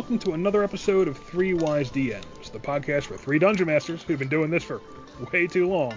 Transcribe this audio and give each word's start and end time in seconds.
welcome 0.00 0.18
to 0.18 0.32
another 0.32 0.64
episode 0.64 1.08
of 1.08 1.18
Three 1.18 1.52
Wise 1.52 1.90
DMs, 1.90 2.50
the 2.50 2.58
podcast 2.58 3.10
where 3.10 3.18
three 3.18 3.38
dungeon 3.38 3.66
masters 3.66 4.02
who've 4.02 4.18
been 4.18 4.30
doing 4.30 4.48
this 4.50 4.64
for 4.64 4.80
way 5.30 5.46
too 5.46 5.68
long 5.68 5.92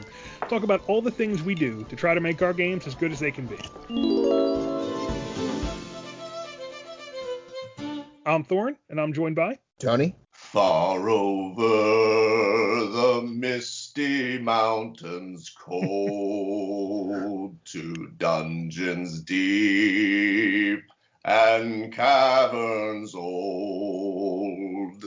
talk 0.49 0.63
about 0.63 0.83
all 0.87 1.01
the 1.01 1.10
things 1.10 1.41
we 1.41 1.55
do 1.55 1.85
to 1.85 1.96
try 1.96 2.13
to 2.13 2.19
make 2.19 2.42
our 2.42 2.51
games 2.51 2.85
as 2.85 2.96
good 2.96 3.13
as 3.13 3.19
they 3.21 3.31
can 3.31 3.47
be. 3.47 3.55
I'm 8.26 8.44
Thorn, 8.44 8.76
and 8.89 8.99
I'm 8.99 9.13
joined 9.13 9.37
by 9.37 9.58
Tony. 9.79 10.17
Far 10.33 11.08
over 11.08 11.62
the 12.92 13.22
misty 13.22 14.38
mountains 14.38 15.49
cold 15.58 17.55
to 17.67 18.12
dungeons 18.17 19.22
deep 19.22 20.84
and 21.26 21.91
caverns 21.94 23.16
old. 23.16 25.04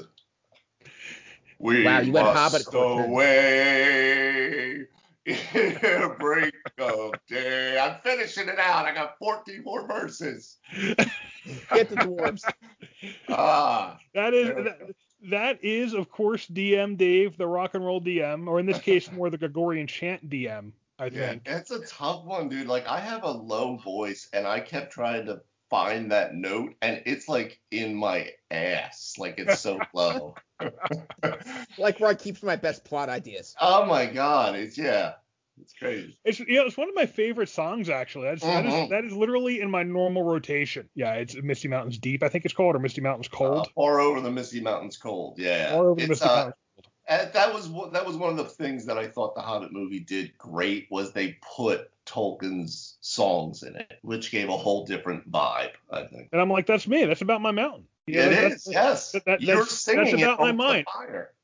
We 1.58 1.84
Wow, 1.84 2.00
you 2.00 2.12
went 2.12 2.26
must 2.26 2.38
Hobbit 2.38 2.66
culture. 2.66 3.04
away 3.04 4.86
ere 5.26 6.16
break 6.18 6.54
of 6.78 7.12
day. 7.28 7.78
I'm 7.78 7.96
finishing 8.02 8.48
it 8.48 8.58
out. 8.58 8.86
I 8.86 8.94
got 8.94 9.18
14 9.18 9.62
more 9.64 9.86
verses. 9.86 10.58
Get 10.74 11.88
the 11.88 11.96
dwarves. 11.96 12.42
Ah, 13.28 13.98
that 14.14 14.32
is 14.32 14.48
that, 14.48 14.78
that 15.30 15.58
is 15.62 15.92
of 15.92 16.10
course 16.10 16.46
DM 16.46 16.96
Dave, 16.96 17.36
the 17.36 17.46
rock 17.46 17.74
and 17.74 17.84
roll 17.84 18.00
DM, 18.00 18.48
or 18.48 18.58
in 18.58 18.66
this 18.66 18.78
case 18.78 19.12
more 19.12 19.28
the 19.28 19.36
Gregorian 19.36 19.86
chant 19.86 20.28
DM. 20.30 20.72
I 20.98 21.06
yeah, 21.06 21.28
think. 21.28 21.42
it's 21.44 21.70
a 21.70 21.86
tough 21.86 22.24
one, 22.24 22.48
dude. 22.48 22.66
Like 22.66 22.88
I 22.88 22.98
have 22.98 23.22
a 23.22 23.30
low 23.30 23.76
voice, 23.76 24.28
and 24.32 24.46
I 24.46 24.60
kept 24.60 24.92
trying 24.92 25.26
to 25.26 25.42
find 25.70 26.12
that 26.12 26.34
note, 26.34 26.74
and 26.82 27.02
it's 27.06 27.28
like 27.28 27.60
in 27.70 27.94
my 27.94 28.30
ass. 28.50 29.14
Like 29.18 29.38
it's 29.38 29.60
so 29.60 29.80
low. 29.94 30.34
Like 31.78 32.00
where 32.00 32.10
I 32.10 32.14
keep 32.14 32.42
my 32.42 32.56
best 32.56 32.84
plot 32.84 33.08
ideas. 33.08 33.54
oh 33.60 33.84
my 33.86 34.06
god, 34.06 34.54
it's 34.56 34.78
yeah, 34.78 35.14
it's 35.60 35.72
crazy. 35.74 36.18
It's 36.24 36.38
you 36.40 36.54
know, 36.56 36.66
it's 36.66 36.76
one 36.76 36.88
of 36.88 36.94
my 36.94 37.06
favorite 37.06 37.48
songs 37.48 37.88
actually. 37.90 38.24
That's, 38.28 38.42
that 38.42 38.64
is 38.64 38.72
Mhm. 38.72 38.88
that 38.90 39.04
is 39.04 39.12
literally 39.12 39.60
in 39.60 39.70
my 39.70 39.82
normal 39.82 40.22
rotation. 40.24 40.88
Yeah, 40.94 41.14
it's 41.14 41.36
Misty 41.40 41.68
Mountains 41.68 41.98
Deep, 41.98 42.22
I 42.22 42.28
think 42.28 42.44
it's 42.44 42.54
called, 42.54 42.76
or 42.76 42.78
Misty 42.78 43.00
Mountains 43.00 43.28
Cold. 43.28 43.66
Uh, 43.66 43.70
or 43.74 44.00
over 44.00 44.20
the 44.20 44.30
Misty 44.30 44.60
Mountains 44.60 44.96
cold. 44.96 45.38
Yeah, 45.38 45.74
or 45.74 45.90
over 45.90 46.00
the 46.00 46.08
Misty 46.08 46.24
uh, 46.26 46.34
Mountains 46.34 46.54
Cold. 47.08 47.32
That 47.34 47.52
was 47.54 47.68
one- 47.68 47.92
that 47.92 48.06
was 48.06 48.16
one 48.16 48.30
of 48.30 48.36
the 48.36 48.44
things 48.44 48.86
that 48.86 48.98
I 48.98 49.08
thought 49.08 49.34
the 49.34 49.42
Hobbit 49.42 49.72
movie 49.72 50.00
did 50.00 50.36
great 50.38 50.88
was 50.90 51.12
they 51.12 51.36
put 51.56 51.90
Tolkien's 52.06 52.96
songs 53.00 53.62
in 53.62 53.76
it, 53.76 53.98
which 54.02 54.30
gave 54.30 54.48
a 54.48 54.56
whole 54.56 54.86
different 54.86 55.30
vibe. 55.30 55.72
I 55.90 56.04
think. 56.04 56.28
And 56.32 56.40
I'm 56.40 56.50
like, 56.50 56.66
that's 56.66 56.86
me. 56.86 57.04
That's 57.04 57.20
about 57.22 57.40
my 57.42 57.50
mountain. 57.50 57.84
You 58.08 58.20
It 58.20 58.24
know, 58.26 58.30
is, 58.30 58.64
that's- 58.64 58.68
yes. 58.70 59.12
that- 59.12 59.24
that- 59.24 59.42
You're 59.42 59.56
that's- 59.56 59.72
singing 59.80 60.04
that's 60.04 60.22
about 60.22 60.38
it 60.38 60.42
my 60.42 60.52
mind. 60.52 60.86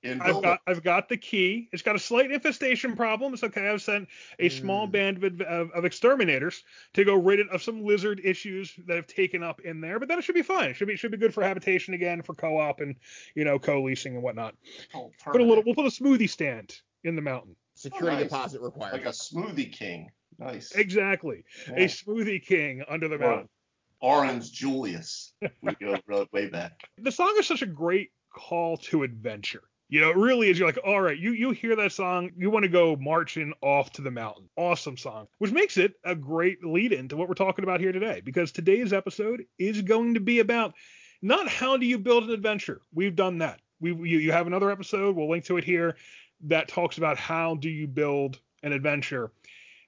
I've 0.05 0.43
got 0.43 0.61
I've 0.67 0.83
got 0.85 1.09
the 1.09 1.17
key. 1.17 1.69
It's 1.73 1.83
got 1.83 1.97
a 1.97 1.99
slight 1.99 2.31
infestation 2.31 2.95
problem. 2.95 3.35
It's 3.35 3.43
okay. 3.43 3.69
I've 3.69 3.83
sent 3.83 4.09
a 4.39 4.49
small 4.49 4.87
Mm. 4.87 4.93
band 4.93 5.25
of, 5.25 5.41
of, 5.41 5.71
of 5.73 5.85
exterminators 5.85 6.63
to 6.95 7.05
go 7.05 7.15
rid 7.15 7.41
it 7.41 7.49
of 7.51 7.63
some 7.63 7.85
lizard 7.85 8.21
issues 8.25 8.73
that 8.87 8.95
have 8.95 9.09
taken 9.09 9.43
up 9.43 9.61
in 9.63 9.81
there. 9.81 9.99
But 9.99 10.09
then 10.09 10.19
it 10.21 10.23
should 10.23 10.37
be 10.37 10.43
fine. 10.43 10.71
It 10.71 10.75
should 10.77 10.87
be 10.89 10.95
should 10.97 11.11
be 11.11 11.17
good 11.19 11.35
for 11.35 11.43
habitation 11.43 11.95
again, 11.95 12.23
for 12.23 12.35
co-op 12.35 12.81
and 12.81 12.95
you 13.35 13.45
know 13.45 13.59
co-leasing 13.59 14.15
and 14.15 14.23
whatnot. 14.23 14.55
Put 15.25 15.41
a 15.41 15.45
little. 15.45 15.65
We'll 15.67 15.75
put 15.75 15.87
a 15.87 15.89
smoothie 15.89 16.31
stand 16.31 16.81
in 17.03 17.17
the 17.17 17.23
mountain. 17.23 17.57
Security 17.75 18.09
Oh, 18.17 18.21
nice. 18.21 18.29
deposit 18.29 18.61
required. 18.61 18.93
like 18.93 19.07
a 19.07 19.09
smoothie 19.09 19.73
king. 19.73 20.11
Nice. 20.45 20.73
Exactly. 20.73 21.45
Yeah. 21.69 21.85
A 21.85 21.85
smoothie 21.87 22.45
king 22.45 22.83
under 22.89 23.09
the 23.09 23.19
mountain. 23.19 23.48
Orange 24.01 24.53
Julius. 24.53 25.33
We 25.62 25.75
go 25.81 25.97
way 26.33 26.49
back. 26.49 26.73
the 26.99 27.12
song 27.12 27.34
is 27.39 27.47
such 27.47 27.62
a 27.62 27.67
great 27.67 28.11
call 28.34 28.77
to 28.78 29.05
adventure. 29.05 29.62
You 29.89 30.00
know, 30.00 30.11
it 30.11 30.16
really 30.16 30.49
is. 30.49 30.59
You're 30.59 30.66
like, 30.66 30.78
all 30.84 31.03
right, 31.03 31.19
you 31.19 31.33
you 31.33 31.50
hear 31.50 31.77
that 31.77 31.93
song, 31.93 32.31
you 32.34 32.49
want 32.50 32.62
to 32.62 32.69
go 32.71 32.97
marching 32.97 33.53
off 33.61 33.93
to 33.93 34.03
the 34.03 34.11
mountain. 34.11 34.49
Awesome 34.56 34.97
song, 34.97 35.28
which 35.39 35.53
makes 35.53 35.77
it 35.77 35.93
a 36.05 36.15
great 36.15 36.65
lead 36.65 36.93
in 36.93 37.09
to 37.09 37.16
what 37.16 37.28
we're 37.28 37.34
talking 37.34 37.62
about 37.62 37.78
here 37.81 37.93
today, 37.93 38.22
because 38.25 38.53
today's 38.53 38.95
episode 38.95 39.45
is 39.59 39.83
going 39.83 40.15
to 40.15 40.21
be 40.21 40.41
about 40.41 40.72
not 41.21 41.47
how 41.47 41.77
do 41.77 41.84
you 41.84 41.99
build 41.99 42.25
an 42.25 42.31
adventure. 42.31 42.81
We've 42.95 43.15
done 43.15 43.39
that. 43.39 43.61
We 43.81 43.91
you, 43.91 44.19
you 44.19 44.33
have 44.33 44.47
another 44.47 44.71
episode. 44.71 45.15
We'll 45.15 45.31
link 45.31 45.45
to 45.45 45.59
it 45.59 45.65
here 45.65 45.97
that 46.45 46.69
talks 46.69 46.97
about 46.97 47.19
how 47.19 47.56
do 47.56 47.69
you 47.69 47.87
build 47.87 48.41
an 48.62 48.72
adventure. 48.72 49.31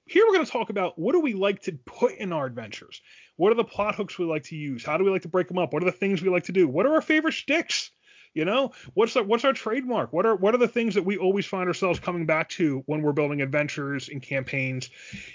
Here 0.05 0.23
we're 0.25 0.33
going 0.33 0.45
to 0.45 0.51
talk 0.51 0.69
about 0.69 0.99
what 0.99 1.13
do 1.13 1.19
we 1.19 1.33
like 1.33 1.63
to 1.63 1.73
put 1.85 2.15
in 2.15 2.31
our 2.31 2.45
adventures. 2.45 3.01
What 3.37 3.51
are 3.51 3.55
the 3.55 3.63
plot 3.63 3.95
hooks 3.95 4.19
we 4.19 4.25
like 4.25 4.43
to 4.43 4.55
use? 4.55 4.85
How 4.85 4.97
do 4.97 5.03
we 5.03 5.09
like 5.09 5.23
to 5.23 5.27
break 5.27 5.47
them 5.47 5.57
up? 5.57 5.73
What 5.73 5.81
are 5.81 5.87
the 5.87 5.91
things 5.91 6.21
we 6.21 6.29
like 6.29 6.43
to 6.45 6.51
do? 6.51 6.67
What 6.67 6.85
are 6.85 6.93
our 6.93 7.01
favorite 7.01 7.33
sticks? 7.33 7.91
You 8.35 8.43
know, 8.43 8.73
what's 8.93 9.15
our, 9.15 9.23
what's 9.23 9.45
our 9.45 9.53
trademark? 9.53 10.11
What 10.11 10.25
are 10.25 10.35
what 10.35 10.53
are 10.53 10.57
the 10.57 10.67
things 10.67 10.95
that 10.95 11.05
we 11.05 11.15
always 11.15 11.45
find 11.45 11.69
ourselves 11.69 12.01
coming 12.01 12.25
back 12.25 12.49
to 12.49 12.83
when 12.85 13.01
we're 13.01 13.13
building 13.13 13.41
adventures 13.41 14.09
and 14.09 14.21
campaigns, 14.21 14.89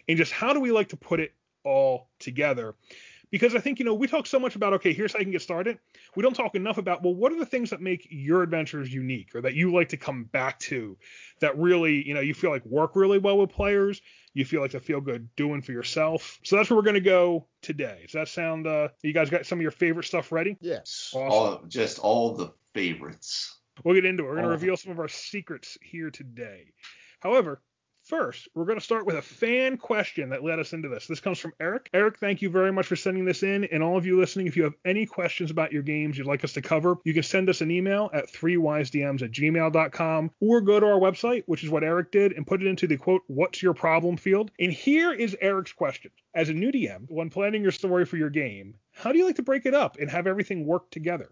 and 0.06 0.19
just 0.19 0.32
how 0.32 0.53
do 0.53 0.60
we 0.60 0.70
like 0.70 0.91
to 0.91 0.98
put 0.98 1.19
it 1.19 1.32
all 1.64 2.10
together? 2.19 2.75
Because 3.31 3.55
I 3.55 3.59
think 3.61 3.79
you 3.79 3.85
know 3.85 3.95
we 3.95 4.07
talk 4.09 4.27
so 4.27 4.39
much 4.41 4.57
about 4.57 4.73
okay, 4.75 4.93
here's 4.93 5.13
how 5.13 5.19
you 5.21 5.25
can 5.25 5.33
get 5.33 5.43
started. 5.43 5.79
We 6.17 6.23
don't 6.23 6.35
talk 6.35 6.55
enough 6.55 6.79
about 6.79 7.03
well, 7.03 7.15
what 7.15 7.33
are 7.33 7.39
the 7.39 7.47
things 7.47 7.71
that 7.71 7.81
make 7.81 8.07
your 8.11 8.43
adventures 8.43 8.93
unique 8.93 9.35
or 9.35 9.41
that 9.43 9.55
you 9.55 9.73
like 9.73 9.91
to 9.91 9.97
come 9.97 10.25
back 10.25 10.59
to, 10.61 10.97
that 11.41 11.57
really 11.59 12.07
you 12.07 12.15
know 12.15 12.21
you 12.21 12.35
feel 12.35 12.51
like 12.51 12.65
work 12.67 12.97
really 12.97 13.19
well 13.19 13.39
with 13.39 13.51
players, 13.51 14.03
you 14.35 14.45
feel 14.45 14.61
like 14.61 14.73
to 14.73 14.81
feel 14.81 15.01
good 15.01 15.29
doing 15.37 15.63
for 15.63 15.73
yourself. 15.73 16.39
So 16.43 16.57
that's 16.57 16.71
where 16.71 16.77
we're 16.77 16.83
gonna 16.83 17.01
go 17.01 17.47
today. 17.63 18.01
Does 18.03 18.13
that 18.13 18.29
sound? 18.29 18.67
Uh, 18.67 18.89
you 19.03 19.13
guys 19.13 19.31
got 19.31 19.47
some 19.47 19.59
of 19.59 19.62
your 19.62 19.71
favorite 19.71 20.07
stuff 20.07 20.33
ready? 20.33 20.57
yeah. 20.61 20.81
All, 21.15 21.62
just 21.69 21.99
all 22.01 22.35
the 22.35 22.53
favorites. 22.75 23.59
We'll 23.85 23.95
get 23.95 24.05
into 24.05 24.25
it. 24.25 24.27
We're 24.27 24.33
going 24.35 24.45
to 24.45 24.51
Oh. 24.51 24.53
reveal 24.53 24.77
some 24.77 24.93
of 24.93 24.99
our 24.99 25.09
secrets 25.09 25.79
here 25.81 26.11
today. 26.11 26.73
However, 27.21 27.62
first, 28.10 28.48
we're 28.54 28.65
going 28.65 28.78
to 28.78 28.84
start 28.84 29.06
with 29.06 29.15
a 29.15 29.22
fan 29.22 29.76
question 29.76 30.31
that 30.31 30.43
led 30.43 30.59
us 30.59 30.72
into 30.72 30.88
this. 30.88 31.06
This 31.06 31.21
comes 31.21 31.38
from 31.38 31.53
Eric. 31.60 31.88
Eric, 31.94 32.19
thank 32.19 32.43
you 32.43 32.50
very 32.50 32.72
much 32.72 32.87
for 32.87 32.97
sending 32.97 33.25
this 33.25 33.44
in. 33.44 33.65
And 33.66 33.84
all 33.84 33.97
of 33.97 34.04
you 34.04 34.19
listening, 34.19 34.48
if 34.48 34.56
you 34.56 34.65
have 34.65 34.75
any 34.84 35.06
questions 35.06 35.53
about 35.53 35.72
your 35.72 35.84
games 35.84 36.19
you'd 36.19 36.26
like 36.26 36.43
us 36.43 36.53
to 36.54 36.60
cover, 36.60 36.97
you 37.04 37.15
can 37.15 37.22
send 37.22 37.49
us 37.49 37.60
an 37.60 37.70
email 37.70 38.10
at 38.12 38.26
3wisedms 38.26 39.22
at 39.22 39.31
gmail.com 39.31 40.31
or 40.41 40.60
go 40.60 40.81
to 40.81 40.87
our 40.87 40.99
website, 40.99 41.44
which 41.47 41.62
is 41.62 41.70
what 41.70 41.84
Eric 41.84 42.10
did, 42.10 42.32
and 42.32 42.47
put 42.47 42.60
it 42.60 42.66
into 42.66 42.88
the 42.88 42.97
quote, 42.97 43.22
what's 43.28 43.62
your 43.62 43.75
problem 43.75 44.16
field. 44.16 44.50
And 44.59 44.72
here 44.72 45.12
is 45.12 45.37
Eric's 45.41 45.72
question. 45.72 46.10
As 46.34 46.49
a 46.49 46.53
new 46.53 46.72
DM, 46.72 47.06
when 47.09 47.31
planning 47.31 47.62
your 47.62 47.70
story 47.70 48.04
for 48.04 48.16
your 48.16 48.31
game, 48.31 48.75
how 48.93 49.12
do 49.12 49.19
you 49.19 49.25
like 49.25 49.37
to 49.37 49.43
break 49.43 49.66
it 49.66 49.75
up 49.75 49.99
and 49.99 50.10
have 50.10 50.26
everything 50.26 50.66
work 50.66 50.91
together? 50.91 51.31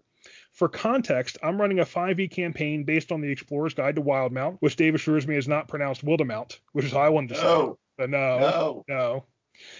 For 0.58 0.68
context, 0.68 1.38
I'm 1.40 1.60
running 1.60 1.78
a 1.78 1.84
5e 1.84 2.32
campaign 2.32 2.82
based 2.82 3.12
on 3.12 3.20
the 3.20 3.30
Explorer's 3.30 3.74
Guide 3.74 3.94
to 3.94 4.02
Wildmount, 4.02 4.56
which 4.58 4.74
Dave 4.74 4.96
assures 4.96 5.24
me 5.24 5.36
is 5.36 5.46
not 5.46 5.68
pronounced 5.68 6.04
Wildemount, 6.04 6.58
which 6.72 6.84
is 6.84 6.90
how 6.90 6.98
I 6.98 7.10
wanted 7.10 7.28
to 7.28 7.34
say. 7.36 7.42
No. 7.42 7.78
But 7.96 8.10
no, 8.10 8.38
no. 8.40 8.84
no. 8.88 9.24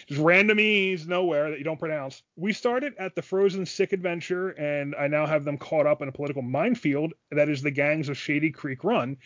Just 0.07 0.21
random 0.21 0.61
e's 0.61 1.09
nowhere 1.09 1.51
that 1.51 1.59
you 1.59 1.65
don't 1.65 1.81
pronounce. 1.81 2.23
We 2.37 2.53
started 2.53 2.95
at 2.97 3.17
the 3.17 3.23
Frozen 3.23 3.67
Sick 3.67 3.93
Adventure, 3.93 4.51
and 4.51 4.95
I 4.95 5.09
now 5.09 5.27
have 5.27 5.45
them 5.45 5.59
caught 5.59 5.89
up 5.89 6.01
in 6.01 6.09
a 6.09 6.13
political 6.13 6.43
minefield 6.43 7.13
that 7.33 7.49
is 7.49 7.61
the 7.61 7.73
gangs 7.73 8.09
of 8.09 8.17
Shady 8.17 8.53
Creek 8.53 8.85
Run. 8.85 9.17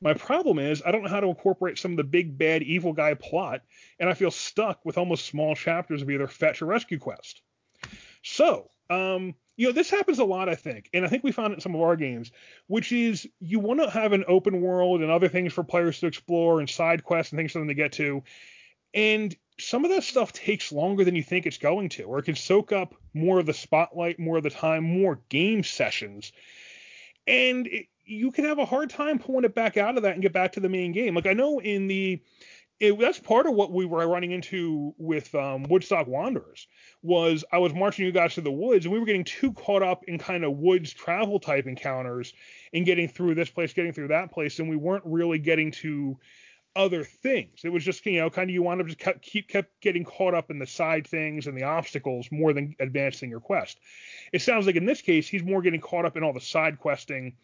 My 0.00 0.14
problem 0.14 0.60
is 0.60 0.80
I 0.86 0.92
don't 0.92 1.02
know 1.02 1.10
how 1.10 1.18
to 1.18 1.26
incorporate 1.26 1.76
some 1.76 1.90
of 1.90 1.96
the 1.96 2.04
big 2.04 2.38
bad 2.38 2.62
evil 2.62 2.92
guy 2.92 3.14
plot, 3.14 3.62
and 3.98 4.08
I 4.08 4.14
feel 4.14 4.30
stuck 4.30 4.84
with 4.84 4.96
almost 4.96 5.26
small 5.26 5.56
chapters 5.56 6.02
of 6.02 6.10
either 6.10 6.28
fetch 6.28 6.62
or 6.62 6.66
rescue 6.66 7.00
quest. 7.00 7.42
So, 8.22 8.70
um, 8.90 9.34
you 9.56 9.66
know, 9.66 9.72
this 9.72 9.90
happens 9.90 10.18
a 10.18 10.24
lot, 10.24 10.48
I 10.48 10.54
think, 10.54 10.88
and 10.94 11.04
I 11.04 11.08
think 11.08 11.24
we 11.24 11.32
found 11.32 11.52
it 11.52 11.56
in 11.56 11.60
some 11.60 11.74
of 11.74 11.80
our 11.80 11.96
games, 11.96 12.32
which 12.66 12.92
is 12.92 13.28
you 13.40 13.58
want 13.58 13.80
to 13.80 13.90
have 13.90 14.12
an 14.12 14.24
open 14.26 14.60
world 14.60 15.02
and 15.02 15.10
other 15.10 15.28
things 15.28 15.52
for 15.52 15.64
players 15.64 16.00
to 16.00 16.06
explore 16.06 16.60
and 16.60 16.68
side 16.68 17.04
quests 17.04 17.32
and 17.32 17.38
things 17.38 17.52
for 17.52 17.58
them 17.58 17.68
to 17.68 17.74
get 17.74 17.92
to, 17.92 18.22
and 18.94 19.36
some 19.58 19.84
of 19.84 19.90
that 19.90 20.02
stuff 20.02 20.32
takes 20.32 20.72
longer 20.72 21.04
than 21.04 21.14
you 21.14 21.22
think 21.22 21.46
it's 21.46 21.58
going 21.58 21.90
to, 21.90 22.04
or 22.04 22.18
it 22.18 22.24
can 22.24 22.34
soak 22.34 22.72
up 22.72 22.94
more 23.12 23.38
of 23.38 23.46
the 23.46 23.52
spotlight, 23.52 24.18
more 24.18 24.38
of 24.38 24.42
the 24.42 24.50
time, 24.50 24.84
more 24.84 25.20
game 25.28 25.62
sessions, 25.62 26.32
and 27.26 27.66
it, 27.66 27.86
you 28.10 28.32
can 28.32 28.44
have 28.44 28.58
a 28.58 28.64
hard 28.64 28.90
time 28.90 29.18
pulling 29.18 29.44
it 29.44 29.54
back 29.54 29.76
out 29.76 29.96
of 29.96 30.02
that 30.02 30.14
and 30.14 30.22
get 30.22 30.32
back 30.32 30.52
to 30.52 30.60
the 30.60 30.68
main 30.68 30.92
game. 30.92 31.14
Like 31.14 31.26
I 31.26 31.32
know 31.32 31.60
in 31.60 31.86
the 31.86 32.20
it, 32.80 32.98
that's 32.98 33.20
part 33.20 33.46
of 33.46 33.54
what 33.54 33.72
we 33.72 33.84
were 33.84 34.08
running 34.08 34.32
into 34.32 34.94
with 34.96 35.34
um, 35.34 35.64
Woodstock 35.64 36.06
Wanderers 36.06 36.66
was 37.02 37.44
I 37.52 37.58
was 37.58 37.74
marching 37.74 38.06
you 38.06 38.12
guys 38.12 38.34
through 38.34 38.44
the 38.44 38.50
woods 38.50 38.86
and 38.86 38.92
we 38.92 38.98
were 38.98 39.06
getting 39.06 39.24
too 39.24 39.52
caught 39.52 39.82
up 39.82 40.04
in 40.04 40.18
kind 40.18 40.44
of 40.44 40.56
woods 40.56 40.92
travel 40.92 41.38
type 41.38 41.66
encounters 41.66 42.32
and 42.72 42.86
getting 42.86 43.06
through 43.06 43.34
this 43.34 43.50
place, 43.50 43.74
getting 43.74 43.92
through 43.92 44.08
that 44.08 44.32
place, 44.32 44.58
and 44.58 44.70
we 44.70 44.76
weren't 44.76 45.04
really 45.04 45.38
getting 45.38 45.70
to 45.72 46.18
other 46.74 47.04
things. 47.04 47.60
It 47.64 47.68
was 47.68 47.84
just 47.84 48.06
you 48.06 48.18
know 48.20 48.30
kind 48.30 48.48
of 48.48 48.54
you 48.54 48.62
want 48.62 48.80
to 48.80 48.84
just 48.84 48.98
kept, 48.98 49.20
keep 49.20 49.48
kept 49.48 49.80
getting 49.82 50.04
caught 50.04 50.34
up 50.34 50.50
in 50.50 50.58
the 50.58 50.66
side 50.66 51.06
things 51.06 51.46
and 51.46 51.58
the 51.58 51.64
obstacles 51.64 52.28
more 52.30 52.54
than 52.54 52.76
advancing 52.80 53.28
your 53.28 53.40
quest. 53.40 53.78
It 54.32 54.40
sounds 54.40 54.66
like 54.66 54.76
in 54.76 54.86
this 54.86 55.02
case 55.02 55.28
he's 55.28 55.42
more 55.42 55.60
getting 55.60 55.80
caught 55.80 56.06
up 56.06 56.16
in 56.16 56.22
all 56.22 56.32
the 56.32 56.40
side 56.40 56.78
questing 56.78 57.34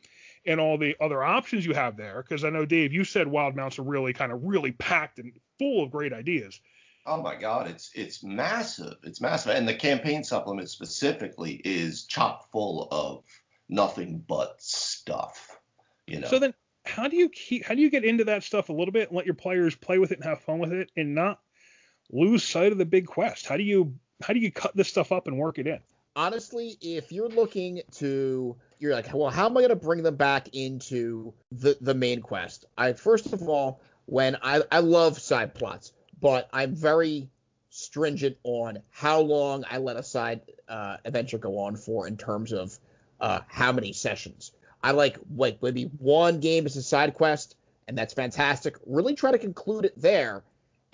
and 0.46 0.60
all 0.60 0.78
the 0.78 0.96
other 1.00 1.22
options 1.22 1.66
you 1.66 1.75
have 1.75 1.96
there. 1.96 2.22
Because 2.22 2.44
I 2.44 2.50
know 2.50 2.64
Dave, 2.64 2.93
you 2.93 3.04
said 3.04 3.28
Wild 3.28 3.56
Mounts 3.56 3.78
are 3.78 3.82
really 3.82 4.12
kind 4.12 4.32
of 4.32 4.44
really 4.44 4.72
packed 4.72 5.19
and 5.19 5.32
full 5.58 5.82
of 5.82 5.90
great 5.90 6.12
ideas. 6.12 6.60
Oh 7.06 7.22
my 7.22 7.37
God, 7.37 7.69
it's 7.69 7.90
it's 7.94 8.25
massive. 8.25 8.94
It's 9.04 9.20
massive, 9.20 9.54
and 9.54 9.69
the 9.69 9.75
campaign 9.75 10.25
supplement 10.25 10.69
specifically 10.69 11.60
is 11.64 12.04
chock 12.04 12.50
full 12.50 12.88
of 12.90 13.22
nothing 13.69 14.25
but 14.26 14.60
stuff. 14.60 15.56
You 16.08 16.20
know. 16.20 16.28
So 16.28 16.40
then, 16.40 16.52
how 16.84 17.06
do 17.06 17.16
you 17.16 17.28
keep? 17.28 17.64
How 17.64 17.75
do 17.75 17.81
you 17.81 17.90
get 17.90 18.04
into 18.04 18.25
that 18.25 18.42
stuff 18.42 18.70
a 18.70 18.72
little 18.72 18.92
bit 18.92 19.08
and 19.08 19.16
let 19.16 19.26
your 19.26 19.37
players 19.37 19.76
play 19.76 19.99
with 19.99 20.10
it 20.10 20.19
and 20.19 20.25
have 20.25 20.40
fun 20.40 20.58
with 20.58 20.72
it 20.72 20.90
and 20.96 21.14
not 21.14 21.40
lose 22.10 22.42
sight 22.42 22.72
of 22.72 22.78
the 22.78 22.84
big 22.84 23.06
quest? 23.06 23.46
How 23.46 23.56
do 23.56 23.62
you 23.62 23.94
how 24.22 24.32
do 24.32 24.40
you 24.40 24.50
cut 24.50 24.75
this 24.75 24.88
stuff 24.88 25.12
up 25.12 25.28
and 25.28 25.38
work 25.38 25.58
it 25.58 25.69
in? 25.69 25.78
Honestly, 26.16 26.78
if 26.80 27.12
you're 27.12 27.28
looking 27.28 27.82
to, 27.92 28.56
you're 28.78 28.94
like, 28.94 29.12
well, 29.12 29.30
how 29.30 29.46
am 29.46 29.56
I 29.56 29.60
going 29.60 29.68
to 29.68 29.76
bring 29.76 30.02
them 30.02 30.16
back 30.16 30.48
into 30.54 31.34
the 31.52 31.76
the 31.80 31.94
main 31.94 32.22
quest? 32.22 32.64
I 32.76 32.94
first 32.94 33.32
of 33.32 33.48
all, 33.48 33.80
when 34.06 34.36
I 34.42 34.62
I 34.72 34.80
love 34.80 35.18
side 35.20 35.54
plots, 35.54 35.92
but 36.20 36.48
I'm 36.52 36.74
very 36.74 37.28
stringent 37.70 38.38
on 38.42 38.78
how 38.90 39.20
long 39.20 39.64
I 39.70 39.76
let 39.78 39.96
a 39.96 40.02
side 40.02 40.40
uh, 40.66 40.96
adventure 41.04 41.38
go 41.38 41.58
on 41.58 41.76
for 41.76 42.08
in 42.08 42.16
terms 42.16 42.52
of 42.52 42.76
uh, 43.20 43.40
how 43.46 43.70
many 43.72 43.92
sessions. 43.92 44.52
I 44.82 44.92
like 44.92 45.18
like 45.36 45.62
maybe 45.62 45.84
one 45.98 46.40
game 46.40 46.66
is 46.66 46.76
a 46.76 46.82
side 46.82 47.14
quest, 47.14 47.56
and 47.86 47.96
that's 47.96 48.14
fantastic. 48.14 48.76
Really 48.86 49.14
try 49.14 49.30
to 49.30 49.38
conclude 49.38 49.84
it 49.84 50.00
there. 50.00 50.42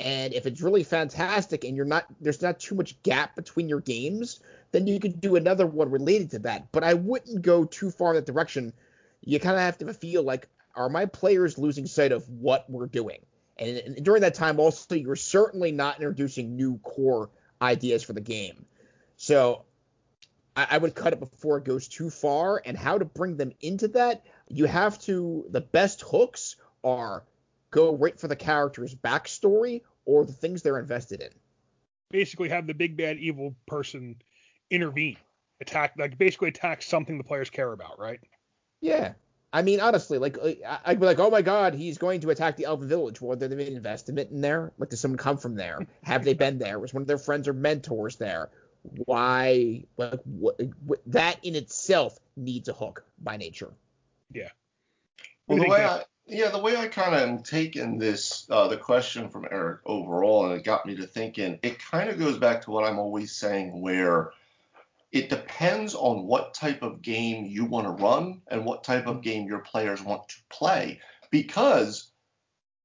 And 0.02 0.34
if 0.34 0.46
it's 0.46 0.60
really 0.60 0.82
fantastic 0.82 1.62
and 1.62 1.76
you're 1.76 1.86
not 1.86 2.06
there's 2.20 2.42
not 2.42 2.58
too 2.58 2.74
much 2.74 3.00
gap 3.04 3.36
between 3.36 3.68
your 3.68 3.80
games, 3.80 4.40
then 4.72 4.88
you 4.88 4.98
could 4.98 5.20
do 5.20 5.36
another 5.36 5.64
one 5.64 5.90
related 5.90 6.32
to 6.32 6.40
that. 6.40 6.72
But 6.72 6.82
I 6.82 6.94
wouldn't 6.94 7.42
go 7.42 7.64
too 7.64 7.90
far 7.90 8.10
in 8.10 8.16
that 8.16 8.26
direction. 8.26 8.72
You 9.20 9.38
kind 9.38 9.54
of 9.54 9.62
have 9.62 9.78
to 9.78 9.94
feel 9.94 10.24
like, 10.24 10.48
are 10.74 10.88
my 10.88 11.06
players 11.06 11.56
losing 11.56 11.86
sight 11.86 12.10
of 12.10 12.28
what 12.28 12.68
we're 12.68 12.86
doing? 12.86 13.20
And, 13.58 13.78
and 13.78 14.04
during 14.04 14.22
that 14.22 14.34
time, 14.34 14.58
also, 14.58 14.96
you're 14.96 15.14
certainly 15.14 15.70
not 15.70 15.96
introducing 15.96 16.56
new 16.56 16.78
core 16.78 17.30
ideas 17.60 18.02
for 18.02 18.12
the 18.12 18.20
game. 18.20 18.64
So 19.16 19.62
I, 20.56 20.66
I 20.72 20.78
would 20.78 20.96
cut 20.96 21.12
it 21.12 21.20
before 21.20 21.58
it 21.58 21.64
goes 21.64 21.86
too 21.86 22.10
far. 22.10 22.60
And 22.64 22.76
how 22.76 22.98
to 22.98 23.04
bring 23.04 23.36
them 23.36 23.52
into 23.60 23.86
that, 23.88 24.24
you 24.48 24.64
have 24.64 24.98
to, 25.02 25.46
the 25.50 25.60
best 25.60 26.02
hooks 26.02 26.56
are 26.82 27.22
go 27.70 27.94
right 27.94 28.18
for 28.18 28.26
the 28.26 28.36
character's 28.36 28.94
backstory 28.94 29.82
or 30.04 30.24
the 30.24 30.32
things 30.32 30.62
they're 30.62 30.78
invested 30.78 31.20
in. 31.20 31.30
Basically, 32.10 32.48
have 32.48 32.66
the 32.66 32.74
big 32.74 32.96
bad 32.96 33.18
evil 33.18 33.54
person 33.66 34.16
intervene, 34.70 35.16
attack, 35.60 35.94
like 35.96 36.18
basically 36.18 36.48
attack 36.48 36.82
something 36.82 37.18
the 37.18 37.24
players 37.24 37.50
care 37.50 37.72
about, 37.72 37.98
right? 37.98 38.20
Yeah. 38.80 39.14
I 39.52 39.62
mean, 39.62 39.80
honestly, 39.80 40.18
like 40.18 40.38
I'd 40.84 40.98
be 40.98 41.06
like, 41.06 41.18
oh 41.18 41.30
my 41.30 41.42
god, 41.42 41.74
he's 41.74 41.98
going 41.98 42.20
to 42.22 42.30
attack 42.30 42.56
the 42.56 42.64
Elven 42.64 42.88
village. 42.88 43.20
Well, 43.20 43.36
did 43.36 43.50
they 43.50 43.66
investment 43.66 44.30
in 44.30 44.40
there? 44.40 44.72
Like, 44.78 44.88
does 44.88 45.00
someone 45.00 45.18
come 45.18 45.36
from 45.36 45.56
there? 45.56 45.86
Have 46.02 46.24
they 46.24 46.34
been 46.34 46.58
there? 46.58 46.78
Was 46.78 46.94
one 46.94 47.02
of 47.02 47.06
their 47.06 47.18
friends 47.18 47.48
or 47.48 47.52
mentors 47.52 48.16
there? 48.16 48.48
Why? 48.82 49.84
Like, 49.98 50.20
what, 50.24 50.58
what, 50.84 51.00
that 51.06 51.44
in 51.44 51.54
itself 51.54 52.18
needs 52.34 52.68
a 52.68 52.72
hook 52.72 53.04
by 53.18 53.36
nature. 53.36 53.72
Yeah. 54.32 54.48
Well, 55.46 55.58
the 55.58 55.68
way 55.68 55.84
I, 55.84 56.04
yeah, 56.26 56.50
the 56.50 56.58
way 56.58 56.76
I 56.76 56.88
kind 56.88 57.14
of 57.14 57.20
am 57.20 57.42
taking 57.42 57.98
this, 57.98 58.46
uh, 58.50 58.68
the 58.68 58.76
question 58.76 59.28
from 59.28 59.46
Eric 59.50 59.80
overall, 59.86 60.46
and 60.46 60.54
it 60.54 60.64
got 60.64 60.86
me 60.86 60.94
to 60.96 61.06
thinking, 61.06 61.58
it 61.62 61.78
kind 61.78 62.08
of 62.08 62.18
goes 62.18 62.38
back 62.38 62.62
to 62.62 62.70
what 62.70 62.84
I'm 62.84 62.98
always 62.98 63.32
saying, 63.32 63.80
where 63.80 64.32
it 65.10 65.28
depends 65.28 65.94
on 65.94 66.26
what 66.26 66.54
type 66.54 66.82
of 66.82 67.02
game 67.02 67.44
you 67.46 67.64
want 67.64 67.86
to 67.86 68.02
run 68.02 68.40
and 68.48 68.64
what 68.64 68.84
type 68.84 69.06
of 69.06 69.22
game 69.22 69.46
your 69.46 69.58
players 69.58 70.02
want 70.02 70.28
to 70.28 70.36
play. 70.48 71.00
Because 71.30 72.10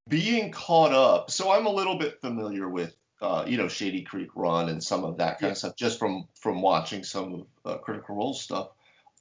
being 0.09 0.51
caught 0.51 0.93
up, 0.93 1.31
so 1.31 1.51
I'm 1.51 1.67
a 1.67 1.71
little 1.71 1.97
bit 1.97 2.19
familiar 2.19 2.67
with, 2.67 2.95
uh, 3.21 3.45
you 3.47 3.57
know, 3.57 3.67
Shady 3.67 4.01
Creek 4.01 4.29
Run 4.35 4.69
and 4.69 4.83
some 4.83 5.03
of 5.03 5.17
that 5.17 5.39
kind 5.39 5.49
yeah. 5.49 5.51
of 5.51 5.57
stuff 5.57 5.75
just 5.75 5.99
from 5.99 6.27
from 6.39 6.61
watching 6.61 7.03
some 7.03 7.33
of 7.33 7.47
uh, 7.65 7.77
Critical 7.77 8.15
Role 8.15 8.33
stuff. 8.33 8.69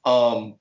Um, 0.05 0.55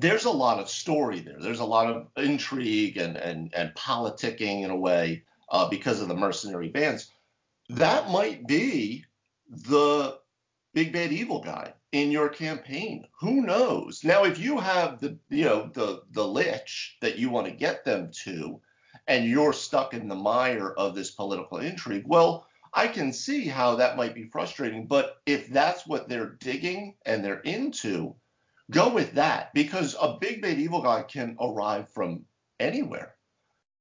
there's 0.00 0.24
a 0.24 0.30
lot 0.30 0.58
of 0.58 0.68
story 0.68 1.20
there. 1.20 1.38
There's 1.40 1.60
a 1.60 1.64
lot 1.64 1.88
of 1.88 2.08
intrigue 2.16 2.96
and 2.96 3.16
and 3.16 3.52
and 3.54 3.74
politicking 3.74 4.62
in 4.62 4.70
a 4.70 4.76
way 4.76 5.24
uh, 5.50 5.68
because 5.68 6.00
of 6.00 6.08
the 6.08 6.14
mercenary 6.14 6.68
bands. 6.68 7.10
That 7.68 8.10
might 8.10 8.46
be 8.46 9.04
the 9.48 10.18
big 10.74 10.92
bad 10.92 11.12
evil 11.12 11.40
guy 11.40 11.72
in 11.92 12.10
your 12.10 12.28
campaign. 12.28 13.06
Who 13.20 13.40
knows? 13.40 14.04
Now, 14.04 14.24
if 14.24 14.38
you 14.38 14.58
have 14.58 15.00
the 15.00 15.18
you 15.30 15.44
know 15.44 15.70
the 15.72 16.02
the 16.10 16.26
lich 16.26 16.96
that 17.00 17.16
you 17.16 17.30
want 17.30 17.46
to 17.46 17.52
get 17.52 17.84
them 17.84 18.10
to, 18.24 18.60
and 19.08 19.24
you're 19.24 19.52
stuck 19.52 19.94
in 19.94 20.08
the 20.08 20.14
mire 20.14 20.72
of 20.72 20.94
this 20.94 21.10
political 21.10 21.58
intrigue, 21.58 22.04
well, 22.06 22.46
I 22.74 22.88
can 22.88 23.12
see 23.12 23.46
how 23.46 23.76
that 23.76 23.96
might 23.96 24.14
be 24.14 24.28
frustrating. 24.28 24.86
But 24.86 25.16
if 25.24 25.48
that's 25.48 25.86
what 25.86 26.08
they're 26.08 26.36
digging 26.40 26.96
and 27.06 27.24
they're 27.24 27.40
into, 27.40 28.14
go 28.70 28.92
with 28.92 29.12
that 29.14 29.52
because 29.54 29.96
a 30.00 30.16
big 30.20 30.42
bad 30.42 30.58
evil 30.58 30.82
guy 30.82 31.02
can 31.02 31.36
arrive 31.40 31.90
from 31.90 32.24
anywhere. 32.58 33.14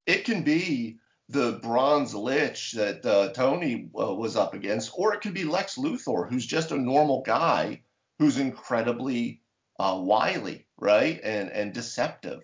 It 0.06 0.26
can 0.26 0.44
be 0.44 0.98
the 1.30 1.60
bronze 1.64 2.14
lich 2.14 2.74
that 2.74 3.06
uh, 3.06 3.30
Tony 3.34 3.90
uh, 4.00 4.14
was 4.14 4.36
up 4.36 4.54
against, 4.54 4.92
or 4.96 5.14
it 5.14 5.22
could 5.22 5.34
be 5.34 5.44
Lex 5.44 5.76
Luthor, 5.78 6.30
who's 6.30 6.46
just 6.46 6.72
a 6.72 6.78
normal 6.78 7.24
guy 7.24 7.82
who's 8.20 8.38
incredibly 8.38 9.42
uh, 9.80 10.00
wily, 10.00 10.68
right, 10.78 11.20
and 11.24 11.50
and 11.50 11.74
deceptive. 11.74 12.42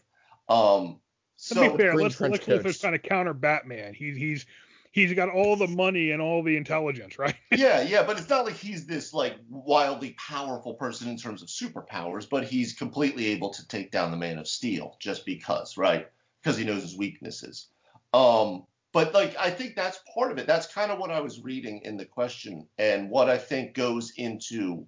Um, 0.50 1.00
so 1.38 1.64
to 1.64 1.72
be 1.72 1.78
fair, 1.78 1.96
Lex, 1.96 2.20
Lex 2.20 2.46
Luthor's 2.46 2.82
kind 2.82 2.96
of 2.96 3.04
counter 3.04 3.34
Batman. 3.34 3.94
He's 3.94 4.18
he's 4.18 4.46
he's 4.92 5.14
got 5.14 5.30
all 5.30 5.56
the 5.56 5.68
money 5.68 6.12
and 6.12 6.22
all 6.22 6.44
the 6.44 6.58
intelligence, 6.58 7.18
right? 7.18 7.36
yeah, 7.52 7.82
yeah, 7.82 8.04
but 8.04 8.18
it's 8.18 8.30
not 8.30 8.46
like 8.46 8.56
he's 8.56 8.86
this 8.86 9.14
like 9.14 9.36
wildly 9.50 10.16
powerful 10.18 10.74
person 10.76 11.10
in 11.10 11.18
terms 11.18 11.42
of 11.42 11.48
superpowers, 11.48 12.30
but 12.30 12.44
he's 12.44 12.74
completely 12.74 13.28
able 13.28 13.50
to 13.52 13.68
take 13.68 13.92
down 13.92 14.12
the 14.12 14.18
Man 14.18 14.38
of 14.38 14.48
Steel 14.48 14.98
just 15.00 15.26
because, 15.26 15.78
right? 15.78 16.08
Because 16.42 16.58
he 16.58 16.66
knows 16.66 16.82
his 16.82 16.98
weaknesses. 16.98 17.68
Um, 18.14 18.66
but 18.94 19.14
like 19.14 19.36
I 19.40 19.50
think 19.50 19.76
that's 19.76 20.00
part 20.14 20.32
of 20.32 20.38
it. 20.38 20.48
That's 20.48 20.72
kind 20.72 20.92
of 20.92 21.00
what 21.00 21.12
I 21.12 21.22
was 21.22 21.42
reading 21.42 21.82
in 21.84 21.98
the 21.98 22.06
question 22.06 22.68
and 22.78 23.10
what 23.10 23.30
I 23.30 23.38
think 23.38 23.74
goes 23.74 24.12
into 24.18 24.86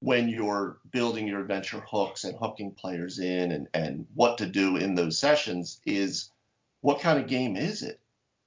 when 0.00 0.28
you're 0.28 0.78
building 0.90 1.26
your 1.26 1.40
adventure 1.40 1.82
hooks 1.90 2.24
and 2.24 2.36
hooking 2.38 2.70
players 2.72 3.18
in 3.18 3.52
and, 3.52 3.66
and 3.72 4.06
what 4.14 4.36
to 4.38 4.46
do 4.46 4.76
in 4.76 4.94
those 4.94 5.18
sessions 5.18 5.80
is 5.86 6.30
what 6.82 7.00
kind 7.00 7.18
of 7.18 7.26
game 7.26 7.56
is 7.56 7.82
it? 7.82 7.98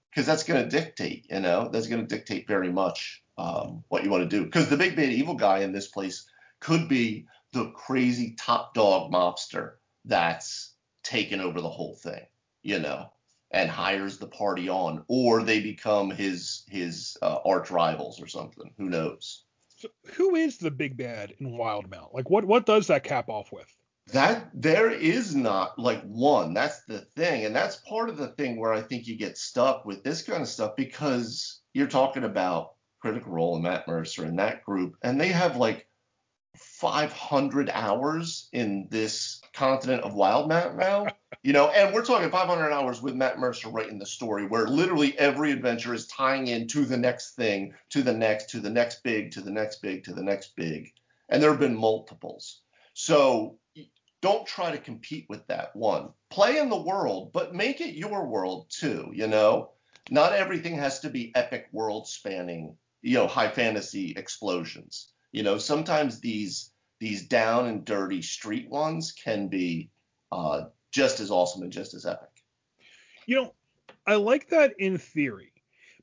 Because 0.09 0.25
that's 0.25 0.44
going 0.44 0.63
to 0.63 0.69
dictate, 0.69 1.27
you 1.29 1.39
know, 1.39 1.69
that's 1.71 1.88
going 1.88 2.06
to 2.06 2.15
dictate 2.15 2.47
very 2.47 2.71
much 2.71 3.23
um, 3.38 3.83
what 3.89 4.03
you 4.03 4.09
want 4.09 4.30
to 4.30 4.37
do. 4.37 4.44
Because 4.44 4.69
the 4.69 4.78
big 4.78 4.95
bad 4.95 5.09
evil 5.09 5.35
guy 5.35 5.59
in 5.59 5.71
this 5.71 5.87
place 5.87 6.28
could 6.59 6.87
be 6.89 7.28
the 7.54 7.71
crazy 7.71 8.35
top 8.37 8.73
dog 8.73 9.11
mobster 9.11 9.73
that's 10.06 10.73
taken 11.04 11.39
over 11.42 11.61
the 11.61 11.69
whole 11.69 11.95
thing, 11.95 12.25
you 12.63 12.80
know 12.80 13.09
and 13.51 13.69
hires 13.69 14.18
the 14.18 14.28
party 14.28 14.69
on, 14.69 15.04
or 15.07 15.44
they 15.44 15.59
become 15.59 16.09
his 16.09 16.63
his 16.69 17.18
uh, 17.21 17.39
arch 17.45 17.71
rivals 17.71 18.21
or 18.21 18.28
something. 18.28 18.71
Who 18.78 18.89
knows? 18.89 19.44
So 19.78 19.89
who 20.13 20.35
is 20.35 20.57
the 20.57 20.71
big 20.71 20.97
bad 20.97 21.33
in 21.39 21.51
Wildemount? 21.51 22.13
Like, 22.13 22.30
what 22.30 22.45
what 22.45 22.66
does 22.66 22.87
that 22.87 23.04
cap 23.04 23.30
off 23.30 23.51
with? 23.51 23.73
That 24.11 24.49
there 24.54 24.89
is 24.89 25.35
not 25.35 25.78
like 25.78 26.01
one. 26.04 26.54
That's 26.54 26.83
the 26.85 26.99
thing, 27.16 27.45
and 27.45 27.56
that's 27.56 27.78
part 27.87 28.09
of 28.09 28.18
the 28.18 28.30
thing 28.30 28.59
where 28.59 28.73
I 28.73 28.81
think 28.81 29.07
you 29.07 29.18
get 29.18 29.37
stuck 29.37 29.85
with 29.85 30.04
this 30.04 30.21
kind 30.21 30.42
of 30.42 30.47
stuff 30.47 30.75
because 30.75 31.61
you're 31.73 31.87
talking 31.87 32.23
about 32.23 32.73
Critical 33.01 33.31
Role 33.31 33.56
and 33.56 33.63
Matt 33.63 33.87
Mercer 33.87 34.25
and 34.25 34.39
that 34.39 34.63
group, 34.63 34.95
and 35.04 35.19
they 35.19 35.30
have 35.30 35.57
like 35.57 35.87
500 36.56 37.69
hours 37.69 38.49
in 38.51 38.87
this 38.89 39.42
continent 39.54 40.04
of 40.04 40.13
wild 40.13 40.49
Wildemount 40.49 40.78
now. 40.78 41.07
You 41.42 41.54
know, 41.54 41.69
and 41.69 41.94
we're 41.94 42.04
talking 42.04 42.30
500 42.30 42.71
hours 42.71 43.01
with 43.01 43.16
Matt 43.16 43.39
Mercer 43.39 43.69
writing 43.69 43.97
the 43.97 44.06
story, 44.06 44.45
where 44.45 44.68
literally 44.68 45.18
every 45.18 45.51
adventure 45.51 45.94
is 45.94 46.06
tying 46.07 46.47
in 46.47 46.68
to 46.69 46.83
the 46.83 46.97
next 46.97 47.35
thing, 47.35 47.73
to 47.92 48.01
the 48.01 48.11
next, 48.11 48.49
to 48.49 48.59
the 48.59 48.69
next 48.69 49.04
big, 49.04 49.31
to 49.31 49.42
the 49.42 49.51
next 49.51 49.81
big, 49.81 50.04
to 50.04 50.13
the 50.13 50.23
next 50.23 50.56
big, 50.57 50.92
and 51.30 51.42
there 51.42 51.51
have 51.51 51.59
been 51.59 51.78
multiples. 51.78 52.61
So 52.94 53.57
don't 54.21 54.45
try 54.45 54.71
to 54.71 54.78
compete 54.78 55.26
with 55.30 55.45
that 55.47 55.76
one. 55.76 56.09
Play 56.30 56.57
in 56.57 56.69
the 56.69 56.81
world, 56.81 57.31
but 57.33 57.56
make 57.56 57.81
it 57.81 57.95
your 57.95 58.28
world 58.28 58.68
too. 58.69 59.11
You 59.14 59.28
know, 59.28 59.71
not 60.09 60.33
everything 60.33 60.76
has 60.76 60.99
to 61.02 61.09
be 61.09 61.33
epic 61.35 61.68
world 61.71 62.07
spanning, 62.07 62.76
you 63.02 63.16
know, 63.16 63.28
high 63.28 63.49
fantasy 63.49 64.14
explosions. 64.18 65.11
You 65.31 65.44
know, 65.44 65.57
sometimes 65.57 66.19
these 66.19 66.71
these 66.99 67.28
down 67.28 67.68
and 67.68 67.85
dirty 67.85 68.21
street 68.21 68.69
ones 68.69 69.14
can 69.14 69.47
be 69.47 69.90
uh, 70.31 70.64
just 70.92 71.19
as 71.19 71.31
awesome 71.31 71.64
and 71.64 71.71
just 71.71 71.94
as 71.94 72.06
epic. 72.06 72.30
You 73.26 73.35
know, 73.35 73.54
I 74.06 74.16
like 74.16 74.49
that 74.49 74.73
in 74.80 74.97
theory, 74.97 75.54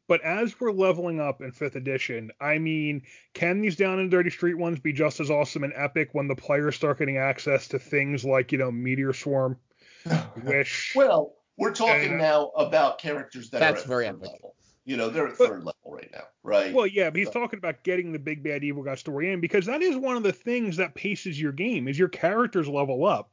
but 0.08 0.20
as 0.22 0.58
we're 0.60 0.72
leveling 0.72 1.20
up 1.20 1.40
in 1.40 1.52
fifth 1.52 1.76
edition, 1.76 2.30
I 2.40 2.58
mean, 2.58 3.02
can 3.34 3.60
these 3.60 3.76
down 3.76 3.98
and 3.98 4.10
dirty 4.10 4.30
street 4.30 4.54
ones 4.54 4.78
be 4.78 4.92
just 4.92 5.20
as 5.20 5.30
awesome 5.30 5.64
and 5.64 5.72
epic 5.76 6.10
when 6.12 6.28
the 6.28 6.36
players 6.36 6.76
start 6.76 6.98
getting 6.98 7.18
access 7.18 7.68
to 7.68 7.78
things 7.78 8.24
like, 8.24 8.52
you 8.52 8.58
know, 8.58 8.70
Meteor 8.70 9.12
Swarm, 9.12 9.58
Wish? 10.44 10.94
well, 10.94 11.34
we're 11.56 11.72
talking 11.72 12.10
and, 12.10 12.18
now 12.18 12.48
about 12.56 12.98
characters 12.98 13.50
that 13.50 13.60
that's 13.60 13.84
are 13.84 13.88
very 13.88 14.06
epic. 14.06 14.22
level. 14.22 14.54
You 14.84 14.96
know, 14.96 15.08
they're 15.08 15.26
at 15.26 15.36
but, 15.36 15.48
third 15.48 15.64
level 15.64 15.74
right 15.84 16.08
now, 16.12 16.22
right? 16.44 16.66
right? 16.66 16.74
Well, 16.74 16.86
yeah, 16.86 17.10
but 17.10 17.18
he's 17.18 17.26
so. 17.26 17.32
talking 17.32 17.58
about 17.58 17.82
getting 17.82 18.12
the 18.12 18.20
big 18.20 18.44
bad 18.44 18.62
evil 18.62 18.84
guy 18.84 18.94
story 18.94 19.32
in 19.32 19.40
because 19.40 19.66
that 19.66 19.82
is 19.82 19.96
one 19.96 20.16
of 20.16 20.22
the 20.22 20.32
things 20.32 20.76
that 20.76 20.94
paces 20.94 21.40
your 21.40 21.50
game 21.50 21.88
is 21.88 21.98
your 21.98 22.08
characters 22.08 22.68
level 22.68 23.04
up. 23.04 23.30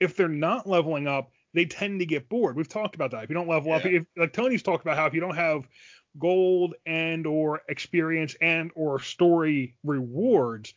If 0.00 0.16
they're 0.16 0.28
not 0.28 0.66
leveling 0.66 1.06
up, 1.06 1.30
they 1.52 1.66
tend 1.66 2.00
to 2.00 2.06
get 2.06 2.28
bored. 2.28 2.56
We've 2.56 2.68
talked 2.68 2.94
about 2.94 3.10
that. 3.10 3.24
If 3.24 3.30
you 3.30 3.34
don't 3.34 3.48
level 3.48 3.68
yeah. 3.68 3.76
up, 3.76 3.86
if, 3.86 4.04
like 4.16 4.32
Tony's 4.32 4.62
talked 4.62 4.82
about 4.82 4.96
how 4.96 5.06
if 5.06 5.14
you 5.14 5.20
don't 5.20 5.36
have 5.36 5.68
gold 6.18 6.74
and 6.86 7.26
or 7.26 7.62
experience 7.68 8.36
and 8.40 8.70
or 8.74 9.00
story 9.00 9.74
rewards, 9.84 10.74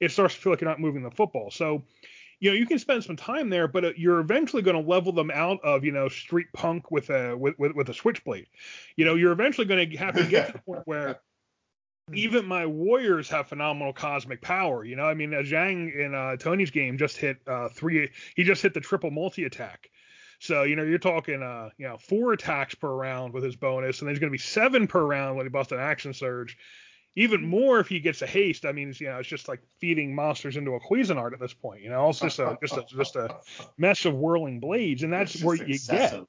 it 0.00 0.10
starts 0.10 0.34
to 0.34 0.40
feel 0.40 0.52
like 0.52 0.60
you're 0.60 0.70
not 0.70 0.80
moving 0.80 1.02
the 1.02 1.10
football. 1.10 1.50
So, 1.50 1.84
you 2.40 2.50
know, 2.50 2.56
you 2.56 2.66
can 2.66 2.78
spend 2.78 3.04
some 3.04 3.16
time 3.16 3.50
there, 3.50 3.68
but 3.68 3.84
uh, 3.84 3.92
you're 3.96 4.18
eventually 4.18 4.62
going 4.62 4.82
to 4.82 4.88
level 4.88 5.12
them 5.12 5.30
out 5.30 5.60
of, 5.62 5.84
you 5.84 5.92
know, 5.92 6.08
street 6.08 6.48
punk 6.52 6.90
with 6.90 7.10
a 7.10 7.36
with 7.36 7.56
with, 7.58 7.72
with 7.76 7.88
a 7.88 7.94
switchblade. 7.94 8.48
You 8.96 9.04
know, 9.04 9.14
you're 9.14 9.32
eventually 9.32 9.66
going 9.66 9.90
to 9.90 9.96
have 9.98 10.16
to 10.16 10.24
get 10.24 10.48
to 10.48 10.52
the 10.54 10.58
point 10.58 10.82
where 10.84 11.20
even 12.12 12.44
my 12.44 12.66
warriors 12.66 13.28
have 13.28 13.48
phenomenal 13.48 13.92
cosmic 13.92 14.42
power. 14.42 14.84
You 14.84 14.96
know, 14.96 15.04
I 15.04 15.14
mean, 15.14 15.32
uh, 15.32 15.38
Zhang 15.38 15.96
in 15.96 16.14
uh, 16.14 16.36
Tony's 16.36 16.70
game 16.70 16.98
just 16.98 17.16
hit 17.16 17.38
uh, 17.46 17.68
three. 17.68 18.10
He 18.34 18.42
just 18.42 18.60
hit 18.62 18.74
the 18.74 18.80
triple 18.80 19.12
multi 19.12 19.44
attack. 19.44 19.88
So 20.42 20.64
you 20.64 20.74
know, 20.74 20.82
you're 20.82 20.98
talking 20.98 21.40
uh, 21.40 21.70
you 21.78 21.86
know, 21.86 21.96
four 21.98 22.32
attacks 22.32 22.74
per 22.74 22.92
round 22.92 23.32
with 23.32 23.44
his 23.44 23.54
bonus, 23.54 24.00
and 24.00 24.08
there's 24.08 24.18
going 24.18 24.28
to 24.28 24.36
be 24.36 24.38
seven 24.38 24.88
per 24.88 25.00
round 25.00 25.36
when 25.36 25.46
he 25.46 25.50
busts 25.50 25.70
an 25.70 25.78
action 25.78 26.12
surge. 26.12 26.58
Even 27.14 27.46
more 27.46 27.78
if 27.78 27.86
he 27.86 28.00
gets 28.00 28.22
a 28.22 28.26
haste. 28.26 28.64
I 28.64 28.72
mean, 28.72 28.88
it's, 28.88 29.00
you 29.00 29.06
know, 29.06 29.18
it's 29.18 29.28
just 29.28 29.46
like 29.46 29.60
feeding 29.78 30.14
monsters 30.14 30.56
into 30.56 30.72
a 30.72 30.80
Cuisinart 30.80 31.32
at 31.32 31.38
this 31.38 31.54
point. 31.54 31.82
You 31.82 31.90
know, 31.90 32.08
it's 32.08 32.18
just 32.18 32.40
a 32.40 32.58
just 32.60 32.76
a 32.76 32.84
just 32.90 33.14
a 33.14 33.36
mess 33.78 34.04
of 34.04 34.14
whirling 34.14 34.58
blades, 34.58 35.04
and 35.04 35.12
that's 35.12 35.40
where 35.44 35.54
you 35.54 35.74
excessive. 35.74 36.26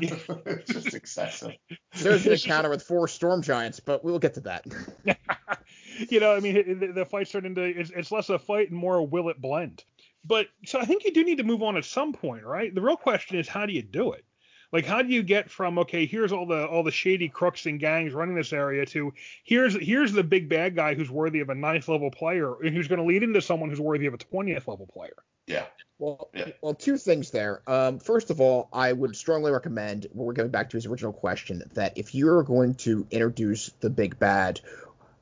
get. 0.00 0.12
it's 0.46 0.72
just 0.72 0.94
excessive. 0.94 1.52
There's 1.96 2.24
an 2.24 2.32
encounter 2.32 2.70
with 2.70 2.82
four 2.82 3.08
storm 3.08 3.42
giants, 3.42 3.78
but 3.78 4.02
we'll 4.02 4.18
get 4.18 4.34
to 4.34 4.40
that. 4.40 4.64
you 6.08 6.18
know, 6.18 6.34
I 6.34 6.40
mean, 6.40 6.78
the, 6.78 6.92
the 6.92 7.04
fights 7.04 7.32
turn 7.32 7.44
into 7.44 7.62
it's, 7.62 7.90
it's 7.90 8.10
less 8.10 8.30
a 8.30 8.38
fight 8.38 8.70
and 8.70 8.78
more 8.78 8.96
a 8.96 9.02
will 9.02 9.28
it 9.28 9.38
blend. 9.38 9.84
But 10.24 10.48
so 10.66 10.78
I 10.78 10.84
think 10.84 11.04
you 11.04 11.12
do 11.12 11.24
need 11.24 11.38
to 11.38 11.44
move 11.44 11.62
on 11.62 11.76
at 11.76 11.84
some 11.84 12.12
point, 12.12 12.44
right? 12.44 12.74
The 12.74 12.82
real 12.82 12.96
question 12.96 13.38
is 13.38 13.48
how 13.48 13.66
do 13.66 13.72
you 13.72 13.82
do 13.82 14.12
it? 14.12 14.24
Like 14.72 14.84
how 14.84 15.02
do 15.02 15.08
you 15.12 15.22
get 15.22 15.50
from 15.50 15.78
okay, 15.80 16.06
here's 16.06 16.32
all 16.32 16.46
the 16.46 16.66
all 16.66 16.82
the 16.82 16.90
shady 16.90 17.28
crooks 17.28 17.66
and 17.66 17.80
gangs 17.80 18.12
running 18.12 18.36
this 18.36 18.52
area 18.52 18.86
to 18.86 19.12
here's 19.42 19.74
here's 19.74 20.12
the 20.12 20.22
big 20.22 20.48
bad 20.48 20.76
guy 20.76 20.94
who's 20.94 21.10
worthy 21.10 21.40
of 21.40 21.48
a 21.48 21.54
ninth 21.54 21.88
level 21.88 22.10
player 22.10 22.54
and 22.62 22.74
who's 22.74 22.86
going 22.86 23.00
to 23.00 23.04
lead 23.04 23.22
into 23.22 23.40
someone 23.40 23.70
who's 23.70 23.80
worthy 23.80 24.06
of 24.06 24.14
a 24.14 24.18
twentieth 24.18 24.68
level 24.68 24.86
player. 24.86 25.16
Yeah. 25.46 25.64
Well, 25.98 26.30
yeah. 26.32 26.48
well, 26.62 26.74
two 26.74 26.96
things 26.96 27.30
there. 27.30 27.62
Um, 27.66 27.98
first 27.98 28.30
of 28.30 28.40
all, 28.40 28.68
I 28.72 28.92
would 28.92 29.16
strongly 29.16 29.50
recommend. 29.50 30.06
We're 30.14 30.32
going 30.32 30.50
back 30.50 30.70
to 30.70 30.76
his 30.76 30.86
original 30.86 31.12
question 31.12 31.62
that 31.74 31.98
if 31.98 32.14
you're 32.14 32.42
going 32.42 32.74
to 32.76 33.06
introduce 33.10 33.70
the 33.80 33.90
big 33.90 34.18
bad, 34.18 34.60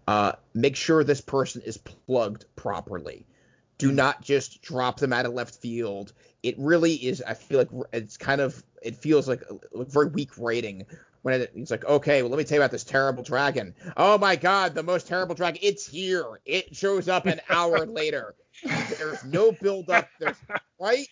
uh, 0.06 0.32
make 0.54 0.76
sure 0.76 1.02
this 1.02 1.20
person 1.20 1.62
is 1.62 1.78
plugged 1.78 2.44
properly 2.54 3.26
do 3.78 3.92
not 3.92 4.20
just 4.22 4.60
drop 4.62 4.98
them 4.98 5.12
out 5.12 5.26
of 5.26 5.32
left 5.32 5.54
field. 5.54 6.12
It 6.42 6.56
really 6.58 6.94
is. 6.94 7.22
I 7.22 7.34
feel 7.34 7.58
like 7.58 7.70
it's 7.92 8.16
kind 8.16 8.40
of. 8.40 8.62
It 8.82 8.96
feels 8.96 9.26
like 9.26 9.42
a, 9.50 9.84
very 9.84 10.06
weak 10.06 10.38
writing 10.38 10.86
when 11.22 11.40
it, 11.40 11.52
it's 11.54 11.70
like, 11.70 11.84
okay, 11.84 12.22
well, 12.22 12.30
let 12.30 12.38
me 12.38 12.44
tell 12.44 12.56
you 12.56 12.62
about 12.62 12.70
this 12.70 12.84
terrible 12.84 13.22
dragon. 13.22 13.74
Oh 13.96 14.18
my 14.18 14.36
God, 14.36 14.74
the 14.74 14.82
most 14.82 15.06
terrible 15.06 15.34
dragon. 15.34 15.60
It's 15.62 15.86
here. 15.86 16.40
It 16.44 16.74
shows 16.76 17.08
up 17.08 17.26
an 17.26 17.40
hour 17.50 17.86
later. 17.86 18.34
There's 18.98 19.24
no 19.24 19.52
build 19.52 19.90
up. 19.90 20.08
There's 20.20 20.36
right. 20.80 21.08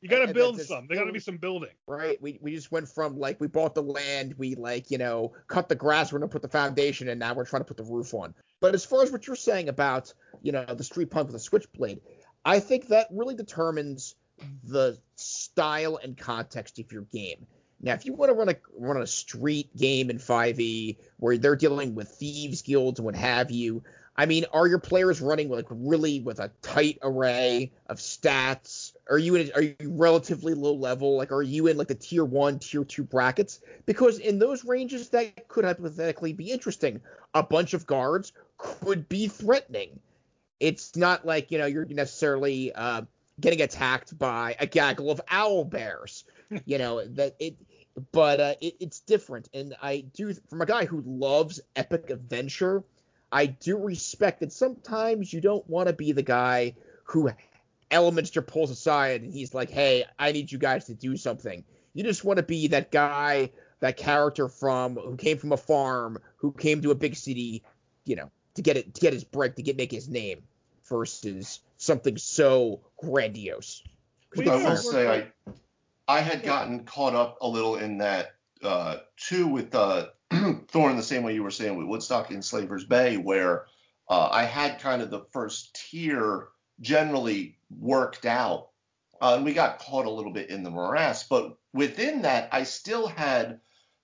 You 0.00 0.08
got 0.08 0.26
to 0.26 0.32
build 0.32 0.60
some. 0.60 0.86
There 0.86 0.96
got 0.96 1.04
to 1.04 1.12
be 1.12 1.18
some 1.18 1.38
building. 1.38 1.70
Right. 1.86 2.20
We, 2.22 2.38
we 2.40 2.54
just 2.54 2.70
went 2.70 2.88
from 2.88 3.18
like 3.18 3.40
we 3.40 3.48
bought 3.48 3.74
the 3.74 3.82
land, 3.82 4.34
we 4.38 4.54
like 4.54 4.90
you 4.90 4.98
know 4.98 5.32
cut 5.48 5.68
the 5.68 5.74
grass, 5.74 6.12
we're 6.12 6.20
gonna 6.20 6.28
put 6.28 6.42
the 6.42 6.48
foundation, 6.48 7.08
and 7.08 7.18
now 7.18 7.34
we're 7.34 7.44
trying 7.44 7.60
to 7.60 7.66
put 7.66 7.76
the 7.76 7.84
roof 7.84 8.14
on. 8.14 8.34
But 8.60 8.74
as 8.74 8.84
far 8.84 9.02
as 9.02 9.10
what 9.10 9.26
you're 9.26 9.36
saying 9.36 9.68
about 9.68 10.12
you 10.42 10.52
know 10.52 10.64
the 10.64 10.84
street 10.84 11.10
punk 11.10 11.28
with 11.28 11.36
a 11.36 11.40
switchblade, 11.40 12.00
I 12.44 12.60
think 12.60 12.88
that 12.88 13.08
really 13.10 13.34
determines 13.34 14.14
the 14.62 14.98
style 15.16 15.98
and 16.02 16.16
context 16.16 16.78
of 16.78 16.92
your 16.92 17.02
game. 17.02 17.46
Now, 17.80 17.94
if 17.94 18.06
you 18.06 18.12
want 18.12 18.30
to 18.30 18.34
run 18.34 18.48
a 18.48 18.56
run 18.76 19.00
a 19.00 19.06
street 19.06 19.76
game 19.76 20.10
in 20.10 20.18
5e 20.18 20.96
where 21.18 21.38
they're 21.38 21.56
dealing 21.56 21.94
with 21.94 22.08
thieves 22.08 22.62
guilds 22.62 22.98
and 22.98 23.06
what 23.06 23.14
have 23.14 23.50
you, 23.50 23.82
I 24.18 24.26
mean, 24.26 24.46
are 24.52 24.66
your 24.66 24.80
players 24.80 25.20
running 25.20 25.48
like 25.48 25.66
really 25.70 26.18
with 26.18 26.40
a 26.40 26.50
tight 26.60 26.98
array 27.02 27.70
of 27.86 27.98
stats? 27.98 28.92
Are 29.08 29.16
you 29.16 29.36
in, 29.36 29.52
are 29.54 29.62
you 29.62 29.76
relatively 29.82 30.54
low 30.54 30.74
level? 30.74 31.16
Like, 31.16 31.30
are 31.30 31.40
you 31.40 31.68
in 31.68 31.76
like 31.76 31.86
the 31.86 31.94
tier 31.94 32.24
one, 32.24 32.58
tier 32.58 32.82
two 32.82 33.04
brackets? 33.04 33.60
Because 33.86 34.18
in 34.18 34.40
those 34.40 34.64
ranges, 34.64 35.10
that 35.10 35.46
could 35.46 35.64
hypothetically 35.64 36.32
be 36.32 36.50
interesting. 36.50 37.00
A 37.32 37.44
bunch 37.44 37.74
of 37.74 37.86
guards 37.86 38.32
could 38.56 39.08
be 39.08 39.28
threatening. 39.28 40.00
It's 40.58 40.96
not 40.96 41.24
like 41.24 41.52
you 41.52 41.58
know 41.58 41.66
you're 41.66 41.84
necessarily 41.84 42.72
uh, 42.72 43.02
getting 43.40 43.62
attacked 43.62 44.18
by 44.18 44.56
a 44.58 44.66
gaggle 44.66 45.12
of 45.12 45.20
owl 45.30 45.64
bears. 45.64 46.24
you 46.64 46.78
know 46.78 47.06
that 47.06 47.36
it 47.38 47.56
but 48.10 48.40
uh, 48.40 48.54
it, 48.60 48.74
it's 48.80 48.98
different. 48.98 49.48
And 49.54 49.76
I 49.80 50.00
do, 50.00 50.34
from 50.48 50.60
a 50.60 50.66
guy 50.66 50.86
who 50.86 51.02
loves 51.06 51.60
epic 51.76 52.10
adventure, 52.10 52.82
I 53.30 53.46
do 53.46 53.78
respect 53.78 54.40
that 54.40 54.52
sometimes 54.52 55.32
you 55.32 55.40
don't 55.40 55.68
want 55.68 55.88
to 55.88 55.92
be 55.92 56.12
the 56.12 56.22
guy 56.22 56.74
who 57.04 57.30
Elminster 57.90 58.46
pulls 58.46 58.70
aside 58.70 59.22
and 59.22 59.32
he's 59.32 59.54
like, 59.54 59.70
hey, 59.70 60.04
I 60.18 60.32
need 60.32 60.50
you 60.50 60.58
guys 60.58 60.86
to 60.86 60.94
do 60.94 61.16
something. 61.16 61.64
You 61.94 62.04
just 62.04 62.24
want 62.24 62.38
to 62.38 62.42
be 62.42 62.68
that 62.68 62.90
guy, 62.90 63.50
that 63.80 63.96
character 63.96 64.48
from 64.48 64.96
who 64.96 65.16
came 65.16 65.38
from 65.38 65.52
a 65.52 65.56
farm, 65.56 66.18
who 66.36 66.52
came 66.52 66.82
to 66.82 66.90
a 66.90 66.94
big 66.94 67.16
city, 67.16 67.62
you 68.04 68.16
know, 68.16 68.30
to 68.54 68.62
get 68.62 68.76
it 68.76 68.94
to 68.94 69.00
get 69.00 69.12
his 69.12 69.24
break, 69.24 69.56
to 69.56 69.62
get 69.62 69.76
make 69.76 69.90
his 69.90 70.08
name, 70.08 70.42
versus 70.88 71.60
something 71.76 72.16
so 72.16 72.80
grandiose. 72.98 73.82
I 74.36 74.56
will 74.56 74.76
say 74.76 75.08
I 75.08 75.52
I 76.08 76.20
had 76.20 76.42
gotten 76.42 76.84
caught 76.84 77.14
up 77.14 77.38
a 77.40 77.48
little 77.48 77.76
in 77.76 77.98
that 77.98 78.34
uh, 78.62 78.98
too 79.16 79.46
with 79.46 79.74
uh, 79.74 80.06
Thorn 80.68 80.96
the 80.96 81.02
same 81.02 81.22
way 81.22 81.34
you 81.34 81.42
were 81.42 81.50
saying 81.50 81.76
with 81.76 81.86
Woodstock 81.86 82.30
in 82.30 82.42
Slaver's 82.42 82.84
Bay, 82.84 83.16
where 83.16 83.66
uh, 84.08 84.28
I 84.30 84.44
had 84.44 84.80
kind 84.80 85.02
of 85.02 85.10
the 85.10 85.26
first 85.32 85.74
tier 85.74 86.48
generally 86.80 87.58
worked 87.70 88.26
out. 88.26 88.70
Uh, 89.20 89.34
and 89.34 89.44
we 89.44 89.52
got 89.52 89.80
caught 89.80 90.06
a 90.06 90.10
little 90.10 90.32
bit 90.32 90.48
in 90.48 90.62
the 90.62 90.70
morass, 90.70 91.24
but 91.24 91.56
within 91.72 92.22
that, 92.22 92.48
I 92.52 92.62
still 92.62 93.08
had 93.08 93.60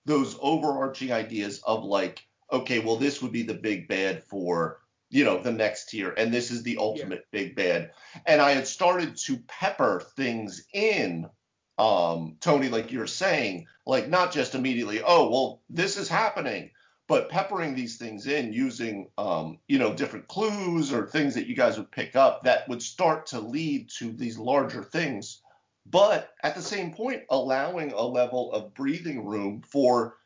those 0.06 0.36
overarching 0.40 1.12
ideas 1.12 1.62
of 1.64 1.84
like, 1.84 2.26
okay, 2.50 2.80
well, 2.80 2.96
this 2.96 3.22
would 3.22 3.32
be 3.32 3.42
the 3.42 3.54
big 3.54 3.88
bad 3.88 4.24
for 4.24 4.80
you 5.10 5.24
know 5.24 5.40
the 5.40 5.52
next 5.52 5.90
tier, 5.90 6.10
and 6.10 6.34
this 6.34 6.50
is 6.50 6.64
the 6.64 6.78
ultimate 6.78 7.26
yeah. 7.30 7.40
big 7.40 7.54
bad. 7.54 7.92
And 8.26 8.40
I 8.40 8.50
had 8.50 8.66
started 8.66 9.16
to 9.18 9.36
pepper 9.46 10.02
things 10.16 10.66
in 10.72 11.28
um, 11.78 12.36
Tony, 12.40 12.68
like 12.68 12.92
you're 12.92 13.06
saying, 13.06 13.66
like 13.86 14.08
not 14.08 14.32
just 14.32 14.54
immediately, 14.54 15.02
oh, 15.04 15.30
well, 15.30 15.62
this 15.68 15.96
is 15.96 16.08
happening, 16.08 16.70
but 17.08 17.28
peppering 17.28 17.74
these 17.74 17.96
things 17.96 18.26
in 18.26 18.52
using, 18.52 19.08
um, 19.18 19.58
you 19.68 19.78
know, 19.78 19.92
different 19.92 20.28
clues 20.28 20.92
or 20.92 21.06
things 21.06 21.34
that 21.34 21.46
you 21.46 21.56
guys 21.56 21.76
would 21.76 21.90
pick 21.90 22.16
up 22.16 22.44
that 22.44 22.68
would 22.68 22.82
start 22.82 23.26
to 23.26 23.40
lead 23.40 23.90
to 23.98 24.12
these 24.12 24.38
larger 24.38 24.82
things. 24.82 25.42
But 25.86 26.30
at 26.42 26.54
the 26.54 26.62
same 26.62 26.94
point, 26.94 27.24
allowing 27.28 27.92
a 27.92 28.00
level 28.02 28.52
of 28.52 28.72
breathing 28.74 29.26
room 29.26 29.62
for 29.68 30.16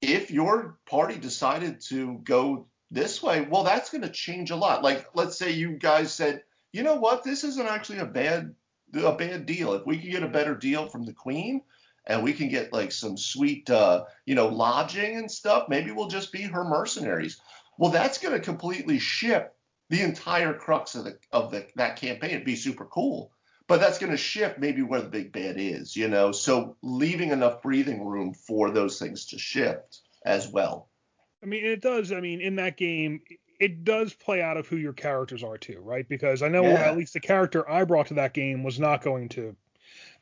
if 0.00 0.30
your 0.30 0.78
party 0.88 1.18
decided 1.18 1.80
to 1.88 2.20
go 2.24 2.68
this 2.90 3.22
way, 3.22 3.42
well, 3.42 3.64
that's 3.64 3.90
going 3.90 4.02
to 4.02 4.10
change 4.10 4.50
a 4.50 4.56
lot. 4.56 4.82
Like, 4.82 5.06
let's 5.14 5.36
say 5.36 5.50
you 5.50 5.72
guys 5.72 6.12
said, 6.12 6.42
you 6.72 6.82
know 6.82 6.94
what, 6.94 7.24
this 7.24 7.42
isn't 7.44 7.66
actually 7.66 7.98
a 7.98 8.06
bad 8.06 8.54
a 8.94 9.12
bad 9.12 9.46
deal. 9.46 9.74
If 9.74 9.86
we 9.86 9.98
can 9.98 10.10
get 10.10 10.22
a 10.22 10.28
better 10.28 10.54
deal 10.54 10.86
from 10.86 11.04
the 11.04 11.12
queen 11.12 11.62
and 12.06 12.22
we 12.22 12.32
can 12.32 12.48
get 12.48 12.72
like 12.72 12.92
some 12.92 13.16
sweet 13.16 13.68
uh, 13.70 14.04
you 14.26 14.34
know 14.34 14.48
lodging 14.48 15.16
and 15.16 15.30
stuff, 15.30 15.68
maybe 15.68 15.90
we'll 15.90 16.08
just 16.08 16.32
be 16.32 16.42
her 16.42 16.64
mercenaries. 16.64 17.40
Well, 17.78 17.90
that's 17.90 18.18
going 18.18 18.34
to 18.34 18.40
completely 18.40 18.98
shift 18.98 19.50
the 19.88 20.02
entire 20.02 20.54
crux 20.54 20.94
of 20.94 21.04
the 21.04 21.18
of 21.32 21.50
the 21.50 21.66
that 21.76 21.96
campaign. 21.96 22.30
It'd 22.30 22.44
be 22.44 22.56
super 22.56 22.84
cool. 22.84 23.32
But 23.66 23.78
that's 23.78 23.98
going 23.98 24.10
to 24.10 24.18
shift 24.18 24.58
maybe 24.58 24.82
where 24.82 25.00
the 25.00 25.08
big 25.08 25.30
bad 25.30 25.54
is, 25.56 25.94
you 25.94 26.08
know. 26.08 26.32
So 26.32 26.76
leaving 26.82 27.30
enough 27.30 27.62
breathing 27.62 28.04
room 28.04 28.34
for 28.34 28.70
those 28.70 28.98
things 28.98 29.26
to 29.26 29.38
shift 29.38 30.00
as 30.24 30.48
well. 30.48 30.88
I 31.42 31.46
mean, 31.46 31.64
it 31.64 31.80
does. 31.80 32.10
I 32.10 32.20
mean, 32.20 32.40
in 32.40 32.56
that 32.56 32.76
game, 32.76 33.20
it 33.60 33.84
does 33.84 34.14
play 34.14 34.40
out 34.42 34.56
of 34.56 34.66
who 34.66 34.76
your 34.76 34.94
characters 34.94 35.44
are 35.44 35.58
too, 35.58 35.80
right? 35.84 36.08
Because 36.08 36.42
I 36.42 36.48
know 36.48 36.62
yeah. 36.62 36.88
at 36.88 36.96
least 36.96 37.12
the 37.12 37.20
character 37.20 37.68
I 37.70 37.84
brought 37.84 38.06
to 38.08 38.14
that 38.14 38.32
game 38.34 38.64
was 38.64 38.80
not 38.80 39.02
going 39.02 39.28
to 39.30 39.54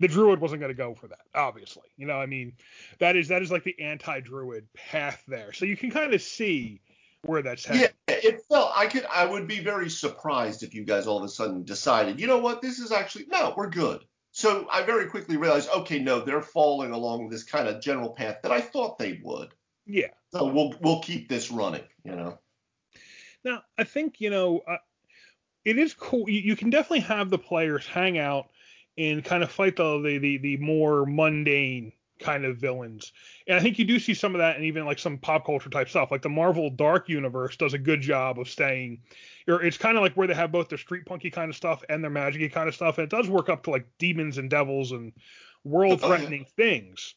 the 0.00 0.09
druid 0.09 0.40
wasn't 0.40 0.61
going 0.61 0.71
to 0.71 0.76
go 0.76 0.95
for 0.95 1.09
that 1.09 1.21
obviously 1.35 1.88
you 1.97 2.07
know 2.07 2.14
i 2.14 2.26
mean? 2.26 2.52
That 2.99 3.16
is 3.16 3.28
that 3.28 3.42
is 3.42 3.50
like 3.50 3.64
the 3.64 3.78
anti-druid 3.80 4.73
path 4.75 5.23
there. 5.28 5.52
So 5.52 5.64
you 5.64 5.76
can 5.76 5.90
kind 5.90 6.14
of 6.14 6.23
see 6.23 6.80
where 7.23 7.42
that's 7.42 7.64
headed. 7.64 7.92
yeah 8.09 8.14
it 8.14 8.42
felt 8.49 8.73
i 8.76 8.87
could 8.87 9.04
i 9.07 9.25
would 9.25 9.47
be 9.49 9.61
very 9.61 9.90
surprised 9.90 10.62
if 10.62 10.75
you 10.75 10.85
guys 10.85 11.07
all 11.07 11.18
of 11.18 11.25
a 11.25 11.28
sudden 11.28 11.64
decided 11.64 12.21
you 12.21 12.26
know 12.26 12.38
what? 12.38 12.62
This 12.62 12.78
is 12.78 12.92
actually 12.92 13.26
no 13.28 13.54
we're 13.57 13.71
good. 13.71 14.04
So 14.33 14.66
i 14.71 14.83
very 14.83 15.07
quickly 15.07 15.37
realized 15.37 15.68
okay 15.71 15.99
no 15.99 16.21
they're 16.21 16.42
falling 16.42 16.92
along 16.92 17.28
this 17.28 17.45
kind 17.45 17.68
of 17.68 17.83
general 17.83 18.11
path 18.11 18.38
that 18.42 18.52
i 18.52 18.61
thought 18.61 18.99
they 18.99 19.21
would. 19.23 19.52
Yeah. 19.87 20.11
So 20.33 20.45
we'll 20.45 20.75
we'll 20.80 21.00
keep 21.00 21.28
this 21.28 21.50
running 21.50 21.85
you 22.04 22.14
know 22.14 22.38
Now, 23.49 23.62
I 23.78 23.85
think 23.85 24.21
you 24.21 24.28
know, 24.28 24.61
uh, 24.69 24.76
it 25.64 25.78
is 25.78 25.95
cool. 25.95 26.28
You, 26.28 26.40
you, 26.40 26.57
can 26.57 26.69
definitely 26.69 27.00
have 27.00 27.31
the 27.31 27.38
players 27.38 27.87
hang 27.87 28.19
out 28.19 28.50
and 28.99 29.25
kind 29.25 29.43
of 29.43 29.50
fight 29.50 29.76
the 29.76 30.02
the 30.02 30.19
the, 30.19 30.37
the 30.37 30.57
more 30.59 31.07
mundane 31.07 31.93
kind 32.21 32.45
of 32.45 32.59
villains. 32.59 33.12
And 33.47 33.57
I 33.57 33.61
think 33.61 33.78
you 33.78 33.87
do 33.87 33.99
see 33.99 34.12
some 34.12 34.35
of 34.35 34.40
that 34.40 34.57
and 34.57 34.67
even 34.67 34.85
like 34.85 34.99
some 34.99 35.17
pop 35.17 35.47
culture 35.47 35.71
type 35.71 35.88
stuff. 35.88 36.11
Like 36.11 36.21
the 36.21 36.28
Marvel 36.28 36.69
Dark 36.69 37.09
Universe 37.09 37.57
does 37.57 37.73
a 37.73 37.78
good 37.78 38.02
job 38.02 38.38
of 38.38 38.50
staying 38.50 39.00
or 39.47 39.62
it's 39.62 39.78
kind 39.78 39.97
of 39.97 40.02
like 40.02 40.12
where 40.14 40.26
they 40.26 40.35
have 40.35 40.52
both 40.52 40.69
their 40.69 40.76
street 40.76 41.07
punky 41.07 41.31
kind 41.31 41.49
of 41.49 41.57
stuff 41.57 41.83
and 41.88 42.05
their 42.05 42.11
magicy 42.11 42.52
kind 42.52 42.69
of 42.69 42.75
stuff. 42.75 42.99
And 42.99 43.05
it 43.05 43.17
does 43.17 43.31
work 43.31 43.49
up 43.49 43.62
to 43.62 43.71
like 43.71 43.87
demons 43.99 44.37
and 44.37 44.50
devils 44.50 44.93
and 44.93 45.12
world 45.64 46.02
threatening 46.02 46.45
oh, 46.47 46.52
things. 46.55 47.14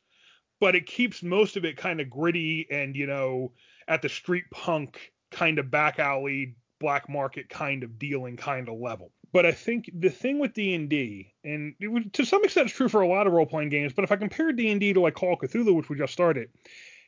But 0.62 0.76
it 0.76 0.86
keeps 0.86 1.24
most 1.24 1.58
of 1.58 1.66
it 1.66 1.76
kind 1.76 2.00
of 2.00 2.10
gritty 2.10 2.68
and, 2.72 2.96
you 2.96 3.08
know, 3.08 3.52
at 3.88 4.02
the 4.02 4.10
street 4.10 4.46
punk 4.52 5.12
kind 5.32 5.60
of 5.60 5.72
back 5.72 6.00
alley 6.00 6.56
black 6.82 7.08
market 7.08 7.48
kind 7.48 7.84
of 7.84 7.98
dealing 7.98 8.36
kind 8.36 8.68
of 8.68 8.78
level. 8.80 9.12
But 9.32 9.46
I 9.46 9.54
think 9.54 9.90
the 9.94 10.10
thing 10.10 10.40
with 10.40 10.54
D&D, 10.54 11.34
and 11.46 11.74
it 11.80 11.88
was, 11.88 12.04
to 12.14 12.26
some 12.26 12.44
extent 12.44 12.68
it's 12.68 12.76
true 12.76 12.90
for 12.90 13.02
a 13.02 13.08
lot 13.08 13.28
of 13.28 13.34
role-playing 13.34 13.70
games, 13.70 13.94
but 13.94 14.04
if 14.04 14.12
I 14.12 14.18
compare 14.18 14.52
D&D 14.52 14.94
to 14.94 15.00
like 15.00 15.14
Call 15.14 15.34
of 15.34 15.40
Cthulhu, 15.40 15.74
which 15.74 15.88
we 15.88 15.96
just 15.96 16.12
started, 16.12 16.50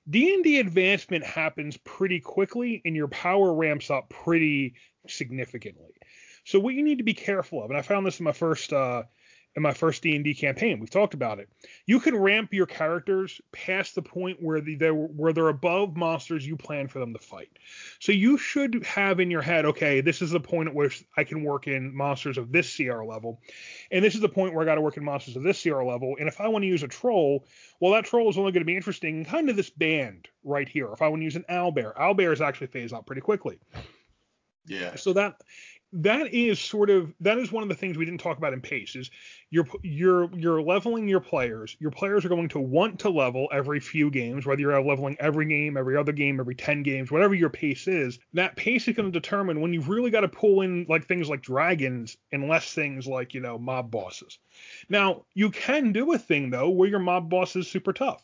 D&D 0.09 0.59
advancement 0.59 1.25
happens 1.25 1.75
pretty 1.77 2.21
quickly 2.21 2.81
and 2.85 2.95
your 2.95 3.09
power 3.09 3.53
ramps 3.53 3.89
up 3.89 4.09
pretty 4.09 4.75
significantly. 5.07 5.91
So 6.45 6.59
what 6.59 6.75
you 6.75 6.83
need 6.83 6.99
to 6.99 7.03
be 7.03 7.13
careful 7.13 7.63
of, 7.63 7.69
and 7.71 7.77
I 7.77 7.81
found 7.81 8.05
this 8.05 8.19
in 8.19 8.23
my 8.25 8.31
first 8.31 8.71
uh, 8.71 9.03
in 9.55 9.61
my 9.61 9.73
first 9.73 10.01
D&D 10.01 10.33
campaign. 10.33 10.79
We've 10.79 10.89
talked 10.89 11.13
about 11.13 11.39
it. 11.39 11.47
You 11.85 11.99
can 11.99 12.17
ramp 12.17 12.53
your 12.53 12.65
characters 12.65 13.39
past 13.51 13.93
the 13.93 14.01
point 14.01 14.41
where 14.41 14.61
the, 14.61 14.75
they're 14.75 14.93
where 14.93 15.31
they're 15.31 15.49
above 15.49 15.95
monsters 15.95 16.45
you 16.45 16.57
plan 16.57 16.87
for 16.87 16.99
them 16.99 17.13
to 17.13 17.19
fight. 17.19 17.49
So 17.99 18.11
you 18.11 18.37
should 18.37 18.83
have 18.83 19.19
in 19.19 19.29
your 19.29 19.41
head, 19.41 19.65
okay, 19.65 20.01
this 20.01 20.21
is 20.21 20.31
the 20.31 20.39
point 20.39 20.69
at 20.69 20.75
which 20.75 21.05
I 21.17 21.23
can 21.23 21.43
work 21.43 21.67
in 21.67 21.95
monsters 21.95 22.37
of 22.37 22.51
this 22.51 22.75
CR 22.75 23.03
level, 23.03 23.39
and 23.91 24.03
this 24.03 24.15
is 24.15 24.21
the 24.21 24.29
point 24.29 24.53
where 24.53 24.63
I 24.63 24.65
got 24.65 24.75
to 24.75 24.81
work 24.81 24.97
in 24.97 25.03
monsters 25.03 25.35
of 25.35 25.43
this 25.43 25.61
CR 25.61 25.83
level. 25.83 26.15
And 26.19 26.27
if 26.27 26.41
I 26.41 26.47
want 26.47 26.63
to 26.63 26.67
use 26.67 26.83
a 26.83 26.87
troll, 26.87 27.45
well, 27.79 27.93
that 27.93 28.05
troll 28.05 28.29
is 28.29 28.37
only 28.37 28.51
going 28.51 28.61
to 28.61 28.65
be 28.65 28.75
interesting 28.75 29.19
in 29.19 29.25
kind 29.25 29.49
of 29.49 29.55
this 29.55 29.69
band 29.69 30.27
right 30.43 30.67
here. 30.67 30.91
If 30.93 31.01
I 31.01 31.07
want 31.07 31.19
to 31.21 31.25
use 31.25 31.35
an 31.35 31.45
owlbear, 31.49 31.95
owlbears 31.95 32.41
actually 32.41 32.67
phase 32.67 32.91
out 32.91 33.05
pretty 33.05 33.21
quickly. 33.21 33.59
Yeah. 34.65 34.95
So 34.95 35.13
that 35.13 35.41
that 35.93 36.33
is 36.33 36.59
sort 36.59 36.89
of 36.89 37.13
that 37.19 37.37
is 37.37 37.51
one 37.51 37.61
of 37.61 37.69
the 37.69 37.75
things 37.75 37.97
we 37.97 38.05
didn't 38.05 38.19
talk 38.19 38.39
about 38.39 38.51
in 38.51 38.61
pace 38.61 38.95
is 38.95 39.11
you're 39.51 39.67
you're 39.83 40.29
you're 40.35 40.61
leveling 40.61 41.07
your 41.07 41.19
players. 41.19 41.77
Your 41.79 41.91
players 41.91 42.25
are 42.25 42.29
going 42.29 42.49
to 42.49 42.59
want 42.59 42.99
to 43.01 43.09
level 43.09 43.47
every 43.51 43.79
few 43.79 44.09
games 44.09 44.45
whether 44.45 44.59
you're 44.59 44.81
leveling 44.81 45.15
every 45.19 45.45
game 45.45 45.77
every 45.77 45.95
other 45.95 46.11
game 46.11 46.39
every 46.39 46.55
10 46.55 46.81
games 46.81 47.11
whatever 47.11 47.35
your 47.35 47.49
pace 47.49 47.87
is 47.87 48.17
that 48.33 48.55
pace 48.55 48.87
is 48.87 48.95
going 48.95 49.11
to 49.11 49.19
determine 49.19 49.61
when 49.61 49.71
you've 49.71 49.89
really 49.89 50.09
got 50.09 50.21
to 50.21 50.27
pull 50.27 50.61
in 50.61 50.85
like 50.89 51.05
things 51.05 51.29
like 51.29 51.41
dragons 51.41 52.17
and 52.31 52.49
less 52.49 52.73
things 52.73 53.05
like 53.05 53.35
you 53.35 53.39
know 53.39 53.59
mob 53.59 53.91
bosses. 53.91 54.39
Now 54.89 55.25
you 55.35 55.51
can 55.51 55.91
do 55.91 56.13
a 56.13 56.17
thing 56.17 56.49
though 56.49 56.69
where 56.69 56.89
your 56.89 56.99
mob 56.99 57.29
boss 57.29 57.55
is 57.55 57.67
super 57.67 57.93
tough 57.93 58.23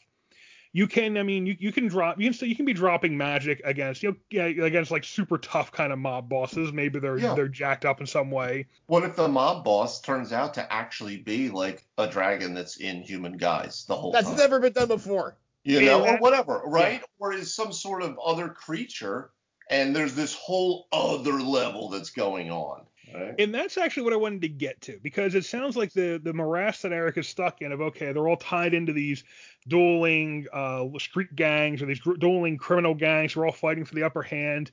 you 0.71 0.87
can 0.87 1.17
I 1.17 1.23
mean 1.23 1.45
you, 1.45 1.55
you 1.59 1.71
can 1.71 1.87
drop 1.87 2.19
you 2.19 2.25
can 2.25 2.33
still 2.33 2.47
you 2.47 2.55
can 2.55 2.65
be 2.65 2.73
dropping 2.73 3.17
magic 3.17 3.61
against 3.65 4.03
you 4.03 4.15
know 4.31 4.45
against 4.45 4.91
like 4.91 5.03
super 5.03 5.37
tough 5.37 5.71
kind 5.71 5.91
of 5.91 5.99
mob 5.99 6.29
bosses. 6.29 6.71
Maybe 6.71 6.99
they're 6.99 7.17
yeah. 7.17 7.33
they're 7.33 7.47
jacked 7.47 7.85
up 7.85 7.99
in 7.99 8.07
some 8.07 8.31
way. 8.31 8.67
What 8.87 9.03
if 9.03 9.15
the 9.15 9.27
mob 9.27 9.63
boss 9.63 10.01
turns 10.01 10.31
out 10.31 10.53
to 10.55 10.73
actually 10.73 11.17
be 11.17 11.49
like 11.49 11.85
a 11.97 12.07
dragon 12.07 12.53
that's 12.53 12.77
in 12.77 13.01
human 13.01 13.37
guise 13.37 13.85
the 13.87 13.95
whole 13.95 14.11
that's 14.11 14.27
time? 14.27 14.35
That's 14.35 14.43
never 14.43 14.59
been 14.59 14.73
done 14.73 14.87
before. 14.87 15.35
You 15.63 15.81
know, 15.81 16.07
or 16.07 16.17
whatever, 16.17 16.61
right? 16.65 16.93
Yeah. 16.93 17.07
Or 17.19 17.33
is 17.33 17.53
some 17.53 17.73
sort 17.73 18.01
of 18.01 18.17
other 18.17 18.49
creature 18.49 19.31
and 19.69 19.95
there's 19.95 20.15
this 20.15 20.33
whole 20.33 20.87
other 20.91 21.33
level 21.33 21.89
that's 21.89 22.09
going 22.09 22.51
on. 22.51 22.81
Right. 23.13 23.35
And 23.39 23.53
that's 23.53 23.77
actually 23.77 24.03
what 24.03 24.13
I 24.13 24.17
wanted 24.17 24.41
to 24.43 24.49
get 24.49 24.81
to 24.81 24.99
because 25.01 25.35
it 25.35 25.45
sounds 25.45 25.75
like 25.75 25.93
the 25.93 26.19
the 26.23 26.33
morass 26.33 26.81
that 26.81 26.91
Eric 26.91 27.17
is 27.17 27.27
stuck 27.27 27.61
in 27.61 27.71
of 27.71 27.81
okay, 27.81 28.11
they're 28.11 28.27
all 28.27 28.37
tied 28.37 28.73
into 28.73 28.93
these 28.93 29.23
dueling 29.67 30.47
uh, 30.53 30.85
street 30.99 31.35
gangs 31.35 31.81
or 31.81 31.85
these 31.85 32.01
dueling 32.19 32.57
criminal 32.57 32.93
gangs 32.93 33.33
who 33.33 33.41
are 33.41 33.45
all 33.45 33.51
fighting 33.51 33.85
for 33.85 33.95
the 33.95 34.03
upper 34.03 34.21
hand. 34.21 34.71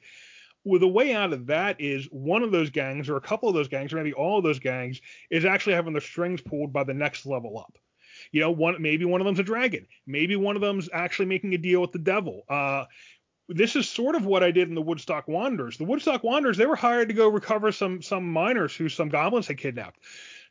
Well, 0.64 0.80
the 0.80 0.88
way 0.88 1.14
out 1.14 1.32
of 1.32 1.46
that 1.46 1.80
is 1.80 2.06
one 2.06 2.42
of 2.42 2.50
those 2.50 2.70
gangs 2.70 3.08
or 3.08 3.16
a 3.16 3.20
couple 3.20 3.48
of 3.48 3.54
those 3.54 3.68
gangs 3.68 3.92
or 3.92 3.96
maybe 3.96 4.12
all 4.12 4.38
of 4.38 4.44
those 4.44 4.58
gangs 4.58 5.00
is 5.30 5.44
actually 5.44 5.74
having 5.74 5.92
their 5.92 6.00
strings 6.00 6.40
pulled 6.40 6.72
by 6.72 6.82
the 6.82 6.94
next 6.94 7.24
level 7.24 7.58
up. 7.58 7.78
You 8.32 8.40
know, 8.40 8.50
one 8.50 8.80
maybe 8.80 9.04
one 9.04 9.20
of 9.20 9.26
them's 9.26 9.38
a 9.38 9.44
dragon, 9.44 9.86
maybe 10.06 10.36
one 10.36 10.56
of 10.56 10.62
them's 10.62 10.88
actually 10.92 11.26
making 11.26 11.54
a 11.54 11.58
deal 11.58 11.80
with 11.80 11.92
the 11.92 11.98
devil. 11.98 12.42
Uh, 12.48 12.86
this 13.48 13.76
is 13.76 13.88
sort 13.88 14.16
of 14.16 14.24
what 14.24 14.42
I 14.42 14.50
did 14.50 14.68
in 14.68 14.74
the 14.74 14.82
Woodstock 14.82 15.28
Wanderers. 15.28 15.76
The 15.78 15.84
Woodstock 15.84 16.24
Wanderers, 16.24 16.56
they 16.56 16.66
were 16.66 16.76
hired 16.76 17.08
to 17.08 17.14
go 17.14 17.28
recover 17.28 17.72
some 17.72 18.02
some 18.02 18.30
miners 18.32 18.74
who 18.74 18.88
some 18.88 19.08
goblins 19.08 19.46
had 19.46 19.58
kidnapped. 19.58 20.00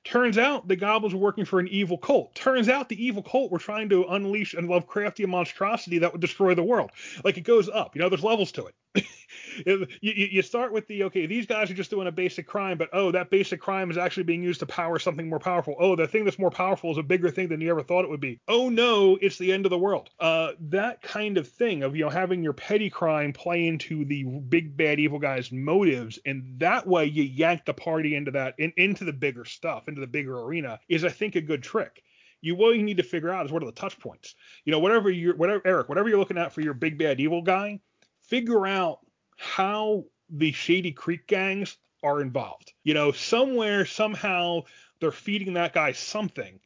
Turns 0.03 0.37
out 0.37 0.67
the 0.67 0.75
goblins 0.75 1.15
were 1.15 1.21
working 1.21 1.45
for 1.45 1.59
an 1.59 1.67
evil 1.67 1.97
cult. 1.97 2.35
Turns 2.35 2.69
out 2.69 2.89
the 2.89 3.03
evil 3.03 3.23
cult 3.23 3.51
were 3.51 3.57
trying 3.57 3.89
to 3.89 4.05
unleash 4.05 4.53
a 4.53 4.57
Lovecraftian 4.57 5.27
monstrosity 5.27 5.97
that 5.99 6.11
would 6.11 6.21
destroy 6.21 6.53
the 6.53 6.63
world. 6.63 6.91
Like 7.23 7.37
it 7.37 7.41
goes 7.41 7.67
up. 7.67 7.95
You 7.95 8.01
know, 8.01 8.09
there's 8.09 8.23
levels 8.23 8.51
to 8.53 8.67
it. 8.67 8.75
you, 9.65 9.87
you 10.01 10.41
start 10.41 10.71
with 10.71 10.87
the 10.87 11.03
okay, 11.03 11.25
these 11.25 11.45
guys 11.45 11.69
are 11.71 11.75
just 11.75 11.89
doing 11.89 12.07
a 12.07 12.11
basic 12.11 12.47
crime, 12.47 12.77
but 12.77 12.89
oh, 12.93 13.11
that 13.11 13.29
basic 13.29 13.59
crime 13.59 13.91
is 13.91 13.97
actually 13.97 14.23
being 14.23 14.43
used 14.43 14.59
to 14.59 14.65
power 14.65 14.99
something 14.99 15.29
more 15.29 15.39
powerful. 15.39 15.75
Oh, 15.79 15.95
the 15.95 16.07
thing 16.07 16.25
that's 16.25 16.39
more 16.39 16.51
powerful 16.51 16.91
is 16.91 16.97
a 16.97 17.03
bigger 17.03 17.29
thing 17.29 17.49
than 17.49 17.61
you 17.61 17.69
ever 17.69 17.83
thought 17.83 18.03
it 18.03 18.09
would 18.09 18.21
be. 18.21 18.39
Oh 18.47 18.69
no, 18.69 19.17
it's 19.21 19.37
the 19.37 19.51
end 19.51 19.65
of 19.65 19.69
the 19.69 19.77
world. 19.77 20.09
Uh, 20.19 20.51
that 20.59 21.01
kind 21.01 21.37
of 21.37 21.47
thing 21.47 21.83
of 21.83 21.95
you 21.95 22.03
know 22.03 22.09
having 22.09 22.43
your 22.43 22.53
petty 22.53 22.89
crime 22.89 23.33
play 23.33 23.67
into 23.67 24.05
the 24.05 24.23
big 24.23 24.75
bad 24.75 24.99
evil 24.99 25.19
guy's 25.19 25.51
motives, 25.51 26.19
and 26.25 26.43
that 26.59 26.87
way 26.87 27.05
you 27.05 27.23
yank 27.23 27.65
the 27.65 27.73
party 27.73 28.15
into 28.15 28.31
that 28.31 28.55
in, 28.57 28.73
into 28.77 29.03
the 29.03 29.13
bigger 29.13 29.45
stuff, 29.45 29.87
into 29.87 30.01
the 30.01 30.07
bigger 30.07 30.39
arena, 30.39 30.79
is 30.89 31.03
I 31.03 31.09
think 31.09 31.35
a 31.35 31.41
good 31.41 31.63
trick 31.63 32.01
you 32.41 32.55
what 32.55 32.75
you 32.75 32.83
need 32.83 32.97
to 32.97 33.03
figure 33.03 33.31
out 33.31 33.45
is 33.45 33.51
what 33.51 33.63
are 33.63 33.65
the 33.65 33.71
touch 33.71 33.99
points. 33.99 34.35
You 34.65 34.71
know, 34.71 34.79
whatever 34.79 35.09
you're, 35.09 35.35
whatever 35.35 35.61
Eric, 35.65 35.89
whatever 35.89 36.09
you're 36.09 36.19
looking 36.19 36.37
at 36.37 36.53
for 36.53 36.61
your 36.61 36.75
big 36.75 36.97
bad 36.97 37.19
evil 37.19 37.41
guy, 37.41 37.79
figure 38.27 38.65
out 38.65 38.99
how 39.37 40.05
the 40.29 40.51
Shady 40.51 40.91
Creek 40.91 41.27
gangs 41.27 41.77
are 42.03 42.21
involved. 42.21 42.73
You 42.83 42.93
know, 42.93 43.11
somewhere, 43.11 43.85
somehow, 43.85 44.61
they're 44.99 45.11
feeding 45.11 45.53
that 45.53 45.73
guy 45.73 45.91
something. 45.91 46.59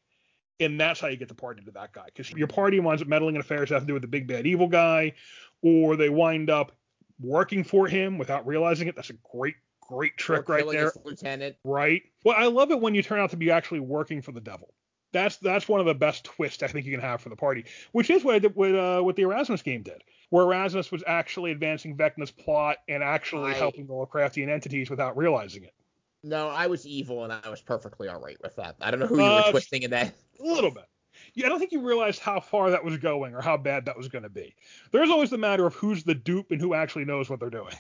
And 0.60 0.80
that's 0.80 1.00
how 1.00 1.08
you 1.08 1.16
get 1.16 1.30
the 1.30 1.36
party 1.36 1.64
to 1.64 1.72
that 1.72 1.94
guy. 1.94 2.06
Because 2.06 2.32
your 2.32 2.48
party 2.48 2.80
winds 2.80 3.02
up 3.02 3.08
meddling 3.08 3.36
in 3.36 3.42
affairs 3.42 3.70
that 3.70 3.76
have 3.76 3.84
to 3.84 3.88
do 3.88 3.94
with 3.94 4.02
the 4.02 4.10
big 4.10 4.28
bad 4.28 4.46
evil 4.46 4.68
guy, 4.68 5.14
or 5.62 5.96
they 5.96 6.10
wind 6.10 6.50
up 6.50 6.74
working 7.22 7.64
for 7.64 7.88
him 7.88 8.18
without 8.18 8.46
realizing 8.46 8.90
it. 8.90 8.96
That's 8.96 9.10
a 9.10 9.18
great, 9.32 9.56
great 9.80 10.18
trick 10.18 10.50
right 10.50 10.70
there. 10.70 10.92
Lieutenant. 11.06 11.56
Right. 11.64 12.04
Well, 12.26 12.36
I 12.38 12.48
love 12.48 12.72
it 12.72 12.82
when 12.82 12.94
you 12.94 13.02
turn 13.02 13.20
out 13.20 13.30
to 13.30 13.38
be 13.38 13.52
actually 13.52 13.80
working 13.80 14.22
for 14.22 14.34
the 14.34 14.42
devil 14.42 14.74
that's 15.12 15.38
that's 15.38 15.68
one 15.68 15.80
of 15.80 15.86
the 15.86 15.94
best 15.96 16.24
twists 16.24 16.62
I 16.64 16.68
think 16.68 16.86
you 16.86 16.92
can 16.92 17.02
have 17.02 17.22
for 17.22 17.30
the 17.30 17.36
party, 17.36 17.66
which 17.92 18.10
is 18.10 18.24
what 18.24 18.36
I 18.36 18.40
did 18.40 18.56
with 18.56 18.76
uh, 18.76 19.02
what 19.02 19.16
the 19.16 19.24
Erasmus 19.24 19.62
game 19.62 19.82
did, 19.82 20.04
where 20.30 20.46
Erasmus 20.46 20.92
was 20.92 21.04
actually 21.08 21.52
advancing 21.52 21.98
Vecna's 21.98 22.32
plot 22.32 22.78
and 22.88 23.04
actually 23.04 23.52
I, 23.52 23.56
helping 23.56 23.88
the 23.88 23.94
Lovecraftian 23.94 24.50
entities 24.50 24.90
without 24.90 25.18
realizing 25.18 25.64
it. 25.64 25.74
No, 26.24 26.50
I 26.50 26.68
was 26.68 26.86
evil 26.86 27.24
and 27.24 27.34
I 27.34 27.50
was 27.50 27.62
perfectly 27.62 28.08
all 28.08 28.20
right 28.20 28.38
with 28.42 28.56
that. 28.58 28.76
I 28.82 28.92
don't 28.92 29.00
know 29.00 29.08
who 29.08 29.18
you 29.18 29.24
uh, 29.24 29.44
were 29.46 29.52
twisting 29.52 29.84
in 29.84 29.92
that. 29.92 30.14
A 30.40 30.44
little 30.44 30.72
bit. 30.72 30.86
Yeah, 31.34 31.48
I 31.48 31.50
don't 31.50 31.60
think 31.60 31.72
you 31.72 31.82
realized 31.82 32.20
how 32.20 32.40
far 32.40 32.72
that 32.72 32.84
was 32.84 32.98
going 32.98 33.34
or 33.36 33.42
how 33.42 33.58
bad 33.58 33.86
that 33.86 33.98
was 33.98 34.08
going 34.08 34.24
to 34.24 34.30
be. 34.30 34.56
There's 34.92 35.10
always 35.10 35.30
the 35.30 35.38
matter 35.38 35.66
of 35.66 35.74
who's 35.76 36.04
the 36.04 36.16
dupe 36.16 36.52
and 36.52 36.62
who 36.62 36.74
actually 36.74 37.06
knows 37.06 37.30
what 37.30 37.40
they're 37.40 37.50
doing. 37.50 37.76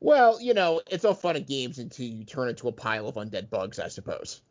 Well, 0.00 0.40
you 0.40 0.52
know, 0.52 0.82
it's 0.90 1.04
all 1.04 1.14
fun 1.14 1.36
and 1.36 1.46
games 1.46 1.78
until 1.78 2.06
you 2.06 2.24
turn 2.24 2.48
into 2.48 2.68
a 2.68 2.72
pile 2.72 3.08
of 3.08 3.14
undead 3.14 3.48
bugs, 3.48 3.78
I 3.78 3.88
suppose. 3.88 4.42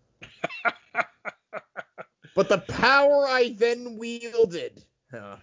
but 2.35 2.49
the 2.49 2.57
power 2.57 3.27
I 3.27 3.55
then 3.57 3.97
wielded. 3.97 4.83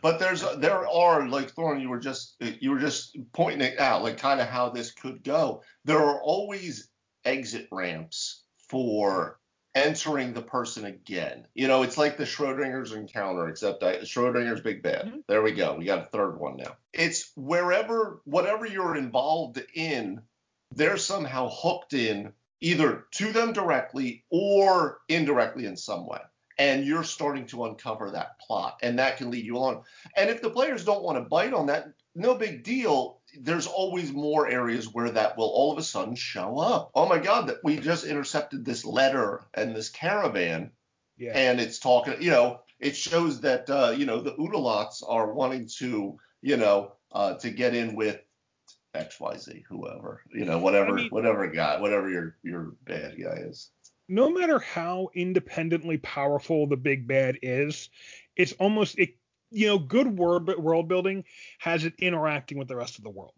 But 0.03 0.19
there's 0.19 0.45
there 0.59 0.89
are 0.89 1.29
like 1.29 1.51
Thorn, 1.51 1.81
you 1.81 1.89
were 1.89 2.01
just 2.01 2.37
you 2.41 2.71
were 2.71 2.79
just 2.79 3.17
pointing 3.33 3.67
it 3.67 3.79
out, 3.79 4.03
like 4.03 4.19
kind 4.19 4.41
of 4.41 4.49
how 4.49 4.71
this 4.71 4.91
could 4.91 5.23
go. 5.23 5.63
There 5.85 5.99
are 5.99 6.21
always 6.23 6.89
exit 7.25 7.69
ramps 7.71 8.43
for 8.69 9.39
entering 9.75 10.33
the 10.33 10.43
person 10.43 10.85
again. 10.85 11.47
You 11.55 11.69
know, 11.69 11.83
it's 11.83 11.99
like 11.99 12.17
the 12.17 12.25
Schrodinger's 12.25 12.93
encounter, 12.93 13.49
except 13.49 13.83
I, 13.83 13.99
Schrodinger's 13.99 14.61
big 14.61 14.83
bad. 14.83 15.07
Mm-hmm. 15.07 15.19
There 15.29 15.43
we 15.43 15.53
go. 15.53 15.77
We 15.77 15.85
got 15.85 16.07
a 16.07 16.11
third 16.11 16.39
one 16.39 16.57
now. 16.57 16.77
It's 16.93 17.31
wherever 17.37 18.21
whatever 18.25 18.67
you're 18.67 18.97
involved 18.97 19.63
in, 19.75 20.21
they're 20.75 20.97
somehow 20.97 21.49
hooked 21.49 21.93
in 21.93 22.33
either 22.61 23.07
to 23.13 23.33
them 23.33 23.53
directly 23.53 24.25
or 24.31 24.99
indirectly 25.09 25.67
in 25.67 25.77
some 25.77 26.07
way 26.07 26.21
and 26.61 26.85
you're 26.85 27.03
starting 27.03 27.47
to 27.47 27.65
uncover 27.65 28.11
that 28.11 28.39
plot 28.39 28.79
and 28.83 28.99
that 28.99 29.17
can 29.17 29.31
lead 29.31 29.45
you 29.45 29.57
along 29.57 29.83
and 30.17 30.29
if 30.29 30.43
the 30.43 30.51
players 30.51 30.85
don't 30.85 31.03
want 31.03 31.17
to 31.17 31.29
bite 31.29 31.55
on 31.55 31.67
that 31.67 31.87
no 32.15 32.35
big 32.35 32.63
deal 32.63 33.19
there's 33.41 33.67
always 33.67 34.13
more 34.13 34.47
areas 34.47 34.93
where 34.93 35.11
that 35.11 35.37
will 35.39 35.49
all 35.49 35.73
of 35.73 35.79
a 35.79 35.83
sudden 35.83 36.15
show 36.15 36.59
up 36.59 36.91
oh 36.95 37.09
my 37.09 37.19
god 37.19 37.49
that 37.49 37.65
we 37.65 37.79
just 37.79 38.05
intercepted 38.05 38.65
this 38.65 38.85
letter 38.85 39.47
and 39.55 39.75
this 39.75 39.89
caravan 39.89 40.71
yeah. 41.17 41.33
and 41.35 41.61
it's 41.61 41.79
talking 41.79 42.21
you 42.21 42.31
know 42.31 42.61
it 42.79 42.97
shows 42.97 43.41
that 43.41 43.69
uh, 43.69 43.95
you 43.97 44.07
know 44.07 44.21
the 44.21 44.33
Udalots 44.33 45.03
are 45.07 45.33
wanting 45.33 45.69
to 45.79 46.19
you 46.43 46.57
know 46.57 46.93
uh, 47.13 47.35
to 47.35 47.51
get 47.51 47.75
in 47.75 47.95
with 47.95 48.21
XYZ, 48.95 49.65
whoever. 49.69 50.23
You 50.33 50.45
know, 50.45 50.59
whatever 50.59 50.93
I 50.93 51.03
mean, 51.03 51.11
whatever 51.11 51.47
guy, 51.47 51.81
whatever 51.81 52.09
your 52.09 52.37
your 52.43 52.73
bad 52.85 53.17
guy 53.23 53.43
is. 53.47 53.71
No 54.11 54.29
matter 54.29 54.59
how 54.59 55.09
independently 55.15 55.97
powerful 55.99 56.67
the 56.67 56.77
big 56.77 57.07
bad 57.07 57.39
is, 57.43 57.89
it's 58.35 58.53
almost 58.55 58.99
it 58.99 59.15
you 59.53 59.69
know, 59.69 59.79
good 59.79 60.19
world 60.19 60.49
world 60.59 60.89
building 60.89 61.25
has 61.59 61.85
it 61.85 61.95
interacting 61.99 62.59
with 62.59 62.69
the 62.69 62.77
rest 62.77 62.99
of 62.99 63.05
the 63.05 63.11
world. 63.11 63.35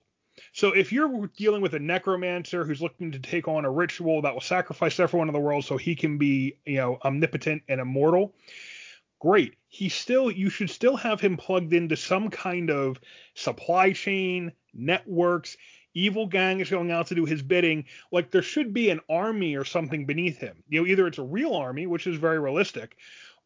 So 0.53 0.73
if 0.73 0.91
you're 0.91 1.29
dealing 1.37 1.61
with 1.61 1.75
a 1.75 1.79
necromancer 1.79 2.65
who's 2.65 2.81
looking 2.81 3.13
to 3.13 3.19
take 3.19 3.49
on 3.49 3.67
a 3.67 3.71
ritual 3.71 4.23
that 4.23 4.33
will 4.33 4.41
sacrifice 4.41 4.99
everyone 4.99 5.29
in 5.29 5.35
the 5.35 5.41
world 5.41 5.67
so 5.67 5.77
he 5.77 5.95
can 5.95 6.17
be, 6.17 6.57
you 6.65 6.77
know, 6.77 6.99
omnipotent 7.05 7.63
and 7.69 7.79
immortal, 7.81 8.35
great. 9.21 9.57
He 9.69 9.91
still 9.91 10.31
you 10.31 10.49
should 10.49 10.71
still 10.71 10.97
have 10.97 11.21
him 11.21 11.37
plugged 11.37 11.75
into 11.75 11.97
some 11.97 12.31
kind 12.31 12.71
of 12.71 12.99
supply 13.35 13.93
chain, 13.93 14.53
networks, 14.73 15.59
evil 15.95 16.27
gang 16.27 16.61
is 16.61 16.71
going 16.71 16.91
out 16.91 17.09
to 17.09 17.15
do 17.15 17.25
his 17.25 17.43
bidding. 17.43 17.85
Like 18.11 18.31
there 18.31 18.43
should 18.43 18.73
be 18.73 18.91
an 18.91 19.01
army 19.09 19.57
or 19.57 19.65
something 19.65 20.07
beneath 20.07 20.39
him. 20.39 20.63
You 20.69 20.81
know, 20.81 20.87
either 20.87 21.07
it's 21.07 21.19
a 21.19 21.23
real 21.23 21.55
army, 21.55 21.87
which 21.87 22.07
is 22.07 22.17
very 22.17 22.39
realistic, 22.39 22.97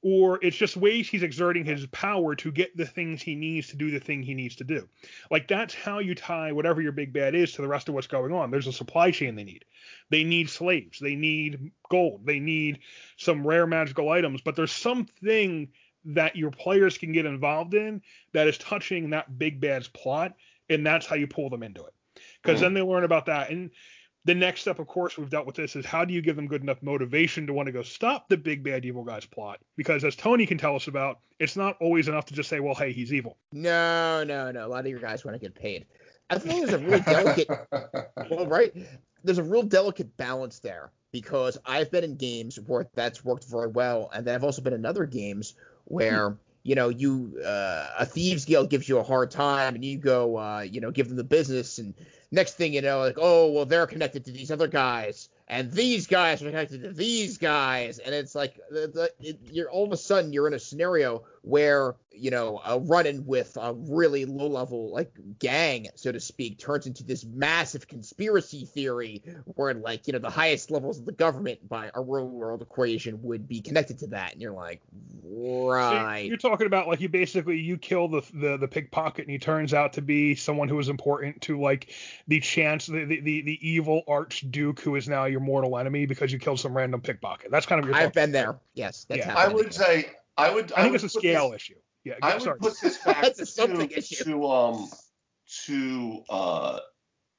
or 0.03 0.39
it's 0.43 0.57
just 0.57 0.77
ways 0.77 1.09
he's 1.09 1.23
exerting 1.23 1.65
his 1.65 1.87
power 1.87 2.35
to 2.37 2.53
get 2.53 2.77
the 2.77 2.87
things 2.87 3.23
he 3.23 3.35
needs 3.35 3.69
to 3.69 3.77
do 3.77 3.91
the 3.91 3.99
thing 3.99 4.23
he 4.23 4.35
needs 4.35 4.57
to 4.57 4.65
do. 4.65 4.89
Like 5.31 5.49
that's 5.49 5.75
how 5.75 5.99
you 5.99 6.15
tie 6.15 6.53
whatever 6.53 6.81
your 6.81 6.93
big 6.93 7.13
bad 7.13 7.35
is 7.35 7.53
to 7.53 7.63
the 7.63 7.69
rest 7.69 7.89
of 7.89 7.95
what's 7.95 8.07
going 8.07 8.33
on. 8.33 8.51
There's 8.51 8.67
a 8.67 8.73
supply 8.73 9.11
chain 9.11 9.35
they 9.35 9.45
need. 9.45 9.65
They 10.11 10.23
need 10.23 10.51
slaves. 10.51 11.01
They 11.01 11.17
need 11.17 11.73
gold. 11.91 12.25
They 12.25 12.39
need 12.39 12.81
some 13.17 13.47
rare 13.47 13.67
magical 13.67 14.11
items. 14.11 14.43
But 14.43 14.55
there's 14.55 14.73
something 14.73 15.69
that 16.05 16.37
your 16.37 16.53
players 16.53 16.99
can 16.99 17.13
get 17.13 17.27
involved 17.27 17.75
in 17.75 18.01
that 18.33 18.47
is 18.47 18.59
touching 18.59 19.11
that 19.11 19.39
big 19.39 19.61
bad's 19.61 19.89
plot, 19.89 20.35
and 20.71 20.87
that's 20.87 21.07
how 21.07 21.17
you 21.17 21.27
pull 21.27 21.51
them 21.51 21.65
into 21.65 21.85
it. 21.85 21.95
Because 22.47 22.61
mm. 22.61 22.65
then 22.65 22.75
they 22.75 22.83
learn 22.83 23.05
about 23.05 23.27
that. 23.27 23.51
And 23.51 23.71
the 24.25 24.35
next 24.35 24.63
step, 24.63 24.79
of 24.79 24.87
course, 24.87 25.17
we've 25.17 25.31
dealt 25.31 25.47
with 25.47 25.55
this 25.55 25.77
is 25.77 25.87
how 25.87 26.05
do 26.05 26.13
you 26.13 26.21
give 26.21 26.37
them 26.37 26.49
good 26.49 26.63
enough 26.63 26.83
motivation 26.83 27.47
to 27.47 27.53
want 27.53 27.67
to 27.67 27.73
go 27.73 27.83
stop 27.83 28.29
the 28.29 28.37
big 28.37 28.65
bad 28.65 28.85
evil 28.85 29.05
guy's 29.05 29.25
plot? 29.25 29.61
Because 29.77 30.05
as 30.05 30.17
Tony 30.17 30.47
can 30.47 30.59
tell 30.59 30.75
us 30.75 30.89
about, 30.89 31.21
it's 31.39 31.57
not 31.57 31.77
always 31.81 32.09
enough 32.09 32.27
to 32.27 32.35
just 32.35 32.49
say, 32.49 32.59
well, 32.59 32.75
hey, 32.75 32.93
he's 32.93 33.13
evil. 33.13 33.37
No, 33.53 34.25
no, 34.25 34.51
no. 34.51 34.67
A 34.67 34.69
lot 34.69 34.81
of 34.81 34.87
your 34.87 34.99
guys 34.99 35.25
want 35.25 35.35
to 35.35 35.39
get 35.39 35.55
paid. 35.55 35.87
I 36.29 36.39
think 36.39 36.67
there's 36.67 36.83
a 36.83 36.85
really 36.85 37.01
delicate, 37.01 37.49
well, 38.31 38.47
right? 38.47 38.75
There's 39.23 39.39
a 39.39 39.45
real 39.45 39.63
delicate 39.63 40.17
balance 40.17 40.59
there 40.59 40.91
because 41.13 41.57
I've 41.65 41.93
been 41.93 42.03
in 42.03 42.17
games 42.17 42.59
where 42.59 42.89
that's 42.95 43.25
worked 43.25 43.45
very 43.45 43.69
well, 43.69 44.11
and 44.13 44.27
then 44.27 44.35
I've 44.35 44.45
also 44.45 44.61
been 44.61 44.73
in 44.73 44.85
other 44.85 45.07
games 45.07 45.55
where 45.85 46.37
you 46.67 46.75
know, 46.75 46.89
you 46.89 47.41
uh, 47.47 47.87
a 48.01 48.05
thieves 48.05 48.45
guild 48.45 48.71
gives 48.71 48.89
you 48.89 48.99
a 48.99 49.03
hard 49.05 49.31
time, 49.31 49.77
and 49.77 49.85
you 49.85 49.99
go, 49.99 50.37
uh, 50.37 50.61
you 50.61 50.81
know, 50.81 50.91
give 50.91 51.07
them 51.07 51.17
the 51.17 51.23
business, 51.23 51.79
and 51.79 51.95
next 52.33 52.55
thing 52.55 52.75
you 52.75 52.83
know, 52.83 52.99
like, 52.99 53.19
oh, 53.19 53.53
well, 53.53 53.65
they're 53.65 53.87
connected 53.87 54.25
to 54.25 54.33
these 54.33 54.51
other 54.51 54.67
guys, 54.67 55.29
and 55.47 55.71
these 55.71 56.09
guys 56.09 56.43
are 56.43 56.47
connected 56.47 56.83
to 56.83 56.93
these 56.93 57.39
guys, 57.39 58.01
and 58.01 58.13
it's 58.13 58.35
like 58.35 58.57
the, 58.69 59.13
it, 59.21 59.39
you're 59.53 59.71
all 59.71 59.85
of 59.85 59.93
a 59.93 59.97
sudden 59.97 60.33
you're 60.33 60.49
in 60.49 60.55
a 60.55 60.59
scenario 60.59 61.23
where 61.47 61.95
you 62.11 62.29
know 62.29 62.61
a 62.67 62.77
run-in 62.77 63.25
with 63.25 63.57
a 63.61 63.73
really 63.73 64.25
low-level 64.25 64.93
like 64.93 65.13
gang, 65.39 65.87
so 65.95 66.11
to 66.11 66.19
speak, 66.19 66.59
turns 66.59 66.89
into 66.89 67.05
this 67.05 67.25
massive 67.25 67.87
conspiracy 67.87 68.65
theory 68.65 69.23
where 69.55 69.73
like 69.73 70.09
you 70.09 70.13
know 70.13 70.19
the 70.19 70.29
highest 70.29 70.73
levels 70.73 70.99
of 70.99 71.05
the 71.05 71.13
government 71.13 71.69
by 71.69 71.89
a 71.95 72.01
real-world 72.01 72.63
equation 72.63 73.23
would 73.23 73.47
be 73.47 73.61
connected 73.61 73.97
to 74.01 74.09
that, 74.09 74.33
and 74.33 74.43
you're 74.43 74.53
like, 74.53 74.83
right. 75.23 76.23
So 76.23 76.27
you're 76.27 76.37
talking 76.37 76.67
about 76.67 76.89
like 76.89 77.01
you 77.01 77.09
basically 77.09 77.61
you 77.61 77.79
kill 77.79 78.09
the, 78.09 78.23
the 78.35 78.57
the 78.57 78.69
pickpocket, 78.69 79.27
and 79.27 79.31
he 79.31 79.39
turns 79.39 79.73
out 79.73 79.93
to 79.93 80.03
be 80.03 80.35
someone 80.35 80.69
who 80.69 80.81
is 80.81 80.89
important 80.89 81.41
to 81.43 81.61
like 81.61 81.95
the 82.27 82.41
chance 82.41 82.87
the 82.87 83.05
the, 83.05 83.21
the, 83.21 83.43
the 83.43 83.59
evil 83.69 84.03
archduke 84.09 84.81
who 84.81 84.97
is 84.97 85.09
now 85.09 85.27
your 85.27 85.41
mortal 85.41 85.79
enemy 85.79 86.07
because 86.07 86.33
you 86.33 86.41
killed 86.41 86.59
some 86.59 86.77
random 86.77 87.01
pickpocket. 87.01 87.53
That's 87.53 87.67
kind 87.67 87.81
of 87.81 87.87
your. 87.87 87.95
I've 87.97 88.13
been 88.13 88.33
there. 88.33 88.59
Yes, 88.75 89.07
that's 89.09 89.21
yeah. 89.21 89.37
I 89.37 89.47
would 89.47 89.73
say 89.73 90.11
I 90.37 90.53
would. 90.53 90.73
I, 90.73 90.77
I 90.77 90.83
think 90.83 90.93
would 90.93 91.05
it's 91.05 91.15
a 91.15 91.19
scale 91.19 91.51
this, 91.51 91.63
issue. 91.63 91.75
Yeah, 92.05 92.15
I 92.23 92.37
would 92.37 92.59
put 92.59 92.81
this 92.81 92.99
back 93.05 93.23
That's 93.23 93.41
a 93.41 93.47
something 93.47 93.89
to, 93.89 93.99
issue. 93.99 94.25
to 94.25 94.47
um 94.47 94.91
to 95.65 96.23
uh 96.29 96.79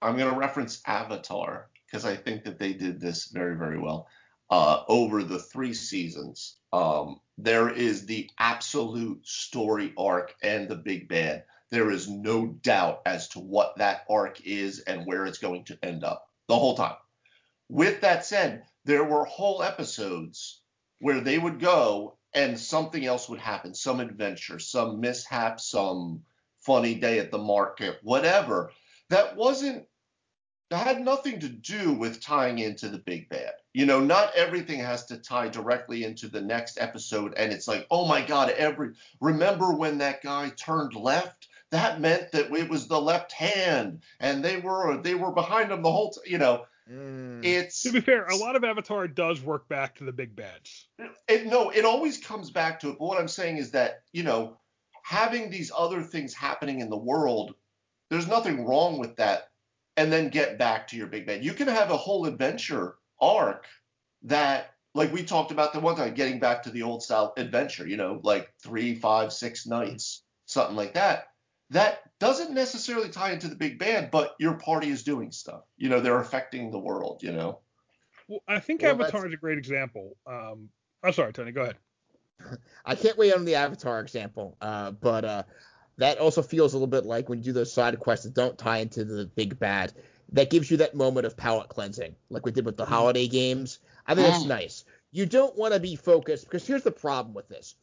I'm 0.02 0.18
gonna 0.18 0.38
reference 0.38 0.82
Avatar 0.86 1.70
because 1.86 2.06
I 2.06 2.16
think 2.16 2.44
that 2.44 2.60
they 2.60 2.74
did 2.74 3.00
this 3.00 3.28
very 3.28 3.56
very 3.56 3.80
well. 3.80 4.08
Uh, 4.50 4.84
over 4.88 5.24
the 5.24 5.40
three 5.40 5.74
seasons, 5.74 6.56
um, 6.72 7.20
there 7.38 7.70
is 7.70 8.06
the 8.06 8.30
absolute 8.40 9.26
story 9.28 9.94
arc 9.98 10.34
and 10.42 10.70
the 10.70 10.76
big 10.76 11.10
bad. 11.10 11.44
There 11.70 11.92
is 11.92 12.10
no 12.10 12.48
doubt 12.48 13.02
as 13.06 13.28
to 13.30 13.40
what 13.40 13.78
that 13.78 14.06
arc 14.10 14.40
is 14.46 14.80
and 14.80 15.06
where 15.06 15.26
it's 15.26 15.40
going 15.40 15.66
to 15.66 15.78
end 15.84 16.06
up 16.06 16.30
the 16.48 16.56
whole 16.56 16.78
time. 16.78 16.96
With 17.68 18.02
that 18.02 18.26
said, 18.26 18.64
there 18.86 19.04
were 19.04 19.26
whole 19.26 19.62
episodes 19.62 20.62
where 21.00 21.20
they 21.20 21.38
would 21.38 21.60
go 21.60 22.17
and 22.34 22.60
something 22.60 23.06
else 23.06 23.30
would 23.30 23.40
happen, 23.40 23.74
some 23.74 24.00
adventure, 24.00 24.60
some 24.60 25.00
mishap, 25.00 25.60
some 25.60 26.22
funny 26.60 26.96
day 26.96 27.20
at 27.20 27.32
the 27.32 27.38
market, 27.38 28.00
whatever. 28.04 28.72
That 29.10 29.36
wasn't 29.36 29.86
that 30.70 30.86
had 30.86 31.02
nothing 31.02 31.40
to 31.40 31.48
do 31.48 31.94
with 31.94 32.22
tying 32.22 32.60
into 32.60 32.90
the 32.90 32.98
big 32.98 33.30
bad. 33.30 33.54
You 33.74 33.86
know, 33.86 34.02
not 34.02 34.36
everything 34.36 34.80
has 34.80 35.06
to 35.06 35.18
tie 35.18 35.48
directly 35.48 36.04
into 36.04 36.28
the 36.28 36.42
next 36.42 36.78
episode 36.82 37.34
and 37.38 37.54
it's 37.54 37.70
like, 37.70 37.88
"Oh 37.90 38.06
my 38.06 38.22
god, 38.22 38.50
every 38.50 38.94
remember 39.22 39.74
when 39.74 39.98
that 40.00 40.22
guy 40.22 40.50
turned 40.50 40.94
left? 40.94 41.48
That 41.72 42.02
meant 42.02 42.32
that 42.34 42.52
it 42.54 42.70
was 42.70 42.88
the 42.88 43.02
left 43.02 43.32
hand 43.32 44.04
and 44.20 44.44
they 44.44 44.58
were 44.58 45.02
they 45.02 45.16
were 45.16 45.32
behind 45.32 45.72
him 45.72 45.82
the 45.82 45.92
whole 45.92 46.12
time, 46.12 46.24
you 46.28 46.38
know 46.38 46.66
Mm. 46.92 47.44
It's 47.44 47.84
to 47.84 47.92
be 47.92 48.02
fair, 48.02 48.26
a 48.26 48.36
lot 48.36 48.56
of 48.56 48.64
Avatar 48.64 49.08
does 49.08 49.42
work 49.42 49.68
back 49.68 49.96
to 49.96 50.04
the 50.04 50.12
big 50.12 50.36
bads. 50.36 50.88
It, 51.28 51.46
no, 51.46 51.70
it 51.70 51.86
always 51.86 52.18
comes 52.18 52.50
back 52.50 52.80
to 52.82 52.90
it. 52.90 52.98
But 53.00 53.06
what 53.06 53.20
I'm 53.20 53.28
saying 53.28 53.58
is 53.58 53.72
that 53.72 54.04
you 54.14 54.24
know, 54.24 54.58
having 55.04 55.50
these 55.50 55.72
other 55.76 56.02
things 56.02 56.34
happening 56.34 56.80
in 56.80 56.90
the 56.90 56.98
world, 56.98 57.56
there's 58.10 58.28
nothing 58.28 58.66
wrong 58.66 59.00
with 59.00 59.16
that. 59.18 59.50
And 59.98 60.14
then 60.14 60.30
get 60.30 60.60
back 60.60 60.88
to 60.90 60.96
your 60.96 61.08
big 61.08 61.26
bad. 61.26 61.44
You 61.44 61.54
can 61.54 61.68
have 61.68 61.90
a 61.90 61.98
whole 61.98 62.28
adventure 62.28 62.98
arc 63.20 63.66
that, 64.22 64.76
like 64.94 65.12
we 65.12 65.24
talked 65.24 65.52
about 65.52 65.74
the 65.74 65.80
one 65.80 65.96
time, 65.96 66.14
getting 66.14 66.40
back 66.40 66.62
to 66.64 66.70
the 66.70 66.84
old 66.84 67.02
style 67.02 67.34
adventure. 67.36 67.88
You 67.88 67.98
know, 67.98 68.22
like 68.24 68.54
three, 68.62 68.94
five, 68.94 69.34
six 69.34 69.66
nights, 69.66 70.22
something 70.46 70.76
like 70.76 70.94
that 70.94 71.30
that 71.72 72.02
doesn't 72.20 72.54
necessarily 72.54 73.10
tie 73.10 73.32
into 73.32 73.48
the 73.48 73.56
big 73.56 73.78
band, 73.78 74.10
but 74.12 74.36
your 74.40 74.54
party 74.54 74.90
is 74.90 75.04
doing 75.04 75.32
stuff. 75.32 75.64
You 75.78 75.90
know, 75.90 76.00
they're 76.00 76.20
affecting 76.20 76.72
the 76.72 76.80
world. 76.80 77.22
You 77.24 77.34
know. 77.34 77.60
Well, 78.28 78.42
I 78.48 78.60
think 78.60 78.82
well, 78.82 78.92
Avatar 78.92 79.28
is 79.28 79.34
a 79.34 79.38
great 79.38 79.58
example. 79.58 80.18
Um, 80.26 80.70
I'm 81.04 81.14
sorry, 81.14 81.34
Tony. 81.34 81.52
Go 81.52 81.64
ahead. 81.64 81.78
I 82.86 82.96
can't 82.96 83.18
wait 83.18 83.34
on 83.34 83.46
the 83.46 83.56
Avatar 83.56 84.00
example, 84.00 84.58
uh, 84.62 84.92
but 84.92 85.26
uh, 85.26 85.44
that 85.98 86.20
also 86.20 86.42
feels 86.42 86.74
a 86.74 86.78
little 86.78 86.88
bit 86.88 87.06
like 87.06 87.30
when 87.30 87.40
you 87.40 87.46
do 87.46 87.54
those 87.54 87.72
side 87.72 88.00
quests 88.00 88.26
that 88.26 88.34
don't 88.34 88.58
tie 88.58 88.78
into 88.78 89.04
the 89.04 89.26
big 89.26 89.60
bad. 89.60 89.94
That 90.34 90.50
gives 90.50 90.70
you 90.70 90.78
that 90.78 90.94
moment 90.94 91.26
of 91.26 91.38
palate 91.38 91.70
cleansing, 91.70 92.14
like 92.30 92.46
we 92.46 92.52
did 92.52 92.66
with 92.66 92.76
the 92.76 92.86
mm. 92.86 92.90
holiday 92.90 93.28
games. 93.28 93.80
I 94.06 94.14
think 94.14 94.28
that's 94.28 94.44
mm. 94.44 94.50
nice. 94.50 94.84
You 95.12 95.26
don't 95.26 95.58
want 95.58 95.74
to 95.74 95.80
be 95.80 95.96
focused 95.96 96.46
because 96.46 96.68
here's 96.68 96.84
the 96.84 96.92
problem 96.92 97.34
with 97.34 97.48
this: 97.48 97.76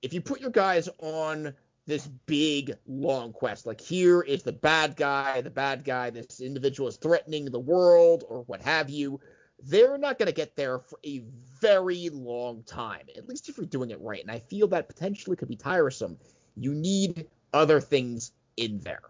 if 0.00 0.14
you 0.14 0.20
put 0.20 0.40
your 0.40 0.50
guys 0.50 0.88
on 0.98 1.54
this 1.86 2.06
big 2.26 2.76
long 2.86 3.32
quest. 3.32 3.66
Like 3.66 3.80
here 3.80 4.20
is 4.20 4.42
the 4.42 4.52
bad 4.52 4.96
guy, 4.96 5.40
the 5.40 5.50
bad 5.50 5.84
guy, 5.84 6.10
this 6.10 6.40
individual 6.40 6.88
is 6.88 6.96
threatening 6.96 7.46
the 7.46 7.60
world 7.60 8.24
or 8.28 8.42
what 8.42 8.60
have 8.62 8.90
you. 8.90 9.20
They're 9.62 9.96
not 9.96 10.18
going 10.18 10.26
to 10.26 10.34
get 10.34 10.56
there 10.56 10.78
for 10.80 10.98
a 11.04 11.24
very 11.60 12.10
long 12.10 12.62
time, 12.64 13.06
at 13.16 13.28
least 13.28 13.48
if 13.48 13.56
you're 13.56 13.66
doing 13.66 13.90
it 13.90 14.00
right. 14.00 14.20
And 14.20 14.30
I 14.30 14.40
feel 14.40 14.68
that 14.68 14.88
potentially 14.88 15.36
could 15.36 15.48
be 15.48 15.56
tiresome. 15.56 16.18
You 16.56 16.74
need 16.74 17.26
other 17.54 17.80
things 17.80 18.32
in 18.56 18.80
there. 18.80 19.02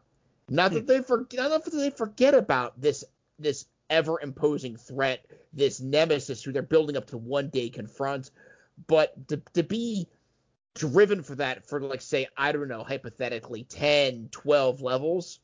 Not 0.49 0.73
that 0.73 0.81
hmm. 0.81 0.87
they 0.87 1.03
forget, 1.03 1.41
not 1.41 1.65
that 1.65 1.71
they 1.71 1.91
forget 1.91 2.35
about 2.35 2.81
this 2.81 3.05
this 3.39 3.67
ever 3.91 4.21
imposing 4.21 4.77
threat, 4.77 5.27
this 5.53 5.81
nemesis 5.81 6.43
who 6.43 6.53
they're 6.53 6.62
building 6.62 6.97
up 6.97 7.07
to 7.07 7.19
one 7.19 7.49
day 7.49 7.69
confront, 7.69 8.31
but 8.87 9.29
to, 9.29 9.41
to 9.55 9.62
be 9.62 10.09
driven 10.77 11.23
for 11.23 11.35
that 11.37 11.67
for 11.67 11.81
like 11.81 12.01
say 12.01 12.29
I 12.37 12.53
don't 12.53 12.69
know 12.69 12.85
hypothetically 12.85 13.65
10 13.65 14.29
12 14.31 14.83
levels 14.83 15.41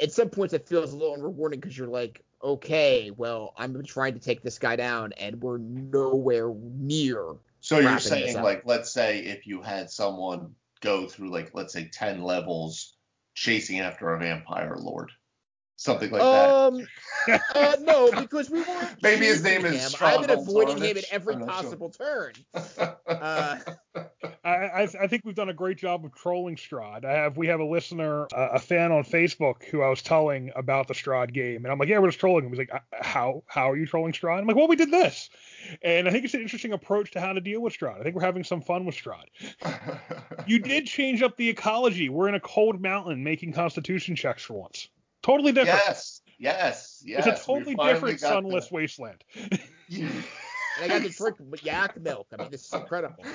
at 0.00 0.12
some 0.12 0.30
points 0.30 0.54
it 0.54 0.68
feels 0.68 0.92
a 0.92 0.96
little 0.96 1.16
unrewarding 1.16 1.60
because 1.60 1.76
you're 1.76 1.86
like 1.86 2.24
okay 2.42 3.10
well 3.10 3.52
I'm 3.56 3.84
trying 3.84 4.14
to 4.14 4.20
take 4.20 4.42
this 4.42 4.58
guy 4.58 4.76
down 4.76 5.12
and 5.14 5.40
we're 5.40 5.58
nowhere 5.58 6.52
near 6.54 7.34
so 7.60 7.78
you're 7.78 7.98
saying 7.98 8.40
like 8.42 8.62
let's 8.64 8.90
say 8.90 9.20
if 9.20 9.46
you 9.46 9.62
had 9.62 9.90
someone 9.90 10.54
go 10.80 11.06
through 11.06 11.30
like 11.30 11.50
let's 11.54 11.72
say 11.72 11.88
10 11.92 12.22
levels 12.22 12.96
chasing 13.34 13.80
after 13.80 14.14
a 14.14 14.18
vampire 14.18 14.76
lord 14.78 15.12
something 15.76 16.10
like 16.10 16.22
um, 16.22 16.86
that. 17.26 17.42
uh, 17.54 17.76
no, 17.80 18.10
because 18.10 18.50
we 18.50 18.62
weren't. 18.62 18.96
Maybe 19.02 19.26
his 19.26 19.42
name 19.42 19.64
is. 19.64 19.94
I've 20.00 20.26
been 20.26 20.38
avoiding 20.38 20.78
him 20.78 20.96
at 20.96 21.04
every 21.10 21.36
possible 21.36 21.92
sure. 21.96 22.32
turn. 22.32 22.94
Uh, 23.06 23.58
I, 24.46 24.82
I, 24.82 25.06
think 25.08 25.22
we've 25.24 25.34
done 25.34 25.48
a 25.48 25.54
great 25.54 25.76
job 25.76 26.04
of 26.04 26.14
trolling 26.14 26.54
Strahd. 26.54 27.04
I 27.04 27.12
have 27.12 27.36
we 27.36 27.48
have 27.48 27.58
a 27.58 27.64
listener, 27.64 28.28
a, 28.32 28.50
a, 28.54 28.58
fan 28.60 28.92
on 28.92 29.02
Facebook, 29.02 29.64
who 29.64 29.82
I 29.82 29.88
was 29.88 30.02
telling 30.02 30.52
about 30.54 30.86
the 30.86 30.94
Strahd 30.94 31.32
game, 31.32 31.64
and 31.64 31.72
I'm 31.72 31.78
like, 31.78 31.88
yeah, 31.88 31.98
we're 31.98 32.08
just 32.08 32.20
trolling 32.20 32.44
him. 32.44 32.50
He's 32.50 32.58
like, 32.58 32.70
how 32.92 33.42
how 33.48 33.70
are 33.70 33.76
you 33.76 33.86
trolling 33.86 34.12
Strahd? 34.12 34.38
I'm 34.38 34.46
like, 34.46 34.56
well, 34.56 34.68
we 34.68 34.76
did 34.76 34.92
this, 34.92 35.30
and 35.82 36.06
I 36.06 36.12
think 36.12 36.24
it's 36.24 36.34
an 36.34 36.42
interesting 36.42 36.72
approach 36.72 37.10
to 37.12 37.20
how 37.20 37.32
to 37.32 37.40
deal 37.40 37.60
with 37.60 37.76
Strahd. 37.76 37.98
I 37.98 38.04
think 38.04 38.14
we're 38.14 38.22
having 38.22 38.44
some 38.44 38.60
fun 38.60 38.86
with 38.86 38.94
Strahd. 38.94 39.98
you 40.46 40.60
did 40.60 40.86
change 40.86 41.22
up 41.22 41.36
the 41.36 41.48
ecology. 41.48 42.08
We're 42.08 42.28
in 42.28 42.36
a 42.36 42.40
cold 42.40 42.80
mountain 42.80 43.24
making 43.24 43.52
Constitution 43.52 44.14
checks 44.14 44.44
for 44.44 44.54
once. 44.54 44.88
Totally 45.22 45.50
different. 45.50 45.80
Yes, 45.84 46.20
yes, 46.38 47.02
yes. 47.04 47.26
It's 47.26 47.42
a 47.42 47.44
totally 47.44 47.74
different 47.74 48.20
sunless 48.20 48.68
the... 48.68 48.74
wasteland. 48.74 49.24
and 50.76 50.92
I 50.92 50.98
got 50.98 51.06
to 51.06 51.16
drink 51.16 51.36
yak 51.62 52.00
milk. 52.00 52.26
I 52.32 52.42
mean, 52.42 52.50
this 52.50 52.66
is 52.66 52.72
incredible. 52.72 53.24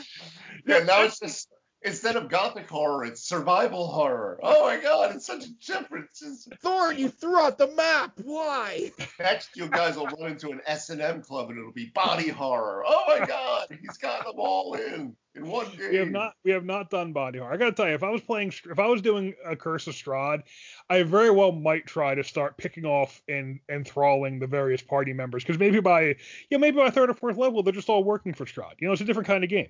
Yeah, 0.68 0.80
now 0.80 1.04
it's 1.04 1.20
just 1.20 1.48
instead 1.82 2.16
of 2.16 2.30
gothic 2.30 2.70
horror, 2.70 3.06
it's 3.06 3.24
survival 3.24 3.88
horror. 3.88 4.40
Oh 4.44 4.68
my 4.68 4.78
god, 4.78 5.16
it's 5.16 5.26
such 5.26 5.46
a 5.46 5.54
difference. 5.66 6.48
Thorn, 6.62 6.98
you 6.98 7.10
threw 7.10 7.40
out 7.40 7.58
the 7.58 7.68
map. 7.68 8.12
Why? 8.24 8.92
Next, 9.20 9.56
you 9.56 9.68
guys 9.68 9.96
will 9.96 10.08
run 10.08 10.32
into 10.32 10.50
an 10.50 10.62
S 10.66 10.90
and 10.90 11.02
M 11.02 11.22
club, 11.22 11.50
and 11.50 11.58
it'll 11.58 11.72
be 11.72 11.92
body 11.94 12.30
horror. 12.30 12.84
Oh 12.86 13.04
my 13.08 13.26
god, 13.26 13.68
he's 13.82 13.98
got 13.98 14.26
them 14.26 14.36
all 14.38 14.76
in 14.76 15.16
in 15.36 15.48
one 15.48 15.70
game. 15.72 15.92
We 15.92 15.98
have 15.98 16.12
not 16.12 16.34
we 16.44 16.52
have 16.52 16.66
not 16.66 16.90
done 16.90 17.14
body 17.14 17.40
horror. 17.40 17.54
I 17.54 17.58
gotta 17.58 17.72
tell 17.72 17.88
you, 17.88 17.94
if 17.94 18.04
I 18.04 18.10
was 18.10 18.22
playing 18.22 18.54
if 18.70 18.80
I 18.80 18.88
was 18.88 19.02
doing 19.02 19.34
a 19.46 19.56
Curse 19.56 19.88
of 19.88 19.94
Strahd, 19.94 20.44
I 20.90 21.04
very 21.04 21.30
well 21.30 21.52
might 21.52 21.86
try 21.86 22.16
to 22.16 22.24
start 22.24 22.58
picking 22.58 22.86
off 22.86 23.22
and 23.28 23.60
enthralling 23.70 24.40
the 24.40 24.48
various 24.48 24.82
party 24.82 25.14
members 25.14 25.44
because 25.44 25.60
maybe 25.60 25.80
by 25.80 26.16
yeah 26.50 26.58
maybe 26.58 26.78
by 26.78 26.90
third 26.90 27.10
or 27.10 27.14
fourth 27.14 27.38
level 27.38 27.64
they're 27.64 27.74
just 27.74 27.90
all 27.90 28.04
working 28.04 28.34
for 28.34 28.46
Strahd. 28.46 28.74
You 28.80 28.88
know, 28.88 28.94
it's 28.94 29.02
a 29.02 29.06
different 29.06 29.28
kind 29.28 29.44
of 29.44 29.50
game. 29.50 29.70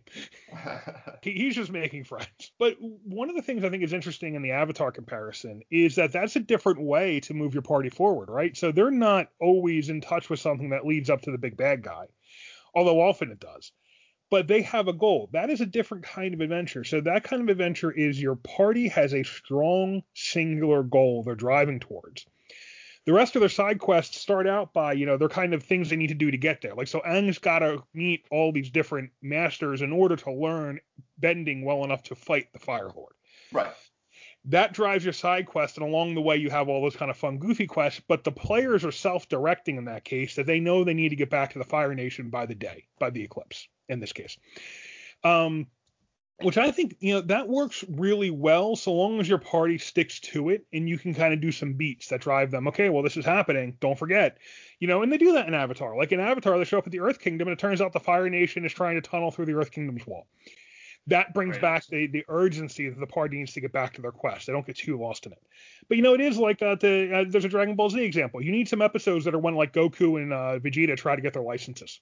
he, 1.21 1.31
he's 1.31 1.55
just 1.55 1.71
making 1.71 2.05
friends. 2.05 2.51
But 2.57 2.77
one 2.79 3.29
of 3.29 3.35
the 3.35 3.41
things 3.41 3.63
I 3.63 3.69
think 3.69 3.83
is 3.83 3.93
interesting 3.93 4.35
in 4.35 4.41
the 4.41 4.51
Avatar 4.51 4.91
comparison 4.91 5.61
is 5.69 5.95
that 5.95 6.11
that's 6.11 6.35
a 6.35 6.39
different 6.39 6.81
way 6.81 7.19
to 7.21 7.33
move 7.33 7.53
your 7.53 7.63
party 7.63 7.89
forward, 7.89 8.29
right? 8.29 8.55
So 8.57 8.71
they're 8.71 8.91
not 8.91 9.27
always 9.39 9.89
in 9.89 10.01
touch 10.01 10.29
with 10.29 10.39
something 10.39 10.69
that 10.69 10.85
leads 10.85 11.09
up 11.09 11.21
to 11.21 11.31
the 11.31 11.37
big 11.37 11.55
bad 11.55 11.83
guy, 11.83 12.07
although 12.73 12.99
often 12.99 13.31
it 13.31 13.39
does 13.39 13.71
but 14.31 14.47
they 14.47 14.61
have 14.61 14.87
a 14.87 14.93
goal. 14.93 15.29
That 15.33 15.49
is 15.49 15.59
a 15.59 15.65
different 15.65 16.05
kind 16.05 16.33
of 16.33 16.39
adventure. 16.39 16.85
So 16.85 17.01
that 17.01 17.25
kind 17.25 17.41
of 17.41 17.49
adventure 17.49 17.91
is 17.91 18.19
your 18.19 18.37
party 18.37 18.87
has 18.87 19.13
a 19.13 19.23
strong 19.23 20.03
singular 20.15 20.83
goal 20.83 21.21
they're 21.21 21.35
driving 21.35 21.81
towards. 21.81 22.25
The 23.05 23.13
rest 23.13 23.35
of 23.35 23.41
their 23.41 23.49
side 23.49 23.79
quests 23.79 24.21
start 24.21 24.47
out 24.47 24.73
by, 24.73 24.93
you 24.93 25.05
know, 25.05 25.17
they're 25.17 25.27
kind 25.27 25.53
of 25.53 25.63
things 25.63 25.89
they 25.89 25.97
need 25.97 26.07
to 26.07 26.13
do 26.13 26.31
to 26.31 26.37
get 26.37 26.61
there. 26.61 26.73
Like 26.75 26.87
so 26.87 27.01
Aang's 27.01 27.39
gotta 27.39 27.83
meet 27.93 28.25
all 28.31 28.53
these 28.53 28.69
different 28.69 29.11
masters 29.21 29.81
in 29.81 29.91
order 29.91 30.15
to 30.15 30.31
learn 30.31 30.79
bending 31.17 31.65
well 31.65 31.83
enough 31.83 32.03
to 32.03 32.15
fight 32.15 32.53
the 32.53 32.59
Fire 32.59 32.89
Lord. 32.95 33.13
Right. 33.51 33.73
That 34.45 34.73
drives 34.73 35.03
your 35.03 35.13
side 35.13 35.45
quest, 35.45 35.77
and 35.77 35.85
along 35.85 36.15
the 36.15 36.21
way 36.21 36.37
you 36.37 36.49
have 36.49 36.67
all 36.67 36.81
those 36.81 36.95
kind 36.95 37.11
of 37.11 37.17
fun, 37.17 37.37
goofy 37.37 37.67
quests. 37.67 38.01
But 38.07 38.23
the 38.23 38.31
players 38.31 38.83
are 38.85 38.91
self-directing 38.91 39.77
in 39.77 39.85
that 39.85 40.03
case, 40.03 40.35
that 40.35 40.47
they 40.47 40.59
know 40.59 40.83
they 40.83 40.95
need 40.95 41.09
to 41.09 41.15
get 41.15 41.29
back 41.29 41.53
to 41.53 41.59
the 41.59 41.65
Fire 41.65 41.93
Nation 41.93 42.31
by 42.31 42.47
the 42.47 42.55
day, 42.55 42.85
by 42.97 43.11
the 43.11 43.21
eclipse 43.21 43.67
in 43.91 43.99
this 43.99 44.13
case. 44.13 44.37
Um, 45.23 45.67
which 46.43 46.57
I 46.57 46.71
think 46.71 46.95
you 46.99 47.13
know 47.13 47.21
that 47.21 47.47
works 47.47 47.83
really 47.87 48.31
well 48.31 48.75
so 48.75 48.93
long 48.93 49.19
as 49.19 49.29
your 49.29 49.37
party 49.37 49.77
sticks 49.77 50.19
to 50.21 50.49
it 50.49 50.65
and 50.73 50.89
you 50.89 50.97
can 50.97 51.13
kind 51.13 51.33
of 51.33 51.41
do 51.41 51.51
some 51.51 51.73
beats 51.73 52.07
that 52.07 52.21
drive 52.21 52.51
them. 52.51 52.67
Okay, 52.67 52.89
well 52.89 53.03
this 53.03 53.17
is 53.17 53.25
happening. 53.25 53.77
Don't 53.79 53.97
forget, 53.97 54.37
you 54.79 54.87
know, 54.87 55.03
and 55.03 55.11
they 55.11 55.17
do 55.17 55.33
that 55.33 55.47
in 55.47 55.53
Avatar. 55.53 55.95
Like 55.95 56.11
in 56.11 56.19
Avatar, 56.19 56.57
they 56.57 56.63
show 56.63 56.77
up 56.77 56.87
at 56.87 56.91
the 56.91 57.01
Earth 57.01 57.19
Kingdom 57.19 57.47
and 57.47 57.53
it 57.53 57.59
turns 57.59 57.81
out 57.81 57.93
the 57.93 57.99
Fire 57.99 58.29
Nation 58.29 58.65
is 58.65 58.73
trying 58.73 58.95
to 58.95 59.01
tunnel 59.01 59.31
through 59.31 59.45
the 59.45 59.53
Earth 59.55 59.71
Kingdom's 59.71 60.07
wall. 60.07 60.27
That 61.07 61.33
brings 61.33 61.53
right. 61.53 61.61
back 61.61 61.87
the 61.87 62.07
the 62.07 62.23
urgency 62.29 62.87
that 62.87 62.99
the 62.99 63.07
party 63.07 63.37
needs 63.37 63.53
to 63.53 63.61
get 63.61 63.71
back 63.71 63.93
to 63.93 64.01
their 64.01 64.11
quest. 64.11 64.47
They 64.47 64.53
don't 64.53 64.65
get 64.65 64.77
too 64.77 64.99
lost 64.99 65.25
in 65.25 65.31
it. 65.31 65.41
But 65.87 65.97
you 65.97 66.03
know, 66.03 66.13
it 66.13 66.21
is 66.21 66.37
like 66.37 66.61
uh, 66.61 66.75
the 66.75 67.13
uh, 67.13 67.25
there's 67.27 67.45
a 67.45 67.49
Dragon 67.49 67.75
Ball 67.75 67.89
Z 67.89 68.01
example. 68.01 68.41
You 68.41 68.51
need 68.51 68.69
some 68.69 68.81
episodes 68.81 69.25
that 69.25 69.33
are 69.33 69.39
when 69.39 69.55
like 69.55 69.73
Goku 69.73 70.21
and 70.21 70.31
uh, 70.31 70.59
Vegeta 70.59 70.95
try 70.95 71.15
to 71.15 71.21
get 71.21 71.33
their 71.33 71.41
licenses. 71.41 71.99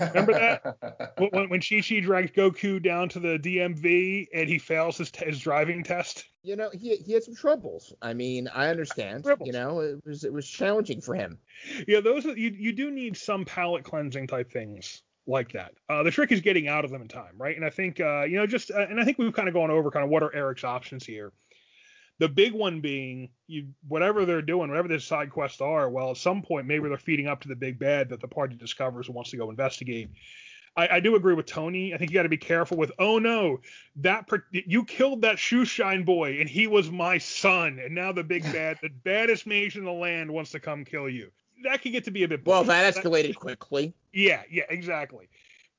Remember 0.00 0.32
that 0.32 1.14
when, 1.32 1.48
when 1.48 1.60
Chi 1.60 1.80
Chi 1.80 2.00
drags 2.00 2.32
Goku 2.32 2.82
down 2.82 3.08
to 3.10 3.20
the 3.20 3.38
DMV 3.38 4.26
and 4.34 4.48
he 4.48 4.58
fails 4.58 4.98
his, 4.98 5.12
his 5.14 5.38
driving 5.38 5.84
test. 5.84 6.24
You 6.42 6.56
know, 6.56 6.70
he 6.72 6.96
he 6.96 7.12
had 7.12 7.22
some 7.22 7.36
troubles. 7.36 7.94
I 8.02 8.14
mean, 8.14 8.48
I 8.52 8.68
understand. 8.68 9.24
Troubles. 9.24 9.46
You 9.46 9.52
know, 9.52 9.78
it 9.80 10.00
was 10.04 10.24
it 10.24 10.32
was 10.32 10.48
challenging 10.48 11.00
for 11.00 11.14
him. 11.14 11.38
Yeah, 11.86 12.00
those 12.00 12.24
you 12.24 12.50
you 12.50 12.72
do 12.72 12.90
need 12.90 13.16
some 13.16 13.44
palate 13.44 13.84
cleansing 13.84 14.26
type 14.26 14.50
things 14.50 15.02
like 15.26 15.52
that. 15.52 15.72
Uh, 15.88 16.02
the 16.02 16.10
trick 16.10 16.32
is 16.32 16.40
getting 16.40 16.68
out 16.68 16.84
of 16.84 16.90
them 16.90 17.02
in 17.02 17.08
time, 17.08 17.34
right? 17.36 17.56
And 17.56 17.64
I 17.64 17.70
think 17.70 18.00
uh, 18.00 18.22
you 18.22 18.36
know 18.36 18.46
just 18.46 18.70
uh, 18.70 18.86
and 18.88 19.00
I 19.00 19.04
think 19.04 19.18
we've 19.18 19.32
kind 19.32 19.48
of 19.48 19.54
gone 19.54 19.70
over 19.70 19.90
kind 19.90 20.04
of 20.04 20.10
what 20.10 20.22
are 20.22 20.34
Eric's 20.34 20.64
options 20.64 21.04
here. 21.04 21.32
The 22.18 22.28
big 22.28 22.52
one 22.52 22.80
being 22.80 23.30
you 23.46 23.68
whatever 23.88 24.24
they're 24.24 24.42
doing, 24.42 24.68
whatever 24.68 24.88
their 24.88 24.98
side 24.98 25.30
quests 25.30 25.60
are, 25.60 25.88
well, 25.88 26.10
at 26.10 26.16
some 26.16 26.42
point 26.42 26.66
maybe 26.66 26.88
they're 26.88 26.98
feeding 26.98 27.26
up 27.26 27.40
to 27.42 27.48
the 27.48 27.56
big 27.56 27.78
bad 27.78 28.10
that 28.10 28.20
the 28.20 28.28
party 28.28 28.56
discovers 28.56 29.06
and 29.06 29.14
wants 29.14 29.30
to 29.30 29.36
go 29.36 29.50
investigate. 29.50 30.10
I, 30.76 30.88
I 30.96 31.00
do 31.00 31.16
agree 31.16 31.34
with 31.34 31.46
Tony. 31.46 31.92
I 31.92 31.98
think 31.98 32.10
you 32.10 32.14
got 32.14 32.22
to 32.22 32.28
be 32.28 32.36
careful 32.36 32.76
with. 32.76 32.92
Oh 32.98 33.18
no, 33.18 33.60
that 33.96 34.26
per- 34.26 34.44
you 34.52 34.84
killed 34.84 35.22
that 35.22 35.38
shoe 35.38 35.64
shine 35.64 36.04
boy, 36.04 36.38
and 36.40 36.48
he 36.48 36.66
was 36.66 36.90
my 36.90 37.18
son, 37.18 37.80
and 37.82 37.94
now 37.94 38.12
the 38.12 38.24
big 38.24 38.42
bad, 38.52 38.78
the 38.82 38.88
baddest 38.88 39.46
mage 39.46 39.76
in 39.76 39.84
the 39.84 39.92
land, 39.92 40.30
wants 40.30 40.52
to 40.52 40.60
come 40.60 40.84
kill 40.84 41.08
you. 41.08 41.30
That 41.64 41.82
could 41.82 41.92
get 41.92 42.04
to 42.04 42.10
be 42.10 42.24
a 42.24 42.28
bit. 42.28 42.46
Well, 42.46 42.64
that 42.64 42.94
escalated 42.94 43.34
quickly. 43.36 43.94
Yeah, 44.12 44.42
yeah, 44.50 44.64
exactly 44.68 45.28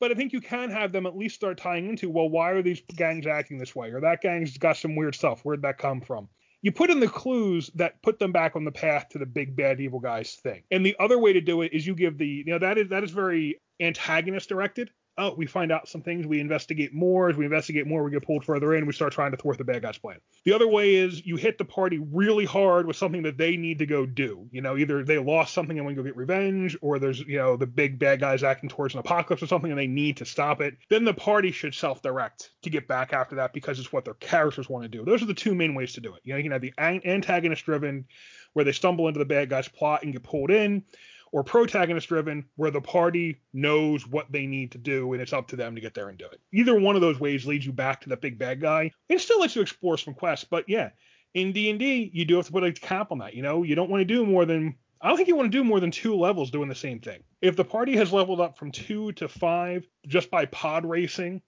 but 0.01 0.11
I 0.11 0.15
think 0.15 0.33
you 0.33 0.41
can 0.41 0.71
have 0.71 0.91
them 0.91 1.05
at 1.05 1.15
least 1.15 1.35
start 1.35 1.59
tying 1.59 1.87
into, 1.87 2.09
well, 2.09 2.27
why 2.27 2.49
are 2.49 2.63
these 2.63 2.81
gangs 2.95 3.27
acting 3.27 3.59
this 3.59 3.75
way? 3.75 3.91
Or 3.91 4.01
that 4.01 4.19
gang's 4.19 4.57
got 4.57 4.75
some 4.75 4.95
weird 4.95 5.13
stuff. 5.13 5.41
Where'd 5.43 5.61
that 5.61 5.77
come 5.77 6.01
from? 6.01 6.27
You 6.63 6.71
put 6.71 6.89
in 6.89 6.99
the 6.99 7.07
clues 7.07 7.69
that 7.75 8.01
put 8.01 8.17
them 8.17 8.31
back 8.31 8.55
on 8.55 8.65
the 8.65 8.71
path 8.71 9.09
to 9.09 9.19
the 9.19 9.27
big 9.27 9.55
bad 9.55 9.79
evil 9.79 9.99
guys 9.99 10.33
thing. 10.33 10.63
And 10.71 10.83
the 10.83 10.95
other 10.99 11.19
way 11.19 11.33
to 11.33 11.41
do 11.41 11.61
it 11.61 11.71
is 11.71 11.85
you 11.85 11.93
give 11.93 12.17
the, 12.17 12.27
you 12.27 12.45
know, 12.45 12.57
that 12.57 12.79
is 12.79 12.89
that 12.89 13.03
is 13.03 13.11
very 13.11 13.61
antagonist 13.79 14.49
directed 14.49 14.89
oh, 15.17 15.34
we 15.36 15.45
find 15.45 15.71
out 15.71 15.88
some 15.88 16.02
things, 16.02 16.26
we 16.26 16.39
investigate 16.39 16.93
more. 16.93 17.30
As 17.30 17.36
we 17.36 17.45
investigate 17.45 17.86
more, 17.86 18.04
we 18.04 18.12
get 18.12 18.26
pulled 18.26 18.45
further 18.45 18.74
in, 18.74 18.86
we 18.86 18.93
start 18.93 19.13
trying 19.13 19.32
to 19.32 19.38
thwart 19.38 19.58
the 19.58 19.63
bad 19.63 19.82
guy's 19.82 19.97
plan. 19.97 20.17
The 20.45 20.54
other 20.54 20.67
way 20.67 20.95
is 20.95 21.26
you 21.26 21.36
hit 21.36 21.58
the 21.58 21.65
party 21.65 22.00
really 22.00 22.45
hard 22.45 22.88
with 22.88 22.95
something 22.95 23.24
that 23.24 23.38
they 23.38 23.58
need 23.58 23.80
to 23.80 23.86
go 23.86 24.06
do. 24.06 24.47
You 24.52 24.62
know, 24.62 24.78
either 24.78 25.04
they 25.04 25.17
lost 25.17 25.54
something 25.54 25.78
and 25.78 25.86
want 25.86 25.97
to 25.97 26.02
go 26.02 26.08
get 26.08 26.17
revenge, 26.17 26.78
or 26.82 27.00
there's, 27.00 27.19
you 27.19 27.38
know, 27.38 27.58
the 27.58 27.67
big 27.67 28.00
bad 28.00 28.19
guys 28.19 28.43
acting 28.43 28.69
towards 28.69 28.93
an 28.93 29.00
apocalypse 29.00 29.43
or 29.43 29.47
something 29.47 29.71
and 29.71 29.80
they 29.80 29.88
need 29.88 30.17
to 30.17 30.26
stop 30.26 30.62
it. 30.62 30.78
Then 30.89 31.04
the 31.04 31.13
party 31.13 31.52
should 31.52 31.76
self 31.76 32.02
direct 32.02 32.52
to 32.63 32.69
get 32.69 32.88
back 32.88 33.13
after 33.13 33.36
that 33.36 33.54
because 33.54 33.80
it's 33.80 33.91
what 33.91 34.06
their 34.06 34.13
characters 34.15 34.69
want 34.69 34.84
to 34.84 34.89
do. 34.89 35.04
Those 35.04 35.21
are 35.21 35.28
the 35.28 35.34
two 35.34 35.56
main 35.56 35.76
ways 35.76 35.93
to 35.93 36.02
do 36.02 36.15
it. 36.15 36.21
You 36.24 36.34
know, 36.34 36.38
you 36.38 36.43
can 36.43 36.52
have 36.52 36.62
the 36.62 36.74
antagonist 36.78 37.65
driven, 37.65 38.06
where 38.54 38.65
they 38.65 38.71
stumble 38.71 39.08
into 39.08 39.19
the 39.19 39.26
bad 39.26 39.50
guy's 39.50 39.67
plot 39.67 40.04
and 40.04 40.13
get 40.13 40.24
pulled 40.24 40.52
in 40.52 40.84
or 41.31 41.43
protagonist 41.43 42.09
driven 42.09 42.45
where 42.55 42.71
the 42.71 42.81
party 42.81 43.39
knows 43.53 44.05
what 44.05 44.31
they 44.31 44.45
need 44.45 44.71
to 44.71 44.77
do 44.77 45.13
and 45.13 45.21
it's 45.21 45.33
up 45.33 45.47
to 45.47 45.55
them 45.55 45.75
to 45.75 45.81
get 45.81 45.93
there 45.93 46.09
and 46.09 46.17
do 46.17 46.25
it. 46.25 46.41
Either 46.51 46.79
one 46.79 46.95
of 46.95 47.01
those 47.01 47.19
ways 47.19 47.45
leads 47.45 47.65
you 47.65 47.71
back 47.71 48.01
to 48.01 48.09
the 48.09 48.17
big 48.17 48.37
bad 48.37 48.59
guy. 48.59 48.91
It 49.07 49.19
still 49.19 49.39
lets 49.39 49.55
you 49.55 49.61
explore 49.61 49.97
some 49.97 50.13
quests, 50.13 50.45
but 50.49 50.67
yeah, 50.67 50.89
in 51.33 51.53
D&D 51.53 52.11
you 52.13 52.25
do 52.25 52.35
have 52.35 52.45
to 52.47 52.51
put 52.51 52.63
a 52.63 52.73
cap 52.73 53.11
on 53.11 53.19
that. 53.19 53.33
You 53.33 53.43
know, 53.43 53.63
you 53.63 53.75
don't 53.75 53.89
want 53.89 54.01
to 54.01 54.05
do 54.05 54.25
more 54.25 54.45
than 54.45 54.75
I 55.01 55.07
don't 55.07 55.17
think 55.17 55.29
you 55.29 55.35
want 55.35 55.51
to 55.51 55.57
do 55.57 55.63
more 55.63 55.79
than 55.79 55.89
two 55.89 56.15
levels 56.15 56.51
doing 56.51 56.69
the 56.69 56.75
same 56.75 56.99
thing. 56.99 57.23
If 57.41 57.55
the 57.55 57.65
party 57.65 57.97
has 57.97 58.13
leveled 58.13 58.39
up 58.39 58.57
from 58.57 58.71
two 58.71 59.11
to 59.13 59.27
five 59.27 59.87
just 60.07 60.29
by 60.29 60.45
pod 60.45 60.85
racing 60.85 61.41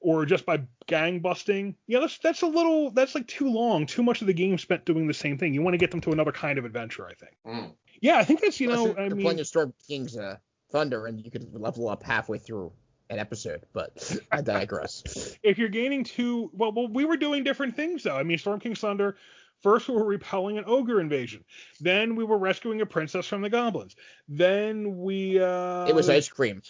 or 0.00 0.26
just 0.26 0.44
by 0.44 0.62
gang 0.86 1.20
busting, 1.20 1.76
yeah, 1.86 2.00
that's 2.00 2.18
that's 2.18 2.42
a 2.42 2.46
little 2.46 2.90
that's 2.90 3.14
like 3.14 3.28
too 3.28 3.48
long. 3.48 3.86
Too 3.86 4.02
much 4.02 4.22
of 4.22 4.26
the 4.26 4.34
game 4.34 4.58
spent 4.58 4.84
doing 4.84 5.06
the 5.06 5.14
same 5.14 5.38
thing. 5.38 5.54
You 5.54 5.62
want 5.62 5.74
to 5.74 5.78
get 5.78 5.92
them 5.92 6.00
to 6.00 6.12
another 6.12 6.32
kind 6.32 6.58
of 6.58 6.64
adventure, 6.64 7.06
I 7.06 7.14
think. 7.14 7.32
Mm. 7.46 7.72
Yeah, 8.00 8.18
I 8.18 8.24
think 8.24 8.40
that's 8.40 8.60
you 8.60 8.68
know. 8.68 8.86
You're 8.86 9.00
I 9.00 9.08
mean, 9.08 9.22
playing 9.22 9.40
a 9.40 9.44
Storm 9.44 9.72
King's 9.86 10.16
uh, 10.16 10.36
Thunder, 10.70 11.06
and 11.06 11.24
you 11.24 11.30
could 11.30 11.52
level 11.58 11.88
up 11.88 12.02
halfway 12.02 12.38
through 12.38 12.72
an 13.10 13.18
episode, 13.18 13.62
but 13.72 14.16
I 14.32 14.42
digress. 14.42 15.36
if 15.42 15.58
you're 15.58 15.68
gaining 15.68 16.04
two, 16.04 16.50
well, 16.52 16.72
well, 16.72 16.88
we 16.88 17.04
were 17.04 17.16
doing 17.16 17.44
different 17.44 17.76
things 17.76 18.02
though. 18.02 18.16
I 18.16 18.22
mean, 18.22 18.38
Storm 18.38 18.60
King's 18.60 18.80
Thunder. 18.80 19.16
First, 19.62 19.88
we 19.88 19.94
were 19.94 20.04
repelling 20.04 20.58
an 20.58 20.64
ogre 20.66 21.00
invasion. 21.00 21.42
Then 21.80 22.14
we 22.14 22.24
were 22.24 22.36
rescuing 22.36 22.82
a 22.82 22.86
princess 22.86 23.26
from 23.26 23.40
the 23.40 23.48
goblins. 23.48 23.96
Then 24.28 24.98
we. 24.98 25.40
Uh, 25.40 25.86
it 25.86 25.94
was 25.94 26.10
ice 26.10 26.28
cream. 26.28 26.62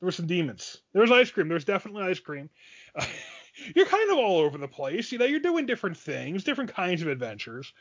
There 0.00 0.06
were 0.06 0.12
some 0.12 0.26
demons. 0.26 0.78
There 0.92 1.02
was 1.02 1.12
ice 1.12 1.30
cream. 1.30 1.46
There 1.46 1.54
was 1.54 1.64
definitely 1.64 2.02
ice 2.02 2.18
cream. 2.18 2.50
You're 3.76 3.86
kind 3.86 4.10
of 4.10 4.18
all 4.18 4.38
over 4.38 4.58
the 4.58 4.66
place. 4.66 5.12
You 5.12 5.18
know, 5.18 5.26
you're 5.26 5.38
doing 5.38 5.66
different 5.66 5.98
things, 5.98 6.42
different 6.42 6.72
kinds 6.74 7.02
of 7.02 7.08
adventures 7.08 7.72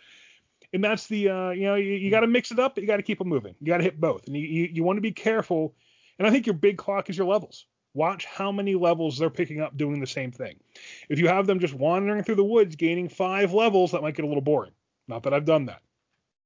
and 0.73 0.83
that's 0.83 1.07
the 1.07 1.29
uh, 1.29 1.49
you 1.51 1.63
know 1.63 1.75
you, 1.75 1.93
you 1.93 2.11
got 2.11 2.21
to 2.21 2.27
mix 2.27 2.51
it 2.51 2.59
up, 2.59 2.75
but 2.75 2.81
you 2.81 2.87
got 2.87 2.97
to 2.97 3.03
keep 3.03 3.19
them 3.19 3.29
moving. 3.29 3.55
You 3.59 3.67
got 3.67 3.77
to 3.77 3.83
hit 3.83 3.99
both, 3.99 4.27
and 4.27 4.35
you, 4.35 4.43
you, 4.43 4.69
you 4.71 4.83
want 4.83 4.97
to 4.97 5.01
be 5.01 5.11
careful. 5.11 5.75
And 6.19 6.27
I 6.27 6.31
think 6.31 6.45
your 6.45 6.55
big 6.55 6.77
clock 6.77 7.09
is 7.09 7.17
your 7.17 7.27
levels. 7.27 7.65
Watch 7.93 8.25
how 8.25 8.51
many 8.51 8.75
levels 8.75 9.17
they're 9.17 9.29
picking 9.29 9.59
up 9.59 9.75
doing 9.75 9.99
the 9.99 10.07
same 10.07 10.31
thing. 10.31 10.59
If 11.09 11.19
you 11.19 11.27
have 11.27 11.47
them 11.47 11.59
just 11.59 11.73
wandering 11.73 12.23
through 12.23 12.35
the 12.35 12.43
woods 12.43 12.75
gaining 12.75 13.09
five 13.09 13.53
levels, 13.53 13.91
that 13.91 14.01
might 14.01 14.15
get 14.15 14.23
a 14.23 14.27
little 14.27 14.41
boring. 14.41 14.71
Not 15.07 15.23
that 15.23 15.33
I've 15.33 15.45
done 15.45 15.65
that. 15.65 15.81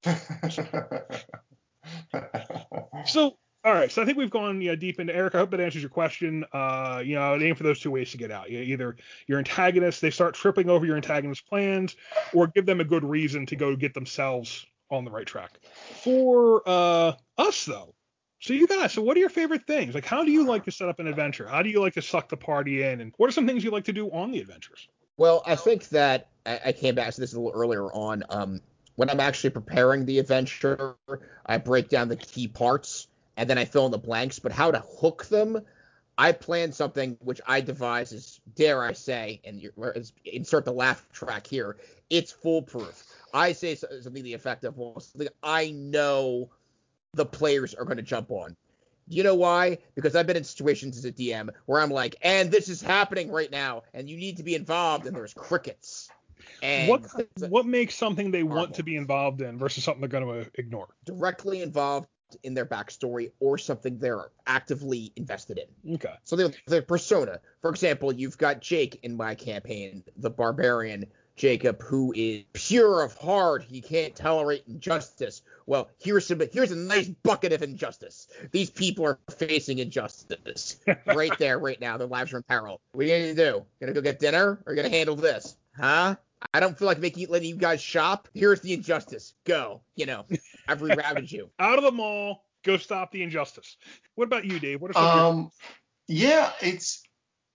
so 3.05 3.37
All 3.65 3.73
right, 3.73 3.91
so 3.91 3.99
I 3.99 4.05
think 4.05 4.15
we've 4.15 4.29
gone 4.29 4.61
you 4.61 4.69
know, 4.69 4.75
deep 4.75 4.99
into 4.99 5.15
Eric. 5.15 5.33
I 5.33 5.39
hope 5.39 5.49
that 5.49 5.59
answers 5.59 5.81
your 5.81 5.89
question. 5.89 6.45
Uh, 6.53 7.01
you 7.03 7.15
know, 7.15 7.35
aim 7.41 7.55
for 7.55 7.63
those 7.63 7.79
two 7.79 7.89
ways 7.89 8.11
to 8.11 8.17
get 8.17 8.29
out. 8.29 8.51
You 8.51 8.59
know, 8.59 8.63
either 8.63 8.95
your 9.25 9.39
antagonist, 9.39 10.01
they 10.01 10.11
start 10.11 10.35
tripping 10.35 10.69
over 10.69 10.85
your 10.85 10.95
antagonist's 10.95 11.43
plans, 11.43 11.95
or 12.31 12.45
give 12.45 12.67
them 12.67 12.79
a 12.79 12.83
good 12.83 13.03
reason 13.03 13.47
to 13.47 13.55
go 13.55 13.75
get 13.75 13.95
themselves 13.95 14.67
on 14.91 15.03
the 15.03 15.09
right 15.09 15.25
track. 15.25 15.59
For 16.03 16.61
uh, 16.67 17.13
us 17.39 17.65
though, 17.65 17.95
so 18.39 18.53
you 18.53 18.67
guys, 18.67 18.93
so 18.93 19.01
what 19.01 19.17
are 19.17 19.19
your 19.19 19.29
favorite 19.29 19.65
things? 19.65 19.95
Like, 19.95 20.05
how 20.05 20.23
do 20.23 20.29
you 20.29 20.45
like 20.45 20.63
to 20.65 20.71
set 20.71 20.87
up 20.87 20.99
an 20.99 21.07
adventure? 21.07 21.47
How 21.47 21.63
do 21.63 21.69
you 21.69 21.81
like 21.81 21.95
to 21.95 22.03
suck 22.03 22.29
the 22.29 22.37
party 22.37 22.83
in? 22.83 23.01
And 23.01 23.13
what 23.17 23.27
are 23.27 23.33
some 23.33 23.47
things 23.47 23.63
you 23.63 23.71
like 23.71 23.85
to 23.85 23.93
do 23.93 24.11
on 24.11 24.29
the 24.29 24.41
adventures? 24.41 24.87
Well, 25.17 25.41
I 25.47 25.55
think 25.55 25.89
that 25.89 26.27
I, 26.45 26.71
came 26.71 26.93
back 26.93 27.15
to 27.15 27.19
this 27.19 27.33
a 27.33 27.39
little 27.39 27.59
earlier 27.59 27.91
on. 27.91 28.23
Um, 28.29 28.61
when 28.95 29.09
I'm 29.09 29.19
actually 29.19 29.49
preparing 29.49 30.05
the 30.05 30.19
adventure, 30.19 30.95
I 31.47 31.57
break 31.57 31.89
down 31.89 32.09
the 32.09 32.15
key 32.15 32.47
parts 32.47 33.07
and 33.37 33.49
then 33.49 33.57
I 33.57 33.65
fill 33.65 33.85
in 33.85 33.91
the 33.91 33.97
blanks. 33.97 34.39
But 34.39 34.51
how 34.51 34.71
to 34.71 34.79
hook 34.79 35.25
them, 35.25 35.61
I 36.17 36.31
plan 36.31 36.71
something 36.71 37.17
which 37.21 37.41
I 37.45 37.61
devise 37.61 38.11
is, 38.11 38.39
dare 38.55 38.83
I 38.83 38.93
say, 38.93 39.41
and 39.43 39.69
insert 40.25 40.65
the 40.65 40.71
laugh 40.71 41.05
track 41.11 41.45
here. 41.47 41.77
It's 42.09 42.31
foolproof. 42.31 43.03
I 43.33 43.51
say 43.51 43.75
something 43.75 44.23
the 44.23 44.33
effect 44.33 44.63
of, 44.63 44.77
well, 44.77 44.99
something 44.99 45.27
I 45.43 45.71
know 45.71 46.49
the 47.13 47.25
players 47.25 47.73
are 47.73 47.85
going 47.85 47.97
to 47.97 48.03
jump 48.03 48.31
on. 48.31 48.55
You 49.07 49.23
know 49.23 49.35
why? 49.35 49.77
Because 49.93 50.15
I've 50.15 50.25
been 50.25 50.37
in 50.37 50.43
situations 50.43 50.97
as 50.97 51.05
a 51.05 51.11
DM 51.11 51.49
where 51.65 51.79
I'm 51.79 51.91
like, 51.91 52.15
and 52.21 52.49
this 52.49 52.69
is 52.69 52.81
happening 52.81 53.31
right 53.31 53.51
now, 53.51 53.83
and 53.93 54.09
you 54.09 54.17
need 54.17 54.37
to 54.37 54.43
be 54.43 54.55
involved, 54.55 55.05
and 55.05 55.15
there's 55.15 55.33
crickets. 55.33 56.09
And 56.63 56.89
what 56.89 57.05
what 57.37 57.65
makes 57.65 57.95
something 57.95 58.31
they 58.31 58.43
want 58.43 58.75
to 58.75 58.83
be 58.83 58.95
involved 58.95 59.41
in 59.41 59.57
versus 59.57 59.83
something 59.83 60.01
they're 60.01 60.21
going 60.21 60.43
to 60.43 60.51
ignore? 60.55 60.87
Directly 61.05 61.61
involved 61.61 62.07
in 62.43 62.53
their 62.53 62.65
backstory 62.65 63.31
or 63.39 63.57
something 63.57 63.97
they're 63.99 64.29
actively 64.47 65.11
invested 65.15 65.59
in. 65.59 65.95
Okay. 65.95 66.13
So 66.23 66.35
their, 66.35 66.51
their 66.67 66.81
persona. 66.81 67.39
For 67.61 67.69
example, 67.69 68.13
you've 68.13 68.37
got 68.37 68.61
Jake 68.61 68.99
in 69.03 69.15
my 69.15 69.35
campaign, 69.35 70.03
the 70.17 70.29
barbarian 70.29 71.05
Jacob, 71.35 71.81
who 71.81 72.13
is 72.15 72.43
pure 72.53 73.03
of 73.03 73.13
heart. 73.17 73.63
He 73.63 73.81
can't 73.81 74.15
tolerate 74.15 74.63
injustice. 74.67 75.41
Well, 75.65 75.89
here's 75.99 76.25
some, 76.25 76.41
here's 76.51 76.71
a 76.71 76.75
nice 76.75 77.09
bucket 77.09 77.51
of 77.51 77.61
injustice. 77.61 78.27
These 78.51 78.69
people 78.69 79.05
are 79.05 79.19
facing 79.37 79.79
injustice 79.79 80.77
right 81.05 81.37
there, 81.37 81.59
right 81.59 81.79
now. 81.79 81.97
Their 81.97 82.07
lives 82.07 82.33
are 82.33 82.37
in 82.37 82.43
peril. 82.43 82.79
What 82.93 83.05
are 83.05 83.07
you 83.07 83.33
gonna 83.33 83.51
do? 83.51 83.65
Gonna 83.81 83.93
go 83.93 84.01
get 84.01 84.19
dinner 84.19 84.61
or 84.65 84.75
gonna 84.75 84.89
handle 84.89 85.15
this? 85.15 85.57
Huh? 85.77 86.15
I 86.53 86.59
don't 86.59 86.77
feel 86.77 86.87
like 86.87 86.99
making 86.99 87.27
letting 87.29 87.49
you 87.49 87.55
guys 87.55 87.81
shop. 87.81 88.27
Here's 88.33 88.61
the 88.61 88.73
injustice. 88.73 89.33
Go. 89.45 89.81
You 89.95 90.05
know, 90.05 90.25
I've 90.67 90.81
rerouted 90.81 91.31
you. 91.31 91.49
Out 91.59 91.77
of 91.77 91.83
the 91.83 91.91
mall. 91.91 92.43
Go 92.63 92.77
stop 92.77 93.11
the 93.11 93.21
injustice. 93.21 93.77
What 94.15 94.25
about 94.25 94.45
you, 94.45 94.59
Dave? 94.59 94.81
What 94.81 94.91
are 94.91 94.93
some 94.93 95.19
um, 95.19 95.51
your- 96.07 96.29
yeah, 96.29 96.51
it's 96.61 97.03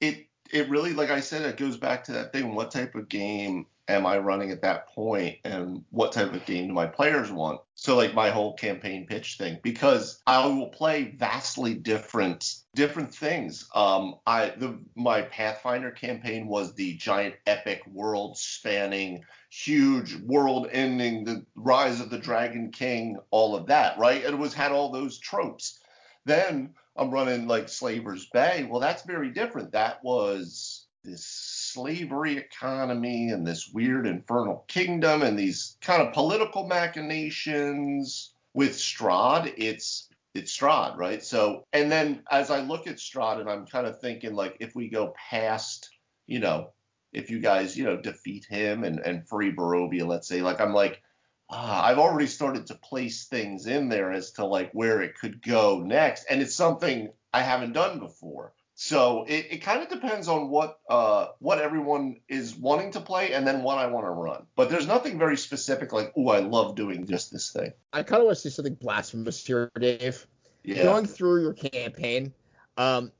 it 0.01 0.27
it 0.53 0.68
really 0.68 0.92
like 0.92 1.11
I 1.11 1.20
said, 1.20 1.42
it 1.42 1.57
goes 1.57 1.77
back 1.77 2.05
to 2.05 2.12
that 2.12 2.33
thing. 2.33 2.55
What 2.55 2.70
type 2.70 2.94
of 2.94 3.09
game 3.09 3.66
am 3.90 4.07
I 4.07 4.18
running 4.18 4.50
at 4.50 4.62
that 4.62 4.88
point, 4.88 5.37
and 5.44 5.85
what 5.90 6.12
type 6.12 6.33
of 6.33 6.44
game 6.46 6.68
do 6.68 6.72
my 6.72 6.87
players 6.87 7.31
want? 7.31 7.61
So 7.74 7.96
like 7.96 8.14
my 8.14 8.31
whole 8.31 8.55
campaign 8.55 9.07
pitch 9.07 9.37
thing, 9.37 9.59
because 9.62 10.22
I 10.26 10.46
will 10.46 10.68
play 10.68 11.14
vastly 11.18 11.74
different 11.74 12.55
different 12.74 13.14
things. 13.14 13.68
Um, 13.74 14.16
I 14.26 14.50
the 14.50 14.79
my 14.94 15.22
Pathfinder 15.22 15.90
campaign 15.90 16.46
was 16.46 16.74
the 16.74 16.94
giant 16.94 17.35
epic 17.46 17.83
world 17.87 18.38
spanning 18.38 19.24
huge 19.50 20.14
world 20.14 20.68
ending 20.70 21.24
the 21.24 21.44
rise 21.57 22.00
of 22.00 22.09
the 22.09 22.18
dragon 22.18 22.70
king 22.70 23.18
all 23.33 23.57
of 23.57 23.66
that 23.66 23.98
right 23.98 24.22
it 24.22 24.38
was 24.38 24.55
had 24.55 24.70
all 24.70 24.92
those 24.92 25.18
tropes 25.18 25.81
then 26.24 26.72
i'm 26.96 27.11
running 27.11 27.48
like 27.48 27.68
slavers 27.68 28.29
bay 28.33 28.64
well 28.70 28.81
that's 28.81 29.03
very 29.03 29.31
different 29.31 29.72
that 29.72 30.03
was 30.05 30.87
this 31.03 31.26
slavery 31.73 32.37
economy 32.37 33.31
and 33.31 33.47
this 33.47 33.71
weird 33.73 34.07
infernal 34.07 34.65
kingdom 34.69 35.23
and 35.23 35.39
these 35.39 35.77
kind 35.81 36.03
of 36.03 36.13
political 36.13 36.67
machinations 36.67 38.33
with 38.55 38.73
Strahd 38.73 39.55
it's 39.57 40.09
it's 40.35 40.57
Strahd, 40.57 40.97
right? 40.97 41.23
So, 41.25 41.67
and 41.73 41.91
then 41.91 42.23
as 42.31 42.51
I 42.51 42.61
look 42.61 42.87
at 42.87 42.97
Strahd, 42.97 43.41
and 43.41 43.51
I'm 43.51 43.67
kind 43.67 43.87
of 43.87 44.01
thinking 44.01 44.35
like, 44.35 44.57
if 44.61 44.75
we 44.75 44.89
go 44.89 45.13
past, 45.31 45.91
you 46.27 46.39
know, 46.39 46.71
if 47.13 47.31
you 47.31 47.41
guys, 47.41 47.77
you 47.77 47.85
know, 47.85 47.97
defeat 47.97 48.47
him 48.49 48.85
and 48.85 49.01
and 49.01 49.27
free 49.27 49.53
Barovia, 49.53 50.07
let's 50.07 50.29
say, 50.29 50.43
like 50.43 50.61
I'm 50.61 50.73
like, 50.73 51.03
ah, 51.49 51.85
I've 51.85 51.99
already 51.99 52.29
started 52.29 52.67
to 52.67 52.77
place 52.77 53.25
things 53.25 53.67
in 53.67 53.89
there 53.89 54.13
as 54.13 54.31
to 54.33 54.47
like 54.47 54.71
where 54.73 55.03
it 55.03 55.17
could 55.19 55.43
go 55.43 55.81
next, 55.81 56.27
and 56.31 56.41
it's 56.41 56.55
something 56.55 57.11
I 57.33 57.43
haven't 57.43 57.73
done 57.73 57.99
before. 57.99 58.53
So 58.83 59.27
it, 59.29 59.49
it 59.51 59.59
kind 59.59 59.83
of 59.83 59.90
depends 59.90 60.27
on 60.27 60.49
what 60.49 60.79
uh, 60.88 61.27
what 61.38 61.59
everyone 61.59 62.16
is 62.31 62.57
wanting 62.57 62.93
to 62.93 63.01
play 63.03 63.35
and 63.35 63.47
then 63.47 63.62
what 63.62 63.77
I 63.77 63.88
want 63.88 64.07
to 64.07 64.11
run. 64.11 64.47
But 64.57 64.71
there's 64.71 64.87
nothing 64.87 65.19
very 65.19 65.37
specific 65.37 65.93
like, 65.93 66.14
oh, 66.16 66.31
I 66.31 66.38
love 66.38 66.77
doing 66.77 67.07
just 67.07 67.31
this 67.31 67.53
thing. 67.53 67.75
I 67.93 68.03
kind 68.03 68.23
of 68.23 68.27
want 68.29 68.38
to 68.38 68.40
see 68.40 68.49
something 68.49 68.77
blasphemous 68.77 69.47
here, 69.47 69.71
Dave. 69.79 70.27
Yeah. 70.64 70.83
Going 70.83 71.05
through 71.05 71.43
your 71.43 71.53
campaign, 71.53 72.33
um, 72.79 73.12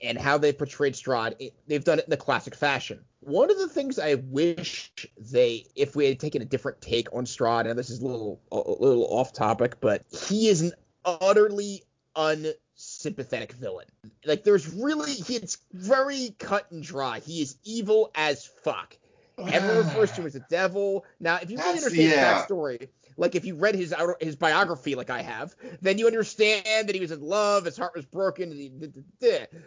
and 0.00 0.16
how 0.16 0.38
they 0.38 0.54
portrayed 0.54 0.94
Strahd, 0.94 1.34
it, 1.38 1.52
they've 1.66 1.84
done 1.84 1.98
it 1.98 2.06
in 2.06 2.10
the 2.10 2.16
classic 2.16 2.54
fashion. 2.54 3.04
One 3.20 3.50
of 3.50 3.58
the 3.58 3.68
things 3.68 3.98
I 3.98 4.14
wish 4.14 4.90
they, 5.18 5.66
if 5.76 5.94
we 5.94 6.06
had 6.06 6.18
taken 6.18 6.40
a 6.40 6.46
different 6.46 6.80
take 6.80 7.14
on 7.14 7.26
Strahd, 7.26 7.68
and 7.68 7.78
this 7.78 7.90
is 7.90 8.00
a 8.00 8.06
little 8.06 8.40
a 8.50 8.56
little 8.56 9.06
off 9.10 9.34
topic, 9.34 9.82
but 9.82 10.02
he 10.28 10.48
is 10.48 10.62
an 10.62 10.72
utterly 11.04 11.82
un 12.16 12.46
sympathetic 12.82 13.52
villain. 13.52 13.86
Like 14.24 14.44
there's 14.44 14.72
really 14.72 15.12
it's 15.12 15.58
very 15.72 16.34
cut 16.38 16.70
and 16.70 16.82
dry. 16.82 17.20
He 17.20 17.42
is 17.42 17.56
evil 17.64 18.10
as 18.14 18.44
fuck. 18.44 18.96
Everyone 19.38 19.76
refers 19.86 20.12
to 20.12 20.20
him 20.22 20.26
as 20.26 20.34
a 20.34 20.44
devil. 20.50 21.04
Now, 21.20 21.36
if 21.36 21.50
you 21.50 21.58
really 21.58 21.78
understand 21.78 22.10
yeah. 22.10 22.42
backstory, 22.42 22.88
like 23.16 23.34
if 23.34 23.44
you 23.44 23.54
read 23.54 23.74
his 23.74 23.94
his 24.20 24.36
biography, 24.36 24.94
like 24.94 25.10
I 25.10 25.22
have, 25.22 25.54
then 25.80 25.98
you 25.98 26.06
understand 26.06 26.88
that 26.88 26.94
he 26.94 27.00
was 27.00 27.12
in 27.12 27.20
love, 27.20 27.64
his 27.64 27.76
heart 27.76 27.94
was 27.94 28.04
broken. 28.04 28.50
He, 28.50 28.72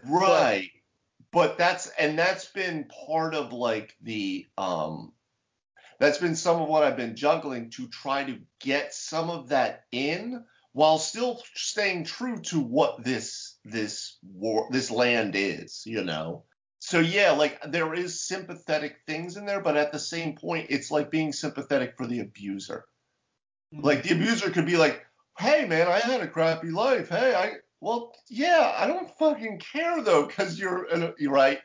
right. 0.05 0.69
But, 1.31 1.49
but 1.49 1.57
that's 1.57 1.87
and 1.97 2.19
that's 2.19 2.45
been 2.47 2.85
part 3.05 3.33
of 3.33 3.53
like 3.53 3.95
the 4.01 4.45
um 4.57 5.13
that's 5.99 6.17
been 6.17 6.35
some 6.35 6.61
of 6.61 6.67
what 6.67 6.83
I've 6.83 6.97
been 6.97 7.15
juggling 7.15 7.69
to 7.71 7.87
try 7.87 8.25
to 8.25 8.39
get 8.59 8.93
some 8.93 9.29
of 9.29 9.49
that 9.49 9.85
in 9.91 10.43
while 10.75 10.97
still 10.97 11.41
staying 11.53 12.03
true 12.03 12.37
to 12.37 12.59
what 12.59 13.01
this 13.01 13.55
this 13.63 14.17
war 14.21 14.67
this 14.71 14.91
land 14.91 15.33
is, 15.33 15.83
you 15.85 16.03
know. 16.03 16.43
So 16.79 16.99
yeah, 16.99 17.31
like 17.31 17.61
there 17.71 17.93
is 17.93 18.27
sympathetic 18.27 18.97
things 19.07 19.37
in 19.37 19.45
there, 19.45 19.61
but 19.61 19.77
at 19.77 19.93
the 19.93 19.99
same 19.99 20.35
point, 20.35 20.67
it's 20.69 20.91
like 20.91 21.09
being 21.09 21.31
sympathetic 21.31 21.95
for 21.95 22.05
the 22.05 22.19
abuser. 22.19 22.83
Like 23.71 24.03
the 24.03 24.15
abuser 24.15 24.49
could 24.49 24.65
be 24.65 24.75
like, 24.75 25.05
"Hey 25.39 25.65
man, 25.65 25.87
I 25.87 25.99
had 25.99 26.19
a 26.19 26.27
crappy 26.27 26.71
life. 26.71 27.07
Hey, 27.07 27.33
I 27.33 27.53
well, 27.79 28.11
yeah, 28.27 28.75
I 28.77 28.85
don't 28.85 29.17
fucking 29.17 29.59
care 29.59 30.03
though, 30.03 30.25
because 30.25 30.59
you're 30.59 31.15
you're 31.17 31.31
right." 31.31 31.61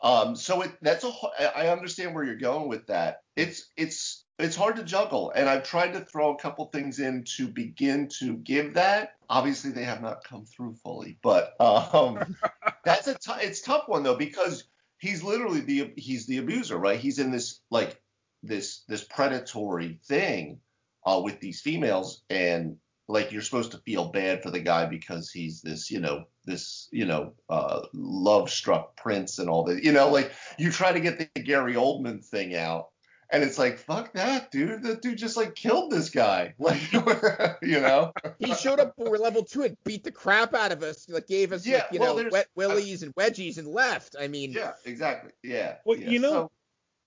Um, 0.00 0.36
so 0.36 0.62
it 0.62 0.70
that's 0.80 1.02
a 1.02 1.12
I 1.56 1.70
understand 1.70 2.14
where 2.14 2.22
you're 2.22 2.36
going 2.36 2.68
with 2.68 2.86
that. 2.86 3.22
It's 3.34 3.72
it's 3.76 4.21
it's 4.38 4.56
hard 4.56 4.76
to 4.76 4.82
juggle. 4.82 5.32
And 5.34 5.48
I've 5.48 5.64
tried 5.64 5.92
to 5.92 6.00
throw 6.00 6.34
a 6.34 6.38
couple 6.38 6.66
things 6.66 6.98
in 6.98 7.24
to 7.36 7.46
begin 7.48 8.08
to 8.20 8.34
give 8.34 8.74
that. 8.74 9.16
Obviously, 9.28 9.70
they 9.70 9.84
have 9.84 10.02
not 10.02 10.24
come 10.24 10.44
through 10.44 10.74
fully, 10.82 11.18
but 11.22 11.54
um, 11.60 12.36
that's 12.84 13.06
a 13.06 13.14
t- 13.14 13.32
it's 13.46 13.62
tough 13.62 13.84
one 13.86 14.02
though 14.02 14.16
because 14.16 14.64
he's 14.98 15.22
literally 15.22 15.60
the 15.60 15.92
he's 15.96 16.26
the 16.26 16.38
abuser, 16.38 16.78
right? 16.78 16.98
He's 16.98 17.18
in 17.18 17.30
this 17.30 17.60
like 17.70 18.00
this 18.42 18.82
this 18.88 19.04
predatory 19.04 20.00
thing 20.06 20.60
uh, 21.04 21.20
with 21.22 21.40
these 21.40 21.60
females, 21.60 22.22
and 22.30 22.76
like 23.08 23.32
you're 23.32 23.42
supposed 23.42 23.72
to 23.72 23.78
feel 23.78 24.10
bad 24.10 24.42
for 24.42 24.50
the 24.50 24.60
guy 24.60 24.86
because 24.86 25.30
he's 25.30 25.60
this 25.60 25.90
you 25.90 26.00
know 26.00 26.24
this 26.44 26.88
you 26.92 27.04
know 27.04 27.32
uh, 27.48 27.82
love 27.92 28.50
struck 28.50 28.96
prince 28.96 29.38
and 29.38 29.50
all 29.50 29.64
that. 29.64 29.82
You 29.82 29.92
know, 29.92 30.08
like 30.08 30.32
you 30.58 30.70
try 30.70 30.92
to 30.92 31.00
get 31.00 31.18
the 31.18 31.40
Gary 31.40 31.74
Oldman 31.74 32.24
thing 32.24 32.54
out 32.54 32.91
and 33.32 33.42
it's 33.42 33.58
like, 33.58 33.78
fuck 33.78 34.12
that, 34.12 34.50
dude. 34.50 34.82
That 34.82 35.00
dude 35.00 35.16
just 35.16 35.36
like 35.36 35.54
killed 35.54 35.90
this 35.90 36.10
guy. 36.10 36.54
Like, 36.62 36.92
you 37.62 37.80
know. 37.80 38.12
he 38.38 38.54
showed 38.54 38.78
up 38.78 38.94
for 38.96 39.18
level 39.18 39.42
two 39.42 39.62
and 39.62 39.76
beat 39.84 40.04
the 40.04 40.12
crap 40.12 40.54
out 40.54 40.70
of 40.70 40.82
us. 40.82 41.08
Like, 41.08 41.26
gave 41.26 41.52
us, 41.52 41.66
yeah, 41.66 41.78
like, 41.78 41.92
you 41.92 42.00
well, 42.00 42.16
know, 42.16 42.28
wet 42.30 42.46
willies 42.54 43.02
uh, 43.02 43.06
and 43.06 43.14
wedgies 43.16 43.58
and 43.58 43.66
left. 43.66 44.14
I 44.18 44.28
mean. 44.28 44.52
Yeah, 44.52 44.72
exactly. 44.84 45.32
Yeah. 45.42 45.76
Well, 45.84 45.98
yeah. 45.98 46.10
you 46.10 46.18
know, 46.20 46.30
so, 46.30 46.50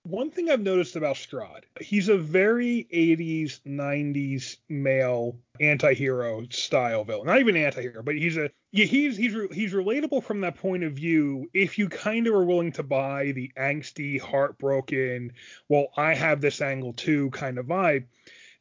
one 0.08 0.30
thing 0.30 0.50
I've 0.50 0.60
noticed 0.60 0.96
about 0.96 1.16
Strahd, 1.16 1.64
he's 1.80 2.08
a 2.08 2.16
very 2.16 2.86
80s, 2.92 3.60
90s 3.66 4.56
male 4.68 5.38
anti-hero 5.60 6.46
style 6.50 7.04
villain. 7.04 7.26
Not 7.26 7.40
even 7.40 7.56
anti-hero, 7.56 8.02
but 8.02 8.14
he's 8.16 8.36
a 8.36 8.50
yeah, 8.72 8.84
he's 8.84 9.16
he's 9.16 9.34
he's 9.52 9.72
relatable 9.72 10.22
from 10.22 10.40
that 10.42 10.56
point 10.56 10.84
of 10.84 10.92
view 10.92 11.48
if 11.54 11.78
you 11.78 11.88
kind 11.88 12.26
of 12.26 12.34
are 12.34 12.44
willing 12.44 12.72
to 12.72 12.82
buy 12.82 13.32
the 13.32 13.50
angsty, 13.58 14.20
heartbroken, 14.20 15.32
well, 15.68 15.88
I 15.96 16.14
have 16.14 16.40
this 16.40 16.60
angle 16.60 16.92
too 16.92 17.30
kind 17.30 17.58
of 17.58 17.66
vibe. 17.66 18.04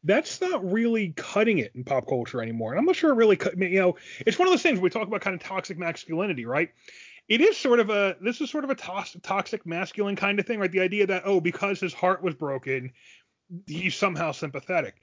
that's 0.04 0.40
not 0.40 0.72
really 0.72 1.14
cutting 1.18 1.58
it 1.58 1.72
in 1.76 1.84
pop 1.84 2.08
culture 2.08 2.42
anymore. 2.42 2.72
And 2.72 2.80
I'm 2.80 2.86
not 2.86 2.96
sure 2.96 3.12
it 3.12 3.16
really, 3.16 3.36
cut, 3.36 3.58
you 3.58 3.80
know, 3.80 3.96
it's 4.20 4.38
one 4.38 4.48
of 4.48 4.52
those 4.54 4.62
things 4.62 4.80
we 4.80 4.90
talk 4.90 5.08
about 5.08 5.22
kind 5.22 5.36
of 5.36 5.42
toxic 5.42 5.78
masculinity, 5.80 6.46
right? 6.46 6.70
It 7.28 7.42
is 7.42 7.58
sort 7.58 7.80
of 7.80 7.90
a, 7.90 8.16
this 8.22 8.40
is 8.42 8.50
sort 8.52 8.64
of 8.64 8.70
a 8.70 8.76
to- 8.76 9.20
toxic 9.22 9.66
masculine 9.66 10.16
kind 10.16 10.40
of 10.40 10.46
thing, 10.46 10.60
right? 10.60 10.72
The 10.72 10.82
idea 10.82 11.08
that, 11.08 11.24
oh, 11.26 11.42
because 11.42 11.80
his 11.80 11.94
heart 11.94 12.22
was 12.22 12.36
broken, 12.36 12.92
he's 13.66 13.96
somehow 13.96 14.32
sympathetic. 14.32 14.96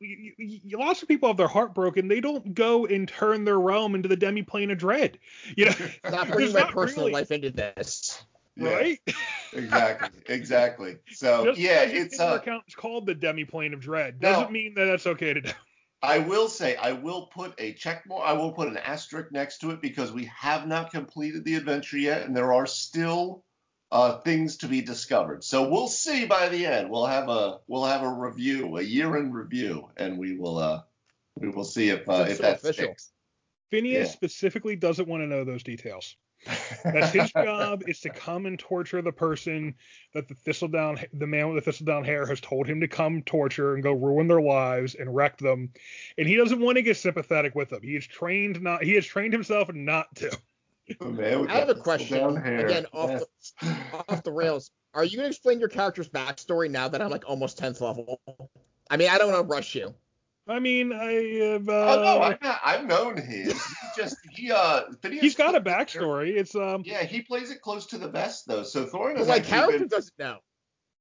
You, 0.00 0.32
you, 0.38 0.78
lots 0.78 1.02
of 1.02 1.08
people 1.08 1.28
have 1.28 1.36
their 1.36 1.48
heart 1.48 1.74
broken. 1.74 2.08
They 2.08 2.20
don't 2.20 2.54
go 2.54 2.86
and 2.86 3.08
turn 3.08 3.44
their 3.44 3.58
realm 3.58 3.94
into 3.94 4.08
the 4.08 4.16
demiplane 4.16 4.70
of 4.70 4.78
dread. 4.78 5.18
You 5.56 5.66
know, 5.66 5.74
not 6.10 6.28
bringing 6.32 6.54
my 6.54 6.62
personal 6.62 7.06
really, 7.06 7.12
life 7.12 7.30
into 7.32 7.50
this. 7.50 8.22
Yeah, 8.56 8.74
right? 8.74 9.00
exactly. 9.52 10.08
Exactly. 10.26 10.96
So 11.12 11.46
Just 11.46 11.60
yeah, 11.60 11.82
it's 11.82 12.18
uh, 12.18 12.38
account 12.40 12.64
is 12.66 12.74
called 12.74 13.06
the 13.06 13.14
demiplane 13.14 13.72
of 13.72 13.80
dread. 13.80 14.20
Doesn't 14.20 14.44
now, 14.44 14.50
mean 14.50 14.74
that 14.74 14.84
that's 14.86 15.06
okay 15.06 15.34
to 15.34 15.40
do. 15.40 15.50
I 16.02 16.18
will 16.18 16.48
say 16.48 16.76
I 16.76 16.92
will 16.92 17.26
put 17.26 17.54
a 17.58 17.72
check 17.72 18.06
mark. 18.06 18.22
I 18.24 18.32
will 18.32 18.52
put 18.52 18.68
an 18.68 18.76
asterisk 18.76 19.32
next 19.32 19.58
to 19.58 19.70
it 19.70 19.82
because 19.82 20.12
we 20.12 20.26
have 20.26 20.66
not 20.66 20.92
completed 20.92 21.44
the 21.44 21.56
adventure 21.56 21.98
yet, 21.98 22.22
and 22.22 22.36
there 22.36 22.52
are 22.52 22.66
still 22.66 23.42
uh, 23.90 24.18
things 24.18 24.58
to 24.58 24.68
be 24.68 24.80
discovered. 24.80 25.42
So 25.42 25.68
we'll 25.68 25.88
see 25.88 26.26
by 26.26 26.48
the 26.50 26.66
end. 26.66 26.90
We'll 26.90 27.06
have 27.06 27.28
a 27.28 27.58
we'll 27.66 27.84
have 27.84 28.02
a 28.02 28.08
review, 28.08 28.76
a 28.76 28.82
year 28.82 29.16
in 29.16 29.32
review, 29.32 29.88
and 29.96 30.18
we 30.18 30.36
will 30.36 30.58
uh 30.58 30.82
we 31.36 31.48
will 31.48 31.64
see 31.64 31.88
if 31.88 32.08
uh, 32.08 32.26
if 32.28 32.38
that's 32.38 32.62
official. 32.62 32.84
Sticks. 32.84 33.12
Phineas 33.70 34.08
yeah. 34.08 34.12
specifically 34.12 34.76
doesn't 34.76 35.08
want 35.08 35.22
to 35.22 35.26
know 35.26 35.44
those 35.44 35.62
details. 35.62 36.16
That's 36.84 37.12
his 37.12 37.32
job 37.32 37.82
is 37.86 38.00
to 38.00 38.10
come 38.10 38.46
and 38.46 38.58
torture 38.58 39.02
the 39.02 39.12
person 39.12 39.74
that 40.14 40.28
the 40.28 40.34
thistledown, 40.34 40.98
the 41.12 41.26
man 41.26 41.48
with 41.48 41.64
the 41.64 41.70
thistledown 41.70 42.04
hair, 42.04 42.26
has 42.26 42.40
told 42.40 42.66
him 42.66 42.80
to 42.80 42.88
come 42.88 43.22
torture 43.22 43.74
and 43.74 43.82
go 43.82 43.92
ruin 43.92 44.28
their 44.28 44.40
lives 44.40 44.94
and 44.94 45.14
wreck 45.14 45.38
them. 45.38 45.70
And 46.16 46.26
he 46.26 46.36
doesn't 46.36 46.60
want 46.60 46.76
to 46.76 46.82
get 46.82 46.96
sympathetic 46.96 47.54
with 47.54 47.70
them. 47.70 47.82
He 47.82 47.96
is 47.96 48.06
trained 48.06 48.60
not. 48.62 48.82
He 48.82 48.94
has 48.94 49.06
trained 49.06 49.32
himself 49.32 49.72
not 49.72 50.14
to. 50.16 50.36
I 51.00 51.58
have 51.58 51.68
a 51.68 51.74
question 51.74 52.38
again 52.38 52.86
off 52.92 53.22
the, 53.60 53.76
off 54.08 54.22
the 54.22 54.32
rails. 54.32 54.70
Are 54.94 55.04
you 55.04 55.16
gonna 55.18 55.28
explain 55.28 55.60
your 55.60 55.68
character's 55.68 56.08
backstory 56.08 56.70
now 56.70 56.88
that 56.88 57.02
I'm 57.02 57.10
like 57.10 57.28
almost 57.28 57.58
tenth 57.58 57.80
level? 57.80 58.20
I 58.90 58.96
mean, 58.96 59.10
I 59.10 59.18
don't 59.18 59.30
want 59.30 59.46
to 59.46 59.54
rush 59.54 59.74
you. 59.74 59.94
I 60.48 60.60
mean, 60.60 60.92
I 60.92 61.12
have. 61.44 61.68
Uh, 61.68 61.72
oh 61.72 62.02
no, 62.02 62.22
I've, 62.22 62.42
not, 62.42 62.60
I've 62.64 62.86
known 62.86 63.16
him. 63.18 63.48
He 63.48 63.54
just 63.96 64.16
he 64.30 64.50
uh. 64.50 64.82
He's 65.02 65.34
got 65.34 65.54
a 65.54 65.60
backstory. 65.60 66.36
It's 66.36 66.54
um. 66.54 66.82
Yeah, 66.84 67.04
he 67.04 67.20
plays 67.20 67.50
it 67.50 67.60
close 67.60 67.86
to 67.86 67.98
the 67.98 68.08
vest 68.08 68.46
though. 68.46 68.62
So 68.62 68.86
Thorin 68.86 69.18
has. 69.18 69.28
like 69.28 69.44
character 69.44 69.80
been, 69.80 69.88
doesn't 69.88 70.18
know. 70.18 70.38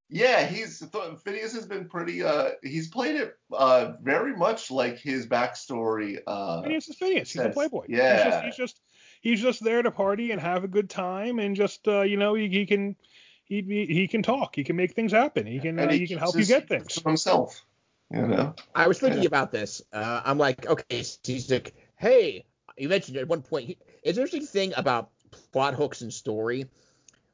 Yeah, 0.09 0.45
he's 0.45 0.85
Phineas 1.23 1.53
has 1.53 1.65
been 1.65 1.87
pretty. 1.87 2.23
Uh, 2.23 2.51
he's 2.63 2.87
played 2.87 3.15
it 3.15 3.35
uh 3.53 3.93
very 4.01 4.35
much 4.35 4.71
like 4.71 4.99
his 4.99 5.27
backstory. 5.27 6.17
Uh, 6.25 6.63
Phineas 6.63 6.87
is 6.89 6.95
Phineas. 6.95 7.31
He's 7.31 7.41
says, 7.41 7.51
a 7.51 7.53
playboy. 7.53 7.85
Yeah. 7.89 8.15
He's 8.15 8.23
just, 8.23 8.45
he's 8.45 8.55
just 8.55 8.81
he's 9.21 9.41
just 9.41 9.63
there 9.63 9.81
to 9.81 9.91
party 9.91 10.31
and 10.31 10.41
have 10.41 10.63
a 10.63 10.67
good 10.67 10.89
time 10.89 11.39
and 11.39 11.55
just 11.55 11.87
uh, 11.87 12.01
you 12.01 12.17
know 12.17 12.33
he, 12.33 12.47
he 12.47 12.65
can 12.65 12.95
he 13.43 13.61
he 13.89 14.07
can 14.07 14.23
talk. 14.23 14.55
He 14.55 14.63
can 14.63 14.75
make 14.75 14.93
things 14.93 15.11
happen. 15.11 15.45
He 15.45 15.59
can 15.59 15.79
uh, 15.79 15.89
he, 15.89 15.99
he, 15.99 16.07
can 16.07 16.17
help 16.17 16.35
you 16.37 16.45
get 16.45 16.67
things. 16.67 17.01
Himself. 17.01 17.65
You 18.11 18.27
know. 18.27 18.55
I 18.73 18.87
was 18.87 18.99
thinking 18.99 19.23
yeah. 19.23 19.27
about 19.27 19.51
this. 19.51 19.81
Uh, 19.91 20.21
I'm 20.23 20.37
like, 20.37 20.65
okay, 20.65 21.03
he's 21.23 21.51
like, 21.51 21.75
hey, 21.97 22.45
you 22.77 22.89
mentioned 22.89 23.17
at 23.17 23.27
one 23.27 23.41
point. 23.41 23.67
He, 23.67 23.77
it's 24.03 24.17
an 24.17 24.23
interesting 24.23 24.47
thing 24.47 24.73
about 24.77 25.09
plot 25.51 25.73
hooks 25.73 26.01
and 26.01 26.13
story, 26.13 26.65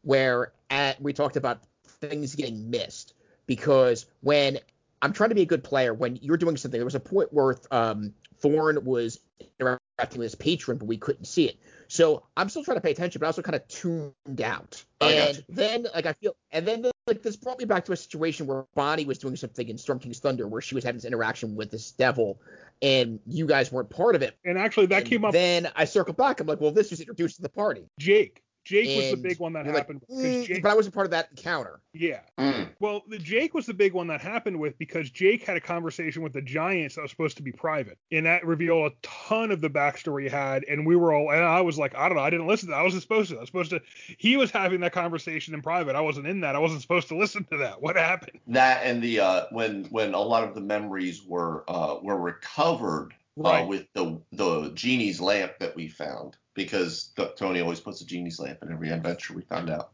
where 0.01 0.53
at 0.69 1.01
we 1.01 1.13
talked 1.13 1.37
about 1.37 1.61
things 1.85 2.35
getting 2.35 2.69
missed 2.69 3.13
because 3.45 4.05
when 4.21 4.59
I'm 5.01 5.13
trying 5.13 5.29
to 5.29 5.35
be 5.35 5.41
a 5.41 5.45
good 5.45 5.63
player, 5.63 5.93
when 5.93 6.17
you're 6.21 6.37
doing 6.37 6.57
something, 6.57 6.79
there 6.79 6.85
was 6.85 6.95
a 6.95 6.99
point 6.99 7.31
where 7.31 7.57
um, 7.71 8.13
Thorin 8.41 8.83
was 8.83 9.19
interacting 9.59 10.19
with 10.19 10.25
his 10.25 10.35
patron, 10.35 10.77
but 10.77 10.85
we 10.85 10.97
couldn't 10.97 11.25
see 11.25 11.45
it. 11.45 11.57
So 11.87 12.23
I'm 12.35 12.49
still 12.49 12.63
trying 12.63 12.77
to 12.77 12.81
pay 12.81 12.91
attention, 12.91 13.19
but 13.19 13.25
I 13.25 13.27
also 13.27 13.41
kind 13.41 13.55
of 13.55 13.67
tuned 13.67 14.41
out. 14.41 14.83
and 15.01 15.43
then 15.49 15.87
like 15.93 16.05
I 16.05 16.13
feel, 16.13 16.35
and 16.51 16.67
then 16.67 16.83
like 17.07 17.21
this 17.21 17.35
brought 17.35 17.59
me 17.59 17.65
back 17.65 17.85
to 17.85 17.91
a 17.91 17.97
situation 17.97 18.47
where 18.47 18.65
Bonnie 18.75 19.05
was 19.05 19.17
doing 19.17 19.35
something 19.35 19.67
in 19.67 19.77
Storm 19.77 19.99
King's 19.99 20.19
Thunder 20.19 20.47
where 20.47 20.61
she 20.61 20.75
was 20.75 20.83
having 20.83 20.97
this 20.97 21.05
interaction 21.05 21.55
with 21.55 21.69
this 21.69 21.91
devil, 21.91 22.39
and 22.81 23.19
you 23.27 23.45
guys 23.45 23.71
weren't 23.71 23.89
part 23.89 24.15
of 24.15 24.21
it. 24.21 24.37
And 24.45 24.57
actually, 24.57 24.85
that 24.87 25.01
and 25.01 25.09
came 25.09 25.25
up. 25.25 25.33
Then 25.33 25.69
I 25.75 25.85
circled 25.85 26.17
back. 26.17 26.39
I'm 26.39 26.47
like, 26.47 26.61
well, 26.61 26.71
this 26.71 26.91
was 26.91 26.99
introduced 26.99 27.37
to 27.37 27.41
the 27.41 27.49
party. 27.49 27.85
Jake. 27.99 28.41
Jake 28.63 28.87
and 28.87 28.97
was 28.97 29.11
the 29.11 29.17
big 29.17 29.39
one 29.39 29.53
that 29.53 29.65
happened. 29.65 30.01
Like, 30.07 30.25
mm, 30.25 30.45
Jake, 30.45 30.63
but 30.63 30.71
I 30.71 30.75
wasn't 30.75 30.95
part 30.95 31.05
of 31.05 31.11
that 31.11 31.29
encounter. 31.31 31.81
Yeah. 31.93 32.21
Mm. 32.37 32.69
Well, 32.79 33.03
the 33.09 33.17
Jake 33.17 33.53
was 33.53 33.65
the 33.65 33.73
big 33.73 33.93
one 33.93 34.07
that 34.07 34.21
happened 34.21 34.57
with 34.59 34.77
because 34.77 35.09
Jake 35.09 35.43
had 35.43 35.57
a 35.57 35.61
conversation 35.61 36.21
with 36.21 36.33
the 36.33 36.41
Giants 36.41 36.95
that 36.95 37.01
was 37.01 37.11
supposed 37.11 37.37
to 37.37 37.43
be 37.43 37.51
private, 37.51 37.97
and 38.11 38.25
that 38.25 38.45
revealed 38.45 38.91
a 38.91 38.95
ton 39.01 39.51
of 39.51 39.59
the 39.59 39.69
backstory 39.69 40.23
he 40.23 40.29
had. 40.29 40.63
And 40.65 40.85
we 40.85 40.95
were 40.95 41.13
all, 41.13 41.31
and 41.31 41.43
I 41.43 41.61
was 41.61 41.77
like, 41.77 41.93
I 41.95 42.07
don't 42.07 42.17
know, 42.17 42.23
I 42.23 42.29
didn't 42.29 42.47
listen. 42.47 42.67
to 42.67 42.71
that. 42.71 42.79
I 42.79 42.83
wasn't 42.83 43.01
supposed 43.01 43.31
to. 43.31 43.37
I 43.37 43.39
was 43.41 43.49
supposed 43.49 43.71
to. 43.71 43.81
He 44.17 44.37
was 44.37 44.49
having 44.49 44.79
that 44.81 44.93
conversation 44.93 45.53
in 45.53 45.61
private. 45.61 45.95
I 45.95 46.01
wasn't 46.01 46.27
in 46.27 46.39
that. 46.41 46.55
I 46.55 46.59
wasn't 46.59 46.81
supposed 46.81 47.09
to 47.09 47.17
listen 47.17 47.43
to 47.51 47.57
that. 47.57 47.81
What 47.81 47.97
happened? 47.97 48.39
That 48.47 48.85
and 48.85 49.01
the 49.01 49.19
uh, 49.19 49.45
when 49.51 49.85
when 49.85 50.13
a 50.13 50.21
lot 50.21 50.43
of 50.43 50.55
the 50.55 50.61
memories 50.61 51.23
were 51.23 51.65
uh, 51.67 51.97
were 52.01 52.17
recovered 52.17 53.13
uh, 53.37 53.43
right. 53.43 53.63
uh, 53.63 53.67
with 53.67 53.87
the 53.93 54.21
the 54.31 54.71
genie's 54.73 55.19
lamp 55.19 55.53
that 55.59 55.75
we 55.75 55.89
found 55.89 56.37
because 56.53 57.11
Tony 57.35 57.61
always 57.61 57.79
puts 57.79 58.01
a 58.01 58.05
genie's 58.05 58.39
lamp 58.39 58.59
in 58.61 58.71
every 58.71 58.89
adventure. 58.89 59.33
We 59.33 59.41
found 59.43 59.69
out. 59.69 59.91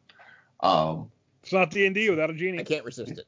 Um, 0.62 1.12
it's 1.44 1.54
not 1.54 1.72
D 1.72 1.86
and 1.86 1.96
D 1.96 2.10
without 2.10 2.30
a 2.30 2.34
genie. 2.34 2.60
I 2.60 2.64
can't 2.64 2.86
resist 2.86 3.18
it. 3.18 3.26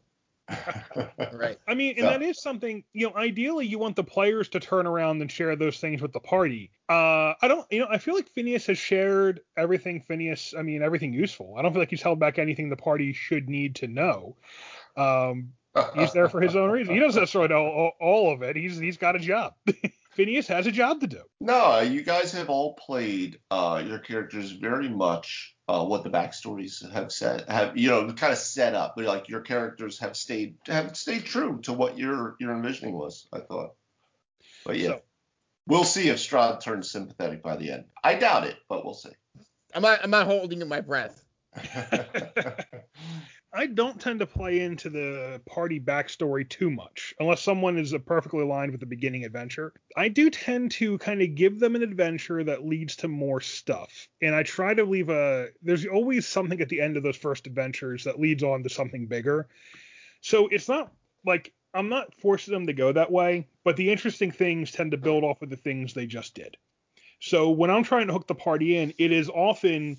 right. 1.34 1.57
I 1.67 1.73
mean, 1.73 1.95
and 1.97 2.05
so. 2.05 2.09
that 2.09 2.21
is 2.21 2.41
something, 2.41 2.84
you 2.93 3.07
know, 3.07 3.15
ideally 3.15 3.65
you 3.65 3.79
want 3.79 3.95
the 3.95 4.03
players 4.03 4.49
to 4.49 4.59
turn 4.59 4.86
around 4.86 5.21
and 5.21 5.32
share 5.32 5.55
those 5.55 5.79
things 5.79 6.01
with 6.01 6.11
the 6.11 6.19
party. 6.19 6.71
Uh, 6.89 7.34
I 7.41 7.47
don't, 7.47 7.65
you 7.71 7.79
know, 7.79 7.88
I 7.89 7.97
feel 7.97 8.15
like 8.15 8.27
Phineas 8.29 8.65
has 8.65 8.77
shared 8.77 9.41
everything 9.55 10.01
Phineas, 10.01 10.53
I 10.57 10.61
mean, 10.61 10.82
everything 10.82 11.13
useful. 11.13 11.55
I 11.57 11.61
don't 11.61 11.71
feel 11.71 11.82
like 11.82 11.89
he's 11.89 12.01
held 12.01 12.19
back 12.19 12.38
anything 12.38 12.69
the 12.69 12.75
party 12.75 13.13
should 13.13 13.49
need 13.49 13.75
to 13.75 13.88
know. 13.88 14.36
Um, 14.97 15.53
he's 15.95 16.11
there 16.11 16.27
for 16.27 16.41
his 16.41 16.55
own 16.55 16.69
reason. 16.69 16.93
He 16.93 16.99
doesn't 16.99 17.21
necessarily 17.21 17.49
know 17.49 17.65
all, 17.65 17.91
all 18.01 18.34
of 18.34 18.41
it. 18.41 18.55
He's 18.57 18.77
he's 18.77 18.97
got 18.97 19.15
a 19.15 19.19
job. 19.19 19.53
Phineas 20.12 20.47
has 20.47 20.68
a 20.68 20.72
job 20.72 20.99
to 21.01 21.07
do. 21.07 21.22
No, 21.39 21.80
you 21.80 22.03
guys 22.03 22.34
have 22.34 22.49
all 22.49 22.74
played 22.74 23.39
uh, 23.49 23.82
your 23.86 23.99
characters 23.99 24.51
very 24.51 24.89
much 24.89 25.55
uh, 25.68 25.86
what 25.86 26.03
the 26.03 26.09
backstories 26.09 26.89
have 26.91 27.12
said, 27.12 27.45
have 27.47 27.78
you 27.78 27.89
know, 27.89 28.12
kind 28.14 28.34
of 28.34 28.38
set 28.38 28.76
up. 28.76 28.95
But 28.95 29.05
like 29.05 29.30
your 29.30 29.41
characters 29.41 29.99
have 29.99 30.18
stayed 30.18 30.55
have 30.68 30.97
stayed 30.97 31.26
true 31.26 31.62
to 31.64 31.74
what 31.74 31.97
your 31.97 32.36
your 32.39 32.53
envisioning 32.53 32.93
was. 32.93 33.28
I 33.32 33.39
thought. 33.39 33.72
But 34.66 34.78
yeah, 34.78 34.89
so, 34.89 35.01
we'll 35.68 35.84
see 35.86 36.09
if 36.09 36.18
Strahd 36.18 36.62
turns 36.62 36.91
sympathetic 36.91 37.41
by 37.41 37.55
the 37.55 37.72
end. 37.72 37.86
I 38.03 38.16
doubt 38.16 38.45
it, 38.45 38.57
but 38.68 38.84
we'll 38.84 38.93
see. 38.93 39.12
I'm 39.74 39.82
not, 39.82 40.03
I'm 40.03 40.12
not 40.12 40.28
holding 40.28 40.68
my 40.68 40.82
breath. 40.82 41.24
I 43.54 43.66
don't 43.66 43.99
tend 43.99 44.20
to 44.20 44.26
play 44.26 44.62
into 44.62 44.89
the 44.89 45.41
party 45.45 45.80
backstory 45.80 46.47
too 46.47 46.72
much, 46.72 47.14
unless 47.20 47.41
someone 47.41 47.78
is 47.78 47.93
perfectly 48.06 48.41
aligned 48.41 48.72
with 48.72 48.80
the 48.80 48.86
beginning 48.86 49.26
adventure. 49.26 49.74
I 49.97 50.08
do 50.08 50.30
tend 50.30 50.72
to 50.72 50.97
kind 50.99 51.22
of 51.22 51.36
give 51.36 51.60
them 51.60 51.76
an 51.76 51.84
adventure 51.84 52.43
that 52.45 52.66
leads 52.66 52.95
to 52.97 53.10
more 53.10 53.41
stuff, 53.41 54.08
and 54.22 54.34
I 54.34 54.43
try 54.43 54.74
to 54.74 54.86
leave 54.86 55.10
a. 55.10 55.49
There's 55.62 55.86
always 55.86 56.26
something 56.26 56.62
at 56.62 56.70
the 56.70 56.80
end 56.80 56.95
of 56.95 57.04
those 57.04 57.18
first 57.18 57.45
adventures 57.45 58.06
that 58.06 58.22
leads 58.22 58.41
on 58.41 58.64
to 58.64 58.70
something 58.70 59.06
bigger. 59.08 59.49
So 60.22 60.47
it's 60.47 60.70
not 60.70 60.93
like 61.26 61.52
I'm 61.74 61.89
not 61.89 62.16
forcing 62.16 62.54
them 62.54 62.68
to 62.68 62.74
go 62.74 62.93
that 62.93 63.12
way, 63.12 63.47
but 63.66 63.76
the 63.76 63.91
interesting 63.91 64.32
things 64.32 64.72
tend 64.72 64.91
to 64.91 64.97
build 64.97 65.26
off 65.26 65.41
of 65.41 65.49
the 65.49 65.58
things 65.58 65.93
they 65.93 66.06
just 66.06 66.36
did. 66.36 66.56
So 67.20 67.49
when 67.49 67.70
I'm 67.70 67.84
trying 67.84 68.08
to 68.08 68.14
hook 68.14 68.28
the 68.28 68.36
party 68.36 68.78
in, 68.78 68.93
it 68.97 69.12
is 69.12 69.30
often 69.30 69.97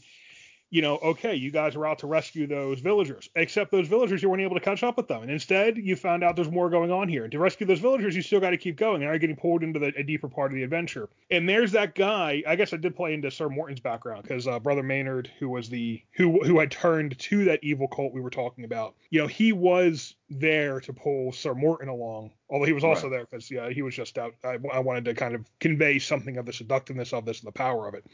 you 0.72 0.80
know, 0.80 0.96
okay, 1.02 1.34
you 1.34 1.50
guys 1.50 1.76
were 1.76 1.86
out 1.86 1.98
to 1.98 2.06
rescue 2.06 2.46
those 2.46 2.80
villagers, 2.80 3.28
except 3.36 3.70
those 3.70 3.88
villagers, 3.88 4.22
you 4.22 4.30
weren't 4.30 4.40
able 4.40 4.54
to 4.54 4.64
catch 4.64 4.82
up 4.82 4.96
with 4.96 5.06
them. 5.06 5.20
And 5.20 5.30
instead, 5.30 5.76
you 5.76 5.96
found 5.96 6.24
out 6.24 6.34
there's 6.34 6.50
more 6.50 6.70
going 6.70 6.90
on 6.90 7.08
here. 7.08 7.28
To 7.28 7.38
rescue 7.38 7.66
those 7.66 7.78
villagers, 7.78 8.16
you 8.16 8.22
still 8.22 8.40
got 8.40 8.50
to 8.50 8.56
keep 8.56 8.76
going. 8.76 9.02
And 9.02 9.10
are 9.10 9.18
getting 9.18 9.36
pulled 9.36 9.62
into 9.62 9.78
the, 9.78 9.92
a 9.98 10.02
deeper 10.02 10.28
part 10.28 10.50
of 10.50 10.56
the 10.56 10.62
adventure. 10.62 11.10
And 11.30 11.46
there's 11.46 11.72
that 11.72 11.94
guy. 11.94 12.42
I 12.46 12.56
guess 12.56 12.72
I 12.72 12.78
did 12.78 12.96
play 12.96 13.12
into 13.12 13.30
Sir 13.30 13.50
Morton's 13.50 13.80
background 13.80 14.22
because 14.22 14.48
uh, 14.48 14.58
Brother 14.60 14.82
Maynard, 14.82 15.30
who 15.38 15.50
was 15.50 15.68
the 15.68 16.02
who 16.12 16.42
who 16.42 16.58
had 16.58 16.70
turned 16.70 17.18
to 17.18 17.44
that 17.44 17.60
evil 17.62 17.86
cult 17.86 18.14
we 18.14 18.22
were 18.22 18.30
talking 18.30 18.64
about, 18.64 18.94
you 19.10 19.20
know, 19.20 19.26
he 19.26 19.52
was 19.52 20.14
there 20.30 20.80
to 20.80 20.92
pull 20.94 21.32
Sir 21.32 21.52
Morton 21.52 21.90
along. 21.90 22.30
Although 22.48 22.64
he 22.64 22.72
was 22.72 22.84
also 22.84 23.08
right. 23.08 23.16
there 23.16 23.26
because 23.30 23.50
yeah, 23.50 23.68
he 23.68 23.82
was 23.82 23.94
just 23.94 24.16
out. 24.16 24.32
I, 24.42 24.56
I 24.72 24.78
wanted 24.78 25.04
to 25.04 25.12
kind 25.12 25.34
of 25.34 25.44
convey 25.60 25.98
something 25.98 26.38
of 26.38 26.46
the 26.46 26.52
seductiveness 26.54 27.12
of 27.12 27.26
this 27.26 27.40
and 27.40 27.48
the 27.48 27.52
power 27.52 27.86
of 27.86 27.92
it. 27.92 28.06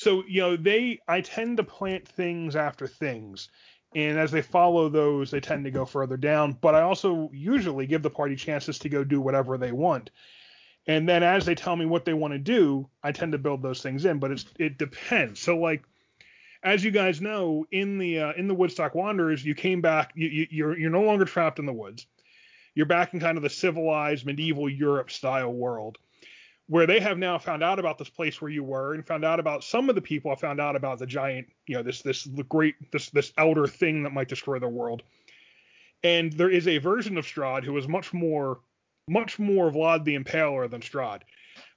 So, 0.00 0.24
you 0.26 0.40
know, 0.40 0.56
they 0.56 1.00
I 1.08 1.20
tend 1.20 1.58
to 1.58 1.62
plant 1.62 2.08
things 2.08 2.56
after 2.56 2.86
things. 2.86 3.50
And 3.94 4.18
as 4.18 4.30
they 4.30 4.40
follow 4.42 4.88
those, 4.88 5.30
they 5.30 5.40
tend 5.40 5.64
to 5.66 5.70
go 5.70 5.84
further 5.84 6.16
down. 6.16 6.54
But 6.54 6.74
I 6.74 6.80
also 6.82 7.28
usually 7.34 7.86
give 7.86 8.02
the 8.02 8.10
party 8.10 8.34
chances 8.36 8.78
to 8.80 8.88
go 8.88 9.04
do 9.04 9.20
whatever 9.20 9.58
they 9.58 9.72
want. 9.72 10.10
And 10.86 11.08
then 11.08 11.22
as 11.22 11.46
they 11.46 11.54
tell 11.54 11.76
me 11.76 11.86
what 11.86 12.04
they 12.06 12.14
want 12.14 12.32
to 12.34 12.38
do, 12.38 12.88
I 13.02 13.12
tend 13.12 13.32
to 13.32 13.38
build 13.38 13.62
those 13.62 13.82
things 13.82 14.06
in. 14.06 14.18
But 14.20 14.32
it's 14.32 14.46
it 14.58 14.78
depends. 14.78 15.40
So 15.40 15.58
like 15.58 15.84
as 16.62 16.84
you 16.84 16.90
guys 16.92 17.20
know, 17.20 17.66
in 17.72 17.98
the 17.98 18.20
uh, 18.20 18.32
in 18.34 18.48
the 18.48 18.54
Woodstock 18.54 18.94
Wanderers, 18.94 19.44
you 19.44 19.54
came 19.54 19.82
back. 19.82 20.12
You, 20.14 20.28
you, 20.28 20.46
you're 20.50 20.78
you're 20.78 20.90
no 20.90 21.02
longer 21.02 21.26
trapped 21.26 21.58
in 21.58 21.66
the 21.66 21.74
woods 21.74 22.06
You're 22.74 22.86
back 22.86 23.14
in 23.14 23.20
kind 23.20 23.36
of 23.38 23.42
the 23.42 23.50
civilized 23.50 24.26
medieval 24.26 24.68
Europe 24.68 25.10
style 25.10 25.52
world 25.52 25.98
where 26.70 26.86
they 26.86 27.00
have 27.00 27.18
now 27.18 27.36
found 27.36 27.64
out 27.64 27.80
about 27.80 27.98
this 27.98 28.08
place 28.08 28.40
where 28.40 28.50
you 28.50 28.62
were 28.62 28.94
and 28.94 29.04
found 29.04 29.24
out 29.24 29.40
about 29.40 29.64
some 29.64 29.88
of 29.88 29.96
the 29.96 30.00
people 30.00 30.30
I 30.30 30.36
found 30.36 30.60
out 30.60 30.76
about 30.76 31.00
the 31.00 31.06
giant, 31.06 31.48
you 31.66 31.74
know, 31.74 31.82
this 31.82 32.00
this 32.00 32.28
great 32.48 32.76
this 32.92 33.10
this 33.10 33.32
elder 33.36 33.66
thing 33.66 34.04
that 34.04 34.12
might 34.12 34.28
destroy 34.28 34.60
the 34.60 34.68
world. 34.68 35.02
And 36.04 36.32
there 36.32 36.48
is 36.48 36.68
a 36.68 36.78
version 36.78 37.18
of 37.18 37.26
Strahd 37.26 37.64
who 37.64 37.76
is 37.76 37.88
much 37.88 38.14
more 38.14 38.60
much 39.08 39.36
more 39.40 39.68
Vlad 39.72 40.04
the 40.04 40.16
Impaler 40.16 40.70
than 40.70 40.80
Strahd. 40.80 41.22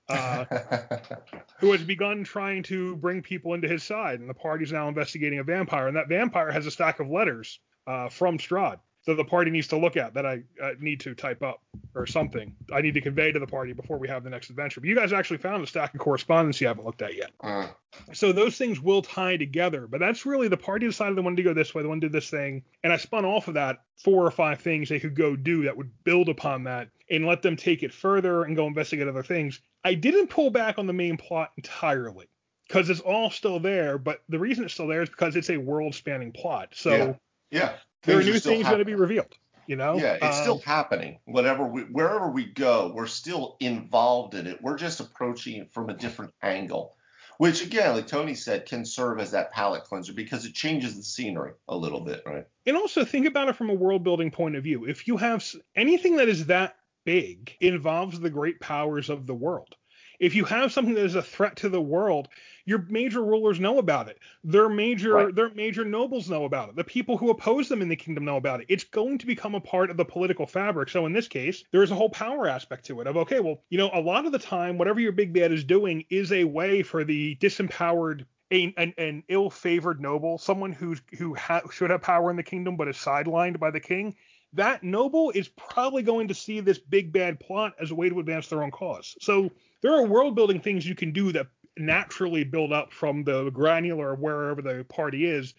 Uh, 0.07 0.45
who 1.59 1.71
has 1.71 1.81
begun 1.81 2.23
trying 2.23 2.61
to 2.61 2.95
bring 2.97 3.23
people 3.23 3.55
into 3.55 3.67
his 3.67 3.81
side, 3.81 4.19
and 4.19 4.29
the 4.29 4.33
party's 4.33 4.71
now 4.71 4.87
investigating 4.89 5.39
a 5.39 5.43
vampire, 5.43 5.87
and 5.87 5.97
that 5.97 6.07
vampire 6.07 6.51
has 6.51 6.67
a 6.67 6.71
stack 6.71 6.99
of 6.99 7.09
letters 7.09 7.59
uh, 7.87 8.09
from 8.09 8.37
Strahd 8.37 8.77
that 9.05 9.15
the 9.15 9.25
party 9.25 9.51
needs 9.51 9.67
to 9.67 9.77
look 9.77 9.97
at 9.97 10.13
that 10.13 10.25
I 10.25 10.43
uh, 10.61 10.71
need 10.79 11.01
to 11.01 11.13
type 11.13 11.43
up 11.43 11.61
or 11.93 12.05
something. 12.05 12.55
I 12.71 12.81
need 12.81 12.93
to 12.93 13.01
convey 13.01 13.31
to 13.31 13.39
the 13.39 13.47
party 13.47 13.73
before 13.73 13.97
we 13.97 14.07
have 14.07 14.23
the 14.23 14.29
next 14.29 14.49
adventure. 14.49 14.79
But 14.79 14.89
you 14.89 14.95
guys 14.95 15.11
actually 15.11 15.37
found 15.37 15.63
a 15.63 15.67
stack 15.67 15.93
of 15.93 15.99
correspondence 15.99 16.61
you 16.61 16.67
haven't 16.67 16.85
looked 16.85 17.01
at 17.01 17.15
yet. 17.15 17.31
Uh. 17.41 17.67
So 18.13 18.31
those 18.31 18.57
things 18.57 18.79
will 18.79 19.01
tie 19.01 19.37
together. 19.37 19.87
But 19.87 19.99
that's 19.99 20.25
really 20.25 20.47
the 20.47 20.57
party 20.57 20.87
decided 20.87 21.17
they 21.17 21.21
wanted 21.21 21.37
to 21.37 21.43
go 21.43 21.53
this 21.53 21.75
way, 21.75 21.81
they 21.81 21.87
wanted 21.87 22.01
to 22.01 22.07
do 22.09 22.13
this 22.13 22.29
thing. 22.29 22.63
And 22.83 22.93
I 22.93 22.97
spun 22.97 23.25
off 23.25 23.47
of 23.47 23.55
that 23.55 23.81
four 23.97 24.25
or 24.25 24.31
five 24.31 24.61
things 24.61 24.89
they 24.89 24.99
could 24.99 25.15
go 25.15 25.35
do 25.35 25.63
that 25.63 25.75
would 25.75 25.91
build 26.03 26.29
upon 26.29 26.63
that 26.63 26.89
and 27.09 27.25
let 27.25 27.41
them 27.41 27.57
take 27.57 27.83
it 27.83 27.93
further 27.93 28.43
and 28.43 28.55
go 28.55 28.67
investigate 28.67 29.07
other 29.07 29.23
things. 29.23 29.59
I 29.83 29.95
didn't 29.95 30.27
pull 30.27 30.49
back 30.49 30.79
on 30.79 30.87
the 30.87 30.93
main 30.93 31.17
plot 31.17 31.51
entirely 31.57 32.27
because 32.67 32.89
it's 32.89 33.01
all 33.01 33.29
still 33.29 33.59
there. 33.59 33.97
But 33.97 34.21
the 34.29 34.39
reason 34.39 34.63
it's 34.63 34.73
still 34.73 34.87
there 34.87 35.01
is 35.01 35.09
because 35.09 35.35
it's 35.35 35.49
a 35.49 35.57
world 35.57 35.93
spanning 35.93 36.31
plot. 36.31 36.69
So 36.73 36.95
yeah. 36.95 37.13
yeah 37.51 37.73
there 38.03 38.19
are 38.19 38.23
new 38.23 38.39
things 38.39 38.63
going 38.63 38.79
to 38.79 38.85
be 38.85 38.95
revealed. 38.95 39.37
You 39.65 39.77
know, 39.77 39.95
yeah, 39.95 40.15
it's 40.15 40.37
um, 40.37 40.43
still 40.43 40.59
happening. 40.59 41.19
Whatever, 41.23 41.65
we, 41.65 41.83
wherever 41.83 42.29
we 42.29 42.45
go, 42.45 42.91
we're 42.93 43.07
still 43.07 43.55
involved 43.61 44.35
in 44.35 44.45
it. 44.45 44.61
We're 44.61 44.77
just 44.77 44.99
approaching 44.99 45.61
it 45.61 45.71
from 45.71 45.89
a 45.89 45.93
different 45.93 46.33
angle, 46.41 46.97
which 47.37 47.63
again, 47.63 47.95
like 47.95 48.07
Tony 48.07 48.35
said, 48.35 48.65
can 48.65 48.85
serve 48.85 49.21
as 49.21 49.31
that 49.31 49.53
palate 49.53 49.85
cleanser 49.85 50.11
because 50.11 50.45
it 50.45 50.53
changes 50.53 50.97
the 50.97 51.03
scenery 51.03 51.53
a 51.69 51.77
little 51.77 52.01
bit, 52.01 52.23
right? 52.25 52.45
And 52.65 52.75
also 52.75 53.05
think 53.05 53.25
about 53.25 53.47
it 53.47 53.55
from 53.55 53.69
a 53.69 53.73
world 53.73 54.03
building 54.03 54.31
point 54.31 54.57
of 54.57 54.63
view. 54.63 54.85
If 54.85 55.07
you 55.07 55.15
have 55.15 55.45
anything 55.77 56.17
that 56.17 56.27
is 56.27 56.47
that 56.47 56.75
big 57.05 57.55
involves 57.59 58.19
the 58.19 58.29
great 58.29 58.59
powers 58.59 59.09
of 59.09 59.25
the 59.27 59.35
world. 59.35 59.75
If 60.19 60.35
you 60.35 60.45
have 60.45 60.71
something 60.71 60.93
that 60.93 61.05
is 61.05 61.15
a 61.15 61.21
threat 61.21 61.57
to 61.57 61.69
the 61.69 61.81
world, 61.81 62.27
your 62.65 62.85
major 62.89 63.23
rulers 63.23 63.59
know 63.59 63.77
about 63.77 64.07
it. 64.07 64.19
Their 64.43 64.69
major 64.69 65.13
right. 65.13 65.35
their 65.35 65.49
major 65.49 65.83
nobles 65.83 66.29
know 66.29 66.45
about 66.45 66.69
it. 66.69 66.75
The 66.75 66.83
people 66.83 67.17
who 67.17 67.29
oppose 67.29 67.69
them 67.69 67.81
in 67.81 67.89
the 67.89 67.95
kingdom 67.95 68.25
know 68.25 68.37
about 68.37 68.61
it. 68.61 68.67
It's 68.69 68.83
going 68.83 69.17
to 69.19 69.25
become 69.25 69.55
a 69.55 69.61
part 69.61 69.89
of 69.89 69.97
the 69.97 70.05
political 70.05 70.45
fabric. 70.45 70.89
So 70.89 71.05
in 71.05 71.13
this 71.13 71.27
case, 71.27 71.63
there 71.71 71.83
is 71.83 71.91
a 71.91 71.95
whole 71.95 72.09
power 72.09 72.47
aspect 72.47 72.85
to 72.85 73.01
it 73.01 73.07
of 73.07 73.17
okay, 73.17 73.39
well, 73.39 73.61
you 73.69 73.77
know, 73.77 73.89
a 73.93 73.99
lot 73.99 74.25
of 74.25 74.31
the 74.31 74.39
time, 74.39 74.77
whatever 74.77 74.99
your 74.99 75.11
big 75.11 75.33
bad 75.33 75.51
is 75.51 75.63
doing 75.63 76.05
is 76.09 76.31
a 76.31 76.43
way 76.43 76.83
for 76.83 77.03
the 77.03 77.35
disempowered 77.35 78.25
an, 78.51 78.93
an, 78.97 79.23
ill-favored 79.29 79.99
noble, 79.99 80.37
someone 80.37 80.71
who's 80.71 81.01
who 81.17 81.33
ha- 81.33 81.63
should 81.71 81.89
have 81.89 82.01
power 82.01 82.29
in 82.29 82.37
the 82.37 82.43
kingdom 82.43 82.77
but 82.77 82.87
is 82.87 82.95
sidelined 82.95 83.59
by 83.59 83.71
the 83.71 83.79
king, 83.79 84.15
that 84.53 84.83
noble 84.83 85.31
is 85.31 85.47
probably 85.47 86.03
going 86.03 86.27
to 86.27 86.33
see 86.35 86.59
this 86.59 86.77
big 86.77 87.11
bad 87.11 87.39
plot 87.39 87.73
as 87.79 87.89
a 87.89 87.95
way 87.95 88.09
to 88.09 88.19
advance 88.19 88.47
their 88.47 88.61
own 88.61 88.69
cause. 88.69 89.17
So 89.19 89.49
there 89.81 89.93
are 89.93 90.05
world 90.05 90.35
building 90.35 90.59
things 90.59 90.87
you 90.87 90.95
can 90.95 91.11
do 91.11 91.31
that 91.31 91.47
naturally 91.77 92.43
build 92.43 92.71
up 92.71 92.93
from 92.93 93.23
the 93.23 93.49
granular 93.51 94.15
wherever 94.15 94.61
the 94.61 94.85
party 94.89 95.25
is 95.25 95.53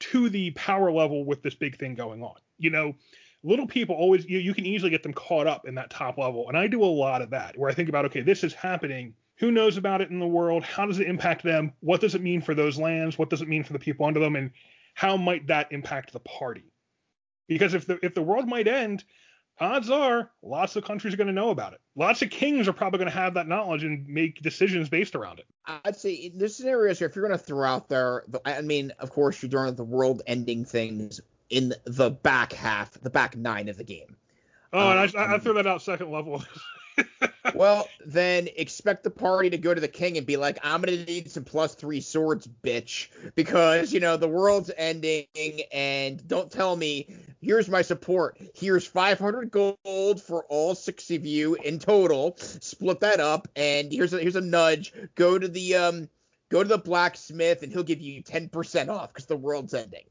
to 0.00 0.28
the 0.28 0.50
power 0.52 0.90
level 0.90 1.24
with 1.24 1.42
this 1.42 1.54
big 1.54 1.78
thing 1.78 1.94
going 1.94 2.22
on. 2.22 2.36
You 2.58 2.70
know, 2.70 2.94
little 3.42 3.66
people 3.66 3.94
always 3.94 4.26
you, 4.26 4.38
you 4.38 4.54
can 4.54 4.66
easily 4.66 4.90
get 4.90 5.02
them 5.02 5.12
caught 5.12 5.46
up 5.46 5.66
in 5.66 5.74
that 5.76 5.90
top 5.90 6.18
level, 6.18 6.48
and 6.48 6.56
I 6.56 6.66
do 6.66 6.82
a 6.82 6.84
lot 6.84 7.22
of 7.22 7.30
that 7.30 7.56
where 7.56 7.70
I 7.70 7.74
think 7.74 7.88
about 7.88 8.06
okay, 8.06 8.22
this 8.22 8.44
is 8.44 8.54
happening. 8.54 9.14
Who 9.36 9.50
knows 9.50 9.78
about 9.78 10.02
it 10.02 10.10
in 10.10 10.18
the 10.18 10.26
world? 10.26 10.62
How 10.62 10.84
does 10.84 10.98
it 10.98 11.06
impact 11.06 11.42
them? 11.42 11.72
What 11.80 12.02
does 12.02 12.14
it 12.14 12.20
mean 12.20 12.42
for 12.42 12.54
those 12.54 12.78
lands? 12.78 13.18
What 13.18 13.30
does 13.30 13.40
it 13.40 13.48
mean 13.48 13.64
for 13.64 13.72
the 13.72 13.78
people 13.78 14.04
under 14.04 14.20
them? 14.20 14.36
And 14.36 14.50
how 14.92 15.16
might 15.16 15.46
that 15.46 15.72
impact 15.72 16.12
the 16.12 16.20
party? 16.20 16.72
Because 17.48 17.72
if 17.74 17.86
the 17.86 17.98
if 18.02 18.14
the 18.14 18.22
world 18.22 18.48
might 18.48 18.68
end, 18.68 19.04
odds 19.58 19.90
are 19.90 20.30
lots 20.42 20.76
of 20.76 20.84
countries 20.84 21.14
are 21.14 21.16
going 21.16 21.26
to 21.26 21.32
know 21.32 21.50
about 21.50 21.72
it. 21.72 21.80
Lots 21.96 22.22
of 22.22 22.30
kings 22.30 22.68
are 22.68 22.72
probably 22.72 22.98
going 22.98 23.10
to 23.10 23.16
have 23.16 23.34
that 23.34 23.48
knowledge 23.48 23.84
and 23.84 24.06
make 24.08 24.42
decisions 24.42 24.88
based 24.88 25.14
around 25.14 25.38
it. 25.38 25.46
I'd 25.84 25.96
say 25.96 26.12
in 26.12 26.38
this 26.38 26.56
scenario 26.56 26.94
here, 26.94 27.06
if 27.06 27.14
you're 27.14 27.26
going 27.26 27.38
to 27.38 27.44
throw 27.44 27.68
out 27.68 27.88
there, 27.88 28.24
I 28.44 28.62
mean, 28.62 28.92
of 28.98 29.10
course, 29.10 29.42
you're 29.42 29.50
throwing 29.50 29.74
the 29.74 29.84
world 29.84 30.22
ending 30.26 30.64
things 30.64 31.20
in 31.50 31.74
the 31.84 32.10
back 32.10 32.52
half, 32.52 32.92
the 32.92 33.10
back 33.10 33.36
nine 33.36 33.68
of 33.68 33.76
the 33.76 33.84
game. 33.84 34.16
Oh, 34.72 34.78
um, 34.78 34.98
and 34.98 35.16
I, 35.16 35.22
I 35.22 35.34
um, 35.34 35.40
threw 35.40 35.54
that 35.54 35.66
out 35.66 35.82
second 35.82 36.10
level. 36.10 36.44
well, 37.54 37.88
then 38.04 38.48
expect 38.56 39.04
the 39.04 39.10
party 39.10 39.50
to 39.50 39.58
go 39.58 39.74
to 39.74 39.80
the 39.80 39.88
king 39.88 40.16
and 40.16 40.26
be 40.26 40.36
like, 40.36 40.58
I'm 40.62 40.80
gonna 40.80 41.04
need 41.04 41.30
some 41.30 41.44
plus 41.44 41.74
three 41.74 42.00
swords, 42.00 42.48
bitch, 42.62 43.08
because 43.34 43.92
you 43.92 44.00
know 44.00 44.16
the 44.16 44.28
world's 44.28 44.70
ending, 44.76 45.26
and 45.72 46.26
don't 46.26 46.50
tell 46.50 46.74
me. 46.76 47.14
Here's 47.42 47.70
my 47.70 47.80
support. 47.80 48.38
Here's 48.54 48.86
500 48.86 49.50
gold 49.50 50.22
for 50.22 50.44
all 50.50 50.74
six 50.74 51.10
of 51.10 51.24
you 51.24 51.54
in 51.54 51.78
total. 51.78 52.36
Split 52.38 53.00
that 53.00 53.18
up, 53.18 53.48
and 53.56 53.90
here's 53.90 54.12
a 54.12 54.20
here's 54.20 54.36
a 54.36 54.42
nudge. 54.42 54.92
Go 55.14 55.38
to 55.38 55.48
the 55.48 55.76
um, 55.76 56.08
go 56.50 56.62
to 56.62 56.68
the 56.68 56.78
blacksmith, 56.78 57.62
and 57.62 57.72
he'll 57.72 57.82
give 57.82 58.00
you 58.00 58.22
10% 58.22 58.88
off 58.88 59.08
because 59.08 59.26
the 59.26 59.36
world's 59.36 59.74
ending. 59.74 60.04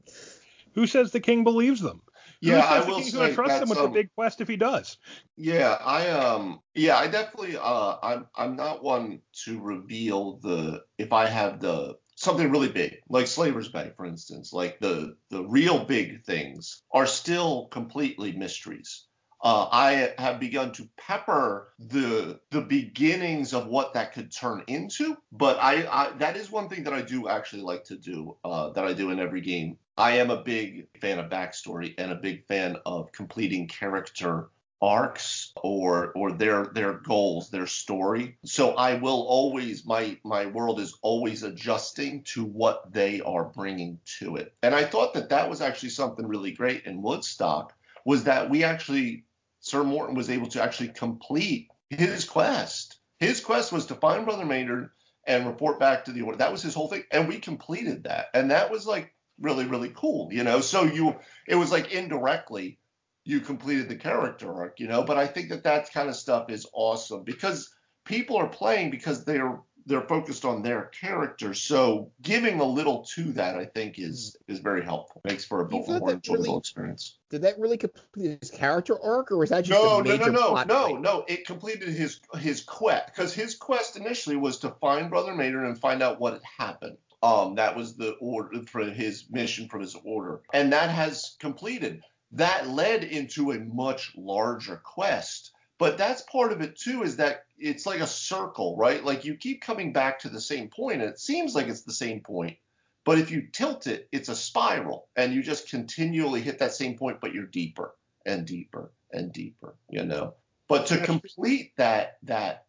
Who 0.74 0.86
says 0.86 1.12
the 1.12 1.20
king 1.20 1.44
believes 1.44 1.80
them? 1.80 2.02
Yeah, 2.40 2.60
I 2.60 2.84
will 2.84 3.00
he's 3.00 3.12
going 3.12 3.28
to 3.28 3.34
trust 3.34 3.62
him 3.62 3.68
with 3.68 3.78
um, 3.78 3.92
the 3.92 3.98
big 3.98 4.10
quest 4.14 4.40
if 4.40 4.48
he 4.48 4.56
does. 4.56 4.96
Yeah, 5.36 5.76
I 5.80 6.08
um, 6.08 6.60
yeah, 6.74 6.96
I 6.96 7.06
definitely 7.06 7.56
uh, 7.56 7.96
I'm 8.02 8.26
I'm 8.34 8.56
not 8.56 8.82
one 8.82 9.20
to 9.44 9.60
reveal 9.60 10.38
the 10.38 10.82
if 10.98 11.12
I 11.12 11.26
have 11.26 11.60
the 11.60 11.96
something 12.16 12.50
really 12.50 12.68
big 12.68 12.98
like 13.08 13.26
Slaver's 13.26 13.68
Bay, 13.68 13.92
for 13.96 14.06
instance, 14.06 14.52
like 14.52 14.78
the 14.80 15.16
the 15.30 15.44
real 15.44 15.84
big 15.84 16.24
things 16.24 16.82
are 16.92 17.06
still 17.06 17.66
completely 17.68 18.32
mysteries. 18.32 19.06
Uh, 19.42 19.68
I 19.72 20.12
have 20.18 20.38
begun 20.38 20.72
to 20.72 20.88
pepper 20.98 21.72
the 21.78 22.40
the 22.50 22.60
beginnings 22.60 23.54
of 23.54 23.66
what 23.66 23.94
that 23.94 24.12
could 24.12 24.30
turn 24.30 24.64
into. 24.66 25.16
But 25.32 25.58
I, 25.60 25.86
I 25.90 26.10
that 26.18 26.36
is 26.36 26.50
one 26.50 26.68
thing 26.68 26.84
that 26.84 26.92
I 26.92 27.02
do 27.02 27.28
actually 27.28 27.62
like 27.62 27.84
to 27.84 27.96
do. 27.96 28.36
Uh, 28.44 28.70
that 28.70 28.84
I 28.84 28.92
do 28.92 29.10
in 29.10 29.18
every 29.18 29.40
game. 29.40 29.78
I 29.96 30.12
am 30.18 30.30
a 30.30 30.42
big 30.42 30.88
fan 31.00 31.18
of 31.18 31.30
backstory 31.30 31.94
and 31.98 32.12
a 32.12 32.16
big 32.16 32.46
fan 32.46 32.76
of 32.84 33.12
completing 33.12 33.68
character 33.68 34.50
arcs 34.82 35.52
or 35.62 36.10
or 36.12 36.32
their 36.32 36.66
their 36.68 36.94
goals 36.94 37.50
their 37.50 37.66
story 37.66 38.38
so 38.46 38.70
i 38.76 38.94
will 38.94 39.26
always 39.28 39.84
my 39.84 40.16
my 40.24 40.46
world 40.46 40.80
is 40.80 40.96
always 41.02 41.42
adjusting 41.42 42.22
to 42.22 42.44
what 42.44 42.90
they 42.90 43.20
are 43.20 43.44
bringing 43.44 43.98
to 44.06 44.36
it 44.36 44.54
and 44.62 44.74
i 44.74 44.82
thought 44.82 45.12
that 45.12 45.28
that 45.28 45.50
was 45.50 45.60
actually 45.60 45.90
something 45.90 46.26
really 46.26 46.52
great 46.52 46.84
in 46.86 47.02
woodstock 47.02 47.74
was 48.06 48.24
that 48.24 48.48
we 48.48 48.64
actually 48.64 49.22
sir 49.70 49.84
morton 49.84 50.14
was 50.14 50.30
able 50.30 50.48
to 50.48 50.62
actually 50.62 50.88
complete 50.88 51.68
his 51.90 52.24
quest. 52.24 52.98
His 53.18 53.40
quest 53.40 53.72
was 53.72 53.86
to 53.86 53.94
find 53.94 54.24
brother 54.24 54.46
maynard 54.46 54.90
and 55.26 55.46
report 55.46 55.78
back 55.78 56.04
to 56.04 56.12
the 56.12 56.22
order. 56.22 56.38
That 56.38 56.52
was 56.52 56.62
his 56.62 56.74
whole 56.74 56.88
thing 56.88 57.04
and 57.10 57.28
we 57.28 57.38
completed 57.38 58.04
that. 58.04 58.26
And 58.34 58.50
that 58.50 58.70
was 58.70 58.86
like 58.86 59.14
really 59.40 59.66
really 59.66 59.92
cool 59.94 60.28
you 60.32 60.44
know? 60.44 60.60
So 60.60 60.84
you 60.84 61.16
it 61.48 61.54
was 61.54 61.72
like 61.72 61.92
indirectly 61.92 62.78
you 63.24 63.40
completed 63.40 63.88
the 63.88 63.96
character 63.96 64.52
arc 64.52 64.80
you 64.80 64.88
know? 64.88 65.02
But 65.02 65.18
i 65.18 65.26
think 65.26 65.50
that 65.50 65.64
that 65.64 65.92
kind 65.92 66.08
of 66.08 66.16
stuff 66.16 66.50
is 66.50 66.66
awesome 66.72 67.24
because 67.24 67.70
people 68.04 68.36
are 68.36 68.48
playing 68.48 68.90
because 68.90 69.24
they're 69.24 69.60
they're 69.86 70.02
focused 70.02 70.44
on 70.44 70.62
their 70.62 70.84
character. 70.86 71.54
So 71.54 72.10
giving 72.22 72.60
a 72.60 72.64
little 72.64 73.04
to 73.14 73.32
that 73.32 73.56
i 73.56 73.64
think 73.64 73.98
is 73.98 74.36
is 74.48 74.60
very 74.60 74.84
helpful. 74.84 75.20
Makes 75.24 75.44
for 75.44 75.62
a 75.62 75.70
more 75.70 76.10
enjoyable 76.10 76.44
really, 76.44 76.58
experience. 76.58 77.18
did 77.28 77.42
that 77.42 77.58
really 77.58 77.76
complete 77.76 78.38
his 78.40 78.50
character 78.50 79.00
arc 79.02 79.30
or 79.30 79.38
was 79.38 79.50
that 79.50 79.64
just 79.64 79.80
a 79.80 80.02
major 80.02 80.30
no 80.30 80.54
no 80.54 80.54
no 80.54 80.64
no 80.64 80.86
no 80.88 80.96
no. 80.96 81.24
It 81.28 81.46
completed 81.46 81.88
his 81.88 82.20
his 82.38 82.62
quest 82.62 83.06
because 83.06 83.34
his 83.34 83.54
quest 83.54 83.96
initially 83.96 84.36
was 84.36 84.58
to 84.58 84.70
find 84.80 85.10
brother 85.10 85.34
maynard 85.34 85.66
and 85.66 85.78
find 85.78 86.02
out 86.02 86.20
what 86.20 86.34
had 86.34 86.42
happened. 86.58 86.96
Um, 87.22 87.56
that 87.56 87.76
was 87.76 87.96
the 87.96 88.12
order 88.12 88.62
for 88.62 88.82
his 88.84 89.28
mission 89.30 89.68
from 89.68 89.82
his 89.82 89.94
order, 90.04 90.40
and 90.52 90.72
that 90.72 90.90
has 90.90 91.36
completed. 91.38 92.02
That 92.32 92.68
led 92.68 93.02
into 93.04 93.50
a 93.50 93.58
much 93.58 94.12
larger 94.16 94.76
quest. 94.76 95.52
But 95.78 95.96
that's 95.96 96.20
part 96.22 96.52
of 96.52 96.60
it 96.60 96.76
too, 96.76 97.02
is 97.02 97.16
that 97.16 97.46
it's 97.60 97.86
like 97.86 98.00
a 98.00 98.06
circle, 98.06 98.76
right? 98.76 99.04
Like 99.04 99.24
you 99.24 99.36
keep 99.36 99.62
coming 99.62 99.92
back 99.92 100.20
to 100.20 100.28
the 100.28 100.40
same 100.40 100.68
point, 100.68 101.02
and 101.02 101.10
it 101.10 101.20
seems 101.20 101.54
like 101.54 101.68
it's 101.68 101.82
the 101.82 101.92
same 101.92 102.20
point. 102.20 102.56
But 103.04 103.18
if 103.18 103.30
you 103.30 103.48
tilt 103.52 103.86
it, 103.86 104.08
it's 104.12 104.28
a 104.28 104.36
spiral, 104.36 105.08
and 105.16 105.32
you 105.32 105.42
just 105.42 105.70
continually 105.70 106.40
hit 106.40 106.58
that 106.58 106.74
same 106.74 106.96
point, 106.96 107.20
but 107.20 107.32
you're 107.32 107.46
deeper 107.46 107.94
and 108.26 108.46
deeper 108.46 108.92
and 109.12 109.32
deeper, 109.32 109.74
you 109.88 110.04
know. 110.04 110.34
But 110.68 110.86
to 110.86 110.98
complete 110.98 111.72
that 111.76 112.18
that 112.24 112.66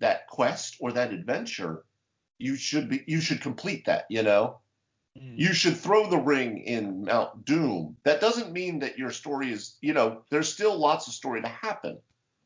that 0.00 0.26
quest 0.28 0.76
or 0.80 0.92
that 0.92 1.12
adventure, 1.12 1.84
you 2.38 2.56
should 2.56 2.88
be 2.88 3.04
you 3.06 3.20
should 3.20 3.40
complete 3.40 3.86
that 3.86 4.06
you 4.08 4.22
know 4.22 4.60
Mm. 5.18 5.38
You 5.38 5.52
should 5.52 5.76
throw 5.76 6.08
the 6.08 6.18
ring 6.18 6.58
in 6.58 7.04
Mount 7.04 7.44
Doom. 7.44 7.96
That 8.04 8.20
doesn't 8.20 8.52
mean 8.52 8.78
that 8.80 8.98
your 8.98 9.10
story 9.10 9.52
is, 9.52 9.76
you 9.80 9.92
know, 9.92 10.22
there's 10.30 10.52
still 10.52 10.78
lots 10.78 11.06
of 11.06 11.14
story 11.14 11.42
to 11.42 11.48
happen, 11.48 11.98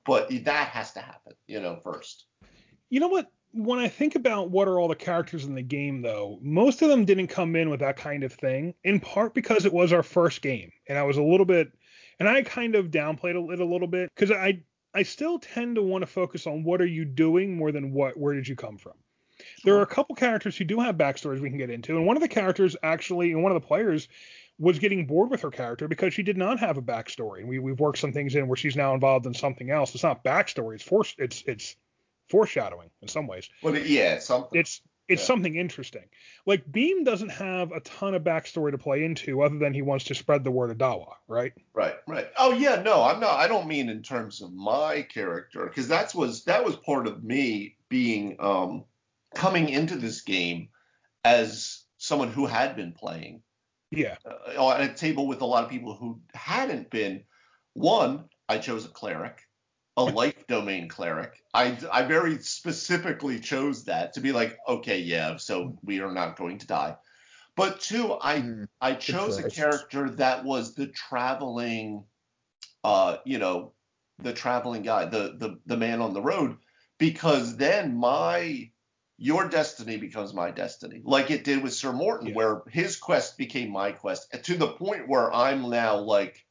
but 0.07 0.29
that 0.45 0.69
has 0.69 0.93
to 0.93 1.01
happen, 1.01 1.35
you 1.47 1.61
know, 1.61 1.81
first. 1.83 2.27
You 2.89 3.01
know 3.01 3.09
what? 3.09 3.31
When 3.53 3.79
I 3.79 3.89
think 3.89 4.17
about 4.17 4.51
what 4.51 4.69
are 4.69 4.79
all 4.79 4.89
the 4.89 4.95
characters 4.95 5.47
in 5.47 5.55
the 5.55 5.63
game, 5.63 6.03
though, 6.03 6.39
most 6.43 6.83
of 6.83 6.89
them 6.89 7.05
didn't 7.05 7.29
come 7.29 7.57
in 7.57 7.71
with 7.71 7.81
that 7.81 7.97
kind 7.97 8.23
of 8.23 8.33
thing, 8.33 8.75
in 8.85 9.01
part 9.01 9.35
because 9.35 9.65
it 9.65 9.73
was 9.73 9.93
our 9.93 10.03
first 10.03 10.43
game. 10.43 10.71
And 10.89 10.99
I 10.99 11.03
was 11.05 11.17
a 11.17 11.23
little 11.23 11.47
bit, 11.47 11.73
and 12.19 12.29
I 12.29 12.43
kind 12.43 12.75
of 12.75 12.91
downplayed 12.91 13.53
it 13.53 13.61
a 13.61 13.65
little 13.65 13.89
bit 13.89 14.11
because 14.15 14.31
I, 14.31 14.63
I 14.95 15.03
still 15.05 15.39
tend 15.39 15.77
to 15.77 15.83
want 15.83 16.03
to 16.03 16.07
focus 16.07 16.47
on 16.47 16.65
what 16.65 16.83
are 16.83 16.87
you 16.87 17.05
doing 17.05 17.57
more 17.57 17.73
than 17.73 17.93
what, 17.93 18.19
where 18.19 18.35
did 18.35 18.47
you 18.47 18.57
come 18.57 18.77
from? 18.77 18.93
There 19.65 19.77
are 19.77 19.83
a 19.83 19.87
couple 19.87 20.15
characters 20.15 20.57
who 20.57 20.65
do 20.65 20.81
have 20.81 20.97
backstories 20.97 21.41
we 21.41 21.49
can 21.49 21.59
get 21.59 21.71
into, 21.71 21.97
and 21.97 22.07
one 22.07 22.17
of 22.17 22.23
the 22.23 22.29
characters 22.29 22.77
actually, 22.83 23.33
and 23.33 23.43
one 23.43 23.53
of 23.53 23.61
the 23.61 23.67
players 23.67 24.09
was 24.59 24.79
getting 24.79 25.07
bored 25.07 25.31
with 25.31 25.43
her 25.43 25.51
character 25.51 25.89
because 25.89 26.15
she 26.15 26.23
did 26.23 26.37
not 26.37 26.59
have 26.61 26.79
a 26.79 26.83
backstory. 26.83 27.41
And 27.41 27.49
we 27.49 27.59
we've 27.59 27.79
worked 27.79 27.99
some 27.99 28.13
things 28.13 28.35
in 28.35 28.49
where 28.49 28.57
she's 28.57 28.77
now 28.77 28.95
involved 28.95 29.27
in 29.27 29.35
something 29.35 29.71
else. 29.71 29.95
It's 29.95 30.05
not 30.05 30.25
backstory. 30.25 30.77
It's 30.77 30.85
force. 30.85 31.15
It's 31.19 31.43
it's 31.47 31.77
foreshadowing 32.29 32.91
in 33.03 33.09
some 33.09 33.27
ways. 33.27 33.49
Well, 33.63 33.77
yeah, 33.77 34.15
it's 34.15 34.27
something. 34.27 34.59
It's 34.59 34.81
it's 35.09 35.23
yeah. 35.23 35.27
something 35.27 35.55
interesting. 35.55 36.05
Like 36.47 36.71
Beam 36.71 37.05
doesn't 37.05 37.29
have 37.31 37.71
a 37.73 37.81
ton 37.81 38.15
of 38.15 38.23
backstory 38.23 38.73
to 38.73 38.79
play 38.79 39.05
into, 39.05 39.43
other 39.43 39.59
than 39.59 39.73
he 39.73 39.83
wants 39.83 40.07
to 40.07 40.15
spread 40.15 40.43
the 40.43 40.51
word 40.51 40.71
of 40.71 40.79
Dawa, 40.79 41.15
right? 41.29 41.53
Right, 41.75 41.95
right. 42.09 42.29
Oh 42.37 42.53
yeah, 42.53 42.83
no, 42.83 43.03
I'm 43.03 43.21
not. 43.21 43.39
I 43.39 43.47
don't 43.47 43.69
mean 43.69 43.89
in 43.89 44.03
terms 44.03 44.43
of 44.43 44.53
my 44.53 45.03
character, 45.03 45.65
because 45.67 45.87
that's 45.87 46.15
was 46.15 46.45
that 46.45 46.65
was 46.65 46.77
part 46.77 47.07
of 47.07 47.23
me 47.23 47.77
being 47.89 48.37
um 48.41 48.85
coming 49.35 49.69
into 49.69 49.97
this 49.97 50.23
game 50.23 50.71
as 51.25 51.85
someone 51.99 52.31
who 52.31 52.47
had 52.47 52.75
been 52.75 52.93
playing. 52.93 53.43
Yeah. 53.91 54.17
Uh, 54.25 54.71
at 54.71 54.91
a 54.91 54.95
table 54.95 55.27
with 55.27 55.41
a 55.41 55.47
lot 55.47 55.65
of 55.65 55.71
people 55.71 55.95
who 55.95 56.21
hadn't 56.35 56.91
been. 56.91 57.25
One, 57.75 58.25
I 58.49 58.59
chose 58.59 58.85
a 58.85 58.89
cleric, 58.89 59.43
a 59.97 60.05
life 60.05 60.47
domain 60.49 60.89
cleric. 60.89 61.43
I, 61.53 61.79
I 61.93 62.03
very 62.03 62.39
specifically 62.39 63.39
chose 63.39 63.85
that 63.85 64.15
to 64.15 64.21
be 64.21 64.33
like, 64.33 64.57
okay, 64.67 64.99
yeah, 65.01 65.37
so 65.37 65.79
we 65.85 66.01
are 66.01 66.13
not 66.13 66.37
going 66.37 66.59
to 66.59 66.67
die. 66.67 66.97
But 67.57 67.81
two, 67.81 68.17
I 68.21 68.41
mm, 68.41 68.67
I 68.81 68.95
chose 68.95 69.39
a 69.39 69.49
character 69.49 70.11
that 70.11 70.45
was 70.45 70.75
the 70.75 70.89
traveling, 70.89 72.05
uh, 72.85 73.17
you 73.25 73.39
know, 73.39 73.73
the 74.19 74.35
traveling 74.35 74.83
guy, 74.83 75.07
the 75.07 75.37
the 75.39 75.59
the 75.65 75.77
man 75.77 76.03
on 76.03 76.13
the 76.13 76.21
road, 76.21 76.59
because 76.99 77.57
then 77.57 77.97
my 77.97 78.71
your 79.19 79.49
destiny 79.49 79.97
becomes 79.97 80.35
my 80.35 80.51
destiny, 80.51 81.01
like 81.05 81.31
it 81.31 81.45
did 81.45 81.63
with 81.63 81.73
Sir 81.73 81.93
Morton, 81.93 82.29
yeah. 82.29 82.35
where 82.35 82.63
his 82.69 82.97
quest 82.97 83.39
became 83.39 83.71
my 83.71 83.93
quest, 83.93 84.31
to 84.45 84.57
the 84.57 84.69
point 84.69 85.09
where 85.09 85.33
I'm 85.33 85.71
now 85.71 85.97
like, 85.97 86.45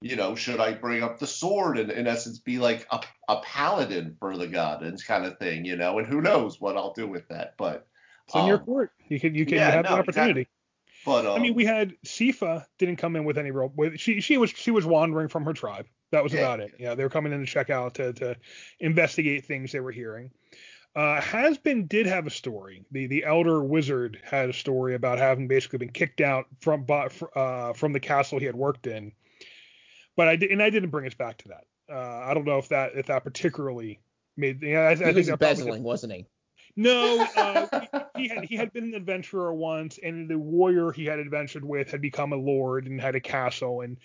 you 0.00 0.16
know, 0.16 0.34
should 0.34 0.60
I 0.60 0.72
bring 0.72 1.02
up 1.02 1.18
the 1.18 1.26
sword 1.26 1.78
and 1.78 1.90
in 1.90 2.06
essence 2.06 2.38
be 2.38 2.58
like 2.58 2.86
a, 2.90 3.00
a 3.28 3.40
paladin 3.42 4.16
for 4.18 4.36
the 4.36 4.46
gods 4.46 5.02
kind 5.04 5.24
of 5.26 5.38
thing, 5.38 5.64
you 5.64 5.76
know? 5.76 5.98
And 5.98 6.06
who 6.06 6.20
knows 6.20 6.60
what 6.60 6.76
I'll 6.76 6.92
do 6.92 7.06
with 7.06 7.28
that, 7.28 7.54
but 7.56 7.86
it's 8.26 8.34
in 8.34 8.46
your 8.46 8.58
um, 8.58 8.64
court. 8.64 8.92
You 9.08 9.18
can 9.18 9.34
you 9.34 9.46
can 9.46 9.56
yeah, 9.56 9.70
have 9.70 9.84
no, 9.84 9.90
the 9.90 9.96
opportunity. 9.98 10.40
Exactly. 10.42 10.54
But 11.04 11.26
um, 11.26 11.38
I 11.38 11.38
mean, 11.38 11.54
we 11.54 11.64
had 11.64 11.94
Sifa 12.04 12.66
didn't 12.78 12.96
come 12.96 13.16
in 13.16 13.24
with 13.24 13.38
any 13.38 13.50
role. 13.50 13.72
She 13.96 14.20
she 14.20 14.36
was 14.36 14.50
she 14.50 14.70
was 14.70 14.84
wandering 14.84 15.28
from 15.28 15.44
her 15.44 15.52
tribe. 15.52 15.86
That 16.10 16.22
was 16.22 16.32
yeah, 16.32 16.40
about 16.40 16.60
it. 16.60 16.74
Yeah, 16.78 16.94
they 16.94 17.02
were 17.02 17.10
coming 17.10 17.32
in 17.32 17.40
to 17.40 17.46
check 17.46 17.70
out 17.70 17.94
to 17.94 18.12
to 18.14 18.36
investigate 18.80 19.46
things 19.46 19.72
they 19.72 19.80
were 19.80 19.92
hearing. 19.92 20.30
Uh, 20.98 21.20
Has-Been 21.20 21.86
did 21.86 22.06
have 22.06 22.26
a 22.26 22.30
story. 22.30 22.84
The 22.90 23.06
the 23.06 23.22
elder 23.22 23.62
wizard 23.62 24.20
had 24.24 24.48
a 24.48 24.52
story 24.52 24.96
about 24.96 25.18
having 25.18 25.46
basically 25.46 25.78
been 25.78 25.92
kicked 25.92 26.20
out 26.20 26.46
from 26.60 26.86
uh, 27.36 27.72
from 27.72 27.92
the 27.92 28.00
castle 28.00 28.40
he 28.40 28.46
had 28.46 28.56
worked 28.56 28.88
in. 28.88 29.12
But 30.16 30.26
I 30.26 30.34
did, 30.34 30.50
and 30.50 30.60
I 30.60 30.70
didn't 30.70 30.90
bring 30.90 31.06
us 31.06 31.14
back 31.14 31.38
to 31.38 31.48
that. 31.50 31.66
Uh, 31.88 32.26
I 32.28 32.34
don't 32.34 32.44
know 32.44 32.58
if 32.58 32.70
that 32.70 32.96
if 32.96 33.06
that 33.06 33.22
particularly 33.22 34.00
made. 34.36 34.60
You 34.60 34.72
know, 34.72 34.88
I, 34.88 34.96
he 34.96 35.04
I 35.04 35.12
was 35.12 35.28
embezzling, 35.28 35.84
wasn't 35.84 36.14
he? 36.14 36.26
No, 36.74 37.24
uh, 37.36 37.80
he, 38.16 38.22
he, 38.22 38.28
had 38.28 38.44
he 38.46 38.56
had 38.56 38.72
been 38.72 38.86
an 38.86 38.94
adventurer 38.94 39.54
once, 39.54 40.00
and 40.02 40.28
the 40.28 40.36
warrior 40.36 40.90
he 40.90 41.04
had 41.04 41.20
adventured 41.20 41.64
with 41.64 41.92
had 41.92 42.00
become 42.00 42.32
a 42.32 42.36
lord 42.36 42.88
and 42.88 43.00
had 43.00 43.14
a 43.14 43.20
castle, 43.20 43.82
and 43.82 43.98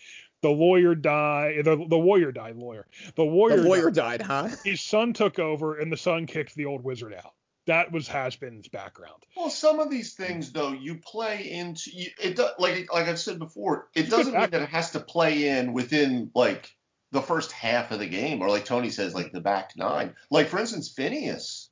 the 0.44 0.52
lawyer 0.52 0.94
died. 0.94 1.66
The, 1.66 1.84
the 1.90 1.98
warrior 1.98 2.32
died. 2.32 2.58
Lawyer. 2.58 2.86
The 3.16 3.26
warrior. 3.26 3.62
The 3.62 3.68
lawyer 3.68 3.90
died, 3.90 4.20
died, 4.20 4.22
huh? 4.22 4.50
His 4.64 4.82
son 4.82 5.14
took 5.14 5.40
over, 5.40 5.80
and 5.80 5.92
the 5.92 5.98
son 5.98 6.28
kicked 6.28 6.54
the 6.54 6.66
old 6.66 6.84
wizard 6.84 7.16
out. 7.16 7.34
That 7.66 7.94
was 7.94 8.10
Has-Been's 8.10 8.68
background. 8.68 9.24
Well, 9.38 9.50
some 9.50 9.80
of 9.80 9.90
these 9.90 10.14
things 10.14 10.52
though, 10.52 10.74
you 10.74 10.96
play 10.96 11.50
into 11.50 11.92
it. 11.96 12.40
Like 12.60 12.94
like 12.94 13.08
I've 13.08 13.20
said 13.20 13.40
before, 13.40 13.88
it 13.96 14.10
doesn't 14.10 14.34
mean 14.34 14.50
that 14.52 14.62
it 14.62 14.70
has 14.70 14.92
to 14.92 15.00
play 15.00 15.48
in 15.48 15.72
within 15.72 16.30
like 16.36 16.76
the 17.12 17.22
first 17.22 17.54
half 17.54 17.92
of 17.92 18.00
the 18.00 18.08
game, 18.08 18.42
or 18.42 18.50
like 18.50 18.66
Tony 18.66 18.90
says, 18.90 19.16
like 19.16 19.32
the 19.32 19.40
back 19.40 19.72
nine. 19.78 20.14
Like 20.30 20.50
for 20.50 20.60
instance, 20.60 20.90
Phineas 20.90 21.70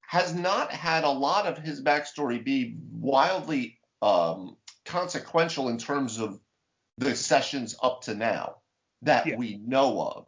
has 0.00 0.34
not 0.34 0.72
had 0.72 1.04
a 1.04 1.10
lot 1.10 1.46
of 1.46 1.58
his 1.58 1.82
backstory 1.82 2.42
be 2.42 2.76
wildly 2.90 3.78
um, 4.00 4.56
consequential 4.86 5.68
in 5.68 5.76
terms 5.76 6.18
of 6.18 6.40
the 6.98 7.14
sessions 7.16 7.76
up 7.82 8.02
to 8.02 8.14
now 8.14 8.56
that 9.02 9.26
yeah. 9.26 9.36
we 9.36 9.60
know 9.64 10.00
of. 10.00 10.26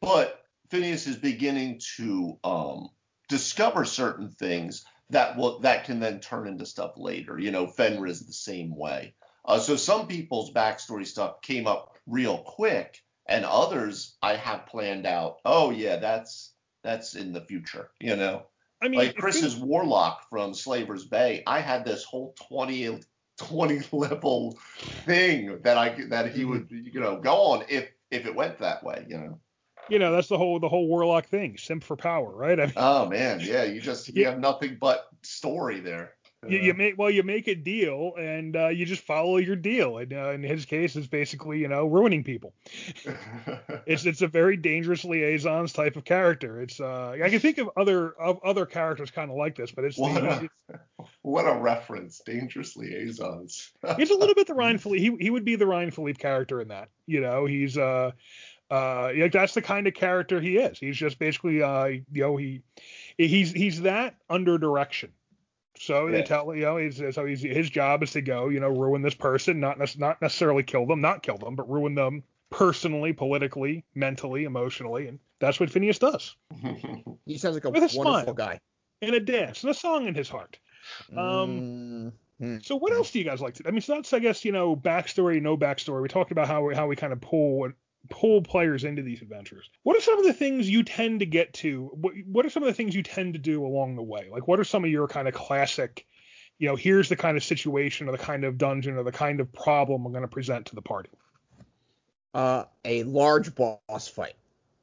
But 0.00 0.42
Phineas 0.70 1.06
is 1.06 1.16
beginning 1.16 1.80
to 1.96 2.38
um, 2.44 2.88
discover 3.28 3.84
certain 3.84 4.30
things 4.30 4.84
that 5.10 5.36
will 5.36 5.60
that 5.60 5.84
can 5.84 6.00
then 6.00 6.20
turn 6.20 6.48
into 6.48 6.66
stuff 6.66 6.92
later. 6.96 7.38
You 7.38 7.50
know, 7.50 7.66
Fenrir 7.66 8.06
is 8.06 8.26
the 8.26 8.32
same 8.32 8.74
way. 8.76 9.14
Uh, 9.44 9.58
so 9.58 9.76
some 9.76 10.06
people's 10.06 10.52
backstory 10.52 11.06
stuff 11.06 11.42
came 11.42 11.66
up 11.66 11.96
real 12.06 12.38
quick, 12.38 12.98
and 13.26 13.44
others 13.44 14.16
I 14.22 14.36
have 14.36 14.66
planned 14.66 15.06
out. 15.06 15.38
Oh 15.44 15.70
yeah, 15.70 15.96
that's 15.96 16.54
that's 16.82 17.14
in 17.14 17.32
the 17.32 17.44
future. 17.44 17.90
You 18.00 18.16
know. 18.16 18.46
I 18.82 18.88
mean, 18.88 18.98
like 18.98 19.16
Chris's 19.16 19.54
Warlock 19.54 20.28
from 20.28 20.54
Slaver's 20.54 21.04
Bay, 21.04 21.44
I 21.46 21.60
had 21.60 21.84
this 21.84 22.02
whole 22.02 22.34
20 22.48 23.00
20 23.48 23.80
level 23.92 24.58
thing 25.06 25.60
that 25.62 25.76
I 25.76 25.96
that 26.08 26.32
he 26.32 26.44
would 26.44 26.68
you 26.70 27.00
know 27.00 27.20
go 27.20 27.34
on 27.34 27.64
if 27.68 27.88
if 28.10 28.26
it 28.26 28.34
went 28.34 28.58
that 28.58 28.84
way, 28.84 29.04
you 29.08 29.18
know. 29.18 29.40
You 29.88 29.98
know, 29.98 30.12
that's 30.12 30.28
the 30.28 30.38
whole 30.38 30.60
the 30.60 30.68
whole 30.68 30.86
warlock 30.86 31.26
thing, 31.26 31.56
simp 31.58 31.82
for 31.82 31.96
power, 31.96 32.32
right? 32.34 32.58
I 32.58 32.66
mean, 32.66 32.74
oh 32.76 33.08
man, 33.08 33.40
yeah, 33.40 33.64
you 33.64 33.80
just 33.80 34.14
you 34.14 34.24
have 34.26 34.38
nothing 34.38 34.78
but 34.80 35.08
story 35.22 35.80
there. 35.80 36.14
You, 36.48 36.58
you, 36.58 36.74
make 36.74 36.98
well, 36.98 37.08
you 37.08 37.22
make 37.22 37.46
a 37.46 37.54
deal 37.54 38.14
and 38.18 38.56
uh, 38.56 38.68
you 38.68 38.84
just 38.84 39.04
follow 39.04 39.36
your 39.36 39.54
deal. 39.54 39.98
And 39.98 40.12
uh, 40.12 40.30
in 40.30 40.42
his 40.42 40.64
case, 40.64 40.96
it's 40.96 41.06
basically 41.06 41.60
you 41.60 41.68
know 41.68 41.86
ruining 41.86 42.24
people. 42.24 42.52
it's 43.86 44.06
it's 44.06 44.22
a 44.22 44.26
very 44.26 44.56
dangerous 44.56 45.04
liaisons 45.04 45.72
type 45.72 45.94
of 45.94 46.04
character. 46.04 46.60
It's 46.60 46.80
uh, 46.80 47.16
I 47.22 47.30
can 47.30 47.38
think 47.38 47.58
of 47.58 47.70
other 47.76 48.10
of 48.10 48.40
other 48.42 48.66
characters 48.66 49.12
kind 49.12 49.30
of 49.30 49.36
like 49.36 49.54
this, 49.54 49.70
but 49.70 49.84
it's 49.84 49.96
what, 49.96 50.14
the, 50.14 50.28
a, 50.28 50.42
it's, 50.42 51.10
what 51.22 51.42
a 51.42 51.56
reference, 51.60 52.20
dangerous 52.26 52.76
liaisons. 52.76 53.70
he's 53.96 54.10
a 54.10 54.16
little 54.16 54.34
bit 54.34 54.48
the 54.48 54.54
Ryan 54.54 54.78
Phillippe. 54.78 55.00
He 55.00 55.16
he 55.20 55.30
would 55.30 55.44
be 55.44 55.54
the 55.54 55.66
Ryan 55.66 55.92
Phillippe 55.92 56.18
character 56.18 56.60
in 56.60 56.68
that. 56.68 56.88
You 57.06 57.20
know, 57.20 57.46
he's 57.46 57.78
uh. 57.78 58.12
Uh, 58.70 59.12
yeah, 59.14 59.28
that's 59.28 59.52
the 59.52 59.60
kind 59.60 59.86
of 59.86 59.92
character 59.92 60.40
he 60.40 60.56
is. 60.56 60.78
He's 60.78 60.96
just 60.96 61.18
basically, 61.18 61.62
uh, 61.62 61.84
you 61.84 62.02
know, 62.14 62.38
he, 62.38 62.62
he's 63.18 63.52
he's 63.52 63.82
that 63.82 64.14
under 64.30 64.56
direction 64.56 65.12
so 65.78 66.06
yeah. 66.06 66.18
they 66.18 66.22
tell 66.22 66.54
you 66.54 66.62
know 66.62 66.76
he's, 66.76 67.02
so 67.14 67.24
he's, 67.24 67.42
his 67.42 67.70
job 67.70 68.02
is 68.02 68.12
to 68.12 68.22
go 68.22 68.48
you 68.48 68.60
know 68.60 68.68
ruin 68.68 69.02
this 69.02 69.14
person, 69.14 69.60
not 69.60 69.78
ne- 69.78 69.86
not 69.98 70.20
necessarily 70.20 70.62
kill 70.62 70.86
them, 70.86 71.00
not 71.00 71.22
kill 71.22 71.38
them, 71.38 71.56
but 71.56 71.68
ruin 71.70 71.94
them 71.94 72.22
personally, 72.50 73.12
politically, 73.12 73.84
mentally, 73.94 74.44
emotionally, 74.44 75.08
and 75.08 75.18
that's 75.40 75.58
what 75.58 75.70
Phineas 75.70 75.98
does. 75.98 76.36
he 77.26 77.38
sounds 77.38 77.54
like 77.54 77.64
a, 77.64 77.70
With 77.70 77.82
a 77.82 77.96
wonderful 77.96 78.02
smile, 78.02 78.34
guy. 78.34 78.60
And 79.00 79.14
a 79.14 79.20
dance 79.20 79.64
and 79.64 79.70
a 79.70 79.74
song 79.74 80.06
in 80.06 80.14
his 80.14 80.28
heart. 80.28 80.58
Um, 81.16 82.12
mm-hmm. 82.40 82.58
So 82.62 82.76
what 82.76 82.92
else 82.92 83.10
do 83.10 83.18
you 83.18 83.24
guys 83.24 83.40
like 83.40 83.54
to? 83.54 83.64
I 83.66 83.72
mean, 83.72 83.80
so 83.80 83.94
that's 83.94 84.12
I 84.12 84.20
guess 84.20 84.44
you 84.44 84.52
know 84.52 84.76
backstory, 84.76 85.42
no 85.42 85.56
backstory. 85.56 86.02
We 86.02 86.08
talked 86.08 86.30
about 86.30 86.46
how 86.46 86.64
we, 86.64 86.74
how 86.74 86.86
we 86.86 86.94
kind 86.94 87.12
of 87.12 87.20
pull 87.20 87.72
pull 88.08 88.42
players 88.42 88.84
into 88.84 89.02
these 89.02 89.22
adventures. 89.22 89.70
What 89.82 89.96
are 89.96 90.00
some 90.00 90.18
of 90.18 90.24
the 90.24 90.32
things 90.32 90.68
you 90.68 90.82
tend 90.82 91.20
to 91.20 91.26
get 91.26 91.52
to? 91.54 91.90
What, 91.94 92.14
what 92.26 92.46
are 92.46 92.50
some 92.50 92.62
of 92.62 92.66
the 92.66 92.74
things 92.74 92.94
you 92.94 93.02
tend 93.02 93.34
to 93.34 93.38
do 93.38 93.64
along 93.64 93.96
the 93.96 94.02
way? 94.02 94.28
Like, 94.30 94.48
what 94.48 94.60
are 94.60 94.64
some 94.64 94.84
of 94.84 94.90
your 94.90 95.08
kind 95.08 95.28
of 95.28 95.34
classic, 95.34 96.06
you 96.58 96.68
know, 96.68 96.76
here's 96.76 97.08
the 97.08 97.16
kind 97.16 97.36
of 97.36 97.44
situation 97.44 98.08
or 98.08 98.12
the 98.12 98.18
kind 98.18 98.44
of 98.44 98.58
dungeon 98.58 98.96
or 98.96 99.04
the 99.04 99.12
kind 99.12 99.40
of 99.40 99.52
problem 99.52 100.04
I'm 100.04 100.12
going 100.12 100.22
to 100.22 100.28
present 100.28 100.66
to 100.66 100.74
the 100.74 100.82
party? 100.82 101.10
Uh, 102.34 102.64
a 102.84 103.04
large 103.04 103.54
boss 103.54 104.08
fight. 104.08 104.34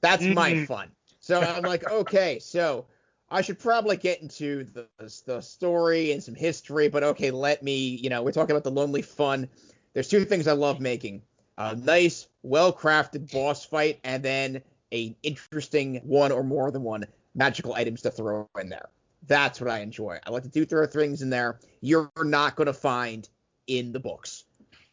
That's 0.01 0.23
mm-hmm. 0.23 0.33
my 0.33 0.65
fun. 0.65 0.91
So 1.19 1.41
I'm 1.41 1.63
like, 1.63 1.89
okay, 1.91 2.39
so 2.39 2.85
I 3.29 3.41
should 3.41 3.59
probably 3.59 3.97
get 3.97 4.21
into 4.21 4.65
the, 4.73 4.87
the 5.25 5.41
story 5.41 6.13
and 6.13 6.23
some 6.23 6.35
history, 6.35 6.87
but 6.87 7.03
okay, 7.03 7.31
let 7.31 7.63
me, 7.63 7.77
you 7.77 8.09
know, 8.09 8.23
we're 8.23 8.31
talking 8.31 8.51
about 8.51 8.63
the 8.63 8.71
lonely 8.71 9.01
fun. 9.01 9.49
There's 9.93 10.07
two 10.07 10.23
things 10.25 10.47
I 10.47 10.53
love 10.53 10.79
making 10.79 11.23
a 11.59 11.75
nice, 11.75 12.27
well 12.41 12.73
crafted 12.73 13.31
boss 13.31 13.65
fight, 13.65 13.99
and 14.03 14.23
then 14.23 14.61
a 14.91 15.15
interesting 15.21 15.97
one 16.03 16.31
or 16.31 16.43
more 16.43 16.71
than 16.71 16.81
one 16.81 17.05
magical 17.35 17.73
items 17.73 18.01
to 18.01 18.11
throw 18.11 18.49
in 18.59 18.69
there. 18.69 18.89
That's 19.27 19.61
what 19.61 19.69
I 19.69 19.79
enjoy. 19.79 20.17
I 20.25 20.31
like 20.31 20.43
to 20.43 20.49
do 20.49 20.65
throw 20.65 20.87
things 20.87 21.21
in 21.21 21.29
there. 21.29 21.59
You're 21.81 22.09
not 22.17 22.55
going 22.55 22.67
to 22.67 22.73
find 22.73 23.27
in 23.67 23.91
the 23.91 23.99
books 23.99 24.45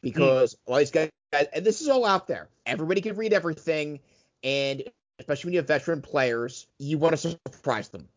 because 0.02 0.54
mm. 0.54 0.58
all 0.66 0.76
these 0.76 0.90
guys, 0.90 1.10
and 1.32 1.64
this 1.64 1.80
is 1.80 1.88
all 1.88 2.04
out 2.04 2.26
there. 2.26 2.48
Everybody 2.66 3.00
can 3.00 3.16
read 3.16 3.32
everything, 3.32 4.00
and 4.42 4.82
especially 5.20 5.48
when 5.48 5.54
you 5.54 5.60
have 5.60 5.68
veteran 5.68 6.02
players, 6.02 6.66
you 6.78 6.98
want 6.98 7.16
to 7.16 7.38
surprise 7.52 7.88
them. 7.88 8.08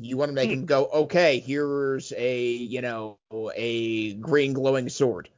You 0.00 0.16
want 0.16 0.30
to 0.30 0.34
make 0.34 0.48
mm. 0.48 0.56
them 0.56 0.66
go, 0.66 0.86
okay, 0.86 1.40
here's 1.40 2.12
a 2.16 2.42
you 2.42 2.80
know 2.80 3.18
a 3.54 4.14
green 4.14 4.54
glowing 4.54 4.88
sword. 4.88 5.28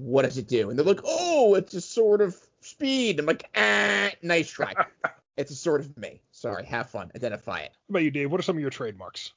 What 0.00 0.22
does 0.22 0.38
it 0.38 0.48
do? 0.48 0.70
And 0.70 0.78
they're 0.78 0.86
like, 0.86 1.02
oh, 1.04 1.54
it's 1.54 1.74
a 1.74 1.80
sword 1.80 2.20
of 2.20 2.36
speed. 2.60 3.18
I'm 3.18 3.26
like, 3.26 3.48
ah, 3.56 4.10
nice 4.22 4.50
try. 4.50 4.72
it's 5.36 5.50
a 5.50 5.54
sword 5.56 5.82
of 5.82 5.96
me. 5.96 6.20
Sorry, 6.32 6.64
have 6.66 6.90
fun. 6.90 7.10
Identify 7.14 7.60
it. 7.60 7.72
What 7.86 7.94
about 7.98 8.04
you, 8.04 8.10
Dave? 8.10 8.30
What 8.30 8.40
are 8.40 8.42
some 8.42 8.56
of 8.56 8.60
your 8.60 8.70
trademarks? 8.70 9.32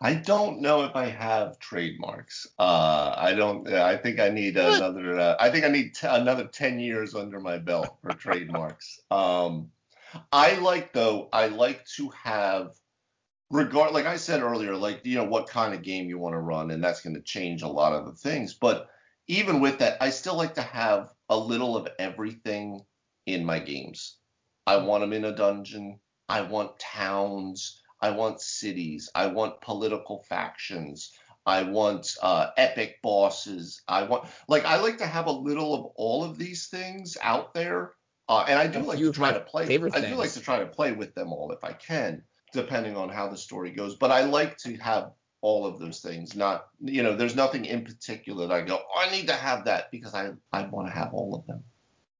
I 0.00 0.14
don't 0.14 0.60
know 0.60 0.84
if 0.84 0.96
I 0.96 1.06
have 1.06 1.58
trademarks. 1.58 2.46
Uh, 2.58 3.14
I 3.16 3.34
don't. 3.34 3.68
I 3.72 3.96
think 3.96 4.18
I 4.18 4.28
need 4.28 4.56
what? 4.56 4.74
another. 4.74 5.18
Uh, 5.18 5.36
I 5.38 5.50
think 5.50 5.64
I 5.64 5.68
need 5.68 5.94
t- 5.94 6.08
another 6.08 6.46
ten 6.46 6.80
years 6.80 7.14
under 7.14 7.38
my 7.38 7.58
belt 7.58 7.96
for 8.02 8.10
trademarks. 8.12 9.00
Um, 9.10 9.70
I 10.32 10.54
like 10.54 10.92
though. 10.92 11.28
I 11.32 11.46
like 11.46 11.86
to 11.96 12.10
have 12.10 12.72
regard. 13.50 13.92
Like 13.92 14.06
I 14.06 14.16
said 14.16 14.42
earlier, 14.42 14.76
like 14.76 15.00
you 15.04 15.16
know 15.16 15.24
what 15.24 15.48
kind 15.48 15.74
of 15.74 15.82
game 15.82 16.08
you 16.08 16.18
want 16.18 16.34
to 16.34 16.40
run, 16.40 16.72
and 16.72 16.82
that's 16.82 17.00
going 17.00 17.14
to 17.14 17.22
change 17.22 17.62
a 17.62 17.68
lot 17.68 17.92
of 17.92 18.06
the 18.06 18.12
things. 18.12 18.54
But 18.54 18.88
even 19.28 19.60
with 19.60 19.78
that, 19.78 19.98
I 20.00 20.10
still 20.10 20.36
like 20.36 20.54
to 20.54 20.62
have 20.62 21.12
a 21.28 21.36
little 21.36 21.76
of 21.76 21.88
everything 21.98 22.84
in 23.26 23.44
my 23.44 23.58
games. 23.58 24.18
I 24.66 24.76
want 24.76 25.02
them 25.02 25.12
in 25.12 25.24
a 25.24 25.34
dungeon. 25.34 25.98
I 26.28 26.42
want 26.42 26.78
towns. 26.78 27.80
I 28.00 28.10
want 28.10 28.40
cities. 28.40 29.10
I 29.14 29.28
want 29.28 29.60
political 29.60 30.24
factions. 30.28 31.12
I 31.44 31.62
want 31.64 32.14
uh, 32.22 32.50
epic 32.56 33.00
bosses. 33.02 33.82
I 33.88 34.04
want 34.04 34.28
like 34.48 34.64
I 34.64 34.80
like 34.80 34.98
to 34.98 35.06
have 35.06 35.26
a 35.26 35.32
little 35.32 35.74
of 35.74 35.92
all 35.96 36.24
of 36.24 36.38
these 36.38 36.68
things 36.68 37.16
out 37.20 37.52
there, 37.54 37.92
uh, 38.28 38.44
and 38.48 38.58
I 38.58 38.66
do 38.68 38.80
like 38.80 38.98
to 38.98 39.12
try 39.12 39.32
to 39.32 39.40
play. 39.40 39.64
I 39.64 40.00
do 40.00 40.14
like 40.14 40.32
to 40.32 40.40
try 40.40 40.60
to 40.60 40.66
play 40.66 40.92
with 40.92 41.14
them 41.14 41.32
all 41.32 41.50
if 41.52 41.64
I 41.64 41.72
can, 41.72 42.22
depending 42.52 42.96
on 42.96 43.08
how 43.08 43.28
the 43.28 43.36
story 43.36 43.70
goes. 43.70 43.96
But 43.96 44.12
I 44.12 44.24
like 44.24 44.56
to 44.58 44.76
have 44.76 45.12
all 45.42 45.66
of 45.66 45.78
those 45.78 46.00
things. 46.00 46.34
Not 46.34 46.68
you 46.80 47.02
know, 47.02 47.14
there's 47.14 47.36
nothing 47.36 47.66
in 47.66 47.84
particular 47.84 48.46
that 48.46 48.54
I 48.54 48.62
go, 48.62 48.80
oh, 48.80 49.00
I 49.00 49.10
need 49.10 49.26
to 49.26 49.34
have 49.34 49.66
that 49.66 49.90
because 49.90 50.14
I 50.14 50.30
I 50.52 50.62
want 50.62 50.88
to 50.88 50.94
have 50.94 51.12
all 51.12 51.34
of 51.34 51.46
them, 51.46 51.62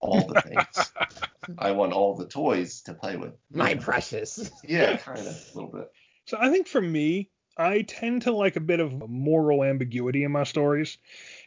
all 0.01 0.27
the 0.27 0.43
things. 0.43 0.93
I 1.59 1.71
want 1.71 1.95
all 1.95 2.15
the 2.15 2.27
toys 2.27 2.83
to 2.83 2.95
play 2.95 3.17
with. 3.17 3.33
My 3.51 3.75
precious. 3.75 4.51
yeah, 4.65 4.99
kind 4.99 5.21
of 5.21 5.27
a 5.27 5.55
little 5.55 5.71
bit. 5.71 5.91
So 6.27 6.37
I 6.39 6.51
think 6.51 6.69
for 6.69 6.81
me, 6.81 7.31
I 7.57 7.83
tend 7.83 8.23
to 8.23 8.33
like 8.33 8.57
a 8.57 8.61
bit 8.61 8.81
of 8.81 9.09
moral 9.09 9.65
ambiguity 9.65 10.25
in 10.25 10.33
my 10.33 10.45
stories. 10.45 10.99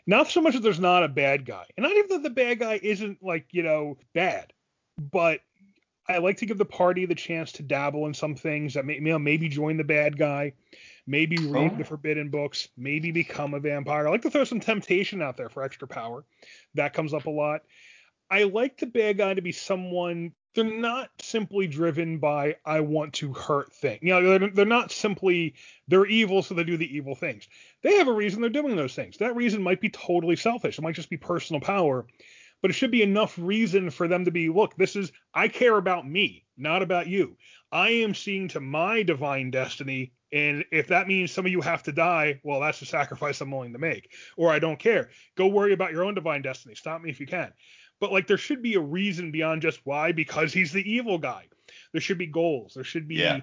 Not 0.07 0.30
so 0.30 0.41
much 0.41 0.53
that 0.53 0.63
there's 0.63 0.80
not 0.80 1.03
a 1.03 1.09
bad 1.09 1.45
guy, 1.45 1.65
and 1.78 1.84
not 1.84 1.93
even 1.93 2.09
that 2.09 2.23
the 2.23 2.30
bad 2.30 2.59
guy 2.59 2.80
isn't 2.82 3.21
like 3.21 3.47
you 3.51 3.63
know 3.63 3.97
bad, 4.13 4.53
but 4.97 5.41
I 6.07 6.19
like 6.19 6.38
to 6.38 6.45
give 6.45 6.57
the 6.57 6.65
party 6.65 7.05
the 7.05 7.15
chance 7.15 7.51
to 7.53 7.63
dabble 7.63 8.05
in 8.05 8.13
some 8.13 8.36
things 8.36 8.76
that 8.76 8.86
may, 8.86 8.95
you 8.95 9.01
know, 9.01 9.19
maybe 9.19 9.49
join 9.49 9.78
the 9.78 9.84
bad 9.84 10.17
guy, 10.17 10.53
maybe 11.08 11.38
oh. 11.39 11.49
read 11.49 11.72
oh. 11.74 11.78
the 11.78 11.84
forbidden 11.84 12.30
books, 12.30 12.68
maybe 12.78 13.12
become 13.12 13.53
a 13.53 13.60
vampire. 13.60 14.08
I 14.08 14.12
like 14.12 14.24
to 14.24 14.32
throw 14.32 14.43
some 14.43 14.60
temptation 14.60 15.22
out 15.22 15.38
there 15.38 15.49
for 15.49 15.64
extra 15.64 15.88
power. 15.88 16.26
That 16.76 16.93
comes 16.93 17.14
up 17.14 17.26
a 17.26 17.32
lot. 17.32 17.62
I 18.30 18.43
like 18.43 18.78
the 18.78 18.88
bad 18.88 19.18
guy 19.18 19.34
to 19.34 19.41
be 19.41 19.51
someone 19.51 20.34
they're 20.56 20.64
not 20.64 21.10
simply 21.22 21.68
driven 21.68 22.18
by 22.18 22.56
I 22.66 22.80
want 22.80 23.14
to 23.16 23.34
hurt 23.34 23.74
things. 23.74 23.99
You 24.01 24.10
know, 24.10 24.39
they're, 24.39 24.49
they're 24.49 24.66
not 24.66 24.91
simply 24.91 25.56
they're 25.88 26.06
evil 26.06 26.41
so 26.41 26.56
they 26.56 26.64
do 26.64 26.78
the 26.78 26.95
evil 26.95 27.14
things. 27.14 27.47
They 27.84 27.97
have 27.97 28.08
a 28.08 28.14
reason 28.14 28.41
they're 28.41 28.49
doing 28.49 28.76
those 28.76 28.95
things. 28.95 29.18
That 29.18 29.36
reason 29.36 29.62
might 29.62 29.82
be 29.82 29.89
totally 29.89 30.38
selfish. 30.38 30.80
It 30.80 30.82
might 30.82 30.95
just 30.95 31.10
be 31.10 31.18
personal 31.18 31.60
power, 31.60 32.06
but 32.62 32.72
it 32.72 32.76
should 32.76 32.91
be 32.91 33.03
enough 33.03 33.38
reason 33.38 33.89
for 33.89 34.08
them 34.08 34.26
to 34.26 34.32
be, 34.32 34.49
look, 34.49 34.76
this 34.76 34.95
is 34.95 35.12
I 35.34 35.49
care 35.49 35.76
about 35.76 36.08
me, 36.08 36.45
not 36.58 36.82
about 36.82 37.08
you. 37.08 37.36
I 37.72 37.89
am 37.89 38.16
seeing 38.16 38.47
to 38.49 38.62
my 38.62 39.03
divine 39.03 39.51
destiny 39.51 40.14
and 40.36 40.66
if 40.72 40.88
that 40.90 41.08
means 41.08 41.32
some 41.32 41.46
of 41.46 41.52
you 41.52 41.62
have 41.62 41.82
to 41.84 41.92
die, 41.92 42.40
well, 42.44 42.60
that's 42.60 42.82
a 42.82 42.86
sacrifice 42.86 43.42
I'm 43.42 43.50
willing 43.50 43.74
to 43.74 43.80
make. 43.80 44.12
Or 44.38 44.52
I 44.52 44.60
don't 44.60 44.78
care. 44.78 45.10
Go 45.36 45.48
worry 45.48 45.74
about 45.74 45.92
your 45.92 46.04
own 46.04 46.14
divine 46.14 46.42
destiny. 46.42 46.76
Stop 46.76 47.02
me 47.02 47.10
if 47.10 47.20
you 47.20 47.26
can 47.26 47.52
but 48.00 48.12
like 48.12 48.28
there 48.28 48.38
should 48.38 48.62
be 48.62 48.76
a 48.76 48.80
reason 48.80 49.32
beyond 49.32 49.62
just 49.62 49.80
why 49.84 50.12
because 50.12 50.54
he's 50.54 50.72
the 50.72 50.92
evil 50.92 51.18
guy. 51.18 51.48
There 51.92 52.02
should 52.02 52.18
be 52.18 52.28
goals. 52.28 52.74
There 52.74 52.84
should 52.84 53.08
be 53.08 53.16
yeah. 53.16 53.40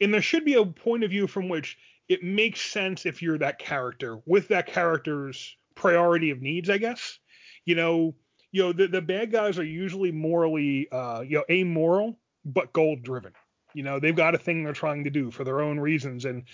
and 0.00 0.12
there 0.12 0.22
should 0.22 0.44
be 0.44 0.54
a 0.54 0.66
point 0.66 1.04
of 1.04 1.10
view 1.10 1.26
from 1.26 1.48
which 1.48 1.78
it 2.08 2.22
makes 2.22 2.60
sense 2.60 3.06
if 3.06 3.22
you're 3.22 3.38
that 3.38 3.58
character 3.58 4.18
with 4.26 4.48
that 4.48 4.66
character's 4.66 5.56
priority 5.74 6.30
of 6.30 6.42
needs, 6.42 6.68
I 6.68 6.78
guess. 6.78 7.18
You 7.64 7.76
know, 7.76 8.14
you 8.50 8.62
know 8.62 8.72
the, 8.72 8.88
the 8.88 9.02
bad 9.02 9.30
guys 9.30 9.58
are 9.58 9.64
usually 9.64 10.12
morally 10.12 10.88
uh, 10.90 11.20
you 11.20 11.38
know 11.38 11.44
amoral 11.50 12.18
but 12.44 12.72
goal 12.72 12.96
driven. 12.96 13.32
You 13.74 13.82
know, 13.82 13.98
they've 13.98 14.14
got 14.14 14.34
a 14.34 14.38
thing 14.38 14.62
they're 14.62 14.72
trying 14.72 15.04
to 15.04 15.10
do 15.10 15.30
for 15.30 15.44
their 15.44 15.60
own 15.60 15.78
reasons 15.78 16.24
and 16.24 16.44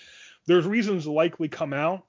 there's 0.46 0.66
reasons 0.66 1.06
likely 1.06 1.48
come 1.48 1.72
out, 1.72 2.04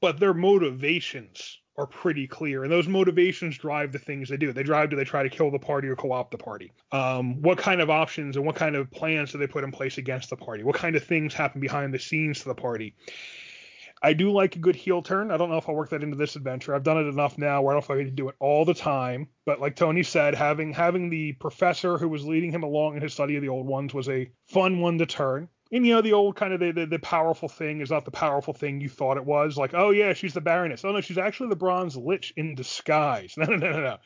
but 0.00 0.18
their 0.18 0.34
motivations 0.34 1.60
are 1.76 1.86
pretty 1.86 2.26
clear, 2.26 2.62
and 2.62 2.70
those 2.70 2.86
motivations 2.86 3.58
drive 3.58 3.90
the 3.90 3.98
things 3.98 4.28
they 4.28 4.36
do. 4.36 4.52
They 4.52 4.62
drive 4.62 4.90
do 4.90 4.96
they 4.96 5.04
try 5.04 5.22
to 5.22 5.28
kill 5.28 5.50
the 5.50 5.58
party 5.58 5.88
or 5.88 5.96
co-opt 5.96 6.30
the 6.30 6.38
party? 6.38 6.72
Um, 6.92 7.40
what 7.42 7.58
kind 7.58 7.80
of 7.80 7.90
options 7.90 8.36
and 8.36 8.46
what 8.46 8.54
kind 8.54 8.76
of 8.76 8.90
plans 8.90 9.32
do 9.32 9.38
they 9.38 9.46
put 9.46 9.64
in 9.64 9.72
place 9.72 9.98
against 9.98 10.30
the 10.30 10.36
party? 10.36 10.62
What 10.62 10.76
kind 10.76 10.94
of 10.94 11.02
things 11.02 11.34
happen 11.34 11.60
behind 11.60 11.92
the 11.92 11.98
scenes 11.98 12.40
to 12.40 12.48
the 12.48 12.54
party? 12.54 12.94
I 14.02 14.12
do 14.12 14.30
like 14.32 14.56
a 14.56 14.58
good 14.58 14.76
heel 14.76 15.02
turn. 15.02 15.30
I 15.30 15.36
don't 15.36 15.50
know 15.50 15.56
if 15.56 15.68
I'll 15.68 15.74
work 15.74 15.90
that 15.90 16.02
into 16.02 16.16
this 16.16 16.36
adventure. 16.36 16.74
I've 16.74 16.82
done 16.82 16.98
it 16.98 17.08
enough 17.08 17.38
now 17.38 17.62
where 17.62 17.74
I 17.74 17.80
don't 17.80 17.88
know 17.88 17.94
if 17.94 17.98
I 18.00 18.04
can 18.04 18.14
do 18.14 18.28
it 18.28 18.36
all 18.38 18.64
the 18.64 18.74
time. 18.74 19.28
But 19.46 19.60
like 19.60 19.76
Tony 19.76 20.02
said, 20.02 20.34
having 20.34 20.72
having 20.72 21.10
the 21.10 21.32
professor 21.32 21.96
who 21.98 22.08
was 22.08 22.24
leading 22.24 22.52
him 22.52 22.62
along 22.62 22.96
in 22.96 23.02
his 23.02 23.14
study 23.14 23.36
of 23.36 23.42
the 23.42 23.48
old 23.48 23.66
ones 23.66 23.94
was 23.94 24.08
a 24.08 24.30
fun 24.46 24.80
one 24.80 24.98
to 24.98 25.06
turn 25.06 25.48
and 25.74 25.86
you 25.86 25.94
know 25.94 26.02
the 26.02 26.12
old 26.12 26.36
kind 26.36 26.52
of 26.52 26.60
the, 26.60 26.72
the, 26.72 26.86
the 26.86 26.98
powerful 26.98 27.48
thing 27.48 27.80
is 27.80 27.90
not 27.90 28.04
the 28.04 28.10
powerful 28.10 28.54
thing 28.54 28.80
you 28.80 28.88
thought 28.88 29.16
it 29.16 29.24
was. 29.24 29.56
Like, 29.56 29.72
oh 29.74 29.90
yeah, 29.90 30.12
she's 30.12 30.34
the 30.34 30.40
Baroness. 30.40 30.84
Oh 30.84 30.92
no, 30.92 31.00
she's 31.00 31.18
actually 31.18 31.48
the 31.48 31.56
Bronze 31.56 31.96
Lich 31.96 32.32
in 32.36 32.54
disguise. 32.54 33.34
No, 33.44 33.46
no, 33.46 33.56
no, 33.56 33.72
no, 33.72 33.80
no. 33.80 33.96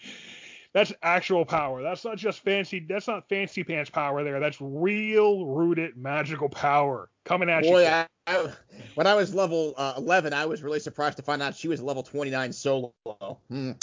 That's 0.74 0.92
actual 1.02 1.44
power. 1.44 1.82
That's 1.82 2.04
not 2.04 2.18
just 2.18 2.40
fancy. 2.40 2.84
That's 2.86 3.08
not 3.08 3.28
fancy 3.28 3.64
pants 3.64 3.90
power 3.90 4.22
there. 4.22 4.38
That's 4.38 4.58
real 4.60 5.46
rooted 5.46 5.96
magical 5.96 6.48
power 6.48 7.08
coming 7.24 7.48
at 7.48 7.62
Boy, 7.62 7.82
you. 7.82 7.86
I, 7.86 8.06
I, 8.26 8.52
when 8.94 9.06
I 9.06 9.14
was 9.14 9.34
level 9.34 9.74
uh, 9.76 9.94
11, 9.96 10.34
I 10.34 10.44
was 10.46 10.62
really 10.62 10.80
surprised 10.80 11.16
to 11.16 11.22
find 11.22 11.42
out 11.42 11.56
she 11.56 11.68
was 11.68 11.80
level 11.80 12.02
29 12.02 12.52
solo. 12.52 12.92
Hmm. 13.48 13.72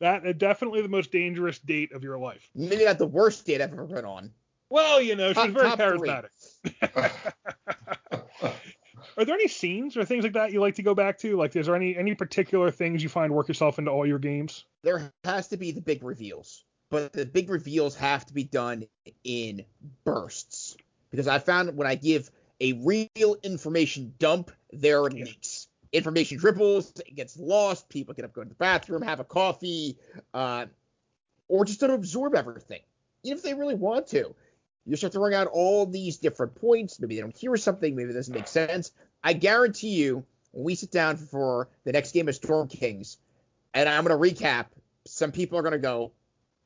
that 0.00 0.38
definitely 0.38 0.82
the 0.82 0.88
most 0.88 1.10
dangerous 1.10 1.58
date 1.58 1.92
of 1.92 2.04
your 2.04 2.18
life. 2.18 2.50
Maybe 2.54 2.84
not 2.84 2.98
the 2.98 3.06
worst 3.06 3.46
date 3.46 3.62
I've 3.62 3.72
ever 3.72 3.86
been 3.86 4.04
on. 4.04 4.30
Well, 4.68 5.00
you 5.00 5.16
know, 5.16 5.32
she's 5.32 5.52
very 5.52 5.70
charismatic. 5.70 6.28
Are 9.16 9.24
there 9.24 9.34
any 9.34 9.48
scenes 9.48 9.96
or 9.96 10.04
things 10.04 10.24
like 10.24 10.34
that 10.34 10.52
you 10.52 10.60
like 10.60 10.76
to 10.76 10.82
go 10.82 10.94
back 10.94 11.18
to? 11.18 11.36
Like, 11.36 11.54
is 11.56 11.66
there 11.66 11.76
any 11.76 11.96
any 11.96 12.14
particular 12.14 12.70
things 12.70 13.02
you 13.02 13.08
find 13.08 13.32
work 13.32 13.48
yourself 13.48 13.78
into 13.78 13.90
all 13.90 14.06
your 14.06 14.18
games? 14.18 14.64
There 14.82 15.12
has 15.24 15.48
to 15.48 15.56
be 15.56 15.72
the 15.72 15.80
big 15.80 16.02
reveals, 16.02 16.64
but 16.90 17.12
the 17.12 17.26
big 17.26 17.50
reveals 17.50 17.94
have 17.96 18.26
to 18.26 18.34
be 18.34 18.44
done 18.44 18.86
in 19.24 19.64
bursts 20.04 20.76
because 21.12 21.28
I 21.28 21.38
found 21.38 21.76
when 21.76 21.86
I 21.86 21.94
give 21.94 22.30
a 22.60 22.72
real 22.72 23.36
information 23.42 24.14
dump, 24.18 24.50
there 24.72 25.02
are 25.02 25.10
yeah. 25.10 25.24
leaks. 25.24 25.68
Information 25.92 26.38
dribbles, 26.38 26.90
it 27.06 27.14
gets 27.14 27.36
lost. 27.36 27.88
People 27.90 28.14
get 28.14 28.24
up, 28.24 28.32
go 28.32 28.42
to 28.42 28.48
the 28.48 28.54
bathroom, 28.54 29.02
have 29.02 29.20
a 29.20 29.24
coffee, 29.24 29.98
uh, 30.32 30.66
or 31.48 31.66
just 31.66 31.80
don't 31.80 31.90
absorb 31.90 32.34
everything, 32.34 32.80
even 33.24 33.36
if 33.36 33.44
they 33.44 33.52
really 33.52 33.74
want 33.74 34.06
to. 34.08 34.34
You 34.86 34.96
start 34.96 35.12
throwing 35.12 35.34
out 35.34 35.46
all 35.46 35.86
these 35.86 36.16
different 36.18 36.54
points. 36.54 36.98
Maybe 36.98 37.14
they 37.14 37.20
don't 37.20 37.36
hear 37.36 37.56
something. 37.56 37.94
Maybe 37.94 38.10
it 38.10 38.14
doesn't 38.14 38.34
make 38.34 38.48
sense. 38.48 38.92
I 39.22 39.32
guarantee 39.32 39.90
you, 39.90 40.24
when 40.50 40.64
we 40.64 40.74
sit 40.74 40.90
down 40.90 41.16
for 41.16 41.68
the 41.84 41.92
next 41.92 42.12
game 42.12 42.28
of 42.28 42.34
Storm 42.34 42.68
Kings, 42.68 43.18
and 43.74 43.88
I'm 43.88 44.04
going 44.04 44.18
to 44.18 44.44
recap, 44.44 44.66
some 45.06 45.32
people 45.32 45.58
are 45.58 45.62
going 45.62 45.72
to 45.72 45.78
go, 45.78 46.12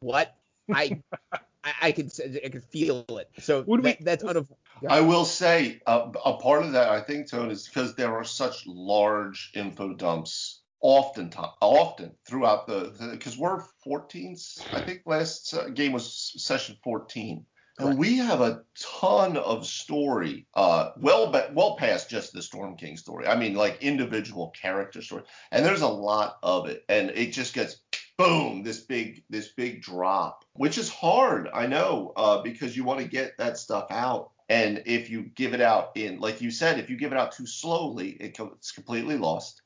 "What? 0.00 0.34
I, 0.72 1.02
I, 1.32 1.72
I 1.82 1.92
can, 1.92 2.10
I 2.44 2.48
can 2.48 2.62
feel 2.62 3.04
it." 3.08 3.30
So 3.40 3.62
that, 3.62 3.68
we, 3.68 3.96
that's 4.00 4.24
unavoidable. 4.24 4.58
I 4.88 5.00
will 5.00 5.24
say 5.24 5.80
uh, 5.86 6.10
a 6.24 6.34
part 6.34 6.64
of 6.64 6.72
that, 6.72 6.88
I 6.88 7.00
think, 7.00 7.30
Tone, 7.30 7.50
is 7.50 7.66
because 7.66 7.94
there 7.94 8.14
are 8.16 8.24
such 8.24 8.66
large 8.66 9.52
info 9.54 9.94
dumps 9.94 10.60
often, 10.80 11.32
often 11.60 12.12
throughout 12.26 12.66
the 12.66 12.94
because 13.10 13.38
we're 13.38 13.62
14s. 13.86 14.62
I 14.72 14.80
think 14.80 15.02
last 15.06 15.54
uh, 15.54 15.68
game 15.70 15.92
was 15.92 16.32
session 16.36 16.76
14. 16.82 17.44
And 17.78 17.98
we 17.98 18.16
have 18.16 18.40
a 18.40 18.62
ton 18.98 19.36
of 19.36 19.66
story, 19.66 20.46
uh, 20.54 20.92
well, 20.96 21.30
well 21.52 21.76
past 21.76 22.08
just 22.08 22.32
the 22.32 22.40
Storm 22.40 22.76
King 22.76 22.96
story. 22.96 23.26
I 23.26 23.36
mean, 23.36 23.54
like 23.54 23.82
individual 23.82 24.50
character 24.50 25.02
story, 25.02 25.24
and 25.50 25.64
there's 25.64 25.82
a 25.82 25.88
lot 25.88 26.38
of 26.42 26.68
it, 26.68 26.84
and 26.88 27.10
it 27.10 27.32
just 27.32 27.52
gets 27.52 27.82
boom, 28.16 28.62
this 28.62 28.80
big, 28.80 29.24
this 29.28 29.48
big 29.48 29.82
drop, 29.82 30.44
which 30.54 30.78
is 30.78 30.88
hard, 30.88 31.50
I 31.52 31.66
know, 31.66 32.12
uh, 32.16 32.40
because 32.40 32.74
you 32.74 32.82
want 32.82 33.00
to 33.00 33.08
get 33.08 33.36
that 33.36 33.58
stuff 33.58 33.88
out, 33.90 34.30
and 34.48 34.82
if 34.86 35.10
you 35.10 35.24
give 35.34 35.52
it 35.52 35.60
out 35.60 35.90
in, 35.96 36.18
like 36.18 36.40
you 36.40 36.50
said, 36.50 36.78
if 36.78 36.88
you 36.88 36.96
give 36.96 37.12
it 37.12 37.18
out 37.18 37.32
too 37.32 37.46
slowly, 37.46 38.10
it, 38.10 38.38
it's 38.38 38.72
completely 38.72 39.18
lost. 39.18 39.60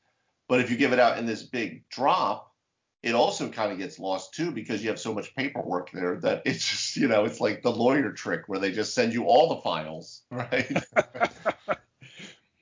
But 0.49 0.59
if 0.59 0.69
you 0.69 0.75
give 0.75 0.91
it 0.91 0.99
out 0.99 1.17
in 1.17 1.25
this 1.25 1.43
big 1.43 1.87
drop, 1.87 2.50
it 3.03 3.15
also 3.15 3.49
kind 3.49 3.71
of 3.71 3.77
gets 3.77 3.99
lost 3.99 4.33
too 4.33 4.51
because 4.51 4.83
you 4.83 4.89
have 4.89 4.99
so 4.99 5.13
much 5.13 5.35
paperwork 5.35 5.91
there 5.91 6.17
that 6.17 6.43
it's 6.45 6.67
just 6.69 6.97
you 6.97 7.07
know 7.07 7.25
it's 7.25 7.39
like 7.39 7.61
the 7.61 7.71
lawyer 7.71 8.11
trick 8.11 8.43
where 8.47 8.59
they 8.59 8.71
just 8.71 8.93
send 8.93 9.13
you 9.13 9.25
all 9.25 9.49
the 9.49 9.61
files, 9.61 10.23
right? 10.31 10.71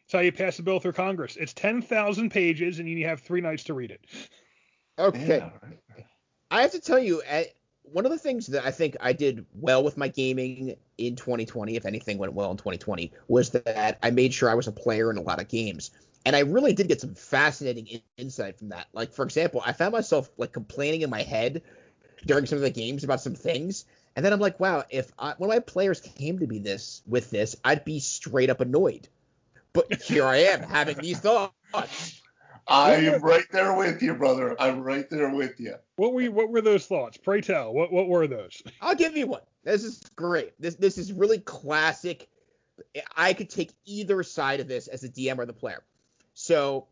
That's 0.09 0.13
how 0.17 0.19
you 0.19 0.31
pass 0.31 0.57
a 0.57 0.63
bill 0.63 0.79
through 0.79 0.93
Congress. 0.93 1.35
It's 1.35 1.53
10,000 1.53 2.31
pages 2.31 2.79
and 2.79 2.89
you 2.89 3.05
have 3.05 3.19
three 3.19 3.41
nights 3.41 3.65
to 3.65 3.75
read 3.75 3.91
it. 3.91 4.01
Okay. 4.97 5.37
Yeah, 5.37 5.51
right. 5.61 5.77
I 6.49 6.61
have 6.63 6.71
to 6.71 6.79
tell 6.79 6.97
you, 6.97 7.21
one 7.83 8.05
of 8.05 8.11
the 8.11 8.17
things 8.17 8.47
that 8.47 8.65
I 8.65 8.71
think 8.71 8.97
I 8.99 9.13
did 9.13 9.45
well 9.53 9.83
with 9.83 9.97
my 9.97 10.07
gaming 10.07 10.75
in 10.97 11.15
2020, 11.15 11.75
if 11.75 11.85
anything 11.85 12.17
went 12.17 12.33
well 12.33 12.49
in 12.51 12.57
2020, 12.57 13.11
was 13.27 13.51
that 13.51 13.99
I 14.01 14.09
made 14.09 14.33
sure 14.33 14.49
I 14.49 14.55
was 14.55 14.67
a 14.67 14.71
player 14.71 15.11
in 15.11 15.17
a 15.17 15.21
lot 15.21 15.39
of 15.39 15.47
games. 15.47 15.91
And 16.25 16.35
I 16.35 16.39
really 16.39 16.73
did 16.73 16.87
get 16.87 17.01
some 17.01 17.15
fascinating 17.15 18.01
insight 18.17 18.57
from 18.57 18.69
that. 18.69 18.87
Like, 18.93 19.13
for 19.13 19.23
example, 19.23 19.61
I 19.65 19.71
found 19.71 19.93
myself 19.93 20.29
like 20.37 20.51
complaining 20.51 21.01
in 21.01 21.09
my 21.09 21.23
head 21.23 21.61
during 22.25 22.45
some 22.45 22.57
of 22.57 22.61
the 22.61 22.69
games 22.69 23.03
about 23.03 23.21
some 23.21 23.35
things. 23.35 23.85
And 24.15 24.25
then 24.25 24.33
I'm 24.33 24.39
like, 24.39 24.59
wow, 24.59 24.83
if 24.89 25.11
I, 25.17 25.33
one 25.37 25.49
of 25.49 25.55
my 25.55 25.59
players 25.59 26.01
came 26.01 26.39
to 26.39 26.47
be 26.47 26.59
this 26.59 27.01
with 27.07 27.29
this, 27.29 27.55
I'd 27.63 27.85
be 27.85 27.99
straight 27.99 28.49
up 28.49 28.59
annoyed. 28.59 29.07
But 29.71 30.01
here 30.01 30.25
I 30.25 30.37
am 30.37 30.61
having 30.61 30.97
these 30.97 31.19
thoughts. 31.19 32.21
I 32.67 32.95
am 32.95 33.21
right 33.21 33.45
there 33.51 33.75
with 33.75 34.01
you, 34.01 34.13
brother. 34.13 34.55
I'm 34.59 34.81
right 34.81 35.09
there 35.09 35.29
with 35.33 35.59
you. 35.59 35.75
What 35.95 36.13
were 36.13 36.21
you, 36.21 36.31
what 36.31 36.49
were 36.49 36.61
those 36.61 36.85
thoughts? 36.85 37.17
Pray 37.17 37.41
tell. 37.41 37.73
What 37.73 37.91
what 37.91 38.07
were 38.07 38.27
those? 38.27 38.61
I'll 38.81 38.95
give 38.95 39.17
you 39.17 39.27
one. 39.27 39.41
This 39.63 39.83
is 39.83 40.01
great. 40.15 40.53
This 40.59 40.75
this 40.75 40.97
is 40.97 41.11
really 41.11 41.39
classic. 41.39 42.29
I 43.15 43.33
could 43.33 43.49
take 43.49 43.71
either 43.85 44.21
side 44.23 44.59
of 44.59 44.67
this 44.67 44.87
as 44.87 45.03
a 45.03 45.09
DM 45.09 45.39
or 45.39 45.45
the 45.45 45.53
player. 45.53 45.83
So 46.39 46.87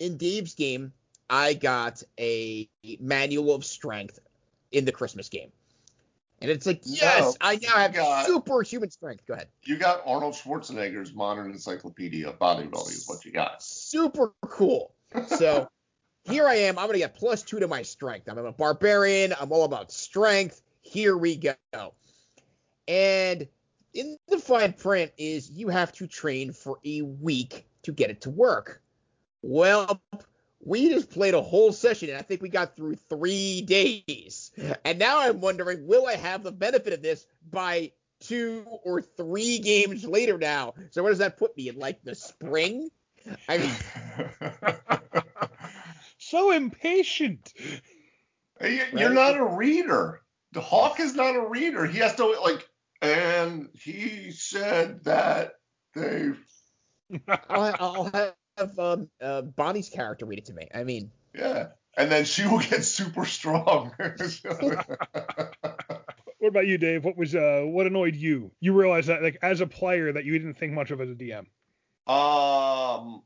in 0.00 0.16
Dave's 0.16 0.56
game, 0.56 0.92
I 1.30 1.54
got 1.54 2.02
a 2.18 2.68
manual 2.98 3.54
of 3.54 3.64
strength 3.64 4.18
in 4.72 4.84
the 4.84 4.90
Christmas 4.90 5.28
game. 5.28 5.52
And 6.42 6.50
it's 6.50 6.66
like, 6.66 6.80
yes, 6.84 7.20
no, 7.20 7.34
I 7.40 7.60
now 7.62 7.76
have 7.76 7.94
got, 7.94 8.26
superhuman 8.26 8.90
strength. 8.90 9.24
Go 9.28 9.34
ahead. 9.34 9.46
You 9.62 9.76
got 9.76 10.02
Arnold 10.04 10.34
Schwarzenegger's 10.34 11.14
Modern 11.14 11.52
Encyclopedia 11.52 12.28
of 12.28 12.40
Bodybuilding 12.40 12.96
is 12.96 13.04
what 13.06 13.24
you 13.24 13.30
got. 13.30 13.62
Super 13.62 14.32
cool. 14.42 14.92
So 15.28 15.68
here 16.24 16.48
I 16.48 16.56
am. 16.56 16.80
I'm 16.80 16.86
going 16.86 16.94
to 16.94 16.98
get 16.98 17.14
plus 17.14 17.42
two 17.42 17.60
to 17.60 17.68
my 17.68 17.82
strength. 17.82 18.28
I'm 18.28 18.38
a 18.38 18.50
barbarian. 18.50 19.34
I'm 19.40 19.52
all 19.52 19.64
about 19.64 19.92
strength. 19.92 20.62
Here 20.80 21.16
we 21.16 21.36
go. 21.36 21.94
And 22.88 23.46
in 23.94 24.18
the 24.26 24.38
fine 24.38 24.72
print 24.72 25.12
is 25.16 25.48
you 25.48 25.68
have 25.68 25.92
to 25.92 26.08
train 26.08 26.52
for 26.52 26.78
a 26.84 27.02
week 27.02 27.67
to 27.82 27.92
get 27.92 28.10
it 28.10 28.22
to 28.22 28.30
work. 28.30 28.82
Well, 29.42 30.00
we 30.64 30.88
just 30.88 31.10
played 31.10 31.34
a 31.34 31.42
whole 31.42 31.72
session 31.72 32.10
and 32.10 32.18
I 32.18 32.22
think 32.22 32.42
we 32.42 32.48
got 32.48 32.76
through 32.76 32.96
three 33.08 33.62
days. 33.62 34.50
And 34.84 34.98
now 34.98 35.20
I'm 35.20 35.40
wondering, 35.40 35.86
will 35.86 36.06
I 36.06 36.16
have 36.16 36.42
the 36.42 36.52
benefit 36.52 36.92
of 36.92 37.02
this 37.02 37.26
by 37.50 37.92
two 38.20 38.64
or 38.84 39.00
three 39.00 39.58
games 39.60 40.04
later 40.04 40.38
now? 40.38 40.74
So 40.90 41.02
where 41.02 41.12
does 41.12 41.20
that 41.20 41.38
put 41.38 41.56
me 41.56 41.68
in 41.68 41.78
like 41.78 42.02
the 42.02 42.14
spring? 42.14 42.90
I 43.48 43.58
mean, 43.58 43.74
so 46.18 46.50
impatient. 46.50 47.52
You're 48.60 48.80
right? 48.92 49.12
not 49.12 49.36
a 49.36 49.44
reader. 49.44 50.20
The 50.52 50.60
Hawk 50.60 51.00
is 51.00 51.14
not 51.14 51.36
a 51.36 51.46
reader. 51.48 51.86
He 51.86 51.98
has 51.98 52.14
to 52.16 52.26
like, 52.26 52.68
and 53.02 53.68
he 53.74 54.30
said 54.32 55.04
that 55.04 55.52
they. 55.94 56.30
I'll, 57.28 57.76
I'll 57.80 58.10
have 58.12 58.34
have 58.58 58.78
um, 58.78 59.08
uh, 59.20 59.42
Bonnie's 59.42 59.88
character 59.88 60.26
read 60.26 60.40
it 60.40 60.46
to 60.46 60.52
me. 60.52 60.68
I 60.74 60.84
mean, 60.84 61.10
yeah, 61.34 61.68
and 61.96 62.10
then 62.10 62.24
she 62.24 62.46
will 62.46 62.58
get 62.58 62.84
super 62.84 63.24
strong. 63.24 63.92
what 63.98 65.54
about 66.42 66.66
you, 66.66 66.78
Dave? 66.78 67.04
What 67.04 67.16
was 67.16 67.34
uh, 67.34 67.62
what 67.64 67.86
annoyed 67.86 68.16
you? 68.16 68.50
You 68.60 68.72
realize 68.74 69.06
that 69.06 69.22
like 69.22 69.38
as 69.42 69.60
a 69.60 69.66
player 69.66 70.12
that 70.12 70.24
you 70.24 70.38
didn't 70.38 70.54
think 70.54 70.72
much 70.72 70.90
of 70.90 71.00
as 71.00 71.10
a 71.10 71.14
DM. 71.14 71.46
Um, 72.06 73.22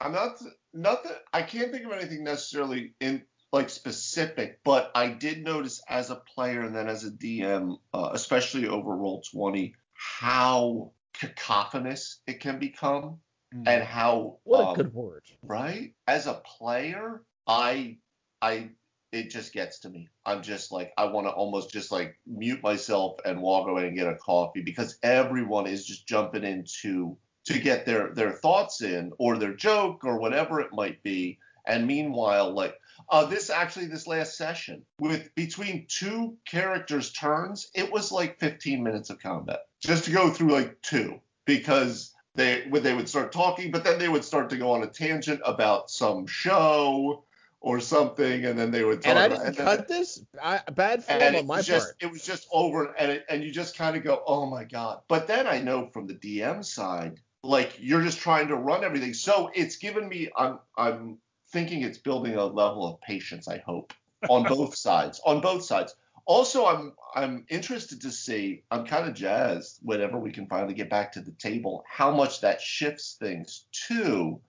I'm 0.00 0.12
not 0.12 0.38
nothing. 0.72 1.12
I 1.32 1.42
can't 1.42 1.72
think 1.72 1.86
of 1.86 1.92
anything 1.92 2.24
necessarily 2.24 2.94
in 3.00 3.22
like 3.52 3.70
specific, 3.70 4.60
but 4.64 4.90
I 4.94 5.08
did 5.08 5.44
notice 5.44 5.82
as 5.88 6.10
a 6.10 6.16
player 6.16 6.62
and 6.62 6.74
then 6.74 6.88
as 6.88 7.04
a 7.04 7.10
DM, 7.10 7.76
uh, 7.92 8.10
especially 8.12 8.66
over 8.66 8.94
Roll 8.96 9.22
Twenty, 9.30 9.74
how 9.94 10.92
cacophonous 11.14 12.20
it 12.26 12.40
can 12.40 12.58
become 12.58 13.18
mm. 13.54 13.62
and 13.66 13.82
how 13.82 14.38
what 14.44 14.60
a 14.60 14.68
um, 14.68 14.76
good 14.76 14.94
word. 14.94 15.24
right? 15.42 15.94
As 16.06 16.26
a 16.26 16.34
player 16.34 17.22
i 17.46 17.96
i 18.40 18.70
it 19.10 19.28
just 19.30 19.52
gets 19.52 19.80
to 19.80 19.90
me. 19.90 20.08
I'm 20.24 20.42
just 20.42 20.72
like 20.72 20.92
i 20.96 21.04
want 21.04 21.26
to 21.26 21.32
almost 21.32 21.70
just 21.70 21.92
like 21.92 22.18
mute 22.26 22.62
myself 22.62 23.18
and 23.24 23.42
walk 23.42 23.68
away 23.68 23.86
and 23.86 23.96
get 23.96 24.08
a 24.08 24.16
coffee 24.16 24.62
because 24.62 24.98
everyone 25.02 25.66
is 25.66 25.86
just 25.86 26.06
jumping 26.06 26.44
into 26.44 27.16
to 27.44 27.58
get 27.58 27.84
their 27.86 28.14
their 28.14 28.32
thoughts 28.32 28.82
in 28.82 29.12
or 29.18 29.36
their 29.36 29.54
joke 29.54 30.04
or 30.04 30.18
whatever 30.18 30.60
it 30.60 30.72
might 30.72 31.02
be. 31.02 31.38
And 31.66 31.86
meanwhile 31.86 32.52
like 32.54 32.74
uh, 33.08 33.26
this 33.26 33.50
actually 33.50 33.86
this 33.86 34.06
last 34.06 34.36
session 34.36 34.84
with 34.98 35.34
between 35.34 35.86
two 35.88 36.36
characters 36.46 37.12
turns 37.12 37.68
it 37.74 37.92
was 37.92 38.12
like 38.12 38.40
15 38.40 38.82
minutes 38.82 39.10
of 39.10 39.20
combat 39.20 39.60
just 39.82 40.04
to 40.04 40.10
go 40.10 40.30
through 40.30 40.52
like 40.52 40.80
two 40.80 41.20
because 41.44 42.14
they 42.34 42.66
would 42.70 42.82
they 42.82 42.94
would 42.94 43.08
start 43.08 43.32
talking, 43.32 43.70
but 43.70 43.84
then 43.84 43.98
they 43.98 44.08
would 44.08 44.24
start 44.24 44.48
to 44.50 44.56
go 44.56 44.70
on 44.70 44.82
a 44.82 44.86
tangent 44.86 45.40
about 45.44 45.90
some 45.90 46.26
show 46.26 47.24
or 47.60 47.78
something, 47.78 48.44
and 48.44 48.58
then 48.58 48.70
they 48.70 48.84
would. 48.84 49.02
Talk 49.02 49.10
and 49.10 49.18
I 49.18 49.28
didn't 49.28 49.54
about, 49.54 49.78
cut 49.78 49.88
then, 49.88 49.98
this. 49.98 50.24
I, 50.42 50.60
bad 50.74 51.04
form 51.04 51.34
on 51.34 51.46
my 51.46 51.60
just, 51.60 51.86
part. 51.86 51.96
It 52.00 52.10
was 52.10 52.24
just 52.24 52.48
over, 52.52 52.92
and 52.94 53.12
it, 53.12 53.26
and 53.28 53.44
you 53.44 53.50
just 53.50 53.76
kind 53.76 53.96
of 53.96 54.02
go, 54.02 54.22
oh 54.26 54.46
my 54.46 54.64
god. 54.64 55.00
But 55.08 55.26
then 55.26 55.46
I 55.46 55.60
know 55.60 55.86
from 55.86 56.06
the 56.06 56.14
DM 56.14 56.64
side, 56.64 57.20
like 57.42 57.76
you're 57.78 58.02
just 58.02 58.18
trying 58.18 58.48
to 58.48 58.56
run 58.56 58.84
everything, 58.84 59.14
so 59.14 59.50
it's 59.54 59.76
given 59.76 60.08
me. 60.08 60.30
I'm 60.36 60.58
I'm 60.78 61.18
thinking 61.50 61.82
it's 61.82 61.98
building 61.98 62.36
a 62.36 62.44
level 62.44 62.86
of 62.86 63.00
patience. 63.02 63.46
I 63.46 63.58
hope 63.58 63.92
on 64.30 64.44
both 64.44 64.74
sides. 64.88 65.20
On 65.26 65.40
both 65.40 65.64
sides 65.64 65.94
also, 66.24 66.66
I'm 66.66 66.92
I'm 67.14 67.44
interested 67.48 68.00
to 68.02 68.10
see. 68.10 68.62
I'm 68.70 68.86
kind 68.86 69.08
of 69.08 69.14
jazzed 69.14 69.80
whenever 69.82 70.18
we 70.18 70.32
can 70.32 70.46
finally 70.46 70.74
get 70.74 70.88
back 70.90 71.12
to 71.12 71.20
the 71.20 71.32
table. 71.32 71.84
How 71.88 72.14
much 72.14 72.40
that 72.40 72.60
shifts 72.60 73.16
things 73.18 73.66
too, 73.72 74.40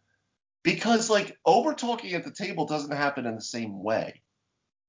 because 0.64 1.10
like 1.10 1.38
over 1.46 1.74
talking 1.74 2.14
at 2.14 2.24
the 2.24 2.32
table 2.32 2.66
doesn't 2.66 2.96
happen 2.96 3.26
in 3.26 3.36
the 3.36 3.42
same 3.42 3.82
way. 3.84 4.22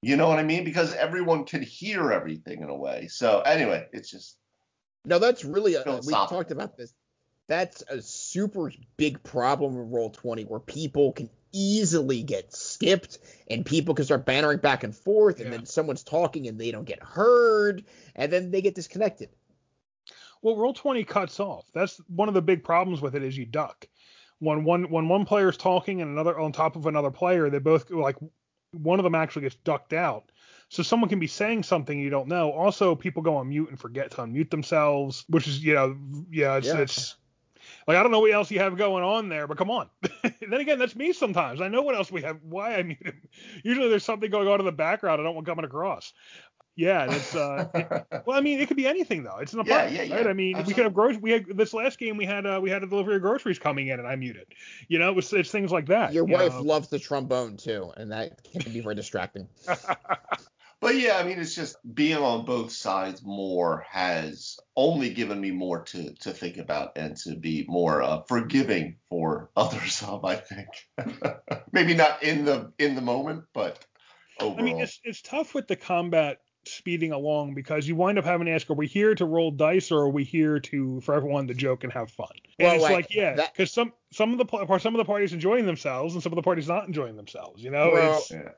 You 0.03 0.17
know 0.17 0.29
what 0.29 0.39
I 0.39 0.43
mean? 0.43 0.65
Because 0.65 0.95
everyone 0.95 1.45
can 1.47 1.63
hear 1.63 2.13
everything 2.13 2.63
in 2.63 2.69
a 2.69 2.77
way. 2.77 3.09
So 3.09 3.41
anyway, 3.41 3.89
it's 3.93 4.11
just. 4.11 4.37
No, 5.07 5.19
that's 5.19 5.45
really 5.45 5.75
a, 5.75 6.01
we 6.07 6.13
talked 6.13 6.51
about 6.51 6.77
this. 6.77 6.93
That's 7.47 7.83
a 7.89 8.01
super 8.01 8.73
big 8.97 9.23
problem 9.23 9.75
in 9.75 9.91
Roll 9.91 10.11
Twenty, 10.11 10.45
where 10.45 10.61
people 10.61 11.13
can 11.13 11.29
easily 11.55 12.23
get 12.23 12.53
skipped 12.53 13.19
and 13.49 13.65
people 13.65 13.95
can 13.95 14.05
start 14.05 14.27
bantering 14.27 14.59
back 14.59 14.83
and 14.83 14.95
forth 14.95 15.41
and 15.41 15.51
yeah. 15.51 15.57
then 15.57 15.67
someone's 15.67 16.03
talking 16.03 16.49
and 16.49 16.61
they 16.61 16.71
don't 16.71 16.85
get 16.85 17.03
heard 17.03 17.85
and 18.15 18.33
then 18.33 18.51
they 18.51 18.61
get 18.61 18.75
disconnected. 18.75 19.31
Well, 20.43 20.57
roll 20.57 20.75
20 20.75 21.05
cuts 21.05 21.41
off. 21.41 21.65
That's 21.73 21.97
one 22.09 22.29
of 22.29 22.35
the 22.35 22.43
big 22.43 22.65
problems 22.65 23.01
with 23.01 23.15
it 23.15 23.23
is 23.23 23.39
you 23.39 23.47
duck. 23.47 23.87
When 24.41 24.65
one 24.65 24.91
when 24.91 25.09
one 25.09 25.25
player's 25.25 25.57
talking 25.57 26.03
and 26.03 26.11
another 26.11 26.39
on 26.39 26.53
top 26.53 26.77
of 26.77 26.87
another 26.87 27.11
player, 27.11 27.49
they 27.49 27.61
both 27.61 27.91
like 27.91 28.17
one 28.73 28.99
of 28.99 29.05
them 29.05 29.15
actually 29.15 29.43
gets 29.43 29.55
ducked 29.55 29.93
out. 29.93 30.31
So 30.69 30.83
someone 30.83 31.09
can 31.09 31.21
be 31.21 31.29
saying 31.29 31.63
something 31.63 31.99
you 31.99 32.11
don't 32.11 32.29
know. 32.29 32.51
Also, 32.51 32.95
people 32.95 33.23
go 33.23 33.37
on 33.37 33.49
mute 33.49 33.71
and 33.71 33.79
forget 33.79 34.11
to 34.13 34.17
unmute 34.19 34.51
themselves, 34.51 35.25
which 35.29 35.47
is 35.47 35.65
you 35.65 35.75
know 35.75 35.97
yeah 36.31 36.57
it's 36.57 36.67
yeah. 36.67 36.79
it's 36.79 37.17
like 37.87 37.97
I 37.97 38.03
don't 38.03 38.13
know 38.13 38.21
what 38.21 38.31
else 38.31 38.51
you 38.51 38.59
have 38.61 38.77
going 38.77 39.05
on 39.05 39.29
there, 39.29 39.47
but 39.47 39.59
come 39.59 39.71
on. 39.71 39.89
then 40.23 40.61
again, 40.61 40.79
that's 40.79 40.97
me 40.97 41.13
sometimes. 41.13 41.61
I 41.61 41.69
know 41.69 41.83
what 41.83 41.95
else 41.95 42.11
we 42.11 42.23
have. 42.23 42.39
Why 42.43 42.77
I 42.77 42.83
mute 42.83 43.05
him. 43.05 43.21
Usually 43.65 43.89
there's 43.89 44.05
something 44.05 44.31
going 44.31 44.49
on 44.49 44.61
in 44.61 44.67
the 44.67 44.73
background 44.73 45.21
I 45.21 45.25
don't 45.25 45.35
want 45.35 45.47
coming 45.47 45.65
across. 45.65 46.13
Yeah, 46.77 47.07
it's 47.09 47.37
uh, 47.37 47.69
it, 47.73 48.07
well, 48.27 48.37
I 48.37 48.41
mean, 48.41 48.59
it 48.59 48.67
could 48.67 48.77
be 48.77 48.89
anything 48.89 49.23
though. 49.23 49.39
It's 49.39 49.53
an 49.53 49.61
apartment, 49.61 49.95
yeah, 49.95 50.03
yeah, 50.03 50.09
yeah. 50.09 50.17
right? 50.17 50.27
I 50.27 50.33
mean, 50.33 50.57
Absolutely. 50.57 50.71
we 50.71 50.75
could 50.75 50.85
have 50.85 50.95
groceries. 50.95 51.23
We 51.23 51.31
had 51.31 51.47
this 51.57 51.73
last 51.73 51.99
game. 51.99 52.17
We 52.17 52.27
had 52.27 52.47
uh, 52.47 52.59
we 52.61 52.69
had 52.69 52.83
a 52.83 52.87
delivery 52.87 53.17
of 53.17 53.23
groceries 53.23 53.61
coming 53.61 53.89
in, 53.89 54.01
and 54.01 54.09
I 54.09 54.17
muted. 54.17 54.47
You 54.89 54.99
know, 54.99 55.09
it 55.09 55.15
was 55.15 55.33
it's 55.33 55.53
things 55.53 55.71
like 55.71 55.87
that. 55.87 56.13
Your 56.13 56.27
you 56.27 56.35
wife 56.35 56.53
know? 56.53 56.63
loves 56.63 56.89
the 56.89 56.99
trombone 56.99 57.57
too, 57.57 57.93
and 57.97 58.11
that 58.11 58.43
can 58.45 58.73
be 58.73 58.81
very 58.81 58.97
distracting. 58.97 59.47
But 60.81 60.97
yeah, 60.97 61.17
I 61.17 61.25
mean, 61.25 61.39
it's 61.39 61.55
just 61.55 61.77
being 61.95 62.19
on 62.19 62.45
both 62.45 62.73
sides 62.73 63.23
more 63.25 63.87
has 63.91 64.59
only 64.77 65.11
given 65.11 65.41
me 65.41 65.51
more 65.51 65.83
to 65.85 66.15
to 66.21 66.33
think 66.33 66.57
about 66.57 66.97
and 66.97 67.17
to 67.19 67.37
be 67.37 67.65
more 67.69 68.03
uh, 68.03 68.23
forgiving 68.29 68.97
for 69.09 69.51
others 69.57 70.03
of. 70.03 70.25
I 70.25 70.37
think 70.37 70.69
maybe 71.73 71.95
not 71.95 72.23
in 72.23 72.45
the 72.45 72.73
in 72.79 72.95
the 72.95 73.03
moment, 73.03 73.45
but 73.53 73.85
overall. 74.41 74.61
I 74.61 74.63
mean, 74.63 74.81
it's 74.81 75.01
it's 75.05 75.23
tough 75.23 75.55
with 75.55 75.69
the 75.69 75.77
combat 75.77 76.39
speeding 76.67 77.13
along 77.13 77.55
because 77.55 77.87
you 77.87 77.97
wind 77.97 78.19
up 78.19 78.25
having 78.25 78.47
to 78.47 78.53
ask, 78.53 78.69
are 78.71 78.75
we 78.75 78.87
here 78.87 79.15
to 79.15 79.25
roll 79.25 79.51
dice 79.51 79.91
or 79.93 80.01
are 80.01 80.09
we 80.09 80.25
here 80.25 80.59
to 80.59 81.01
for 81.01 81.15
everyone 81.15 81.47
to 81.49 81.55
joke 81.55 81.85
and 81.85 81.93
have 81.93 82.11
fun? 82.11 82.29
And 82.59 82.67
well, 82.67 82.75
it's 82.75 82.83
like, 82.83 82.93
like 82.93 83.15
yeah, 83.15 83.47
because 83.53 83.73
some 83.73 83.93
some 84.13 84.39
of 84.39 84.39
the 84.39 84.79
some 84.79 84.95
of 84.95 84.99
the 84.99 85.05
parties 85.05 85.33
enjoying 85.33 85.67
themselves 85.67 86.15
and 86.15 86.23
some 86.23 86.33
of 86.33 86.37
the 86.37 86.43
parties 86.43 86.69
not 86.69 86.87
enjoying 86.87 87.17
themselves. 87.17 87.63
You 87.63 87.71
know, 87.71 87.91
well, 87.93 88.23
yeah. 88.31 88.51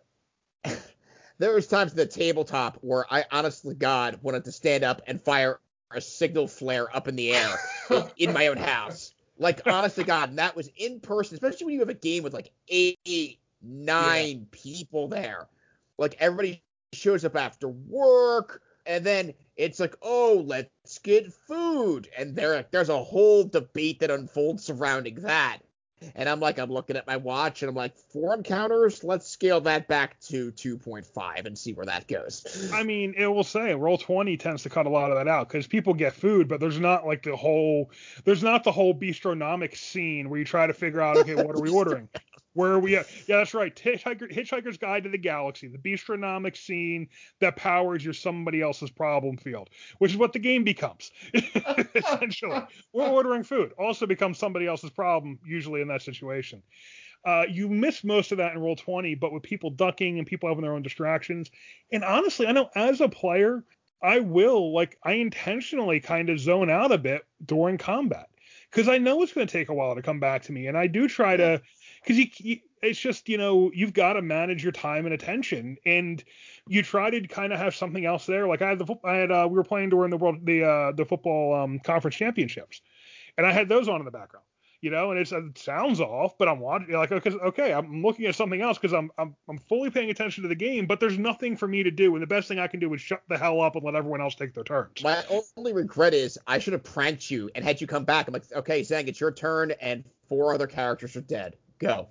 There 1.39 1.55
was 1.55 1.67
times 1.67 1.93
at 1.93 1.97
the 1.97 2.07
tabletop 2.07 2.79
where 2.81 3.05
I 3.13 3.25
honestly 3.31 3.75
God 3.75 4.19
wanted 4.23 4.45
to 4.45 4.53
stand 4.53 4.85
up 4.85 5.03
and 5.07 5.21
fire 5.21 5.61
a 5.91 6.01
signal 6.01 6.49
flare 6.49 6.95
up 6.95 7.09
in 7.09 7.17
the 7.17 7.35
air 7.35 7.55
in, 7.91 8.05
in 8.19 8.33
my 8.33 8.49
own 8.49 8.57
house. 8.57 9.13
Like 9.39 9.63
honest 9.67 9.97
to 9.97 10.05
God, 10.05 10.31
and 10.31 10.39
that 10.39 10.57
was 10.57 10.71
in 10.77 11.01
person, 11.01 11.35
especially 11.35 11.67
when 11.67 11.75
you 11.75 11.81
have 11.81 11.89
a 11.89 11.95
game 11.95 12.23
with 12.23 12.35
like 12.35 12.51
eight, 12.69 13.39
nine 13.63 14.39
yeah. 14.39 14.45
people 14.51 15.09
there. 15.09 15.49
Like 15.99 16.17
everybody 16.19 16.63
shows 16.93 17.25
up 17.25 17.37
after 17.37 17.69
work, 17.69 18.63
and 18.87 19.05
then 19.05 19.35
it's 19.57 19.81
like, 19.81 19.95
oh, 20.03 20.43
let's 20.47 20.99
get 20.99 21.33
food, 21.33 22.09
and 22.17 22.35
there 22.35 22.65
there's 22.71 22.89
a 22.89 23.03
whole 23.03 23.45
debate 23.45 24.01
that 24.01 24.11
unfolds 24.11 24.65
surrounding 24.65 25.17
that. 25.17 25.59
And 26.15 26.29
I'm 26.29 26.41
like, 26.41 26.59
I'm 26.59 26.71
looking 26.71 26.97
at 26.97 27.07
my 27.07 27.17
watch 27.17 27.63
and 27.63 27.71
I'm 27.71 27.75
like, 27.75 27.97
four 27.97 28.35
encounters, 28.35 29.03
let's 29.03 29.29
scale 29.29 29.61
that 29.63 29.89
back 29.89 30.21
to 30.29 30.53
2.5 30.53 31.47
and 31.47 31.57
see 31.57 31.73
where 31.73 31.87
that 31.87 32.07
goes. 32.07 32.71
I 32.73 32.83
mean, 32.83 33.15
it 33.17 33.27
will 33.27 33.45
say 33.45 33.73
Roll20 33.73 34.39
tends 34.39 34.63
to 34.65 34.71
cut 34.71 34.87
a 34.87 34.91
lot 34.91 35.11
of 35.11 35.17
that 35.17 35.29
out 35.29 35.49
because 35.49 35.67
people 35.67 35.95
get 35.95 36.15
food, 36.15 36.49
but 36.49 36.61
there's 36.61 36.79
not 36.79 37.07
like 37.07 37.23
the 37.23 37.37
whole, 37.37 37.91
there's 38.25 38.43
not 38.43 38.65
the 38.65 38.73
whole 38.73 38.95
bistromathic 38.95 39.77
scene 39.77 40.29
where 40.29 40.39
you 40.39 40.45
try 40.45 40.67
to 40.67 40.75
figure 40.75 41.01
out, 41.01 41.17
okay, 41.17 41.35
what 41.35 41.57
are 41.57 41.61
we 41.61 41.71
ordering? 41.71 42.09
Where 42.57 42.73
are 42.73 42.79
we 42.79 42.97
at? 42.97 43.07
Yeah, 43.29 43.37
that's 43.37 43.53
right. 43.53 43.77
Hitchhiker, 43.77 44.33
Hitchhiker's 44.33 44.79
Guide 44.79 45.05
to 45.05 45.11
the 45.11 45.19
Galaxy, 45.19 45.69
the 45.69 45.77
bistromathic 45.77 46.57
scene 46.57 47.07
that 47.39 47.55
powers 47.55 48.03
your 48.03 48.15
somebody 48.15 48.63
else's 48.63 48.91
problem 48.91 49.37
field, 49.37 49.69
which 49.99 50.13
is 50.13 50.17
what 50.17 50.33
the 50.33 50.39
game 50.39 50.65
becomes. 50.65 51.11
Essentially, 51.95 52.63
we're 52.95 53.07
ordering 53.07 53.45
food. 53.45 53.73
Also 53.79 54.07
becomes 54.07 54.39
somebody 54.39 54.67
else's 54.67 54.89
problem, 54.89 55.39
usually 55.45 55.83
in 55.83 55.89
that 55.89 56.01
situation. 56.01 56.63
Uh, 57.27 57.45
you 57.51 57.69
miss 57.69 58.03
most 58.03 58.33
of 58.33 58.39
that 58.39 58.55
in 58.55 58.59
Roll20, 58.63 59.21
but 59.21 59.33
with 59.33 59.43
people 59.43 59.69
ducking 59.69 60.17
and 60.17 60.27
people 60.27 60.49
having 60.49 60.63
their 60.63 60.73
own 60.73 60.83
distractions. 60.83 61.51
And 61.93 62.05
honestly, 62.05 62.47
I 62.47 62.53
know 62.53 62.71
as 62.75 63.03
a 63.03 63.09
player, 63.09 63.65
I 64.01 64.21
will 64.21 64.73
like 64.73 64.97
I 65.03 65.13
intentionally 65.15 66.01
kind 66.01 66.31
of 66.31 66.41
zone 66.41 66.71
out 66.71 66.91
a 66.91 66.97
bit 66.97 67.27
during 67.45 67.77
combat 67.77 68.29
because 68.71 68.89
I 68.89 68.97
know 68.99 69.23
it's 69.23 69.33
going 69.33 69.47
to 69.47 69.53
take 69.53 69.69
a 69.69 69.75
while 69.75 69.95
to 69.95 70.03
come 70.03 70.21
back 70.21 70.43
to 70.45 70.53
me, 70.53 70.69
and 70.69 70.77
I 70.77 70.87
do 70.87 71.09
try 71.09 71.37
to 71.37 71.61
because 72.07 72.19
you, 72.19 72.27
you, 72.39 72.59
it's 72.83 73.01
just 73.01 73.29
you 73.29 73.37
know 73.37 73.71
you've 73.75 73.93
got 73.93 74.15
to 74.15 74.23
manage 74.23 74.63
your 74.63 74.73
time 74.73 75.07
and 75.07 75.15
attention 75.15 75.77
and 75.85 76.23
you 76.69 76.83
try 76.83 77.11
to 77.11 77.27
kind 77.27 77.53
of 77.53 77.59
have 77.59 77.75
something 77.75 78.07
else 78.07 78.27
there. 78.27 78.47
Like 78.47 78.63
i 78.63 78.69
had 78.69 78.79
the 78.79 78.95
i 79.05 79.15
had 79.15 79.33
uh, 79.33 79.47
we 79.51 79.57
were 79.57 79.65
playing 79.65 79.91
during 79.91 80.11
the 80.11 80.17
world 80.17 80.45
the 80.45 80.65
uh, 80.65 80.93
the 80.93 81.05
football 81.05 81.55
um, 81.55 81.79
conference 81.81 82.17
championships 82.17 82.81
and 83.37 83.47
i 83.47 83.53
had 83.53 83.69
those 83.69 83.89
on 83.89 84.01
in 84.01 84.05
the 84.05 84.11
background 84.11 84.45
you 84.81 84.91
know 84.91 85.11
and 85.11 85.19
it 85.19 85.59
sounds 85.59 86.01
off 86.01 86.37
but 86.39 86.49
i'm 86.49 86.61
watching 86.61 86.93
like 86.93 87.11
okay, 87.11 87.31
okay 87.31 87.73
i'm 87.73 88.03
looking 88.03 88.27
at 88.27 88.35
something 88.35 88.61
else 88.61 88.79
because 88.79 88.93
I'm, 88.93 89.11
I'm 89.19 89.35
i'm 89.49 89.59
fully 89.59 89.91
paying 89.91 90.11
attention 90.11 90.43
to 90.43 90.49
the 90.49 90.55
game 90.55 90.87
but 90.87 91.01
there's 91.01 91.19
nothing 91.19 91.57
for 91.57 91.67
me 91.67 91.83
to 91.83 91.91
do 91.91 92.15
and 92.15 92.23
the 92.23 92.27
best 92.27 92.47
thing 92.49 92.59
i 92.59 92.67
can 92.67 92.79
do 92.79 92.93
is 92.95 93.01
shut 93.01 93.23
the 93.29 93.39
hell 93.39 93.61
up 93.61 93.75
and 93.75 93.85
let 93.85 93.95
everyone 93.95 94.21
else 94.21 94.35
take 94.35 94.55
their 94.55 94.65
turns. 94.65 95.03
My 95.03 95.25
only 95.57 95.73
regret 95.73 96.15
is 96.15 96.39
i 96.47 96.59
should 96.59 96.75
have 96.75 96.85
pranked 96.85 97.31
you 97.31 97.51
and 97.55 97.65
had 97.65 97.81
you 97.81 97.87
come 97.87 98.05
back. 98.05 98.29
I'm 98.29 98.35
like 98.35 98.53
okay 98.53 98.83
zang 98.83 99.09
it's 99.09 99.21
your 99.21 99.33
turn 99.33 99.73
and 99.81 100.05
four 100.29 100.55
other 100.55 100.67
characters 100.67 101.17
are 101.17 101.23
dead 101.23 101.57
go. 101.79 102.09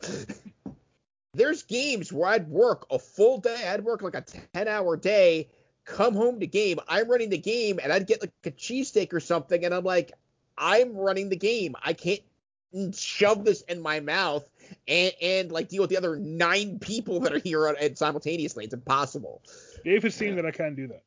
There's 1.34 1.64
games 1.64 2.14
where 2.14 2.30
I'd 2.30 2.48
work 2.48 2.86
a 2.90 3.00
full 3.00 3.40
day. 3.40 3.68
I'd 3.68 3.84
work 3.84 4.02
like 4.02 4.16
a 4.16 4.22
10 4.54 4.68
hour 4.68 4.96
day, 4.96 5.50
come 5.84 6.14
home 6.14 6.40
to 6.40 6.48
game. 6.48 6.80
I'm 6.88 7.10
running 7.10 7.30
the 7.30 7.38
game, 7.38 7.80
and 7.84 7.92
I'd 7.92 8.08
get 8.08 8.22
like 8.22 8.32
a 8.46 8.52
cheesesteak 8.52 9.14
or 9.14 9.20
something, 9.20 9.66
and 9.66 9.74
I'm 9.74 9.84
like, 9.84 10.14
I'm 10.58 10.96
running 10.96 11.30
the 11.30 11.36
game. 11.36 11.76
I 11.84 11.94
can't 11.94 12.22
shove 12.94 13.46
this 13.46 13.62
in 13.62 13.82
my 13.82 14.00
mouth 14.00 14.48
and, 14.88 15.14
and 15.22 15.52
like 15.52 15.70
deal 15.70 15.82
with 15.82 15.90
the 15.90 15.98
other 15.98 16.18
nine 16.18 16.80
people 16.80 17.20
that 17.22 17.34
are 17.34 17.40
here 17.40 17.68
and 17.68 17.98
simultaneously. 17.98 18.66
It's 18.66 18.74
impossible. 18.74 19.42
Dave 19.84 20.04
has 20.04 20.16
seen 20.16 20.36
that 20.36 20.46
I 20.46 20.52
can't 20.52 20.76
do 20.76 20.88
that. 20.88 21.04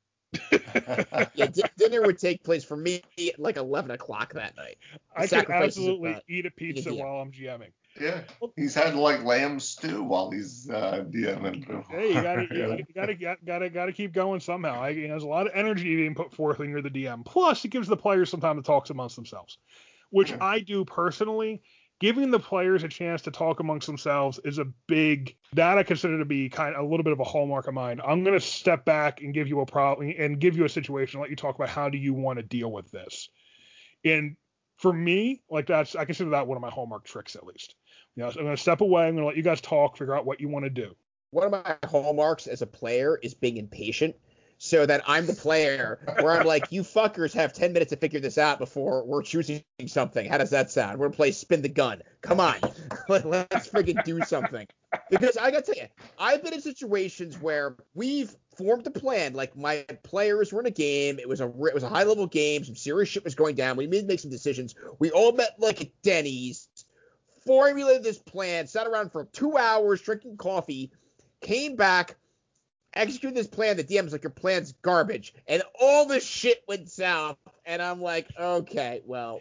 yeah, 1.34 1.46
d- 1.46 1.62
dinner 1.78 2.02
would 2.02 2.18
take 2.18 2.42
place 2.42 2.64
for 2.64 2.76
me 2.76 3.02
at 3.18 3.38
like 3.38 3.56
11 3.56 3.90
o'clock 3.90 4.34
that 4.34 4.56
night. 4.56 4.76
I 5.16 5.26
could 5.26 5.50
absolutely 5.50 6.16
eat 6.28 6.46
a 6.46 6.50
pizza 6.50 6.92
while 6.94 7.20
I'm 7.20 7.32
GMing. 7.32 7.72
Yeah, 8.00 8.22
he's 8.56 8.74
had 8.74 8.94
like 8.94 9.24
lamb 9.24 9.60
stew 9.60 10.02
while 10.02 10.30
he's 10.30 10.68
uh, 10.70 11.04
DMing. 11.10 11.86
Hey, 11.90 12.08
you 12.08 12.22
gotta, 12.22 12.42
you 12.50 12.84
gotta, 12.94 13.14
gotta, 13.14 13.38
gotta, 13.44 13.70
gotta 13.70 13.92
keep 13.92 14.12
going 14.12 14.40
somehow. 14.40 14.82
I, 14.82 14.90
you 14.90 15.02
know, 15.02 15.14
there's 15.14 15.22
a 15.22 15.28
lot 15.28 15.46
of 15.46 15.52
energy 15.54 15.96
being 15.96 16.14
put 16.14 16.32
forth 16.32 16.58
when 16.58 16.70
you're 16.70 16.82
the 16.82 16.90
DM. 16.90 17.24
Plus, 17.24 17.64
it 17.64 17.68
gives 17.68 17.88
the 17.88 17.96
players 17.96 18.30
some 18.30 18.40
time 18.40 18.56
to 18.56 18.62
talk 18.62 18.88
amongst 18.90 19.16
themselves, 19.16 19.58
which 20.10 20.30
yeah. 20.30 20.38
I 20.40 20.60
do 20.60 20.84
personally. 20.84 21.62
Giving 22.00 22.30
the 22.30 22.38
players 22.38 22.84
a 22.84 22.88
chance 22.88 23.22
to 23.22 23.32
talk 23.32 23.58
amongst 23.58 23.88
themselves 23.88 24.38
is 24.44 24.58
a 24.58 24.66
big 24.86 25.34
that 25.54 25.78
I 25.78 25.82
consider 25.82 26.18
to 26.20 26.24
be 26.24 26.48
kind 26.48 26.76
of 26.76 26.84
a 26.84 26.88
little 26.88 27.02
bit 27.02 27.12
of 27.12 27.18
a 27.18 27.24
hallmark 27.24 27.66
of 27.66 27.74
mine. 27.74 28.00
I'm 28.06 28.22
gonna 28.22 28.38
step 28.38 28.84
back 28.84 29.20
and 29.20 29.34
give 29.34 29.48
you 29.48 29.60
a 29.62 29.66
problem 29.66 30.14
and 30.16 30.38
give 30.38 30.56
you 30.56 30.64
a 30.64 30.68
situation, 30.68 31.20
let 31.20 31.30
you 31.30 31.34
talk 31.34 31.56
about 31.56 31.70
how 31.70 31.88
do 31.88 31.98
you 31.98 32.14
want 32.14 32.38
to 32.38 32.44
deal 32.44 32.70
with 32.70 32.88
this. 32.92 33.28
And 34.04 34.36
for 34.78 34.92
me, 34.92 35.42
like 35.50 35.66
that's 35.66 35.96
I 35.96 36.04
consider 36.04 36.30
that 36.30 36.46
one 36.46 36.56
of 36.56 36.62
my 36.62 36.70
hallmark 36.70 37.04
tricks 37.04 37.36
at 37.36 37.44
least. 37.44 37.74
You 38.18 38.24
know, 38.24 38.30
so 38.32 38.40
I'm 38.40 38.46
going 38.46 38.56
to 38.56 38.60
step 38.60 38.80
away. 38.80 39.06
I'm 39.06 39.14
going 39.14 39.22
to 39.22 39.28
let 39.28 39.36
you 39.36 39.44
guys 39.44 39.60
talk, 39.60 39.96
figure 39.96 40.12
out 40.12 40.26
what 40.26 40.40
you 40.40 40.48
want 40.48 40.64
to 40.64 40.70
do. 40.70 40.96
One 41.30 41.46
of 41.46 41.52
my 41.52 41.76
hallmarks 41.88 42.48
as 42.48 42.62
a 42.62 42.66
player 42.66 43.16
is 43.22 43.32
being 43.32 43.58
impatient. 43.58 44.16
So 44.60 44.84
that 44.86 45.02
I'm 45.06 45.24
the 45.24 45.34
player 45.34 46.00
where 46.20 46.32
I'm 46.32 46.44
like, 46.44 46.72
you 46.72 46.82
fuckers 46.82 47.32
have 47.34 47.52
10 47.52 47.72
minutes 47.72 47.90
to 47.90 47.96
figure 47.96 48.18
this 48.18 48.36
out 48.36 48.58
before 48.58 49.04
we're 49.04 49.22
choosing 49.22 49.62
something. 49.86 50.28
How 50.28 50.36
does 50.36 50.50
that 50.50 50.72
sound? 50.72 50.98
We're 50.98 51.04
going 51.04 51.12
to 51.12 51.16
play 51.16 51.30
spin 51.30 51.62
the 51.62 51.68
gun. 51.68 52.02
Come 52.20 52.40
on. 52.40 52.56
Let's 53.08 53.68
freaking 53.68 54.02
do 54.02 54.20
something. 54.22 54.66
Because 55.10 55.36
I 55.36 55.52
got 55.52 55.64
to 55.66 55.72
tell 55.72 55.84
you, 55.84 55.88
I've 56.18 56.42
been 56.42 56.54
in 56.54 56.60
situations 56.60 57.40
where 57.40 57.76
we've 57.94 58.34
formed 58.56 58.84
a 58.88 58.90
plan. 58.90 59.34
Like 59.34 59.56
my 59.56 59.86
players 60.02 60.52
were 60.52 60.58
in 60.58 60.66
a 60.66 60.72
game. 60.72 61.20
It 61.20 61.28
was 61.28 61.40
a 61.40 61.46
it 61.46 61.74
was 61.74 61.84
a 61.84 61.88
high 61.88 62.02
level 62.02 62.26
game. 62.26 62.64
Some 62.64 62.74
serious 62.74 63.08
shit 63.08 63.22
was 63.22 63.36
going 63.36 63.54
down. 63.54 63.76
We 63.76 63.86
made 63.86 64.00
to 64.00 64.06
make 64.08 64.18
some 64.18 64.32
decisions. 64.32 64.74
We 64.98 65.12
all 65.12 65.30
met 65.30 65.54
like 65.58 65.80
at 65.80 66.02
Denny's 66.02 66.67
formulated 67.48 68.02
this 68.02 68.18
plan, 68.18 68.66
sat 68.66 68.86
around 68.86 69.10
for 69.10 69.24
two 69.24 69.56
hours 69.56 70.02
drinking 70.02 70.36
coffee, 70.36 70.92
came 71.40 71.76
back, 71.76 72.16
executed 72.92 73.34
this 73.34 73.46
plan. 73.46 73.78
The 73.78 73.84
DM's 73.84 74.12
like, 74.12 74.22
your 74.22 74.30
plan's 74.30 74.72
garbage. 74.82 75.32
And 75.46 75.62
all 75.80 76.04
this 76.04 76.26
shit 76.26 76.62
went 76.68 76.90
south. 76.90 77.38
And 77.64 77.80
I'm 77.80 78.02
like, 78.02 78.28
okay, 78.38 79.00
well. 79.06 79.40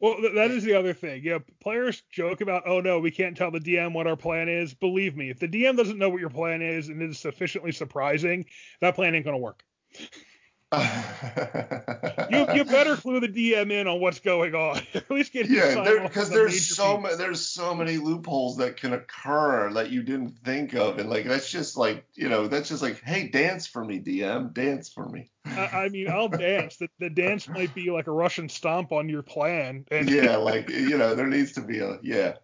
Well, 0.00 0.16
that 0.34 0.50
is 0.50 0.64
the 0.64 0.74
other 0.74 0.92
thing. 0.92 1.22
Yeah, 1.24 1.38
players 1.62 2.02
joke 2.10 2.40
about, 2.40 2.64
oh 2.66 2.80
no, 2.80 2.98
we 2.98 3.12
can't 3.12 3.36
tell 3.36 3.52
the 3.52 3.60
DM 3.60 3.92
what 3.92 4.08
our 4.08 4.16
plan 4.16 4.48
is. 4.48 4.74
Believe 4.74 5.16
me, 5.16 5.30
if 5.30 5.38
the 5.38 5.46
DM 5.46 5.76
doesn't 5.76 5.96
know 5.96 6.10
what 6.10 6.20
your 6.20 6.30
plan 6.30 6.60
is 6.60 6.88
and 6.88 7.00
it 7.00 7.10
is 7.10 7.20
sufficiently 7.20 7.70
surprising, 7.70 8.46
that 8.80 8.96
plan 8.96 9.14
ain't 9.14 9.24
going 9.24 9.36
to 9.36 9.38
work 9.38 9.64
you 10.72 12.46
you 12.54 12.64
better 12.64 12.96
clue 12.96 13.20
the 13.20 13.28
DM 13.28 13.70
in 13.70 13.86
on 13.86 14.00
what's 14.00 14.20
going 14.20 14.54
on. 14.54 14.80
At 14.94 15.10
least 15.10 15.32
get 15.32 15.48
yeah, 15.48 16.00
because 16.02 16.30
there, 16.30 16.48
there's 16.48 16.74
so 16.74 16.98
many 16.98 17.16
there's 17.16 17.46
so 17.46 17.74
many 17.74 17.96
loopholes 17.96 18.56
that 18.58 18.76
can 18.76 18.92
occur 18.92 19.72
that 19.72 19.90
you 19.90 20.02
didn't 20.02 20.38
think 20.44 20.74
of, 20.74 20.98
and 20.98 21.08
like 21.08 21.26
that's 21.26 21.50
just 21.50 21.76
like 21.76 22.04
you 22.14 22.28
know 22.28 22.48
that's 22.48 22.68
just 22.68 22.82
like 22.82 23.00
hey 23.02 23.28
dance 23.28 23.66
for 23.66 23.84
me 23.84 24.00
DM 24.00 24.52
dance 24.52 24.88
for 24.88 25.08
me. 25.08 25.30
I, 25.44 25.66
I 25.66 25.88
mean 25.88 26.08
I'll 26.10 26.28
dance. 26.28 26.76
The, 26.76 26.88
the 26.98 27.10
dance 27.10 27.48
might 27.48 27.74
be 27.74 27.90
like 27.90 28.06
a 28.06 28.12
Russian 28.12 28.48
stomp 28.48 28.92
on 28.92 29.08
your 29.08 29.22
plan. 29.22 29.84
And 29.90 30.10
yeah, 30.10 30.36
like 30.38 30.70
you 30.70 30.98
know 30.98 31.14
there 31.14 31.26
needs 31.26 31.52
to 31.52 31.60
be 31.60 31.80
a 31.80 31.98
yeah. 32.02 32.34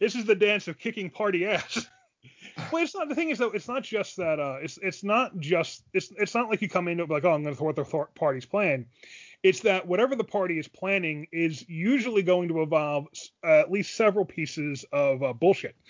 This 0.00 0.14
is 0.14 0.24
the 0.24 0.34
dance 0.34 0.68
of 0.68 0.78
kicking 0.78 1.10
party 1.10 1.46
ass 1.46 1.86
well, 2.70 2.82
it's 2.82 2.94
not. 2.94 3.08
The 3.08 3.14
thing 3.14 3.30
is 3.30 3.38
though, 3.38 3.50
it's 3.50 3.68
not 3.68 3.82
just 3.82 4.16
that. 4.16 4.38
Uh, 4.40 4.58
it's 4.62 4.78
it's 4.82 5.04
not 5.04 5.38
just. 5.38 5.84
It's 5.92 6.12
it's 6.16 6.34
not 6.34 6.48
like 6.48 6.62
you 6.62 6.68
come 6.68 6.88
into 6.88 7.04
it 7.04 7.10
like, 7.10 7.24
oh, 7.24 7.32
I'm 7.32 7.42
going 7.42 7.54
to 7.54 7.58
thwart 7.58 7.76
the 7.76 7.84
th- 7.84 8.14
party's 8.14 8.46
plan. 8.46 8.86
It's 9.42 9.60
that 9.60 9.86
whatever 9.86 10.14
the 10.14 10.24
party 10.24 10.58
is 10.58 10.68
planning 10.68 11.26
is 11.32 11.68
usually 11.68 12.22
going 12.22 12.48
to 12.48 12.62
involve 12.62 13.08
uh, 13.44 13.60
at 13.60 13.72
least 13.72 13.96
several 13.96 14.24
pieces 14.24 14.84
of 14.92 15.22
uh, 15.22 15.32
bullshit. 15.32 15.74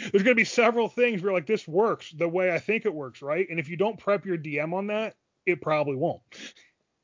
There's 0.00 0.22
going 0.22 0.24
to 0.24 0.34
be 0.34 0.44
several 0.44 0.88
things 0.88 1.22
where 1.22 1.32
like 1.32 1.46
this 1.46 1.66
works 1.66 2.10
the 2.12 2.28
way 2.28 2.54
I 2.54 2.58
think 2.58 2.86
it 2.86 2.94
works, 2.94 3.20
right? 3.20 3.46
And 3.50 3.58
if 3.58 3.68
you 3.68 3.76
don't 3.76 3.98
prep 3.98 4.24
your 4.24 4.38
DM 4.38 4.72
on 4.72 4.86
that, 4.86 5.16
it 5.44 5.60
probably 5.60 5.96
won't. 5.96 6.22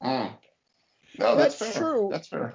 Mm. 0.02 0.32
No, 1.18 1.36
that's, 1.36 1.58
that's 1.58 1.76
true. 1.76 2.08
That's 2.10 2.28
fair. 2.28 2.54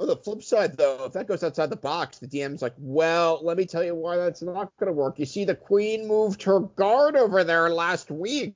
On 0.00 0.06
the 0.06 0.16
flip 0.16 0.44
side, 0.44 0.76
though, 0.76 1.06
if 1.06 1.12
that 1.14 1.26
goes 1.26 1.42
outside 1.42 1.70
the 1.70 1.76
box, 1.76 2.18
the 2.18 2.28
DM's 2.28 2.62
like, 2.62 2.74
well, 2.78 3.40
let 3.42 3.56
me 3.56 3.66
tell 3.66 3.82
you 3.82 3.96
why 3.96 4.16
that's 4.16 4.42
not 4.42 4.70
going 4.78 4.86
to 4.86 4.92
work. 4.92 5.18
You 5.18 5.26
see, 5.26 5.44
the 5.44 5.56
queen 5.56 6.06
moved 6.06 6.44
her 6.44 6.60
guard 6.60 7.16
over 7.16 7.42
there 7.42 7.68
last 7.70 8.08
week. 8.08 8.54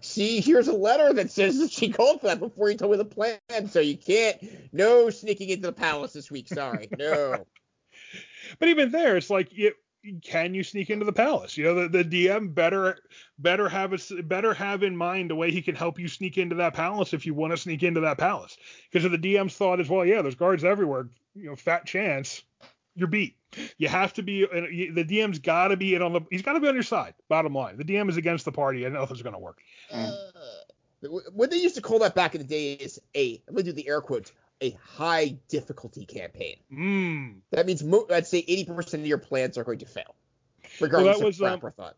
See, 0.00 0.40
here's 0.40 0.68
a 0.68 0.72
letter 0.72 1.12
that 1.12 1.30
says 1.30 1.58
that 1.58 1.70
she 1.70 1.90
called 1.90 2.22
for 2.22 2.28
that 2.28 2.40
before 2.40 2.70
you 2.70 2.78
told 2.78 2.92
me 2.92 2.96
the 2.96 3.04
plan. 3.04 3.68
So 3.68 3.80
you 3.80 3.98
can't, 3.98 4.42
no 4.72 5.10
sneaking 5.10 5.50
into 5.50 5.66
the 5.66 5.72
palace 5.74 6.14
this 6.14 6.30
week. 6.30 6.48
Sorry, 6.48 6.88
no. 6.98 7.44
but 8.58 8.68
even 8.68 8.92
there, 8.92 9.18
it's 9.18 9.28
like, 9.28 9.50
it, 9.52 9.74
can 10.22 10.54
you 10.54 10.64
sneak 10.64 10.90
into 10.90 11.04
the 11.04 11.12
palace? 11.12 11.56
You 11.56 11.64
know, 11.64 11.86
the, 11.86 12.02
the 12.02 12.04
DM 12.04 12.54
better 12.54 12.98
better 13.38 13.68
have 13.68 13.92
a, 13.92 14.22
better 14.22 14.52
have 14.54 14.82
in 14.82 14.96
mind 14.96 15.30
a 15.30 15.36
way 15.36 15.50
he 15.50 15.62
can 15.62 15.74
help 15.74 15.98
you 15.98 16.08
sneak 16.08 16.38
into 16.38 16.56
that 16.56 16.74
palace 16.74 17.12
if 17.12 17.24
you 17.24 17.34
want 17.34 17.52
to 17.52 17.56
sneak 17.56 17.82
into 17.82 18.00
that 18.00 18.18
palace. 18.18 18.56
Because 18.90 19.04
if 19.04 19.12
the 19.12 19.34
DM's 19.34 19.54
thought 19.54 19.80
is, 19.80 19.88
well, 19.88 20.04
yeah, 20.04 20.22
there's 20.22 20.34
guards 20.34 20.64
everywhere, 20.64 21.08
you 21.34 21.48
know, 21.48 21.56
fat 21.56 21.86
chance, 21.86 22.42
you're 22.94 23.08
beat. 23.08 23.36
You 23.78 23.88
have 23.88 24.12
to 24.14 24.22
be 24.22 24.46
the 24.46 25.04
DM's 25.04 25.38
got 25.38 25.68
to 25.68 25.76
be 25.76 25.94
in 25.94 26.02
on 26.02 26.12
the 26.12 26.20
he's 26.30 26.42
got 26.42 26.54
to 26.54 26.60
be 26.60 26.68
on 26.68 26.74
your 26.74 26.82
side. 26.82 27.14
Bottom 27.28 27.54
line, 27.54 27.76
the 27.76 27.84
DM 27.84 28.08
is 28.08 28.16
against 28.16 28.44
the 28.44 28.52
party 28.52 28.84
and 28.84 28.94
nothing's 28.94 29.22
going 29.22 29.34
to 29.34 29.38
work. 29.38 29.58
Uh, 29.92 30.10
what 31.32 31.50
they 31.50 31.56
used 31.56 31.74
to 31.74 31.80
call 31.80 31.98
that 31.98 32.14
back 32.14 32.34
in 32.34 32.40
the 32.40 32.46
day 32.46 32.72
is 32.72 33.00
a 33.14 33.42
I'm 33.48 33.54
gonna 33.54 33.64
do 33.64 33.72
the 33.72 33.88
air 33.88 34.00
quotes 34.00 34.32
a 34.62 34.78
high 34.82 35.36
difficulty 35.48 36.06
campaign. 36.06 36.56
Mm. 36.72 37.40
That 37.50 37.66
means 37.66 37.82
mo- 37.82 38.06
I'd 38.10 38.26
say 38.26 38.42
80% 38.42 38.94
of 38.94 39.06
your 39.06 39.18
plans 39.18 39.58
are 39.58 39.64
going 39.64 39.80
to 39.80 39.86
fail, 39.86 40.14
regardless 40.80 41.18
well, 41.18 41.26
was, 41.26 41.40
of 41.40 41.46
crap 41.46 41.62
um, 41.62 41.68
or 41.68 41.70
thought. 41.72 41.96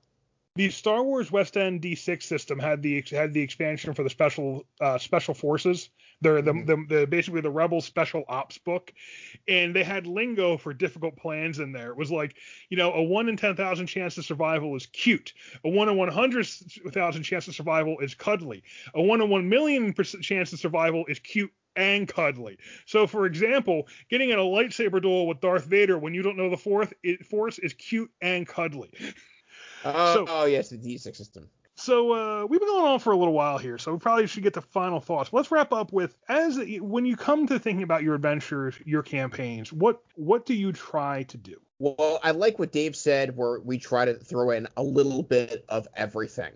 The 0.57 0.71
Star 0.71 1.03
Wars 1.03 1.33
West 1.33 1.57
End 1.57 1.83
D6 1.83 2.23
system 2.23 2.61
had 2.61 2.81
the 2.81 3.03
had 3.11 3.35
the 3.35 3.41
expansion 3.41 3.93
for 3.93 4.05
the 4.05 4.11
special 4.11 4.65
uh, 4.81 4.99
special 4.99 5.35
forces. 5.35 5.91
They're 6.21 6.43
the, 6.43 6.53
mm-hmm. 6.53 6.87
the, 6.87 7.01
the 7.01 7.07
basically 7.09 7.41
the 7.41 7.51
Rebel 7.51 7.81
Special 7.81 8.23
Ops 8.29 8.57
book, 8.59 8.93
and 9.49 9.75
they 9.75 9.83
had 9.83 10.07
lingo 10.07 10.57
for 10.57 10.73
difficult 10.73 11.17
plans 11.17 11.59
in 11.59 11.73
there. 11.73 11.91
It 11.91 11.97
was 11.97 12.13
like 12.13 12.37
you 12.71 12.77
know 12.77 12.93
a 12.93 13.03
one 13.03 13.29
in 13.29 13.37
ten 13.37 13.57
thousand 13.57 13.89
chance 13.89 14.17
of 14.17 14.25
survival 14.25 14.77
is 14.77 14.87
cute. 14.87 15.35
A 15.65 15.69
one 15.69 15.89
in 15.89 15.97
one 15.97 16.09
hundred 16.09 16.47
thousand 16.47 17.25
chance 17.25 17.49
of 17.49 17.57
survival 17.57 17.99
is 17.99 18.15
cuddly. 18.15 18.63
A 18.95 19.03
one 19.03 19.21
in 19.21 19.29
one 19.29 19.49
million 19.49 19.93
chance 19.93 20.53
of 20.53 20.61
survival 20.61 21.05
is 21.09 21.19
cute 21.19 21.53
and 21.77 22.09
cuddly. 22.09 22.59
So, 22.87 23.07
for 23.07 23.27
example, 23.27 23.89
getting 24.11 24.31
in 24.31 24.39
a 24.39 24.43
lightsaber 24.43 25.01
duel 25.01 25.27
with 25.27 25.41
Darth 25.41 25.65
Vader 25.65 25.99
when 25.99 26.15
you 26.15 26.23
don't 26.23 26.37
know 26.37 26.51
the 26.51 26.57
fourth 26.57 26.93
it, 27.03 27.27
Force 27.27 27.59
is 27.59 27.73
cute 27.75 28.11
and 28.21 28.47
cuddly. 28.47 28.91
Oh, 29.85 30.15
so, 30.15 30.27
oh 30.29 30.45
yes, 30.47 30.71
the 30.71 30.79
D6 30.79 31.17
system. 31.17 31.49
So 31.77 32.13
uh, 32.13 32.47
we've 32.47 32.61
been 32.61 32.69
going 32.69 32.85
on 32.85 33.01
for 33.01 33.13
a 33.13 33.17
little 33.17 33.35
while 33.35 33.59
here, 33.59 33.79
so 33.79 33.93
we 33.93 33.99
probably 33.99 34.29
should 34.29 34.45
get 34.45 34.55
to 34.55 34.61
final 34.61 35.01
thoughts. 35.01 35.33
Let's 35.33 35.51
wrap 35.51 35.73
up 35.73 35.93
with 35.93 36.17
as 36.29 36.59
when 36.81 37.05
you 37.05 37.17
come 37.17 37.49
to 37.49 37.59
thinking 37.59 37.83
about 37.83 38.05
your 38.05 38.15
adventures, 38.15 38.77
your 38.85 39.03
campaigns, 39.03 39.73
what 39.73 40.01
what 40.15 40.47
do 40.47 40.55
you 40.55 40.73
try 40.73 41.25
to 41.25 41.37
do? 41.37 41.61
Well, 41.81 42.21
I 42.23 42.31
like 42.31 42.61
what 42.61 42.71
Dave 42.71 42.95
said, 42.95 43.37
where 43.37 43.59
we 43.59 43.79
try 43.79 44.05
to 44.05 44.15
throw 44.15 44.51
in 44.51 44.69
a 44.77 44.83
little 44.83 45.25
bit 45.25 45.65
of 45.69 45.89
everything. 45.97 46.53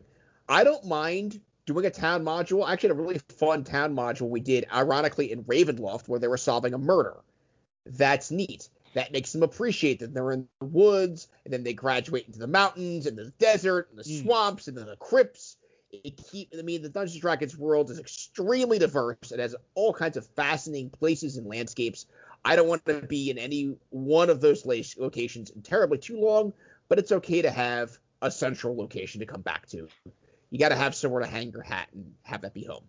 I 0.49 0.63
don't 0.63 0.87
mind 0.87 1.41
doing 1.69 1.85
a 1.85 1.91
town 1.91 2.25
module. 2.25 2.67
I 2.67 2.73
actually 2.73 2.89
had 2.89 2.99
a 2.99 3.03
really 3.03 3.21
fun 3.37 3.63
town 3.63 3.95
module 3.95 4.29
we 4.29 4.41
did, 4.41 4.67
ironically, 4.73 5.31
in 5.31 5.45
Ravenloft, 5.45 6.09
where 6.09 6.19
they 6.19 6.29
were 6.29 6.39
solving 6.39 6.73
a 6.73 6.79
murder. 6.79 7.17
That's 7.85 8.31
neat. 8.31 8.69
That 8.95 9.13
makes 9.13 9.33
them 9.33 9.43
appreciate 9.43 10.01
that 10.01 10.15
they're 10.15 10.33
in 10.33 10.49
the 10.61 10.67
woods, 10.67 11.29
and 11.45 11.53
then 11.53 11.63
they 11.63 11.75
graduate 11.75 12.27
into 12.27 12.39
the 12.39 12.47
mountains, 12.47 13.07
and 13.07 13.19
the 13.19 13.33
desert, 13.39 13.89
and 13.91 13.99
the 13.99 14.03
mm. 14.03 14.23
swamps, 14.23 14.67
and 14.67 14.77
then 14.77 14.87
the 14.87 14.97
crypts. 14.97 15.57
It 15.93 16.17
keep, 16.17 16.55
I 16.59 16.63
mean, 16.63 16.83
the 16.83 16.89
Dungeons 16.89 17.15
and 17.15 17.23
Dragons 17.23 17.57
world 17.57 17.91
is 17.91 17.99
extremely 17.99 18.79
diverse. 18.79 19.31
It 19.31 19.39
has 19.39 19.55
all 19.75 19.93
kinds 19.93 20.17
of 20.17 20.27
fascinating 20.27 20.91
places 20.91 21.37
and 21.37 21.47
landscapes. 21.47 22.07
I 22.45 22.57
don't 22.57 22.69
want 22.69 22.87
to 22.87 23.03
be 23.03 23.31
in 23.31 23.37
any 23.37 23.77
one 23.91 24.31
of 24.31 24.41
those 24.41 24.65
locations 24.65 25.53
terribly 25.63 25.99
too 25.99 26.19
long, 26.19 26.55
but 26.89 26.99
it's 26.99 27.13
okay 27.13 27.43
to 27.43 27.51
have 27.51 27.99
a 28.23 28.31
central 28.31 28.77
location 28.77 29.21
to 29.21 29.27
come 29.27 29.43
back 29.43 29.67
to 29.69 29.89
you 30.51 30.59
got 30.59 30.71
to 30.71 30.77
have 30.77 30.95
somewhere 30.95 31.23
to 31.23 31.29
hang 31.29 31.51
your 31.51 31.63
hat 31.63 31.89
and 31.93 32.15
have 32.23 32.43
that 32.43 32.55
be 32.55 32.65
home. 32.65 32.85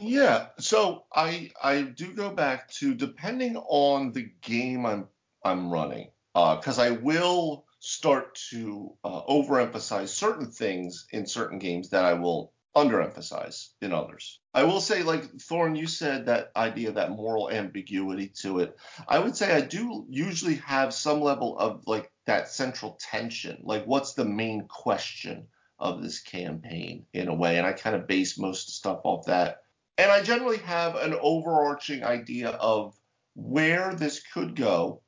Yeah, 0.00 0.46
so 0.58 1.04
I 1.14 1.50
I 1.62 1.82
do 1.82 2.12
go 2.14 2.30
back 2.30 2.70
to 2.72 2.94
depending 2.94 3.56
on 3.56 4.12
the 4.12 4.30
game 4.40 4.86
I'm 4.86 5.08
I'm 5.44 5.70
running, 5.70 6.10
because 6.34 6.78
uh, 6.78 6.82
I 6.82 6.90
will 6.90 7.66
start 7.78 8.38
to 8.50 8.92
uh, 9.04 9.22
overemphasize 9.28 10.08
certain 10.08 10.50
things 10.50 11.06
in 11.10 11.26
certain 11.26 11.58
games 11.58 11.90
that 11.90 12.04
I 12.04 12.14
will 12.14 12.52
underemphasize 12.74 13.68
in 13.82 13.92
others. 13.92 14.40
I 14.54 14.64
will 14.64 14.80
say, 14.80 15.02
like 15.02 15.24
Thorn, 15.42 15.76
you 15.76 15.86
said 15.86 16.26
that 16.26 16.52
idea, 16.56 16.92
that 16.92 17.10
moral 17.10 17.50
ambiguity 17.50 18.28
to 18.42 18.60
it. 18.60 18.78
I 19.06 19.18
would 19.18 19.36
say 19.36 19.54
I 19.54 19.60
do 19.60 20.06
usually 20.08 20.54
have 20.56 20.94
some 20.94 21.20
level 21.20 21.58
of 21.58 21.82
like 21.86 22.10
that 22.26 22.48
central 22.48 22.98
tension. 22.98 23.60
Like, 23.62 23.84
what's 23.84 24.14
the 24.14 24.24
main 24.24 24.66
question? 24.68 25.48
Of 25.82 26.00
this 26.00 26.20
campaign 26.20 27.04
in 27.12 27.28
a 27.28 27.34
way, 27.34 27.58
and 27.58 27.66
I 27.66 27.72
kind 27.72 27.96
of 27.96 28.06
base 28.06 28.38
most 28.38 28.68
of 28.68 28.74
stuff 28.74 29.00
off 29.02 29.26
that. 29.26 29.62
And 29.98 30.10
I 30.10 30.22
generally 30.22 30.58
have 30.58 30.94
an 30.94 31.14
overarching 31.20 32.04
idea 32.04 32.50
of 32.50 32.94
where 33.34 33.94
this 33.94 34.22
could 34.32 34.54
go, 34.54 35.02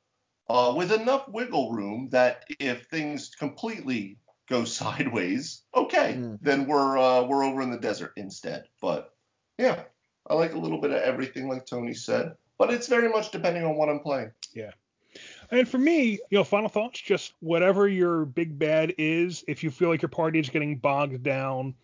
uh, 0.49 0.73
with 0.75 0.91
enough 0.91 1.27
wiggle 1.29 1.71
room 1.71 2.09
that 2.11 2.43
if 2.59 2.87
things 2.87 3.31
completely 3.39 4.17
go 4.49 4.65
sideways, 4.65 5.63
okay, 5.73 6.15
mm. 6.19 6.37
then 6.41 6.67
we're 6.67 6.97
uh, 6.97 7.23
we're 7.23 7.45
over 7.45 7.61
in 7.61 7.71
the 7.71 7.79
desert 7.79 8.11
instead. 8.17 8.65
But 8.81 9.11
yeah, 9.57 9.83
I 10.27 10.33
like 10.35 10.53
a 10.53 10.59
little 10.59 10.81
bit 10.81 10.91
of 10.91 11.01
everything, 11.01 11.47
like 11.47 11.65
Tony 11.65 11.93
said. 11.93 12.33
But 12.57 12.73
it's 12.73 12.87
very 12.87 13.09
much 13.09 13.31
depending 13.31 13.63
on 13.63 13.75
what 13.75 13.89
I'm 13.89 13.99
playing. 13.99 14.31
Yeah. 14.53 14.71
And 15.51 15.67
for 15.67 15.77
me, 15.77 16.19
you 16.29 16.37
know, 16.37 16.43
final 16.43 16.69
thoughts, 16.69 16.99
just 16.99 17.33
whatever 17.39 17.87
your 17.87 18.25
big 18.25 18.57
bad 18.57 18.95
is, 18.97 19.43
if 19.47 19.63
you 19.63 19.71
feel 19.71 19.89
like 19.89 20.01
your 20.01 20.09
party 20.09 20.39
is 20.39 20.49
getting 20.49 20.77
bogged 20.77 21.23
down 21.23 21.75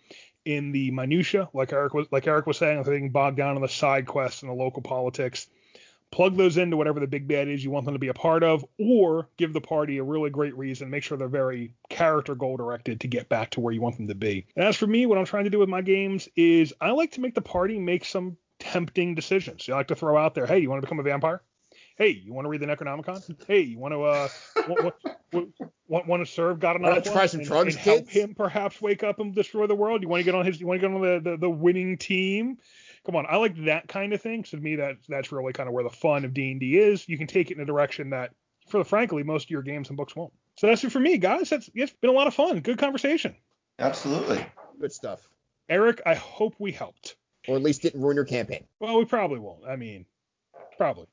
in 0.45 0.71
the 0.71 0.91
minutia, 0.91 1.49
like 1.53 1.71
Eric 1.71 1.93
was 1.93 2.07
like 2.11 2.27
Eric 2.27 2.47
was 2.47 2.57
saying, 2.57 2.79
if 2.79 2.85
they're 2.85 2.95
getting 2.95 3.11
bogged 3.11 3.37
down 3.37 3.55
in 3.55 3.61
the 3.61 3.69
side 3.69 4.07
quests 4.07 4.41
and 4.41 4.49
the 4.49 4.55
local 4.55 4.81
politics, 4.81 5.47
plug 6.11 6.35
those 6.35 6.57
into 6.57 6.75
whatever 6.75 6.99
the 6.99 7.07
big 7.07 7.27
bad 7.27 7.47
is 7.47 7.63
you 7.63 7.71
want 7.71 7.85
them 7.85 7.93
to 7.93 7.99
be 7.99 8.09
a 8.09 8.13
part 8.13 8.43
of, 8.43 8.65
or 8.77 9.29
give 9.37 9.53
the 9.53 9.61
party 9.61 9.97
a 9.97 10.03
really 10.03 10.29
great 10.29 10.57
reason, 10.57 10.89
make 10.89 11.03
sure 11.03 11.17
they're 11.17 11.27
very 11.27 11.73
character 11.89 12.35
goal 12.35 12.57
directed 12.57 12.99
to 12.99 13.07
get 13.07 13.29
back 13.29 13.51
to 13.51 13.61
where 13.61 13.73
you 13.73 13.81
want 13.81 13.95
them 13.97 14.07
to 14.07 14.15
be. 14.15 14.45
And 14.55 14.65
as 14.65 14.75
for 14.75 14.87
me, 14.87 15.05
what 15.05 15.17
I'm 15.17 15.25
trying 15.25 15.45
to 15.45 15.49
do 15.49 15.59
with 15.59 15.69
my 15.69 15.81
games 15.81 16.27
is 16.35 16.73
I 16.81 16.91
like 16.91 17.11
to 17.11 17.21
make 17.21 17.35
the 17.35 17.41
party 17.41 17.79
make 17.79 18.03
some 18.03 18.37
tempting 18.59 19.15
decisions. 19.15 19.69
I 19.69 19.73
like 19.73 19.87
to 19.87 19.95
throw 19.95 20.17
out 20.17 20.35
there, 20.35 20.45
hey, 20.45 20.59
you 20.59 20.69
want 20.69 20.81
to 20.81 20.85
become 20.85 20.99
a 20.99 21.03
vampire? 21.03 21.41
Hey, 22.01 22.19
you 22.25 22.33
want 22.33 22.45
to 22.45 22.49
read 22.49 22.61
the 22.61 22.65
Necronomicon? 22.65 23.35
Hey, 23.45 23.59
you 23.59 23.77
want 23.77 23.93
to 23.93 24.01
uh 24.01 24.27
want, 24.67 25.53
want, 25.87 26.07
want, 26.07 26.25
to 26.25 26.31
serve 26.31 26.59
God 26.59 26.77
enough? 26.77 26.93
Want 26.93 27.03
to 27.03 27.11
try 27.11 27.27
some 27.27 27.41
and, 27.41 27.47
drugs, 27.47 27.75
and 27.75 27.83
help 27.83 28.09
him 28.09 28.33
perhaps 28.33 28.81
wake 28.81 29.03
up 29.03 29.19
and 29.19 29.35
destroy 29.35 29.67
the 29.67 29.75
world? 29.75 30.01
You 30.01 30.07
want 30.07 30.21
to 30.21 30.23
get 30.23 30.33
on 30.33 30.43
his? 30.43 30.59
You 30.59 30.65
want 30.65 30.81
to 30.81 30.87
get 30.87 30.95
on 30.95 30.99
the, 30.99 31.29
the, 31.29 31.37
the 31.37 31.49
winning 31.51 31.99
team? 31.99 32.57
Come 33.05 33.15
on, 33.15 33.27
I 33.29 33.35
like 33.35 33.65
that 33.65 33.87
kind 33.87 34.13
of 34.13 34.21
thing. 34.21 34.45
So 34.45 34.57
to 34.57 34.63
me, 34.63 34.77
that 34.77 34.97
that's 35.09 35.31
really 35.31 35.53
kind 35.53 35.69
of 35.69 35.73
where 35.73 35.83
the 35.83 35.91
fun 35.91 36.25
of 36.25 36.33
D 36.33 36.49
and 36.49 36.59
D 36.59 36.79
is. 36.79 37.07
You 37.07 37.19
can 37.19 37.27
take 37.27 37.51
it 37.51 37.57
in 37.57 37.61
a 37.61 37.67
direction 37.67 38.09
that, 38.09 38.31
for 38.67 38.83
frankly, 38.83 39.21
most 39.21 39.43
of 39.43 39.49
your 39.51 39.61
games 39.61 39.89
and 39.89 39.95
books 39.95 40.15
won't. 40.15 40.33
So 40.57 40.65
that's 40.65 40.83
it 40.83 40.91
for 40.91 40.99
me, 40.99 41.19
guys. 41.19 41.51
That's 41.51 41.69
it's 41.75 41.93
been 41.93 42.09
a 42.09 42.13
lot 42.13 42.25
of 42.25 42.33
fun. 42.33 42.61
Good 42.61 42.79
conversation. 42.79 43.35
Absolutely. 43.77 44.43
Good 44.79 44.91
stuff. 44.91 45.29
Eric, 45.69 46.01
I 46.03 46.15
hope 46.15 46.55
we 46.57 46.71
helped. 46.71 47.15
Or 47.47 47.57
at 47.57 47.61
least 47.61 47.83
didn't 47.83 48.01
ruin 48.01 48.15
your 48.15 48.25
campaign. 48.25 48.63
Well, 48.79 48.97
we 48.97 49.05
probably 49.05 49.37
won't. 49.37 49.67
I 49.67 49.75
mean, 49.75 50.07
probably. 50.77 51.05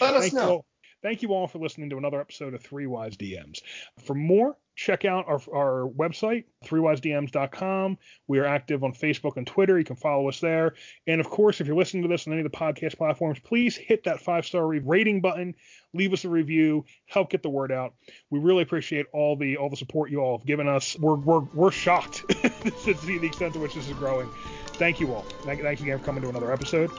Let 0.00 0.14
us 0.14 0.32
know. 0.32 0.48
all, 0.50 0.66
thank 1.02 1.22
you 1.22 1.32
all 1.32 1.46
for 1.46 1.58
listening 1.58 1.90
to 1.90 1.98
another 1.98 2.20
episode 2.20 2.54
of 2.54 2.62
Three 2.62 2.86
Wise 2.86 3.16
DMs. 3.16 3.60
For 4.04 4.14
more, 4.14 4.56
check 4.78 5.04
out 5.04 5.26
our, 5.26 5.40
our 5.52 5.88
website, 5.88 6.44
threewisedms.com. 6.64 7.98
We 8.28 8.38
are 8.38 8.44
active 8.44 8.84
on 8.84 8.92
Facebook 8.92 9.36
and 9.36 9.46
Twitter. 9.46 9.76
You 9.76 9.84
can 9.84 9.96
follow 9.96 10.28
us 10.28 10.38
there. 10.38 10.74
And 11.08 11.20
of 11.20 11.28
course, 11.28 11.60
if 11.60 11.66
you're 11.66 11.76
listening 11.76 12.04
to 12.04 12.08
this 12.08 12.26
on 12.26 12.32
any 12.32 12.42
of 12.42 12.50
the 12.50 12.56
podcast 12.56 12.96
platforms, 12.96 13.40
please 13.40 13.76
hit 13.76 14.04
that 14.04 14.20
five 14.20 14.46
star 14.46 14.64
rating 14.66 15.20
button, 15.20 15.54
leave 15.94 16.12
us 16.12 16.24
a 16.24 16.28
review, 16.28 16.84
help 17.06 17.30
get 17.30 17.42
the 17.42 17.50
word 17.50 17.72
out. 17.72 17.94
We 18.30 18.38
really 18.38 18.62
appreciate 18.62 19.06
all 19.12 19.36
the 19.36 19.56
all 19.56 19.68
the 19.68 19.76
support 19.76 20.10
you 20.10 20.20
all 20.20 20.38
have 20.38 20.46
given 20.46 20.68
us. 20.68 20.96
We're 20.98 21.16
we're, 21.16 21.40
we're 21.40 21.70
shocked 21.72 22.28
to 22.28 22.94
see 22.94 23.18
the 23.18 23.26
extent 23.26 23.54
to 23.54 23.60
which 23.60 23.74
this 23.74 23.88
is 23.88 23.94
growing. 23.94 24.30
Thank 24.78 25.00
you 25.00 25.12
all. 25.12 25.22
Thank, 25.42 25.60
thank 25.60 25.80
you 25.80 25.86
again 25.86 25.98
for 25.98 26.04
coming 26.04 26.22
to 26.22 26.28
another 26.28 26.52
episode. 26.52 26.90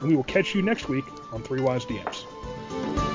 And 0.00 0.08
we 0.08 0.16
will 0.16 0.24
catch 0.24 0.56
you 0.56 0.62
next 0.62 0.88
week 0.88 1.04
on 1.32 1.40
Three 1.40 1.60
Wise 1.60 1.84
DMs. 1.84 3.07